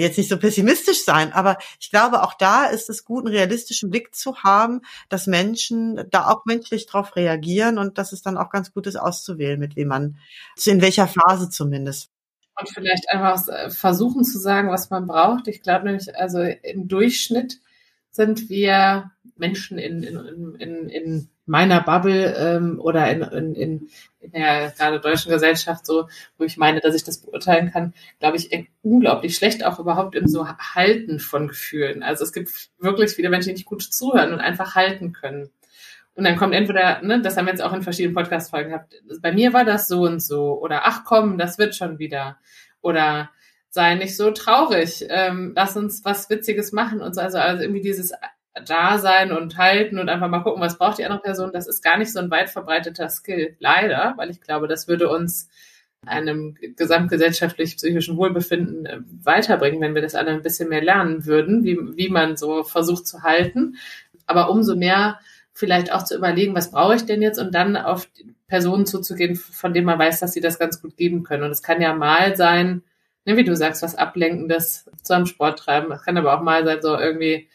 jetzt 0.00 0.18
nicht 0.18 0.28
so 0.28 0.38
pessimistisch 0.38 1.04
sein, 1.04 1.32
aber 1.32 1.58
ich 1.80 1.90
glaube, 1.90 2.22
auch 2.22 2.34
da 2.34 2.66
ist 2.66 2.90
es 2.90 3.04
gut, 3.04 3.24
einen 3.24 3.34
realistischen 3.34 3.90
Blick 3.90 4.14
zu 4.14 4.36
haben, 4.42 4.82
dass 5.08 5.26
Menschen 5.26 6.04
da 6.10 6.28
auch 6.28 6.44
menschlich 6.44 6.86
drauf 6.86 7.16
reagieren 7.16 7.78
und 7.78 7.98
dass 7.98 8.12
es 8.12 8.22
dann 8.22 8.36
auch 8.36 8.50
ganz 8.50 8.72
gut 8.72 8.86
ist, 8.86 8.96
auszuwählen, 8.96 9.58
mit 9.58 9.76
wem 9.76 9.88
man, 9.88 10.18
in 10.64 10.80
welcher 10.80 11.08
Phase 11.08 11.50
zumindest. 11.50 12.10
Und 12.58 12.68
vielleicht 12.68 13.10
einfach 13.10 13.48
äh, 13.48 13.70
versuchen 13.70 14.24
zu 14.24 14.38
sagen, 14.38 14.70
was 14.70 14.90
man 14.90 15.06
braucht. 15.06 15.48
Ich 15.48 15.62
glaube 15.62 15.86
nämlich, 15.86 16.14
also 16.16 16.40
im 16.40 16.86
Durchschnitt 16.86 17.60
sind 18.10 18.48
wir 18.48 19.10
Menschen 19.36 19.78
in, 19.78 20.04
in, 20.04 20.54
in, 20.60 20.88
in 20.88 21.28
meiner 21.46 21.80
Bubble 21.82 22.34
ähm, 22.36 22.80
oder 22.80 23.10
in, 23.10 23.22
in, 23.22 23.54
in, 23.54 23.88
in 24.20 24.30
der 24.32 24.70
gerade 24.70 25.00
deutschen 25.00 25.30
Gesellschaft 25.30 25.84
so, 25.84 26.08
wo 26.38 26.44
ich 26.44 26.56
meine, 26.56 26.80
dass 26.80 26.94
ich 26.94 27.04
das 27.04 27.18
beurteilen 27.18 27.70
kann, 27.70 27.94
glaube 28.18 28.36
ich, 28.36 28.68
unglaublich 28.82 29.36
schlecht 29.36 29.64
auch 29.64 29.78
überhaupt 29.78 30.14
im 30.14 30.26
so 30.26 30.46
Halten 30.46 31.18
von 31.20 31.48
Gefühlen. 31.48 32.02
Also 32.02 32.24
es 32.24 32.32
gibt 32.32 32.70
wirklich 32.78 33.12
viele 33.12 33.28
Menschen, 33.28 33.48
die 33.48 33.54
nicht 33.54 33.66
gut 33.66 33.82
zuhören 33.82 34.32
und 34.32 34.40
einfach 34.40 34.74
halten 34.74 35.12
können. 35.12 35.50
Und 36.14 36.24
dann 36.24 36.36
kommt 36.36 36.54
entweder, 36.54 37.02
ne, 37.02 37.20
das 37.20 37.36
haben 37.36 37.46
wir 37.46 37.52
jetzt 37.52 37.62
auch 37.62 37.72
in 37.72 37.82
verschiedenen 37.82 38.14
Podcast-Folgen 38.14 38.70
gehabt, 38.70 38.94
bei 39.20 39.32
mir 39.32 39.52
war 39.52 39.64
das 39.64 39.88
so 39.88 40.02
und 40.02 40.20
so. 40.20 40.58
Oder 40.60 40.82
ach 40.84 41.04
komm, 41.04 41.38
das 41.38 41.58
wird 41.58 41.74
schon 41.74 41.98
wieder. 41.98 42.38
Oder 42.80 43.30
sei 43.70 43.96
nicht 43.96 44.16
so 44.16 44.30
traurig, 44.30 45.04
ähm, 45.08 45.52
lass 45.56 45.76
uns 45.76 46.04
was 46.04 46.30
Witziges 46.30 46.70
machen 46.70 47.00
und 47.00 47.14
so. 47.14 47.20
Also, 47.20 47.38
also 47.38 47.62
irgendwie 47.62 47.80
dieses 47.80 48.12
Dasein 48.66 49.32
und 49.32 49.56
halten 49.58 49.98
und 49.98 50.08
einfach 50.08 50.28
mal 50.28 50.42
gucken, 50.42 50.62
was 50.62 50.78
braucht 50.78 50.98
die 50.98 51.04
andere 51.04 51.20
Person, 51.20 51.52
das 51.52 51.66
ist 51.66 51.82
gar 51.82 51.98
nicht 51.98 52.12
so 52.12 52.20
ein 52.20 52.30
weit 52.30 52.50
verbreiteter 52.50 53.08
Skill. 53.08 53.56
Leider, 53.58 54.14
weil 54.16 54.30
ich 54.30 54.40
glaube, 54.40 54.68
das 54.68 54.86
würde 54.86 55.08
uns 55.08 55.48
einem 56.06 56.56
gesamtgesellschaftlich 56.76 57.76
psychischen 57.76 58.16
Wohlbefinden 58.16 58.86
äh, 58.86 58.98
weiterbringen, 59.22 59.80
wenn 59.80 59.94
wir 59.94 60.02
das 60.02 60.14
alle 60.14 60.30
ein 60.30 60.42
bisschen 60.42 60.68
mehr 60.68 60.82
lernen 60.82 61.26
würden, 61.26 61.64
wie, 61.64 61.78
wie 61.96 62.08
man 62.08 62.36
so 62.36 62.62
versucht 62.62 63.06
zu 63.06 63.22
halten. 63.22 63.76
Aber 64.26 64.50
umso 64.50 64.76
mehr 64.76 65.18
vielleicht 65.52 65.92
auch 65.92 66.04
zu 66.04 66.16
überlegen, 66.16 66.54
was 66.54 66.70
brauche 66.70 66.96
ich 66.96 67.06
denn 67.06 67.22
jetzt 67.22 67.38
und 67.38 67.54
dann 67.54 67.76
auf 67.76 68.08
Personen 68.48 68.86
zuzugehen, 68.86 69.36
von 69.36 69.72
denen 69.72 69.86
man 69.86 69.98
weiß, 69.98 70.20
dass 70.20 70.32
sie 70.32 70.40
das 70.40 70.58
ganz 70.58 70.82
gut 70.82 70.96
geben 70.96 71.22
können. 71.22 71.44
Und 71.44 71.50
es 71.50 71.62
kann 71.62 71.80
ja 71.80 71.94
mal 71.94 72.36
sein, 72.36 72.82
ne, 73.24 73.36
wie 73.36 73.44
du 73.44 73.54
sagst, 73.54 73.82
was 73.82 73.94
Ablenkendes 73.94 74.90
zu 75.02 75.14
einem 75.14 75.26
Sport 75.26 75.60
treiben. 75.60 75.92
Es 75.92 76.02
kann 76.02 76.16
aber 76.18 76.36
auch 76.36 76.42
mal 76.42 76.64
sein, 76.64 76.82
so 76.82 76.98
irgendwie, 76.98 77.48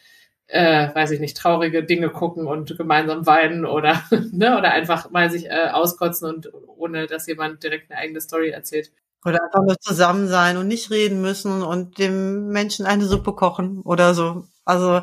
äh, 0.50 0.94
weiß 0.94 1.12
ich 1.12 1.20
nicht, 1.20 1.36
traurige 1.36 1.84
Dinge 1.84 2.10
gucken 2.10 2.46
und 2.46 2.76
gemeinsam 2.76 3.26
weinen 3.26 3.64
oder, 3.64 4.02
ne, 4.32 4.58
oder 4.58 4.72
einfach 4.72 5.10
mal 5.10 5.30
sich 5.30 5.46
äh, 5.46 5.68
auskotzen 5.72 6.28
und 6.28 6.50
ohne, 6.76 7.06
dass 7.06 7.26
jemand 7.26 7.62
direkt 7.62 7.90
eine 7.90 8.00
eigene 8.00 8.20
Story 8.20 8.50
erzählt. 8.50 8.92
Oder 9.24 9.44
einfach 9.44 9.62
nur 9.62 9.78
zusammen 9.78 10.28
sein 10.28 10.56
und 10.56 10.66
nicht 10.66 10.90
reden 10.90 11.20
müssen 11.20 11.62
und 11.62 11.98
dem 11.98 12.48
Menschen 12.48 12.86
eine 12.86 13.04
Suppe 13.04 13.34
kochen 13.34 13.82
oder 13.82 14.14
so. 14.14 14.44
Also 14.64 15.02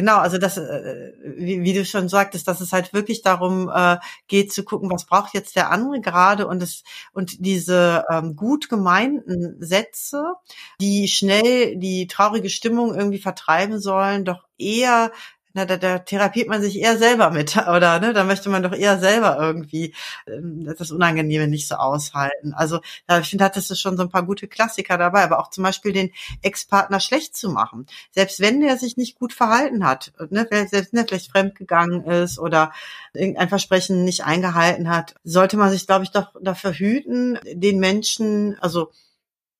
Genau, 0.00 0.16
also 0.16 0.38
das, 0.38 0.56
äh, 0.56 1.12
wie, 1.22 1.62
wie, 1.62 1.74
du 1.74 1.84
schon 1.84 2.08
sagtest, 2.08 2.48
dass 2.48 2.62
es 2.62 2.72
halt 2.72 2.94
wirklich 2.94 3.20
darum 3.20 3.68
äh, 3.68 3.98
geht 4.28 4.50
zu 4.50 4.64
gucken, 4.64 4.90
was 4.90 5.04
braucht 5.04 5.34
jetzt 5.34 5.56
der 5.56 5.70
andere 5.70 6.00
gerade 6.00 6.46
und 6.46 6.62
es 6.62 6.84
und 7.12 7.44
diese 7.44 8.06
ähm, 8.10 8.34
gut 8.34 8.70
gemeinten 8.70 9.56
Sätze, 9.60 10.36
die 10.80 11.06
schnell 11.06 11.76
die 11.76 12.06
traurige 12.06 12.48
Stimmung 12.48 12.94
irgendwie 12.94 13.18
vertreiben 13.18 13.78
sollen, 13.78 14.24
doch 14.24 14.46
eher 14.56 15.12
na, 15.52 15.64
da, 15.64 15.76
da 15.76 15.98
therapiert 15.98 16.48
man 16.48 16.62
sich 16.62 16.78
eher 16.78 16.96
selber 16.96 17.30
mit, 17.30 17.56
oder? 17.68 18.00
Ne? 18.00 18.12
Da 18.12 18.24
möchte 18.24 18.48
man 18.48 18.62
doch 18.62 18.72
eher 18.72 18.98
selber 18.98 19.36
irgendwie 19.40 19.94
ähm, 20.26 20.64
das 20.76 20.90
Unangenehme 20.90 21.48
nicht 21.48 21.68
so 21.68 21.76
aushalten. 21.76 22.52
Also 22.54 22.80
ja, 23.08 23.18
ich 23.18 23.28
finde, 23.28 23.44
hattest 23.44 23.70
du 23.70 23.74
schon 23.74 23.96
so 23.96 24.02
ein 24.02 24.10
paar 24.10 24.24
gute 24.24 24.48
Klassiker 24.48 24.98
dabei, 24.98 25.24
aber 25.24 25.40
auch 25.40 25.50
zum 25.50 25.64
Beispiel 25.64 25.92
den 25.92 26.10
Ex-Partner 26.42 27.00
schlecht 27.00 27.36
zu 27.36 27.50
machen. 27.50 27.86
Selbst 28.12 28.40
wenn 28.40 28.60
der 28.60 28.76
sich 28.76 28.96
nicht 28.96 29.18
gut 29.18 29.32
verhalten 29.32 29.84
hat, 29.84 30.12
ne? 30.30 30.46
selbst 30.50 30.92
wenn 30.92 31.00
er 31.00 31.08
vielleicht 31.08 31.30
fremdgegangen 31.30 32.04
ist 32.04 32.38
oder 32.38 32.72
irgendein 33.12 33.48
Versprechen 33.48 34.04
nicht 34.04 34.24
eingehalten 34.24 34.88
hat, 34.88 35.14
sollte 35.24 35.56
man 35.56 35.70
sich, 35.70 35.86
glaube 35.86 36.04
ich, 36.04 36.10
doch 36.10 36.34
dafür 36.40 36.72
hüten, 36.72 37.38
den 37.44 37.78
Menschen, 37.78 38.56
also 38.60 38.90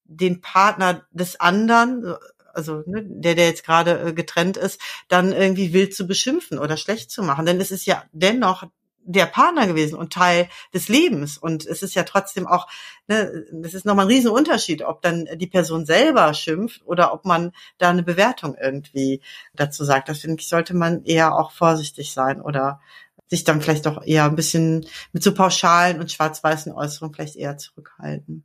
den 0.05 0.41
Partner 0.41 1.07
des 1.13 1.39
anderen 1.39 2.17
also 2.55 2.83
ne, 2.87 3.03
der, 3.05 3.35
der 3.35 3.47
jetzt 3.47 3.65
gerade 3.65 4.01
äh, 4.01 4.13
getrennt 4.13 4.57
ist, 4.57 4.81
dann 5.09 5.33
irgendwie 5.33 5.73
wild 5.73 5.95
zu 5.95 6.07
beschimpfen 6.07 6.59
oder 6.59 6.77
schlecht 6.77 7.11
zu 7.11 7.23
machen. 7.23 7.47
Denn 7.47 7.61
es 7.61 7.71
ist 7.71 7.87
ja 7.87 8.05
dennoch 8.13 8.65
der 9.03 9.27
Partner 9.27 9.67
gewesen 9.67 9.97
und 9.97 10.13
Teil 10.13 10.49
des 10.75 10.89
Lebens. 10.89 11.39
Und 11.39 11.67
es 11.67 11.83
ist 11.83 11.95
ja 11.95 12.03
trotzdem 12.03 12.47
auch, 12.47 12.69
ne, 13.09 13.45
das 13.53 13.75
ist 13.75 13.85
nochmal 13.85 14.07
ein 14.07 14.13
Riesenunterschied, 14.13 14.83
ob 14.83 15.03
dann 15.03 15.27
die 15.37 15.47
Person 15.47 15.87
selber 15.87 16.33
schimpft 16.35 16.83
oder 16.85 17.13
ob 17.13 17.25
man 17.25 17.53
da 17.79 17.91
eine 17.91 18.03
Bewertung 18.03 18.57
irgendwie 18.61 19.23
dazu 19.55 19.85
sagt. 19.85 20.09
Das 20.09 20.21
finde 20.21 20.41
ich, 20.41 20.49
sollte 20.49 20.75
man 20.75 21.05
eher 21.05 21.35
auch 21.35 21.53
vorsichtig 21.53 22.13
sein 22.13 22.41
oder 22.41 22.81
sich 23.29 23.45
dann 23.45 23.63
vielleicht 23.63 23.87
doch 23.87 24.05
eher 24.05 24.25
ein 24.25 24.37
bisschen 24.37 24.87
mit 25.13 25.23
so 25.23 25.33
pauschalen 25.33 26.01
und 26.01 26.11
schwarz-weißen 26.11 26.73
Äußerungen 26.73 27.15
vielleicht 27.15 27.37
eher 27.37 27.57
zurückhalten. 27.57 28.45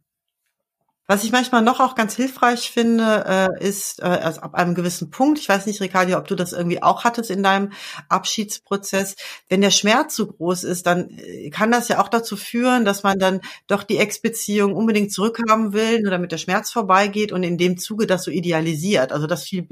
Was 1.07 1.23
ich 1.23 1.31
manchmal 1.31 1.61
noch 1.61 1.79
auch 1.79 1.93
ganz 1.93 2.15
hilfreich 2.15 2.71
finde, 2.71 3.49
äh, 3.59 3.63
ist 3.63 3.99
äh, 4.01 4.05
also 4.05 4.41
ab 4.41 4.55
einem 4.55 4.73
gewissen 4.73 5.11
Punkt, 5.11 5.37
ich 5.37 5.47
weiß 5.47 5.67
nicht, 5.67 5.79
Ricardo, 5.79 6.17
ob 6.17 6.27
du 6.27 6.33
das 6.33 6.51
irgendwie 6.51 6.81
auch 6.81 7.03
hattest 7.03 7.29
in 7.29 7.43
deinem 7.43 7.73
Abschiedsprozess, 8.09 9.15
wenn 9.47 9.61
der 9.61 9.69
Schmerz 9.69 10.15
zu 10.15 10.25
groß 10.25 10.63
ist, 10.63 10.87
dann 10.87 11.11
äh, 11.11 11.51
kann 11.51 11.69
das 11.69 11.89
ja 11.89 12.01
auch 12.01 12.07
dazu 12.07 12.35
führen, 12.35 12.85
dass 12.85 13.03
man 13.03 13.19
dann 13.19 13.41
doch 13.67 13.83
die 13.83 13.97
Ex-Beziehung 13.97 14.73
unbedingt 14.73 15.13
zurückhaben 15.13 15.73
will 15.73 16.07
oder 16.07 16.17
mit 16.17 16.31
der 16.31 16.39
Schmerz 16.39 16.71
vorbeigeht 16.71 17.31
und 17.31 17.43
in 17.43 17.59
dem 17.59 17.77
Zuge 17.77 18.07
das 18.07 18.23
so 18.23 18.31
idealisiert, 18.31 19.11
also 19.11 19.27
das 19.27 19.43
viel, 19.43 19.67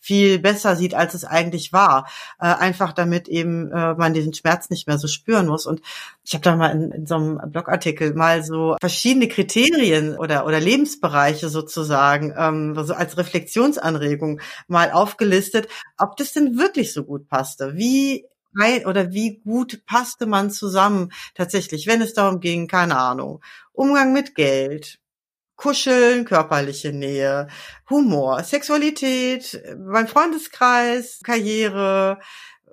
viel 0.00 0.40
besser 0.40 0.74
sieht, 0.74 0.94
als 0.94 1.14
es 1.14 1.24
eigentlich 1.24 1.72
war. 1.72 2.08
Äh, 2.40 2.46
einfach 2.46 2.92
damit 2.92 3.28
eben 3.28 3.70
äh, 3.70 3.94
man 3.94 4.12
diesen 4.12 4.34
Schmerz 4.34 4.70
nicht 4.70 4.88
mehr 4.88 4.98
so 4.98 5.06
spüren 5.06 5.46
muss. 5.46 5.66
Und 5.66 5.82
ich 6.24 6.34
habe 6.34 6.42
da 6.42 6.56
mal 6.56 6.70
in, 6.70 6.90
in 6.90 7.06
so 7.06 7.14
einem 7.14 7.38
Blogartikel 7.52 8.12
mal 8.14 8.42
so 8.42 8.76
verschiedene 8.80 9.28
Kriterien 9.28 10.16
oder, 10.16 10.46
oder 10.46 10.63
Lebensbereiche 10.64 11.48
sozusagen, 11.48 12.34
ähm, 12.36 12.74
so 12.84 12.94
als 12.94 13.16
Reflexionsanregung 13.16 14.40
mal 14.66 14.90
aufgelistet, 14.90 15.68
ob 15.98 16.16
das 16.16 16.32
denn 16.32 16.58
wirklich 16.58 16.92
so 16.92 17.04
gut 17.04 17.28
passte. 17.28 17.76
Wie 17.76 18.26
oder 18.86 19.12
wie 19.12 19.40
gut 19.40 19.84
passte 19.84 20.26
man 20.26 20.48
zusammen 20.48 21.10
tatsächlich, 21.34 21.88
wenn 21.88 22.00
es 22.00 22.14
darum 22.14 22.38
ging, 22.38 22.68
keine 22.68 22.96
Ahnung, 22.96 23.42
Umgang 23.72 24.12
mit 24.12 24.36
Geld, 24.36 25.00
Kuscheln, 25.56 26.24
körperliche 26.24 26.92
Nähe, 26.92 27.48
Humor, 27.90 28.42
Sexualität, 28.42 29.60
mein 29.78 30.08
Freundeskreis, 30.08 31.20
Karriere, 31.24 32.20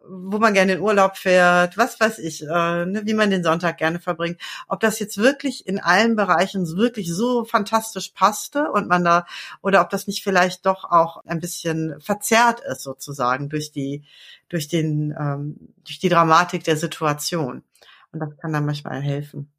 wo 0.08 0.40
man 0.40 0.54
gerne 0.54 0.74
in 0.74 0.82
Urlaub 0.82 1.18
fährt, 1.18 1.78
was 1.78 2.00
weiß 2.00 2.20
ich, 2.20 2.44
äh, 2.44 2.86
ne, 2.86 3.02
wie 3.06 3.14
man 3.14 3.30
den 3.30 3.44
Sonntag 3.44 3.78
gerne 3.78 4.00
verbringt. 4.00 4.40
Ob 4.68 4.80
das 4.80 5.00
jetzt 5.00 5.18
wirklich 5.18 5.68
in 5.68 5.80
allen 5.80 6.16
Bereichen 6.16 6.68
wirklich 6.76 7.14
so 7.14 7.46
fantastisch 7.46 8.10
passte 8.10 8.72
und 8.72 8.88
man 8.88 9.04
da, 9.04 9.26
oder 9.62 9.82
ob 9.82 9.90
das 9.90 10.08
nicht 10.08 10.24
vielleicht 10.24 10.66
doch 10.66 10.86
auch 10.86 11.24
ein 11.26 11.40
bisschen 11.40 12.00
verzerrt 12.00 12.62
ist 12.62 12.84
sozusagen 12.84 13.50
durch 13.50 13.72
die, 13.72 14.04
durch 14.50 14.68
den, 14.68 15.16
ähm, 15.18 15.56
durch 15.86 16.00
die 16.00 16.10
Dramatik 16.10 16.64
der 16.64 16.78
Situation. 16.78 17.64
Und 18.12 18.20
das 18.20 18.36
kann 18.38 18.54
dann 18.54 18.66
manchmal 18.66 19.02
helfen. 19.02 19.52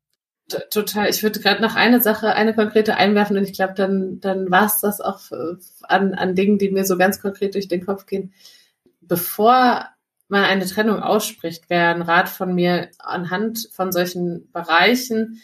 Total. 0.70 1.08
Ich 1.08 1.22
würde 1.22 1.40
gerade 1.40 1.62
noch 1.62 1.76
eine 1.76 2.02
Sache, 2.02 2.34
eine 2.34 2.54
konkrete 2.54 2.96
einwerfen 2.96 3.38
und 3.38 3.44
ich 3.44 3.54
glaube, 3.54 3.74
dann, 3.74 4.20
dann 4.20 4.50
war 4.50 4.66
es 4.66 4.80
das 4.80 5.00
auch 5.00 5.20
an, 5.82 6.14
an 6.14 6.34
Dingen, 6.34 6.58
die 6.58 6.70
mir 6.70 6.84
so 6.84 6.98
ganz 6.98 7.20
konkret 7.20 7.54
durch 7.54 7.68
den 7.68 7.86
Kopf 7.86 8.06
gehen. 8.06 8.34
Bevor 9.00 9.86
man 10.32 10.44
eine 10.44 10.66
Trennung 10.66 11.00
ausspricht, 11.00 11.70
wäre 11.70 11.94
ein 11.94 12.02
Rat 12.02 12.28
von 12.28 12.54
mir, 12.54 12.88
anhand 12.98 13.68
von 13.70 13.92
solchen 13.92 14.50
Bereichen 14.50 15.40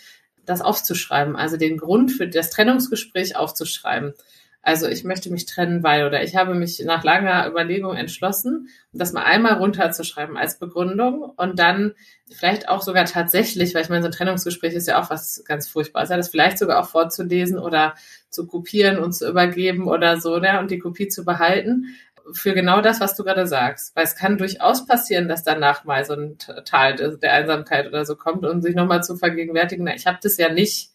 das 0.46 0.62
aufzuschreiben, 0.62 1.36
also 1.36 1.58
den 1.58 1.76
Grund 1.76 2.10
für 2.10 2.26
das 2.26 2.50
Trennungsgespräch 2.50 3.36
aufzuschreiben. 3.36 4.14
Also 4.62 4.86
ich 4.88 5.04
möchte 5.04 5.30
mich 5.30 5.46
trennen, 5.46 5.82
weil 5.82 6.06
oder 6.06 6.22
ich 6.22 6.36
habe 6.36 6.54
mich 6.54 6.82
nach 6.84 7.04
langer 7.04 7.46
Überlegung 7.48 7.96
entschlossen, 7.96 8.68
das 8.92 9.12
mal 9.12 9.24
einmal 9.24 9.54
runterzuschreiben 9.54 10.36
als 10.36 10.58
Begründung 10.58 11.22
und 11.22 11.58
dann 11.58 11.94
vielleicht 12.30 12.68
auch 12.68 12.82
sogar 12.82 13.04
tatsächlich, 13.04 13.74
weil 13.74 13.82
ich 13.82 13.88
meine, 13.88 14.02
so 14.02 14.08
ein 14.08 14.12
Trennungsgespräch 14.12 14.74
ist 14.74 14.88
ja 14.88 15.00
auch 15.00 15.10
was 15.10 15.44
ganz 15.46 15.68
Furchtbares, 15.68 16.08
ja, 16.08 16.16
das 16.16 16.28
vielleicht 16.28 16.58
sogar 16.58 16.80
auch 16.80 16.88
vorzulesen 16.88 17.58
oder 17.58 17.94
zu 18.30 18.46
kopieren 18.46 18.98
und 18.98 19.12
zu 19.12 19.28
übergeben 19.28 19.86
oder 19.86 20.20
so, 20.20 20.38
ne, 20.38 20.58
und 20.60 20.70
die 20.70 20.78
Kopie 20.78 21.08
zu 21.08 21.24
behalten 21.24 21.94
für 22.32 22.54
genau 22.54 22.80
das, 22.80 23.00
was 23.00 23.14
du 23.16 23.24
gerade 23.24 23.46
sagst. 23.46 23.94
Weil 23.96 24.04
es 24.04 24.16
kann 24.16 24.38
durchaus 24.38 24.86
passieren, 24.86 25.28
dass 25.28 25.44
danach 25.44 25.84
mal 25.84 26.04
so 26.04 26.14
ein 26.14 26.38
Tal 26.64 26.94
der 26.96 27.32
Einsamkeit 27.32 27.86
oder 27.86 28.04
so 28.04 28.16
kommt 28.16 28.44
und 28.44 28.62
sich 28.62 28.74
nochmal 28.74 29.02
zu 29.02 29.16
vergegenwärtigen, 29.16 29.84
na, 29.84 29.94
ich 29.94 30.06
habe 30.06 30.18
das 30.22 30.36
ja 30.36 30.52
nicht, 30.52 30.90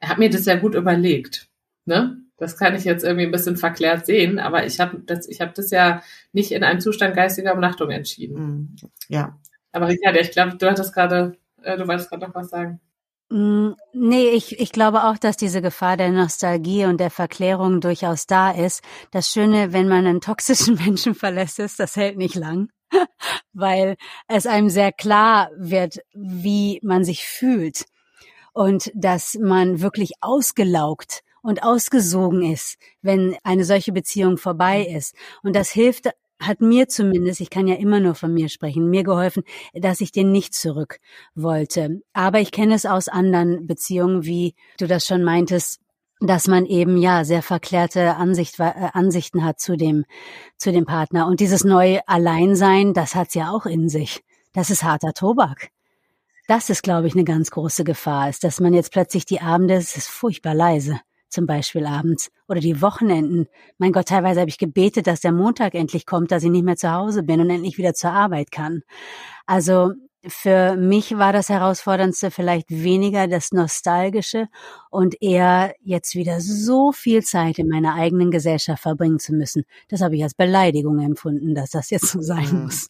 er 0.00 0.10
hat 0.10 0.18
mir 0.18 0.30
das 0.30 0.46
ja 0.46 0.56
gut 0.56 0.74
überlegt. 0.74 1.48
Ne? 1.84 2.18
Das 2.36 2.56
kann 2.56 2.74
ich 2.74 2.84
jetzt 2.84 3.04
irgendwie 3.04 3.26
ein 3.26 3.32
bisschen 3.32 3.56
verklärt 3.56 4.06
sehen, 4.06 4.38
aber 4.38 4.64
ich 4.64 4.80
habe 4.80 5.02
das, 5.04 5.28
ich 5.28 5.40
habe 5.40 5.52
das 5.54 5.70
ja 5.70 6.02
nicht 6.32 6.52
in 6.52 6.64
einem 6.64 6.80
Zustand 6.80 7.14
geistiger 7.14 7.54
Umnachtung 7.54 7.90
entschieden. 7.90 8.36
Mhm. 8.36 8.76
Ja. 9.08 9.38
Aber 9.72 9.88
Ricardo, 9.88 10.18
ich 10.20 10.30
glaube, 10.30 10.56
du 10.56 10.68
hattest 10.68 10.94
gerade, 10.94 11.36
äh, 11.62 11.76
du 11.76 11.86
wolltest 11.86 12.08
gerade 12.08 12.26
noch 12.26 12.34
was 12.34 12.48
sagen. 12.48 12.80
Mm, 13.30 13.74
nee, 13.92 14.30
ich, 14.30 14.58
ich 14.58 14.72
glaube 14.72 15.04
auch, 15.04 15.16
dass 15.16 15.36
diese 15.36 15.62
Gefahr 15.62 15.96
der 15.96 16.10
Nostalgie 16.10 16.84
und 16.84 16.98
der 16.98 17.10
Verklärung 17.10 17.80
durchaus 17.80 18.26
da 18.26 18.50
ist. 18.50 18.82
Das 19.12 19.28
Schöne, 19.28 19.72
wenn 19.72 19.88
man 19.88 20.04
einen 20.06 20.20
toxischen 20.20 20.74
Menschen 20.84 21.14
verlässt, 21.14 21.60
ist, 21.60 21.78
das 21.78 21.94
hält 21.94 22.18
nicht 22.18 22.34
lang, 22.34 22.70
weil 23.52 23.96
es 24.26 24.46
einem 24.46 24.68
sehr 24.68 24.90
klar 24.92 25.50
wird, 25.56 25.98
wie 26.12 26.80
man 26.82 27.04
sich 27.04 27.24
fühlt 27.24 27.84
und 28.52 28.90
dass 28.94 29.38
man 29.40 29.80
wirklich 29.80 30.12
ausgelaugt 30.20 31.22
und 31.40 31.62
ausgesogen 31.62 32.42
ist, 32.42 32.78
wenn 33.00 33.36
eine 33.44 33.64
solche 33.64 33.92
Beziehung 33.92 34.38
vorbei 34.38 34.82
ist. 34.82 35.14
Und 35.44 35.54
das 35.54 35.70
hilft 35.70 36.10
hat 36.40 36.60
mir 36.60 36.88
zumindest, 36.88 37.40
ich 37.40 37.50
kann 37.50 37.66
ja 37.66 37.76
immer 37.76 38.00
nur 38.00 38.14
von 38.14 38.32
mir 38.32 38.48
sprechen, 38.48 38.88
mir 38.88 39.04
geholfen, 39.04 39.44
dass 39.74 40.00
ich 40.00 40.12
den 40.12 40.32
nicht 40.32 40.54
zurück 40.54 40.98
wollte. 41.34 42.00
Aber 42.12 42.40
ich 42.40 42.50
kenne 42.50 42.74
es 42.74 42.86
aus 42.86 43.08
anderen 43.08 43.66
Beziehungen, 43.66 44.24
wie 44.24 44.54
du 44.78 44.86
das 44.86 45.06
schon 45.06 45.22
meintest, 45.22 45.80
dass 46.20 46.48
man 46.48 46.66
eben 46.66 46.96
ja 46.98 47.24
sehr 47.24 47.42
verklärte 47.42 48.16
Ansicht, 48.16 48.58
äh, 48.60 48.72
Ansichten 48.92 49.44
hat 49.44 49.58
zu 49.58 49.76
dem 49.76 50.04
zu 50.58 50.70
dem 50.70 50.84
Partner 50.84 51.26
und 51.26 51.40
dieses 51.40 51.64
neue 51.64 52.06
Alleinsein, 52.06 52.92
das 52.92 53.14
hat's 53.14 53.34
ja 53.34 53.50
auch 53.50 53.66
in 53.66 53.88
sich. 53.88 54.22
das 54.52 54.70
ist 54.70 54.82
harter 54.82 55.12
Tobak. 55.12 55.70
Das 56.48 56.68
ist, 56.70 56.82
glaube 56.82 57.06
ich, 57.06 57.14
eine 57.14 57.22
ganz 57.22 57.52
große 57.52 57.84
Gefahr, 57.84 58.28
ist, 58.28 58.42
dass 58.42 58.58
man 58.58 58.74
jetzt 58.74 58.90
plötzlich 58.92 59.24
die 59.24 59.40
Abende, 59.40 59.74
es 59.74 59.96
ist 59.96 60.08
furchtbar 60.08 60.54
leise, 60.54 61.00
zum 61.30 61.46
Beispiel 61.46 61.86
abends, 61.86 62.30
oder 62.48 62.60
die 62.60 62.82
Wochenenden. 62.82 63.48
Mein 63.78 63.92
Gott, 63.92 64.08
teilweise 64.08 64.40
habe 64.40 64.50
ich 64.50 64.58
gebetet, 64.58 65.06
dass 65.06 65.20
der 65.20 65.32
Montag 65.32 65.74
endlich 65.74 66.06
kommt, 66.06 66.30
dass 66.30 66.42
ich 66.42 66.50
nicht 66.50 66.64
mehr 66.64 66.76
zu 66.76 66.92
Hause 66.92 67.22
bin 67.22 67.40
und 67.40 67.50
endlich 67.50 67.78
wieder 67.78 67.94
zur 67.94 68.10
Arbeit 68.10 68.50
kann. 68.50 68.82
Also 69.46 69.92
für 70.26 70.76
mich 70.76 71.16
war 71.16 71.32
das 71.32 71.48
Herausforderndste 71.48 72.30
vielleicht 72.30 72.70
weniger 72.70 73.26
das 73.26 73.52
Nostalgische 73.52 74.48
und 74.90 75.20
eher 75.22 75.74
jetzt 75.82 76.14
wieder 76.14 76.40
so 76.40 76.92
viel 76.92 77.22
Zeit 77.22 77.58
in 77.58 77.68
meiner 77.68 77.94
eigenen 77.94 78.30
Gesellschaft 78.30 78.82
verbringen 78.82 79.18
zu 79.18 79.32
müssen. 79.32 79.64
Das 79.88 80.02
habe 80.02 80.16
ich 80.16 80.22
als 80.22 80.34
Beleidigung 80.34 80.98
empfunden, 80.98 81.54
dass 81.54 81.70
das 81.70 81.88
jetzt 81.90 82.08
so 82.08 82.20
sein 82.20 82.48
mhm. 82.52 82.62
muss. 82.64 82.88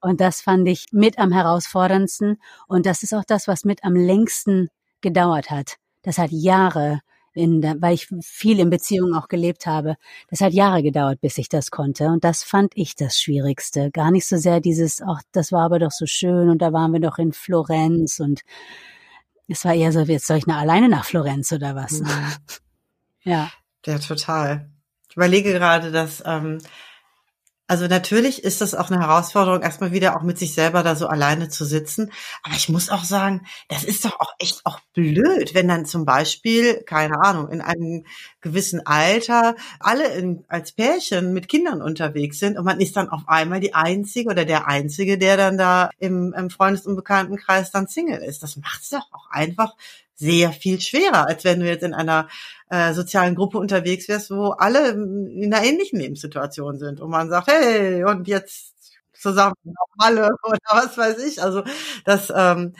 Und 0.00 0.20
das 0.20 0.40
fand 0.40 0.68
ich 0.68 0.86
mit 0.92 1.18
am 1.18 1.32
herausforderndsten. 1.32 2.40
Und 2.68 2.86
das 2.86 3.02
ist 3.02 3.14
auch 3.14 3.24
das, 3.24 3.48
was 3.48 3.64
mit 3.64 3.82
am 3.84 3.94
längsten 3.94 4.68
gedauert 5.00 5.50
hat. 5.50 5.76
Das 6.02 6.18
hat 6.18 6.30
Jahre 6.30 7.00
in 7.34 7.60
der, 7.60 7.80
weil 7.80 7.94
ich 7.94 8.08
viel 8.20 8.58
in 8.58 8.70
Beziehungen 8.70 9.14
auch 9.14 9.28
gelebt 9.28 9.66
habe. 9.66 9.96
Das 10.28 10.40
hat 10.40 10.52
Jahre 10.52 10.82
gedauert, 10.82 11.20
bis 11.20 11.38
ich 11.38 11.48
das 11.48 11.70
konnte. 11.70 12.06
Und 12.06 12.24
das 12.24 12.42
fand 12.42 12.72
ich 12.74 12.94
das 12.94 13.18
Schwierigste. 13.18 13.90
Gar 13.90 14.10
nicht 14.10 14.26
so 14.26 14.36
sehr 14.36 14.60
dieses, 14.60 15.00
ach, 15.02 15.22
das 15.32 15.52
war 15.52 15.64
aber 15.64 15.78
doch 15.78 15.90
so 15.90 16.06
schön 16.06 16.48
und 16.50 16.60
da 16.60 16.72
waren 16.72 16.92
wir 16.92 17.00
doch 17.00 17.18
in 17.18 17.32
Florenz 17.32 18.20
und 18.20 18.42
es 19.48 19.64
war 19.64 19.74
eher 19.74 19.92
so, 19.92 20.00
jetzt 20.00 20.26
soll 20.26 20.38
ich 20.38 20.46
nach, 20.46 20.60
alleine 20.60 20.88
nach 20.88 21.04
Florenz 21.04 21.52
oder 21.52 21.74
was? 21.74 22.00
Mhm. 22.00 22.08
ja. 23.22 23.50
Ja, 23.84 23.98
total. 23.98 24.70
Ich 25.08 25.16
überlege 25.16 25.52
gerade, 25.52 25.90
dass 25.90 26.22
ähm, 26.24 26.58
also 27.72 27.86
natürlich 27.86 28.44
ist 28.44 28.60
das 28.60 28.74
auch 28.74 28.90
eine 28.90 29.00
Herausforderung, 29.00 29.62
erstmal 29.62 29.92
wieder 29.92 30.14
auch 30.14 30.22
mit 30.22 30.38
sich 30.38 30.52
selber 30.52 30.82
da 30.82 30.94
so 30.94 31.06
alleine 31.06 31.48
zu 31.48 31.64
sitzen. 31.64 32.12
Aber 32.42 32.54
ich 32.54 32.68
muss 32.68 32.90
auch 32.90 33.02
sagen, 33.02 33.46
das 33.68 33.82
ist 33.82 34.04
doch 34.04 34.20
auch 34.20 34.34
echt 34.38 34.66
auch 34.66 34.78
blöd, 34.92 35.54
wenn 35.54 35.68
dann 35.68 35.86
zum 35.86 36.04
Beispiel, 36.04 36.82
keine 36.82 37.24
Ahnung, 37.24 37.48
in 37.48 37.62
einem 37.62 38.04
gewissen 38.42 38.86
Alter 38.86 39.56
alle 39.80 40.06
in, 40.08 40.44
als 40.48 40.72
Pärchen 40.72 41.32
mit 41.32 41.48
Kindern 41.48 41.80
unterwegs 41.80 42.38
sind 42.38 42.58
und 42.58 42.66
man 42.66 42.78
ist 42.78 42.94
dann 42.94 43.08
auf 43.08 43.22
einmal 43.26 43.60
die 43.60 43.72
Einzige 43.72 44.28
oder 44.28 44.44
der 44.44 44.68
Einzige, 44.68 45.16
der 45.16 45.38
dann 45.38 45.56
da 45.56 45.88
im, 45.98 46.34
im 46.34 46.50
Freundes- 46.50 46.84
und 46.84 46.96
Bekanntenkreis 46.96 47.70
dann 47.70 47.88
Single 47.88 48.22
ist. 48.22 48.42
Das 48.42 48.58
macht 48.58 48.82
es 48.82 48.90
doch 48.90 49.10
auch 49.12 49.30
einfach 49.30 49.72
sehr 50.22 50.52
viel 50.52 50.80
schwerer, 50.80 51.26
als 51.26 51.44
wenn 51.44 51.60
du 51.60 51.66
jetzt 51.66 51.82
in 51.82 51.94
einer 51.94 52.28
äh, 52.70 52.94
sozialen 52.94 53.34
Gruppe 53.34 53.58
unterwegs 53.58 54.08
wärst, 54.08 54.30
wo 54.30 54.50
alle 54.50 54.90
in 54.90 55.52
einer 55.52 55.64
ähnlichen 55.64 55.98
Lebenssituation 55.98 56.78
sind 56.78 57.00
und 57.00 57.10
man 57.10 57.28
sagt, 57.28 57.48
hey, 57.48 58.04
und 58.04 58.28
jetzt 58.28 58.72
zusammen 59.12 59.54
auf 59.76 59.88
Malle 59.96 60.30
oder 60.44 60.58
was 60.70 60.96
weiß 60.96 61.18
ich. 61.24 61.42
Also 61.42 61.64
das 62.04 62.32
ähm, 62.34 62.74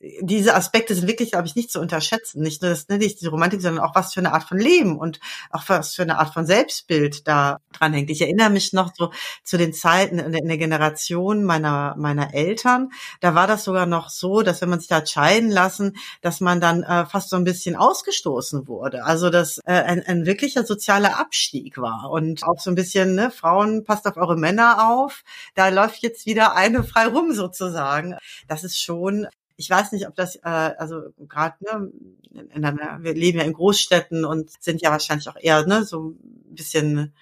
diese 0.00 0.54
Aspekte 0.54 0.94
sind 0.94 1.08
wirklich, 1.08 1.32
glaube 1.32 1.48
ich, 1.48 1.56
nicht 1.56 1.72
zu 1.72 1.80
unterschätzen. 1.80 2.40
Nicht 2.40 2.62
nur 2.62 2.70
das, 2.70 2.88
ne, 2.88 2.98
nicht 2.98 3.20
die 3.20 3.26
Romantik, 3.26 3.60
sondern 3.60 3.84
auch 3.84 3.96
was 3.96 4.14
für 4.14 4.20
eine 4.20 4.32
Art 4.32 4.44
von 4.44 4.58
Leben 4.58 4.96
und 4.96 5.18
auch 5.50 5.64
was 5.66 5.94
für 5.94 6.02
eine 6.02 6.18
Art 6.18 6.32
von 6.32 6.46
Selbstbild 6.46 7.26
da 7.26 7.58
dran 7.72 7.92
hängt. 7.92 8.08
Ich 8.10 8.20
erinnere 8.20 8.50
mich 8.50 8.72
noch 8.72 8.92
so 8.94 9.10
zu 9.42 9.58
den 9.58 9.72
Zeiten 9.72 10.20
in 10.20 10.32
der, 10.32 10.42
in 10.42 10.48
der 10.48 10.58
Generation 10.58 11.42
meiner, 11.42 11.96
meiner 11.98 12.32
Eltern. 12.32 12.90
Da 13.20 13.34
war 13.34 13.48
das 13.48 13.64
sogar 13.64 13.86
noch 13.86 14.08
so, 14.08 14.42
dass 14.42 14.60
wenn 14.60 14.68
man 14.68 14.78
sich 14.78 14.88
da 14.88 14.96
hat 14.96 15.10
scheiden 15.10 15.50
lassen, 15.50 15.96
dass 16.20 16.40
man 16.40 16.60
dann 16.60 16.84
äh, 16.84 17.04
fast 17.06 17.30
so 17.30 17.36
ein 17.36 17.44
bisschen 17.44 17.74
ausgestoßen 17.74 18.68
wurde. 18.68 19.04
Also 19.04 19.30
dass 19.30 19.58
äh, 19.64 19.72
ein, 19.72 20.04
ein 20.06 20.26
wirklicher 20.26 20.64
sozialer 20.64 21.18
Abstieg 21.18 21.76
war 21.76 22.10
und 22.10 22.44
auch 22.44 22.60
so 22.60 22.70
ein 22.70 22.76
bisschen, 22.76 23.16
ne, 23.16 23.32
Frauen, 23.32 23.84
passt 23.84 24.06
auf 24.06 24.16
eure 24.16 24.36
Männer 24.36 24.90
auf. 24.90 25.24
Da 25.56 25.70
läuft 25.70 26.02
jetzt 26.02 26.26
wieder 26.26 26.54
eine 26.54 26.84
frei 26.84 27.06
rum 27.06 27.32
sozusagen. 27.32 28.16
Das 28.46 28.62
ist 28.62 28.80
schon 28.80 29.26
ich 29.58 29.68
weiß 29.68 29.90
nicht, 29.92 30.06
ob 30.06 30.14
das, 30.14 30.36
äh, 30.36 30.40
also 30.42 31.12
gerade, 31.18 31.56
ne, 31.60 31.90
in 32.54 32.64
einer, 32.64 33.02
wir 33.02 33.12
leben 33.12 33.38
ja 33.38 33.44
in 33.44 33.52
Großstädten 33.52 34.24
und 34.24 34.50
sind 34.62 34.80
ja 34.80 34.92
wahrscheinlich 34.92 35.28
auch 35.28 35.36
eher 35.36 35.66
ne, 35.66 35.84
so 35.84 36.10
ein 36.10 36.54
bisschen 36.54 37.12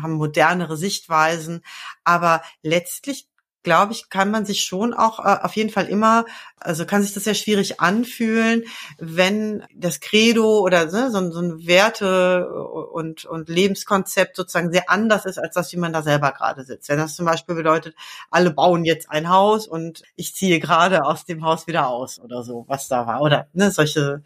haben 0.00 0.14
modernere 0.14 0.78
Sichtweisen, 0.78 1.62
aber 2.02 2.42
letztlich 2.62 3.28
glaube 3.62 3.92
ich, 3.92 4.08
kann 4.08 4.30
man 4.30 4.44
sich 4.44 4.62
schon 4.62 4.94
auch 4.94 5.18
äh, 5.20 5.38
auf 5.42 5.54
jeden 5.56 5.70
Fall 5.70 5.86
immer, 5.86 6.24
also 6.58 6.86
kann 6.86 7.02
sich 7.02 7.14
das 7.14 7.24
sehr 7.24 7.34
schwierig 7.34 7.80
anfühlen, 7.80 8.64
wenn 8.98 9.64
das 9.74 10.00
Credo 10.00 10.60
oder 10.60 10.86
ne, 10.86 11.10
so, 11.10 11.30
so 11.30 11.40
ein 11.40 11.66
Werte 11.66 12.48
und, 12.48 13.24
und 13.24 13.48
Lebenskonzept 13.48 14.36
sozusagen 14.36 14.72
sehr 14.72 14.90
anders 14.90 15.24
ist 15.26 15.38
als 15.38 15.54
das, 15.54 15.72
wie 15.72 15.76
man 15.78 15.92
da 15.92 16.02
selber 16.02 16.32
gerade 16.32 16.64
sitzt. 16.64 16.88
Wenn 16.88 16.98
das 16.98 17.16
zum 17.16 17.26
Beispiel 17.26 17.54
bedeutet, 17.54 17.94
alle 18.30 18.50
bauen 18.50 18.84
jetzt 18.84 19.10
ein 19.10 19.28
Haus 19.28 19.66
und 19.66 20.02
ich 20.16 20.34
ziehe 20.34 20.60
gerade 20.60 21.04
aus 21.04 21.24
dem 21.24 21.44
Haus 21.44 21.66
wieder 21.66 21.88
aus 21.88 22.18
oder 22.20 22.42
so, 22.42 22.64
was 22.68 22.88
da 22.88 23.06
war. 23.06 23.22
Oder 23.22 23.48
ne, 23.52 23.70
solche, 23.70 24.22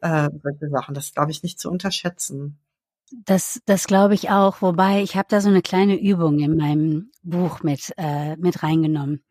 äh, 0.00 0.28
solche 0.42 0.68
Sachen. 0.70 0.94
Das 0.94 1.12
glaube 1.12 1.30
ich 1.30 1.42
nicht 1.42 1.60
zu 1.60 1.70
unterschätzen. 1.70 2.58
Das, 3.12 3.60
das 3.66 3.86
glaube 3.86 4.14
ich 4.14 4.30
auch. 4.30 4.62
Wobei 4.62 5.02
ich 5.02 5.16
habe 5.16 5.28
da 5.30 5.40
so 5.40 5.48
eine 5.48 5.62
kleine 5.62 5.98
Übung 5.98 6.38
in 6.40 6.56
meinem 6.56 7.10
Buch 7.22 7.62
mit, 7.62 7.92
äh, 7.96 8.36
mit 8.36 8.62
reingenommen. 8.62 9.24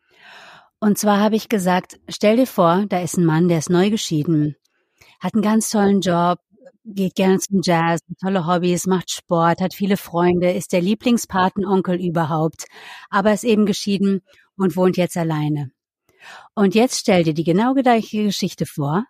Und 0.80 0.98
zwar 0.98 1.20
habe 1.20 1.36
ich 1.36 1.48
gesagt, 1.48 1.98
stell 2.08 2.36
dir 2.36 2.46
vor, 2.46 2.84
da 2.88 3.00
ist 3.00 3.16
ein 3.16 3.24
Mann, 3.24 3.48
der 3.48 3.58
ist 3.58 3.70
neu 3.70 3.90
geschieden, 3.90 4.54
hat 5.20 5.34
einen 5.34 5.42
ganz 5.42 5.70
tollen 5.70 6.00
Job, 6.00 6.38
geht 6.84 7.16
gerne 7.16 7.38
zum 7.38 7.60
Jazz, 7.62 8.00
tolle 8.20 8.46
Hobbys, 8.46 8.86
macht 8.86 9.10
Sport, 9.10 9.60
hat 9.60 9.74
viele 9.74 9.96
Freunde, 9.96 10.52
ist 10.52 10.72
der 10.72 10.80
Lieblingspatenonkel 10.80 12.00
überhaupt, 12.00 12.66
aber 13.10 13.32
ist 13.32 13.44
eben 13.44 13.66
geschieden 13.66 14.20
und 14.56 14.76
wohnt 14.76 14.96
jetzt 14.96 15.16
alleine. 15.16 15.72
Und 16.54 16.74
jetzt 16.74 16.98
stell 16.98 17.24
dir 17.24 17.34
die 17.34 17.44
genau 17.44 17.74
gleiche 17.74 18.24
Geschichte 18.24 18.66
vor 18.66 19.04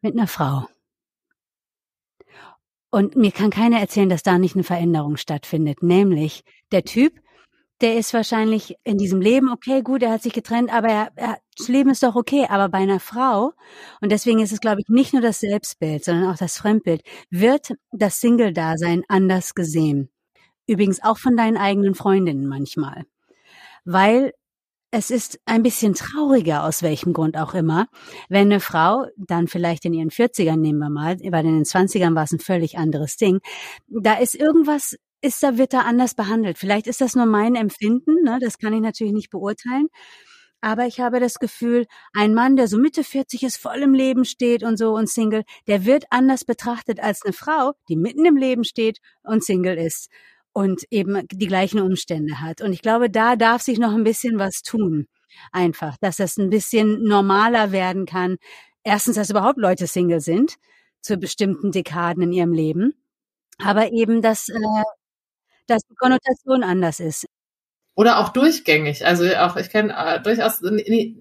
mit 0.00 0.14
einer 0.14 0.26
Frau. 0.26 0.66
Und 2.94 3.16
mir 3.16 3.32
kann 3.32 3.50
keiner 3.50 3.80
erzählen, 3.80 4.08
dass 4.08 4.22
da 4.22 4.38
nicht 4.38 4.54
eine 4.54 4.62
Veränderung 4.62 5.16
stattfindet. 5.16 5.82
Nämlich 5.82 6.44
der 6.70 6.84
Typ, 6.84 7.18
der 7.80 7.96
ist 7.96 8.14
wahrscheinlich 8.14 8.76
in 8.84 8.98
diesem 8.98 9.20
Leben 9.20 9.50
okay, 9.50 9.82
gut, 9.82 10.04
er 10.04 10.12
hat 10.12 10.22
sich 10.22 10.32
getrennt, 10.32 10.72
aber 10.72 10.86
er, 10.86 11.08
er, 11.16 11.38
das 11.58 11.66
Leben 11.66 11.90
ist 11.90 12.04
doch 12.04 12.14
okay. 12.14 12.46
Aber 12.48 12.68
bei 12.68 12.78
einer 12.78 13.00
Frau, 13.00 13.50
und 14.00 14.12
deswegen 14.12 14.38
ist 14.38 14.52
es, 14.52 14.60
glaube 14.60 14.80
ich, 14.80 14.86
nicht 14.88 15.12
nur 15.12 15.22
das 15.22 15.40
Selbstbild, 15.40 16.04
sondern 16.04 16.30
auch 16.30 16.38
das 16.38 16.56
Fremdbild, 16.56 17.02
wird 17.30 17.72
das 17.90 18.20
Single-Dasein 18.20 19.02
anders 19.08 19.56
gesehen. 19.56 20.08
Übrigens 20.68 21.02
auch 21.02 21.18
von 21.18 21.36
deinen 21.36 21.56
eigenen 21.56 21.96
Freundinnen 21.96 22.46
manchmal. 22.46 23.06
Weil 23.84 24.34
es 24.96 25.10
ist 25.10 25.40
ein 25.44 25.64
bisschen 25.64 25.94
trauriger, 25.94 26.62
aus 26.62 26.84
welchem 26.84 27.14
Grund 27.14 27.36
auch 27.36 27.54
immer, 27.54 27.88
wenn 28.28 28.46
eine 28.46 28.60
Frau 28.60 29.06
dann 29.16 29.48
vielleicht 29.48 29.84
in 29.84 29.92
ihren 29.92 30.10
40ern 30.10 30.56
nehmen 30.56 30.78
wir 30.78 30.88
mal, 30.88 31.18
weil 31.18 31.44
in 31.44 31.56
den 31.56 31.64
20ern 31.64 32.14
war 32.14 32.22
es 32.22 32.30
ein 32.30 32.38
völlig 32.38 32.78
anderes 32.78 33.16
Ding, 33.16 33.40
da 33.88 34.14
ist 34.14 34.36
irgendwas, 34.36 34.96
ist 35.20 35.42
da, 35.42 35.58
wird 35.58 35.72
da 35.72 35.80
anders 35.80 36.14
behandelt. 36.14 36.58
Vielleicht 36.58 36.86
ist 36.86 37.00
das 37.00 37.16
nur 37.16 37.26
mein 37.26 37.56
Empfinden, 37.56 38.22
ne? 38.22 38.38
das 38.40 38.58
kann 38.58 38.72
ich 38.72 38.80
natürlich 38.80 39.12
nicht 39.12 39.30
beurteilen. 39.30 39.88
Aber 40.60 40.86
ich 40.86 41.00
habe 41.00 41.18
das 41.18 41.40
Gefühl, 41.40 41.86
ein 42.12 42.32
Mann, 42.32 42.54
der 42.54 42.68
so 42.68 42.78
Mitte 42.78 43.02
40 43.02 43.42
ist, 43.42 43.56
voll 43.56 43.82
im 43.82 43.94
Leben 43.94 44.24
steht 44.24 44.62
und 44.62 44.78
so 44.78 44.94
und 44.94 45.10
Single, 45.10 45.42
der 45.66 45.84
wird 45.84 46.04
anders 46.10 46.44
betrachtet 46.44 47.00
als 47.00 47.24
eine 47.24 47.32
Frau, 47.32 47.72
die 47.88 47.96
mitten 47.96 48.24
im 48.26 48.36
Leben 48.36 48.62
steht 48.62 48.98
und 49.24 49.42
Single 49.44 49.76
ist 49.76 50.08
und 50.54 50.84
eben 50.90 51.26
die 51.28 51.48
gleichen 51.48 51.80
Umstände 51.80 52.40
hat. 52.40 52.62
Und 52.62 52.72
ich 52.72 52.80
glaube, 52.80 53.10
da 53.10 53.36
darf 53.36 53.60
sich 53.60 53.78
noch 53.78 53.92
ein 53.92 54.04
bisschen 54.04 54.38
was 54.38 54.62
tun. 54.62 55.08
Einfach, 55.52 55.96
dass 56.00 56.16
das 56.16 56.36
ein 56.38 56.48
bisschen 56.48 57.02
normaler 57.02 57.72
werden 57.72 58.06
kann. 58.06 58.36
Erstens, 58.84 59.16
dass 59.16 59.30
überhaupt 59.30 59.58
Leute 59.58 59.88
Single 59.88 60.20
sind 60.20 60.54
zu 61.00 61.18
bestimmten 61.18 61.72
Dekaden 61.72 62.22
in 62.22 62.32
ihrem 62.32 62.52
Leben. 62.52 62.94
Aber 63.58 63.92
eben, 63.92 64.22
dass, 64.22 64.48
äh, 64.48 64.82
dass 65.66 65.82
die 65.82 65.96
Konnotation 65.96 66.62
anders 66.62 67.00
ist. 67.00 67.26
Oder 67.96 68.20
auch 68.20 68.28
durchgängig. 68.28 69.04
Also 69.04 69.24
auch, 69.36 69.56
ich 69.56 69.70
kenne 69.70 69.92
äh, 69.96 70.22
durchaus 70.22 70.60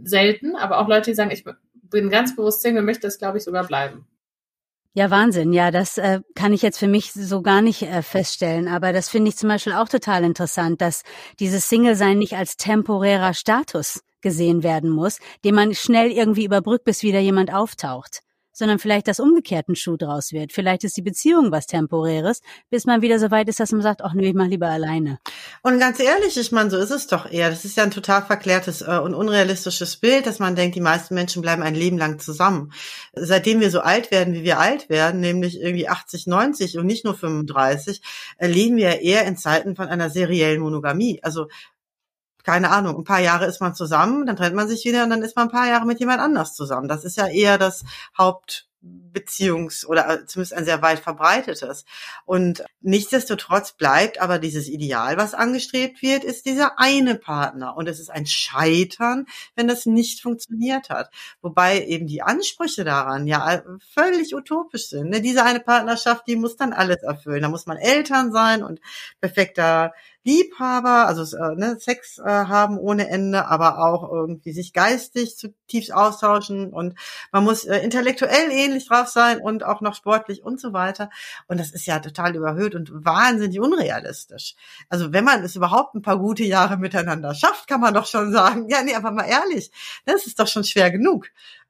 selten, 0.04 0.56
aber 0.56 0.78
auch 0.78 0.88
Leute, 0.88 1.12
die 1.12 1.16
sagen, 1.16 1.32
ich 1.32 1.44
bin 1.74 2.10
ganz 2.10 2.36
bewusst 2.36 2.62
Single, 2.62 2.84
möchte 2.84 3.08
es, 3.08 3.18
glaube 3.18 3.40
ich, 3.40 3.44
sogar 3.44 3.66
bleiben. 3.66 4.06
Ja, 4.96 5.10
Wahnsinn. 5.10 5.54
Ja, 5.54 5.72
das 5.72 5.98
äh, 5.98 6.22
kann 6.36 6.54
ich 6.54 6.62
jetzt 6.62 6.78
für 6.78 6.88
mich 6.88 7.14
so 7.14 7.42
gar 7.42 7.62
nicht 7.62 7.82
äh, 7.82 8.04
feststellen. 8.04 8.68
Aber 8.68 8.94
das 8.94 9.10
finde 9.10 9.30
ich 9.30 9.38
zum 9.38 9.50
Beispiel 9.50 9.74
auch 9.74 9.90
total 9.90 10.24
interessant, 10.24 10.82
dass 10.82 11.02
dieses 11.40 11.68
Single-Sein 11.68 12.20
nicht 12.20 12.36
als 12.36 12.58
temporärer 12.58 13.34
Status 13.34 14.02
gesehen 14.22 14.62
werden 14.62 14.92
muss, 14.92 15.20
den 15.44 15.56
man 15.56 15.74
schnell 15.74 16.12
irgendwie 16.12 16.46
überbrückt, 16.46 16.86
bis 16.86 17.02
wieder 17.02 17.20
jemand 17.20 17.52
auftaucht 17.52 18.22
sondern 18.54 18.80
vielleicht 18.80 19.08
das 19.08 19.20
umgekehrten 19.20 19.76
Schuh 19.76 19.98
draus 19.98 20.32
wird. 20.32 20.54
Vielleicht 20.54 20.84
ist 20.84 20.96
die 20.96 21.02
Beziehung 21.02 21.52
was 21.52 21.66
Temporäres, 21.68 22.42
bis 22.70 22.86
man 22.86 23.02
wieder 23.02 23.20
so 23.20 23.32
weit 23.32 23.50
ist, 23.50 23.60
dass 23.60 23.72
man 23.72 23.82
sagt, 23.82 24.02
ach 24.04 24.14
nö, 24.14 24.24
ich 24.24 24.34
mach 24.34 24.48
lieber 24.48 24.68
alleine. 24.68 25.20
Und 25.64 25.80
ganz 25.80 26.00
ehrlich, 26.00 26.38
ich 26.38 26.52
meine, 26.52 26.70
so 26.70 26.78
ist 26.78 26.92
es 26.92 27.08
doch 27.08 27.30
eher. 27.30 27.50
Das 27.50 27.66
ist 27.66 27.76
ja 27.76 27.84
ein 27.84 27.92
total 27.92 28.22
verklärtes 28.22 28.82
äh, 28.82 29.00
und 29.04 29.14
unrealistisches 29.14 29.98
Bild, 29.98 30.28
dass 30.28 30.40
man 30.40 30.56
denkt, 30.56 30.76
die 30.76 30.82
meisten 30.82 31.16
Menschen 31.16 31.42
bleiben 31.42 31.64
ein 31.64 31.76
Leben 31.76 31.98
lang 31.98 32.20
zusammen. 32.20 32.72
Seitdem 33.14 33.60
wir 33.60 33.72
so 33.72 33.82
alt 33.82 34.12
werden, 34.12 34.34
wie 34.34 34.44
wir 34.44 34.60
alt 34.60 34.90
werden, 34.90 35.20
nämlich 35.20 35.60
irgendwie 35.60 35.90
80, 35.90 36.28
90 36.28 36.78
und 36.78 36.86
nicht 36.86 37.06
nur 37.06 37.16
35, 37.16 38.02
äh, 38.38 38.48
leben 38.48 38.78
wir 38.78 39.02
eher 39.02 39.26
in 39.26 39.38
Zeiten 39.38 39.76
von 39.76 39.88
einer 39.88 40.10
seriellen 40.10 40.62
Monogamie. 40.62 41.20
Also 41.24 41.48
keine 42.44 42.70
Ahnung, 42.70 42.98
ein 42.98 43.04
paar 43.04 43.22
Jahre 43.22 43.46
ist 43.46 43.62
man 43.62 43.76
zusammen, 43.76 44.26
dann 44.26 44.36
trennt 44.36 44.56
man 44.56 44.68
sich 44.68 44.86
wieder 44.86 45.04
und 45.04 45.10
dann 45.10 45.24
ist 45.24 45.36
man 45.36 45.48
ein 45.48 45.52
paar 45.52 45.68
Jahre 45.68 45.86
mit 45.86 46.00
jemand 46.00 46.20
anders 46.20 46.54
zusammen. 46.54 46.88
Das 46.88 47.04
ist 47.04 47.18
ja 47.18 47.28
eher 47.28 47.58
das 47.58 47.84
Haupt 48.18 48.68
Beziehungs- 48.84 49.86
oder 49.86 50.26
zumindest 50.28 50.54
ein 50.54 50.66
sehr 50.66 50.82
weit 50.82 51.00
verbreitetes. 51.00 51.86
Und 52.26 52.66
nichtsdestotrotz 52.82 53.74
bleibt 53.74 54.20
aber 54.20 54.40
dieses 54.40 54.68
Ideal, 54.68 55.16
was 55.18 55.34
angestrebt 55.34 56.02
wird, 56.02 56.24
ist 56.24 56.46
dieser 56.46 56.80
eine 56.80 57.16
Partner. 57.16 57.78
Und 57.78 57.88
es 57.88 58.00
ist 58.00 58.10
ein 58.10 58.26
Scheitern, 58.26 59.26
wenn 59.56 59.68
das 59.68 59.86
nicht 59.86 60.22
funktioniert 60.22 60.90
hat. 60.90 61.12
Wobei 61.42 61.86
eben 61.86 62.08
die 62.08 62.24
Ansprüche 62.24 62.84
daran 62.84 63.28
ja 63.28 63.64
völlig 63.94 64.36
utopisch 64.36 64.90
sind. 64.90 65.10
Ne? 65.10 65.22
Diese 65.22 65.46
eine 65.46 65.62
Partnerschaft, 65.62 66.28
die 66.28 66.36
muss 66.36 66.58
dann 66.58 66.74
alles 66.74 67.04
erfüllen. 67.04 67.44
Da 67.44 67.50
muss 67.50 67.66
man 67.66 67.78
Eltern 67.78 68.32
sein 68.34 68.64
und 68.64 68.82
perfekter 69.22 69.94
Liebhaber, 70.24 71.08
also 71.08 71.38
äh, 71.38 71.56
ne, 71.56 71.78
Sex 71.80 72.18
äh, 72.20 72.24
haben 72.24 72.78
ohne 72.78 73.10
Ende, 73.10 73.48
aber 73.48 73.80
auch 73.80 74.10
irgendwie 74.10 74.54
sich 74.54 74.72
geistig 74.74 75.38
zutiefst 75.38 75.94
austauschen 75.94 76.72
und 76.72 76.98
man 77.32 77.44
muss 77.44 77.66
äh, 77.66 77.80
intellektuell 77.80 78.52
ähnlich 78.52 78.88
drauf 78.88 79.10
sein 79.10 79.40
und 79.40 79.64
auch 79.64 79.82
noch 79.82 79.96
sportlich 79.96 80.44
und 80.44 80.62
so 80.62 80.72
weiter. 80.74 81.10
Und 81.48 81.60
das 81.60 81.72
ist 81.72 81.86
ja 81.86 82.00
total 82.00 82.36
überhöht 82.36 82.76
und 82.76 82.92
wahnsinnig 82.94 83.60
unrealistisch. 83.60 84.56
Also 84.90 85.12
wenn 85.12 85.26
man 85.26 85.44
es 85.44 85.56
überhaupt 85.56 85.96
ein 85.96 86.02
paar 86.02 86.20
gute 86.20 86.44
Jahre 86.44 86.78
miteinander 86.78 87.34
schafft, 87.34 87.68
kann 87.68 87.82
man 87.82 87.94
doch 87.94 88.06
schon 88.06 88.32
sagen, 88.32 88.70
ja, 88.70 88.82
nee, 88.84 88.96
aber 88.96 89.12
mal 89.12 89.26
ehrlich, 89.26 89.72
das 90.06 90.26
ist 90.26 90.40
doch 90.40 90.48
schon 90.48 90.64
schwer 90.64 90.92
genug. 90.92 91.28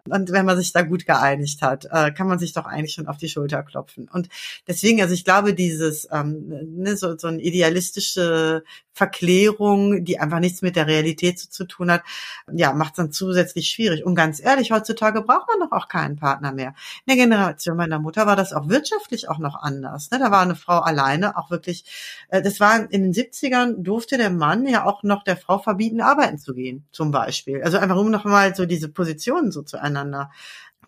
Und 0.09 0.31
wenn 0.31 0.45
man 0.45 0.57
sich 0.57 0.73
da 0.73 0.81
gut 0.81 1.05
geeinigt 1.05 1.61
hat, 1.61 1.85
äh, 1.89 2.11
kann 2.11 2.27
man 2.27 2.37
sich 2.37 2.51
doch 2.51 2.65
eigentlich 2.65 2.93
schon 2.93 3.07
auf 3.07 3.17
die 3.17 3.29
Schulter 3.29 3.63
klopfen. 3.63 4.09
Und 4.11 4.27
deswegen, 4.67 5.01
also 5.01 5.13
ich 5.13 5.23
glaube, 5.23 5.53
dieses 5.53 6.07
ähm, 6.11 6.47
ne, 6.75 6.97
so, 6.97 7.17
so 7.17 7.27
eine 7.27 7.41
idealistische 7.41 8.63
Verklärung, 8.93 10.03
die 10.03 10.19
einfach 10.19 10.39
nichts 10.39 10.61
mit 10.61 10.75
der 10.75 10.87
Realität 10.87 11.39
zu, 11.39 11.49
zu 11.49 11.65
tun 11.65 11.91
hat, 11.91 12.03
ja, 12.51 12.73
macht 12.73 12.93
es 12.93 12.97
dann 12.97 13.11
zusätzlich 13.11 13.69
schwierig. 13.69 14.05
Und 14.05 14.15
ganz 14.15 14.43
ehrlich, 14.43 14.71
heutzutage 14.71 15.21
braucht 15.21 15.47
man 15.47 15.67
doch 15.67 15.75
auch 15.75 15.87
keinen 15.87 16.15
Partner 16.15 16.51
mehr. 16.51 16.73
In 17.05 17.15
der 17.15 17.25
Generation 17.25 17.77
meiner 17.77 17.99
Mutter 17.99 18.25
war 18.25 18.35
das 18.35 18.53
auch 18.53 18.69
wirtschaftlich 18.69 19.29
auch 19.29 19.39
noch 19.39 19.55
anders. 19.61 20.11
Ne? 20.11 20.19
Da 20.19 20.31
war 20.31 20.41
eine 20.41 20.55
Frau 20.55 20.79
alleine 20.79 21.37
auch 21.37 21.51
wirklich, 21.51 21.85
äh, 22.29 22.41
das 22.41 22.59
war 22.59 22.91
in 22.91 23.03
den 23.03 23.13
70ern 23.13 23.83
durfte 23.83 24.17
der 24.17 24.29
Mann 24.29 24.65
ja 24.65 24.85
auch 24.85 25.03
noch 25.03 25.23
der 25.23 25.37
Frau 25.37 25.59
verbieten, 25.59 26.01
arbeiten 26.01 26.39
zu 26.39 26.53
gehen, 26.53 26.85
zum 26.91 27.11
Beispiel. 27.11 27.61
Also 27.63 27.77
einfach 27.77 27.97
um 27.97 28.11
noch 28.11 28.25
mal 28.25 28.55
so 28.55 28.65
diese 28.65 28.89
Positionen 28.89 29.51
so 29.51 29.61
zu 29.61 29.77
miteinander 29.83 30.31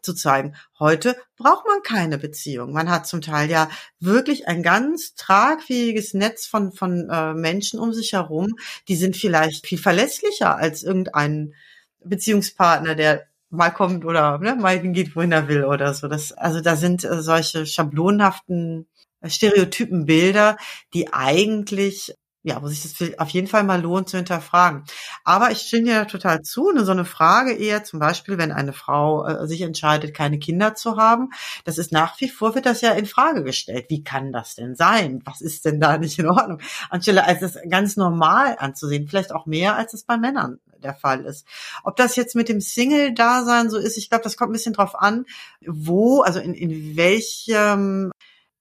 zu 0.05 0.13
zeigen. 0.13 0.55
Heute 0.79 1.17
braucht 1.35 1.65
man 1.65 1.81
keine 1.83 2.17
Beziehung. 2.17 2.71
Man 2.71 2.89
hat 2.89 3.07
zum 3.07 3.21
Teil 3.21 3.49
ja 3.49 3.69
wirklich 3.99 4.47
ein 4.47 4.63
ganz 4.63 5.15
tragfähiges 5.15 6.13
Netz 6.13 6.45
von, 6.45 6.71
von 6.71 7.09
äh, 7.09 7.33
Menschen 7.33 7.79
um 7.79 7.93
sich 7.93 8.13
herum. 8.13 8.55
Die 8.87 8.95
sind 8.95 9.17
vielleicht 9.17 9.67
viel 9.67 9.79
verlässlicher 9.79 10.55
als 10.55 10.83
irgendein 10.83 11.53
Beziehungspartner, 12.03 12.95
der 12.95 13.25
mal 13.49 13.71
kommt 13.71 14.05
oder 14.05 14.37
ne, 14.39 14.55
mal 14.55 14.79
geht, 14.79 15.15
wohin 15.15 15.31
er 15.31 15.47
will 15.47 15.65
oder 15.65 15.93
so. 15.93 16.07
Das, 16.07 16.31
also 16.31 16.61
da 16.61 16.75
sind 16.75 17.03
äh, 17.03 17.21
solche 17.21 17.65
schablonhaften 17.65 18.87
äh, 19.21 19.29
Stereotypen 19.29 20.05
Bilder, 20.05 20.57
die 20.93 21.11
eigentlich 21.13 22.15
ja, 22.45 22.61
wo 22.61 22.67
sich 22.67 22.83
das 22.83 23.17
auf 23.17 23.29
jeden 23.29 23.47
Fall 23.47 23.63
mal 23.63 23.81
lohnt 23.81 24.07
zu 24.07 24.17
hinterfragen. 24.17 24.83
Aber 25.23 25.49
ich 25.49 25.61
stimme 25.61 25.85
dir 25.85 26.07
total 26.07 26.43
zu. 26.43 26.71
Ne, 26.71 26.85
so 26.85 26.91
eine 26.91 27.03
Frage 27.03 27.53
eher 27.53 27.83
zum 27.83 27.99
Beispiel, 27.99 28.37
wenn 28.37 28.51
eine 28.51 28.71
Frau 28.71 29.25
äh, 29.25 29.47
sich 29.47 29.61
entscheidet, 29.61 30.13
keine 30.13 30.37
Kinder 30.37 30.75
zu 30.75 30.95
haben, 30.95 31.31
das 31.63 31.79
ist 31.79 31.91
nach 31.91 32.21
wie 32.21 32.29
vor 32.29 32.53
wird 32.53 32.67
das 32.67 32.81
ja 32.81 32.91
in 32.91 33.07
Frage 33.07 33.43
gestellt. 33.43 33.87
Wie 33.89 34.03
kann 34.03 34.31
das 34.31 34.53
denn 34.53 34.75
sein? 34.75 35.23
Was 35.25 35.41
ist 35.41 35.65
denn 35.65 35.79
da 35.79 35.97
nicht 35.97 36.19
in 36.19 36.27
Ordnung? 36.27 36.59
Anstelle 36.91 37.25
als 37.25 37.41
es 37.41 37.57
ganz 37.67 37.97
normal 37.97 38.57
anzusehen, 38.59 39.07
vielleicht 39.07 39.31
auch 39.31 39.47
mehr 39.47 39.75
als 39.75 39.95
es 39.95 40.03
bei 40.03 40.17
Männern 40.17 40.59
der 40.83 40.93
Fall 40.93 41.25
ist. 41.25 41.47
Ob 41.83 41.95
das 41.95 42.15
jetzt 42.15 42.35
mit 42.35 42.47
dem 42.47 42.61
Single-Dasein 42.61 43.71
so 43.71 43.79
ist, 43.79 43.97
ich 43.97 44.09
glaube, 44.09 44.23
das 44.23 44.37
kommt 44.37 44.51
ein 44.51 44.53
bisschen 44.53 44.73
drauf 44.73 44.93
an, 44.93 45.25
wo, 45.65 46.21
also 46.21 46.39
in, 46.39 46.53
in 46.53 46.95
welchem, 46.95 48.11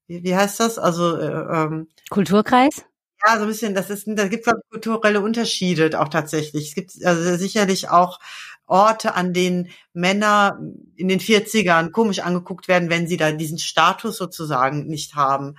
wie, 0.06 0.22
wie 0.22 0.34
heißt 0.34 0.58
das? 0.58 0.78
Also 0.78 1.18
äh, 1.18 1.26
ähm, 1.26 1.88
Kulturkreis? 2.08 2.86
Ja, 3.26 3.36
so 3.36 3.42
ein 3.42 3.48
bisschen, 3.48 3.74
das 3.74 3.88
ist, 3.90 4.04
da 4.06 4.28
gibt 4.28 4.46
es 4.46 4.52
kulturelle 4.70 5.20
Unterschiede 5.20 5.98
auch 6.00 6.08
tatsächlich. 6.08 6.68
Es 6.68 6.74
gibt 6.74 6.92
also 7.04 7.36
sicherlich 7.36 7.88
auch 7.88 8.18
Orte, 8.66 9.14
an 9.14 9.32
denen 9.32 9.70
Männer 9.92 10.58
in 10.96 11.08
den 11.08 11.20
40ern 11.20 11.90
komisch 11.90 12.18
angeguckt 12.20 12.68
werden, 12.68 12.90
wenn 12.90 13.06
sie 13.06 13.16
da 13.16 13.32
diesen 13.32 13.58
Status 13.58 14.16
sozusagen 14.16 14.86
nicht 14.86 15.14
haben 15.14 15.56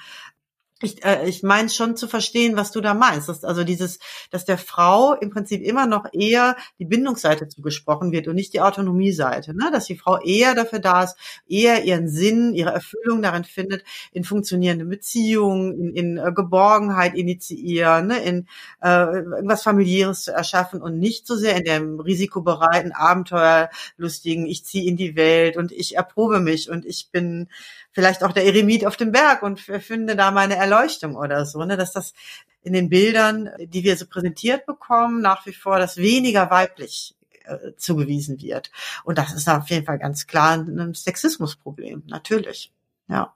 ich, 0.86 1.04
äh, 1.04 1.28
ich 1.28 1.44
meine 1.44 1.70
schon 1.70 1.98
zu 1.98 2.08
verstehen, 2.08 2.56
was 2.56 2.72
du 2.72 2.82
da 2.82 2.94
meinst. 2.94 3.30
Dass, 3.30 3.44
also 3.44 3.64
dieses, 3.64 4.00
dass 4.32 4.46
der 4.46 4.58
Frau 4.58 5.14
im 5.14 5.30
Prinzip 5.30 5.62
immer 5.62 5.86
noch 5.86 6.06
eher 6.14 6.56
die 6.80 6.86
Bindungsseite 6.86 7.48
zugesprochen 7.48 8.12
wird 8.12 8.28
und 8.28 8.36
nicht 8.36 8.54
die 8.54 8.62
Autonomieseite. 8.62 9.56
Ne? 9.56 9.70
Dass 9.72 9.86
die 9.86 9.98
Frau 9.98 10.20
eher 10.22 10.56
dafür 10.56 10.80
da 10.80 11.04
ist, 11.04 11.16
eher 11.48 11.84
ihren 11.84 12.08
Sinn, 12.08 12.54
ihre 12.54 12.72
Erfüllung 12.72 13.22
darin 13.22 13.44
findet, 13.44 13.84
in 14.12 14.24
funktionierenden 14.24 14.90
Beziehungen, 14.90 15.74
in, 15.74 15.96
in 15.96 16.18
äh, 16.18 16.32
Geborgenheit 16.34 17.16
initiieren, 17.16 18.08
ne? 18.08 18.20
in 18.20 18.48
äh, 18.82 19.18
irgendwas 19.18 19.64
familiäres 19.64 20.24
zu 20.24 20.32
erschaffen 20.32 20.82
und 20.82 21.00
nicht 21.00 21.28
so 21.28 21.36
sehr 21.36 21.58
in 21.58 21.64
dem 21.64 22.00
risikobereiten, 22.00 22.92
abenteuerlustigen, 22.92 24.46
ich 24.46 24.66
ziehe 24.66 24.88
in 24.90 24.98
die 24.98 25.16
Welt 25.16 25.58
und 25.58 25.72
ich 25.72 25.96
erprobe 25.96 26.40
mich 26.40 26.70
und 26.70 26.86
ich 26.86 27.10
bin 27.12 27.50
vielleicht 27.96 28.24
auch 28.24 28.34
der 28.34 28.46
Eremit 28.46 28.86
auf 28.86 28.98
dem 28.98 29.12
Berg 29.14 29.42
und 29.42 29.60
finde 29.60 30.16
da 30.16 30.30
meine 30.30 30.58
Erleuchtung 30.58 31.16
oder 31.16 31.46
so, 31.46 31.64
ne, 31.64 31.78
dass 31.78 31.94
das 31.94 32.14
in 32.62 32.74
den 32.74 32.90
Bildern, 32.90 33.50
die 33.60 33.84
wir 33.84 33.96
so 33.96 34.06
präsentiert 34.06 34.66
bekommen, 34.66 35.22
nach 35.22 35.46
wie 35.46 35.54
vor 35.54 35.80
das 35.80 35.98
weniger 35.98 36.52
weiblich 36.52 37.16
äh, 37.46 37.74
zugewiesen 37.78 38.42
wird. 38.42 38.70
Und 39.06 39.18
das 39.18 39.34
ist 39.34 39.48
auf 39.48 39.70
jeden 39.70 39.86
Fall 39.86 39.98
ganz 39.98 40.28
klar 40.28 40.58
ein 40.58 40.94
Sexismusproblem, 40.94 42.04
natürlich. 42.08 42.74
Ja. 43.08 43.34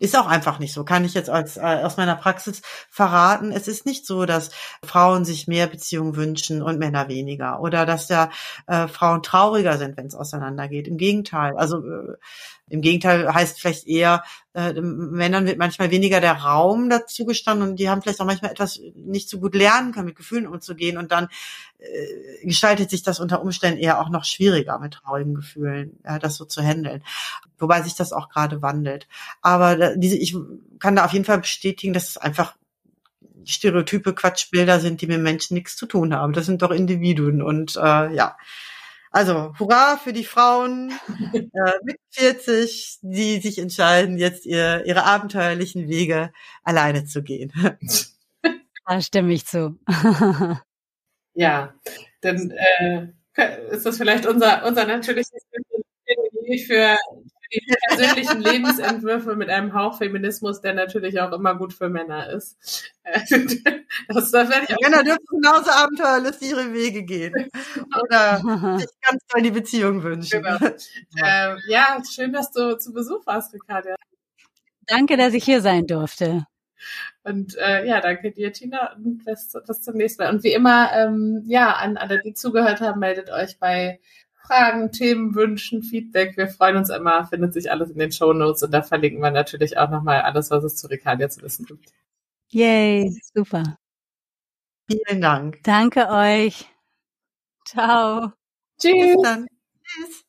Ist 0.00 0.16
auch 0.16 0.26
einfach 0.26 0.58
nicht 0.58 0.72
so. 0.72 0.82
Kann 0.82 1.04
ich 1.04 1.12
jetzt 1.12 1.28
als, 1.28 1.58
äh, 1.58 1.60
aus 1.60 1.98
meiner 1.98 2.16
Praxis 2.16 2.62
verraten. 2.88 3.52
Es 3.52 3.68
ist 3.68 3.84
nicht 3.84 4.06
so, 4.06 4.24
dass 4.24 4.50
Frauen 4.82 5.26
sich 5.26 5.46
mehr 5.46 5.66
Beziehungen 5.66 6.16
wünschen 6.16 6.62
und 6.62 6.78
Männer 6.78 7.08
weniger. 7.08 7.60
Oder 7.60 7.84
dass 7.84 8.08
ja 8.08 8.30
äh, 8.66 8.88
Frauen 8.88 9.22
trauriger 9.22 9.76
sind, 9.76 9.98
wenn 9.98 10.06
es 10.06 10.14
auseinandergeht. 10.14 10.88
Im 10.88 10.96
Gegenteil. 10.96 11.54
Also 11.58 11.86
äh, 11.86 12.16
im 12.70 12.80
Gegenteil 12.80 13.32
heißt 13.34 13.60
vielleicht 13.60 13.86
eher, 13.86 14.22
äh, 14.54 14.72
Männern 14.80 15.46
wird 15.46 15.58
manchmal 15.58 15.90
weniger 15.90 16.20
der 16.20 16.34
Raum 16.34 16.88
dazu 16.88 17.24
gestanden 17.24 17.68
und 17.68 17.76
die 17.76 17.90
haben 17.90 18.00
vielleicht 18.00 18.20
auch 18.20 18.26
manchmal 18.26 18.52
etwas 18.52 18.80
nicht 18.94 19.28
so 19.28 19.40
gut 19.40 19.54
lernen 19.54 19.92
können, 19.92 20.06
mit 20.06 20.16
Gefühlen 20.16 20.46
umzugehen 20.46 20.96
und 20.96 21.10
dann 21.10 21.28
äh, 21.78 22.46
gestaltet 22.46 22.88
sich 22.88 23.02
das 23.02 23.18
unter 23.20 23.42
Umständen 23.42 23.80
eher 23.80 24.00
auch 24.00 24.08
noch 24.08 24.24
schwieriger 24.24 24.78
mit 24.78 24.94
traurigen 24.94 25.34
Gefühlen, 25.34 25.98
ja, 26.04 26.18
das 26.18 26.36
so 26.36 26.44
zu 26.44 26.62
handeln. 26.62 27.02
Wobei 27.58 27.82
sich 27.82 27.96
das 27.96 28.12
auch 28.12 28.28
gerade 28.28 28.62
wandelt. 28.62 29.08
Aber 29.42 29.96
diese, 29.96 30.16
ich 30.16 30.36
kann 30.78 30.96
da 30.96 31.04
auf 31.04 31.12
jeden 31.12 31.24
Fall 31.24 31.38
bestätigen, 31.38 31.92
dass 31.92 32.08
es 32.08 32.16
einfach 32.16 32.54
Stereotype 33.44 34.14
Quatschbilder 34.14 34.78
sind, 34.78 35.00
die 35.00 35.06
mit 35.06 35.20
Menschen 35.20 35.54
nichts 35.54 35.76
zu 35.76 35.86
tun 35.86 36.14
haben. 36.14 36.32
Das 36.32 36.46
sind 36.46 36.62
doch 36.62 36.70
Individuen 36.70 37.42
und 37.42 37.76
äh, 37.76 38.14
ja. 38.14 38.36
Also 39.10 39.52
hurra 39.58 39.96
für 39.96 40.12
die 40.12 40.24
Frauen 40.24 40.92
äh, 41.34 41.72
mit 41.82 41.98
40, 42.10 42.98
die 43.02 43.40
sich 43.40 43.58
entscheiden, 43.58 44.18
jetzt 44.18 44.46
ihr, 44.46 44.84
ihre 44.86 45.04
abenteuerlichen 45.04 45.88
Wege 45.88 46.32
alleine 46.62 47.04
zu 47.04 47.22
gehen. 47.22 47.52
Da 48.86 49.00
stimme 49.00 49.32
ich 49.32 49.46
zu. 49.46 49.78
ja, 51.34 51.72
dann 52.22 52.50
äh, 52.50 53.06
ist 53.70 53.86
das 53.86 53.98
vielleicht 53.98 54.26
unser, 54.26 54.66
unser 54.66 54.84
natürliches 54.84 55.30
für 56.66 56.96
die 57.52 57.76
persönlichen 57.88 58.40
Lebensentwürfe 58.40 59.36
mit 59.36 59.48
einem 59.48 59.74
Hauch 59.74 59.98
Feminismus, 59.98 60.60
der 60.60 60.74
natürlich 60.74 61.20
auch 61.20 61.32
immer 61.32 61.54
gut 61.56 61.72
für 61.72 61.88
Männer 61.88 62.30
ist. 62.30 62.56
das, 63.04 64.30
das 64.30 64.48
werde 64.48 64.66
ich 64.68 64.76
auch 64.76 64.80
Männer 64.82 65.02
dürfen 65.02 65.26
genauso 65.30 65.70
abenteuerlich 65.70 66.40
ihre 66.42 66.72
Wege 66.72 67.02
gehen. 67.02 67.50
Oder 68.02 68.78
sich 68.78 68.90
ganz 69.02 69.26
toll 69.28 69.42
die 69.42 69.50
Beziehung 69.50 70.02
wünschen. 70.02 70.42
Genau. 70.42 70.58
Ähm, 71.24 71.58
ja, 71.68 72.00
schön, 72.08 72.32
dass 72.32 72.52
du 72.52 72.78
zu 72.78 72.92
Besuch 72.92 73.26
warst, 73.26 73.52
Ricarda. 73.52 73.96
Danke, 74.86 75.16
dass 75.16 75.34
ich 75.34 75.44
hier 75.44 75.60
sein 75.60 75.86
durfte. 75.86 76.46
Und 77.22 77.56
äh, 77.58 77.86
ja, 77.86 78.00
danke 78.00 78.32
dir, 78.32 78.52
Tina, 78.52 78.94
und 78.94 79.24
bis, 79.24 79.52
bis 79.66 79.82
zum 79.82 79.96
nächsten 79.96 80.22
Mal. 80.22 80.32
Und 80.32 80.42
wie 80.42 80.52
immer, 80.52 80.90
ähm, 80.92 81.44
ja, 81.46 81.74
an 81.74 81.96
alle, 81.96 82.20
die 82.20 82.32
zugehört 82.32 82.80
haben, 82.80 83.00
meldet 83.00 83.30
euch 83.30 83.58
bei 83.58 84.00
Fragen, 84.50 84.90
Themen, 84.90 85.36
Wünschen, 85.36 85.80
Feedback. 85.84 86.36
Wir 86.36 86.48
freuen 86.48 86.76
uns 86.76 86.90
immer, 86.90 87.24
findet 87.24 87.52
sich 87.52 87.70
alles 87.70 87.88
in 87.90 88.00
den 88.00 88.10
Show 88.10 88.32
Notes 88.32 88.64
und 88.64 88.72
da 88.72 88.82
verlinken 88.82 89.22
wir 89.22 89.30
natürlich 89.30 89.78
auch 89.78 89.90
nochmal 89.90 90.22
alles, 90.22 90.50
was 90.50 90.64
es 90.64 90.74
zu 90.74 90.88
Ricardia 90.88 91.28
zu 91.28 91.40
wissen 91.42 91.66
gibt. 91.66 91.92
Yay, 92.48 93.16
super. 93.32 93.78
Vielen 94.90 95.20
Dank. 95.20 95.60
Danke 95.62 96.08
euch. 96.08 96.66
Ciao. 97.64 98.32
Tschüss. 98.80 98.92
Bis 98.92 99.22
dann. 99.22 99.46
Tschüss. 99.84 100.24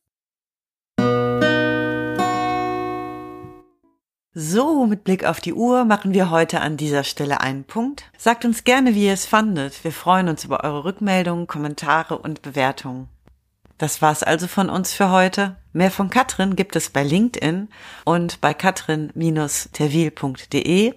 So, 4.34 4.86
mit 4.86 5.04
Blick 5.04 5.26
auf 5.26 5.42
die 5.42 5.54
Uhr 5.54 5.84
machen 5.84 6.14
wir 6.14 6.30
heute 6.30 6.62
an 6.62 6.78
dieser 6.78 7.04
Stelle 7.04 7.42
einen 7.42 7.64
Punkt. 7.64 8.04
Sagt 8.20 8.46
uns 8.46 8.66
gerne, 8.66 8.94
wie 8.94 9.08
ihr 9.08 9.14
es 9.14 9.26
fandet. 9.26 9.84
Wir 9.84 9.92
freuen 9.92 10.30
uns 10.30 10.46
über 10.46 10.64
eure 10.64 10.86
Rückmeldungen, 10.86 11.48
Kommentare 11.48 12.20
und 12.20 12.44
Bewertungen. 12.44 13.10
Das 13.82 14.02
war's 14.04 14.22
also 14.22 14.46
von 14.48 14.70
uns 14.70 14.94
für 14.94 15.10
heute. 15.10 15.56
Mehr 15.74 15.90
von 15.90 16.12
Katrin 16.12 16.56
gibt 16.56 16.76
es 16.76 16.92
bei 16.92 17.02
LinkedIn 17.02 17.68
und 18.06 18.40
bei 18.40 18.54
katrin-terwil.de 18.54 20.94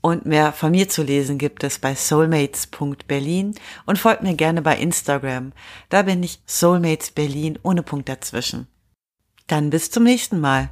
und 0.00 0.24
mehr 0.24 0.54
von 0.54 0.70
mir 0.70 0.88
zu 0.88 1.02
lesen 1.02 1.36
gibt 1.36 1.62
es 1.62 1.78
bei 1.78 1.94
soulmates.berlin 1.94 3.54
und 3.84 3.98
folgt 3.98 4.22
mir 4.22 4.34
gerne 4.34 4.62
bei 4.62 4.78
Instagram. 4.78 5.52
Da 5.90 6.00
bin 6.00 6.22
ich 6.22 6.40
Soulmates 6.46 7.10
Berlin 7.10 7.58
ohne 7.62 7.82
Punkt 7.82 8.08
dazwischen. 8.08 8.66
Dann 9.46 9.68
bis 9.68 9.90
zum 9.90 10.04
nächsten 10.04 10.40
Mal. 10.40 10.70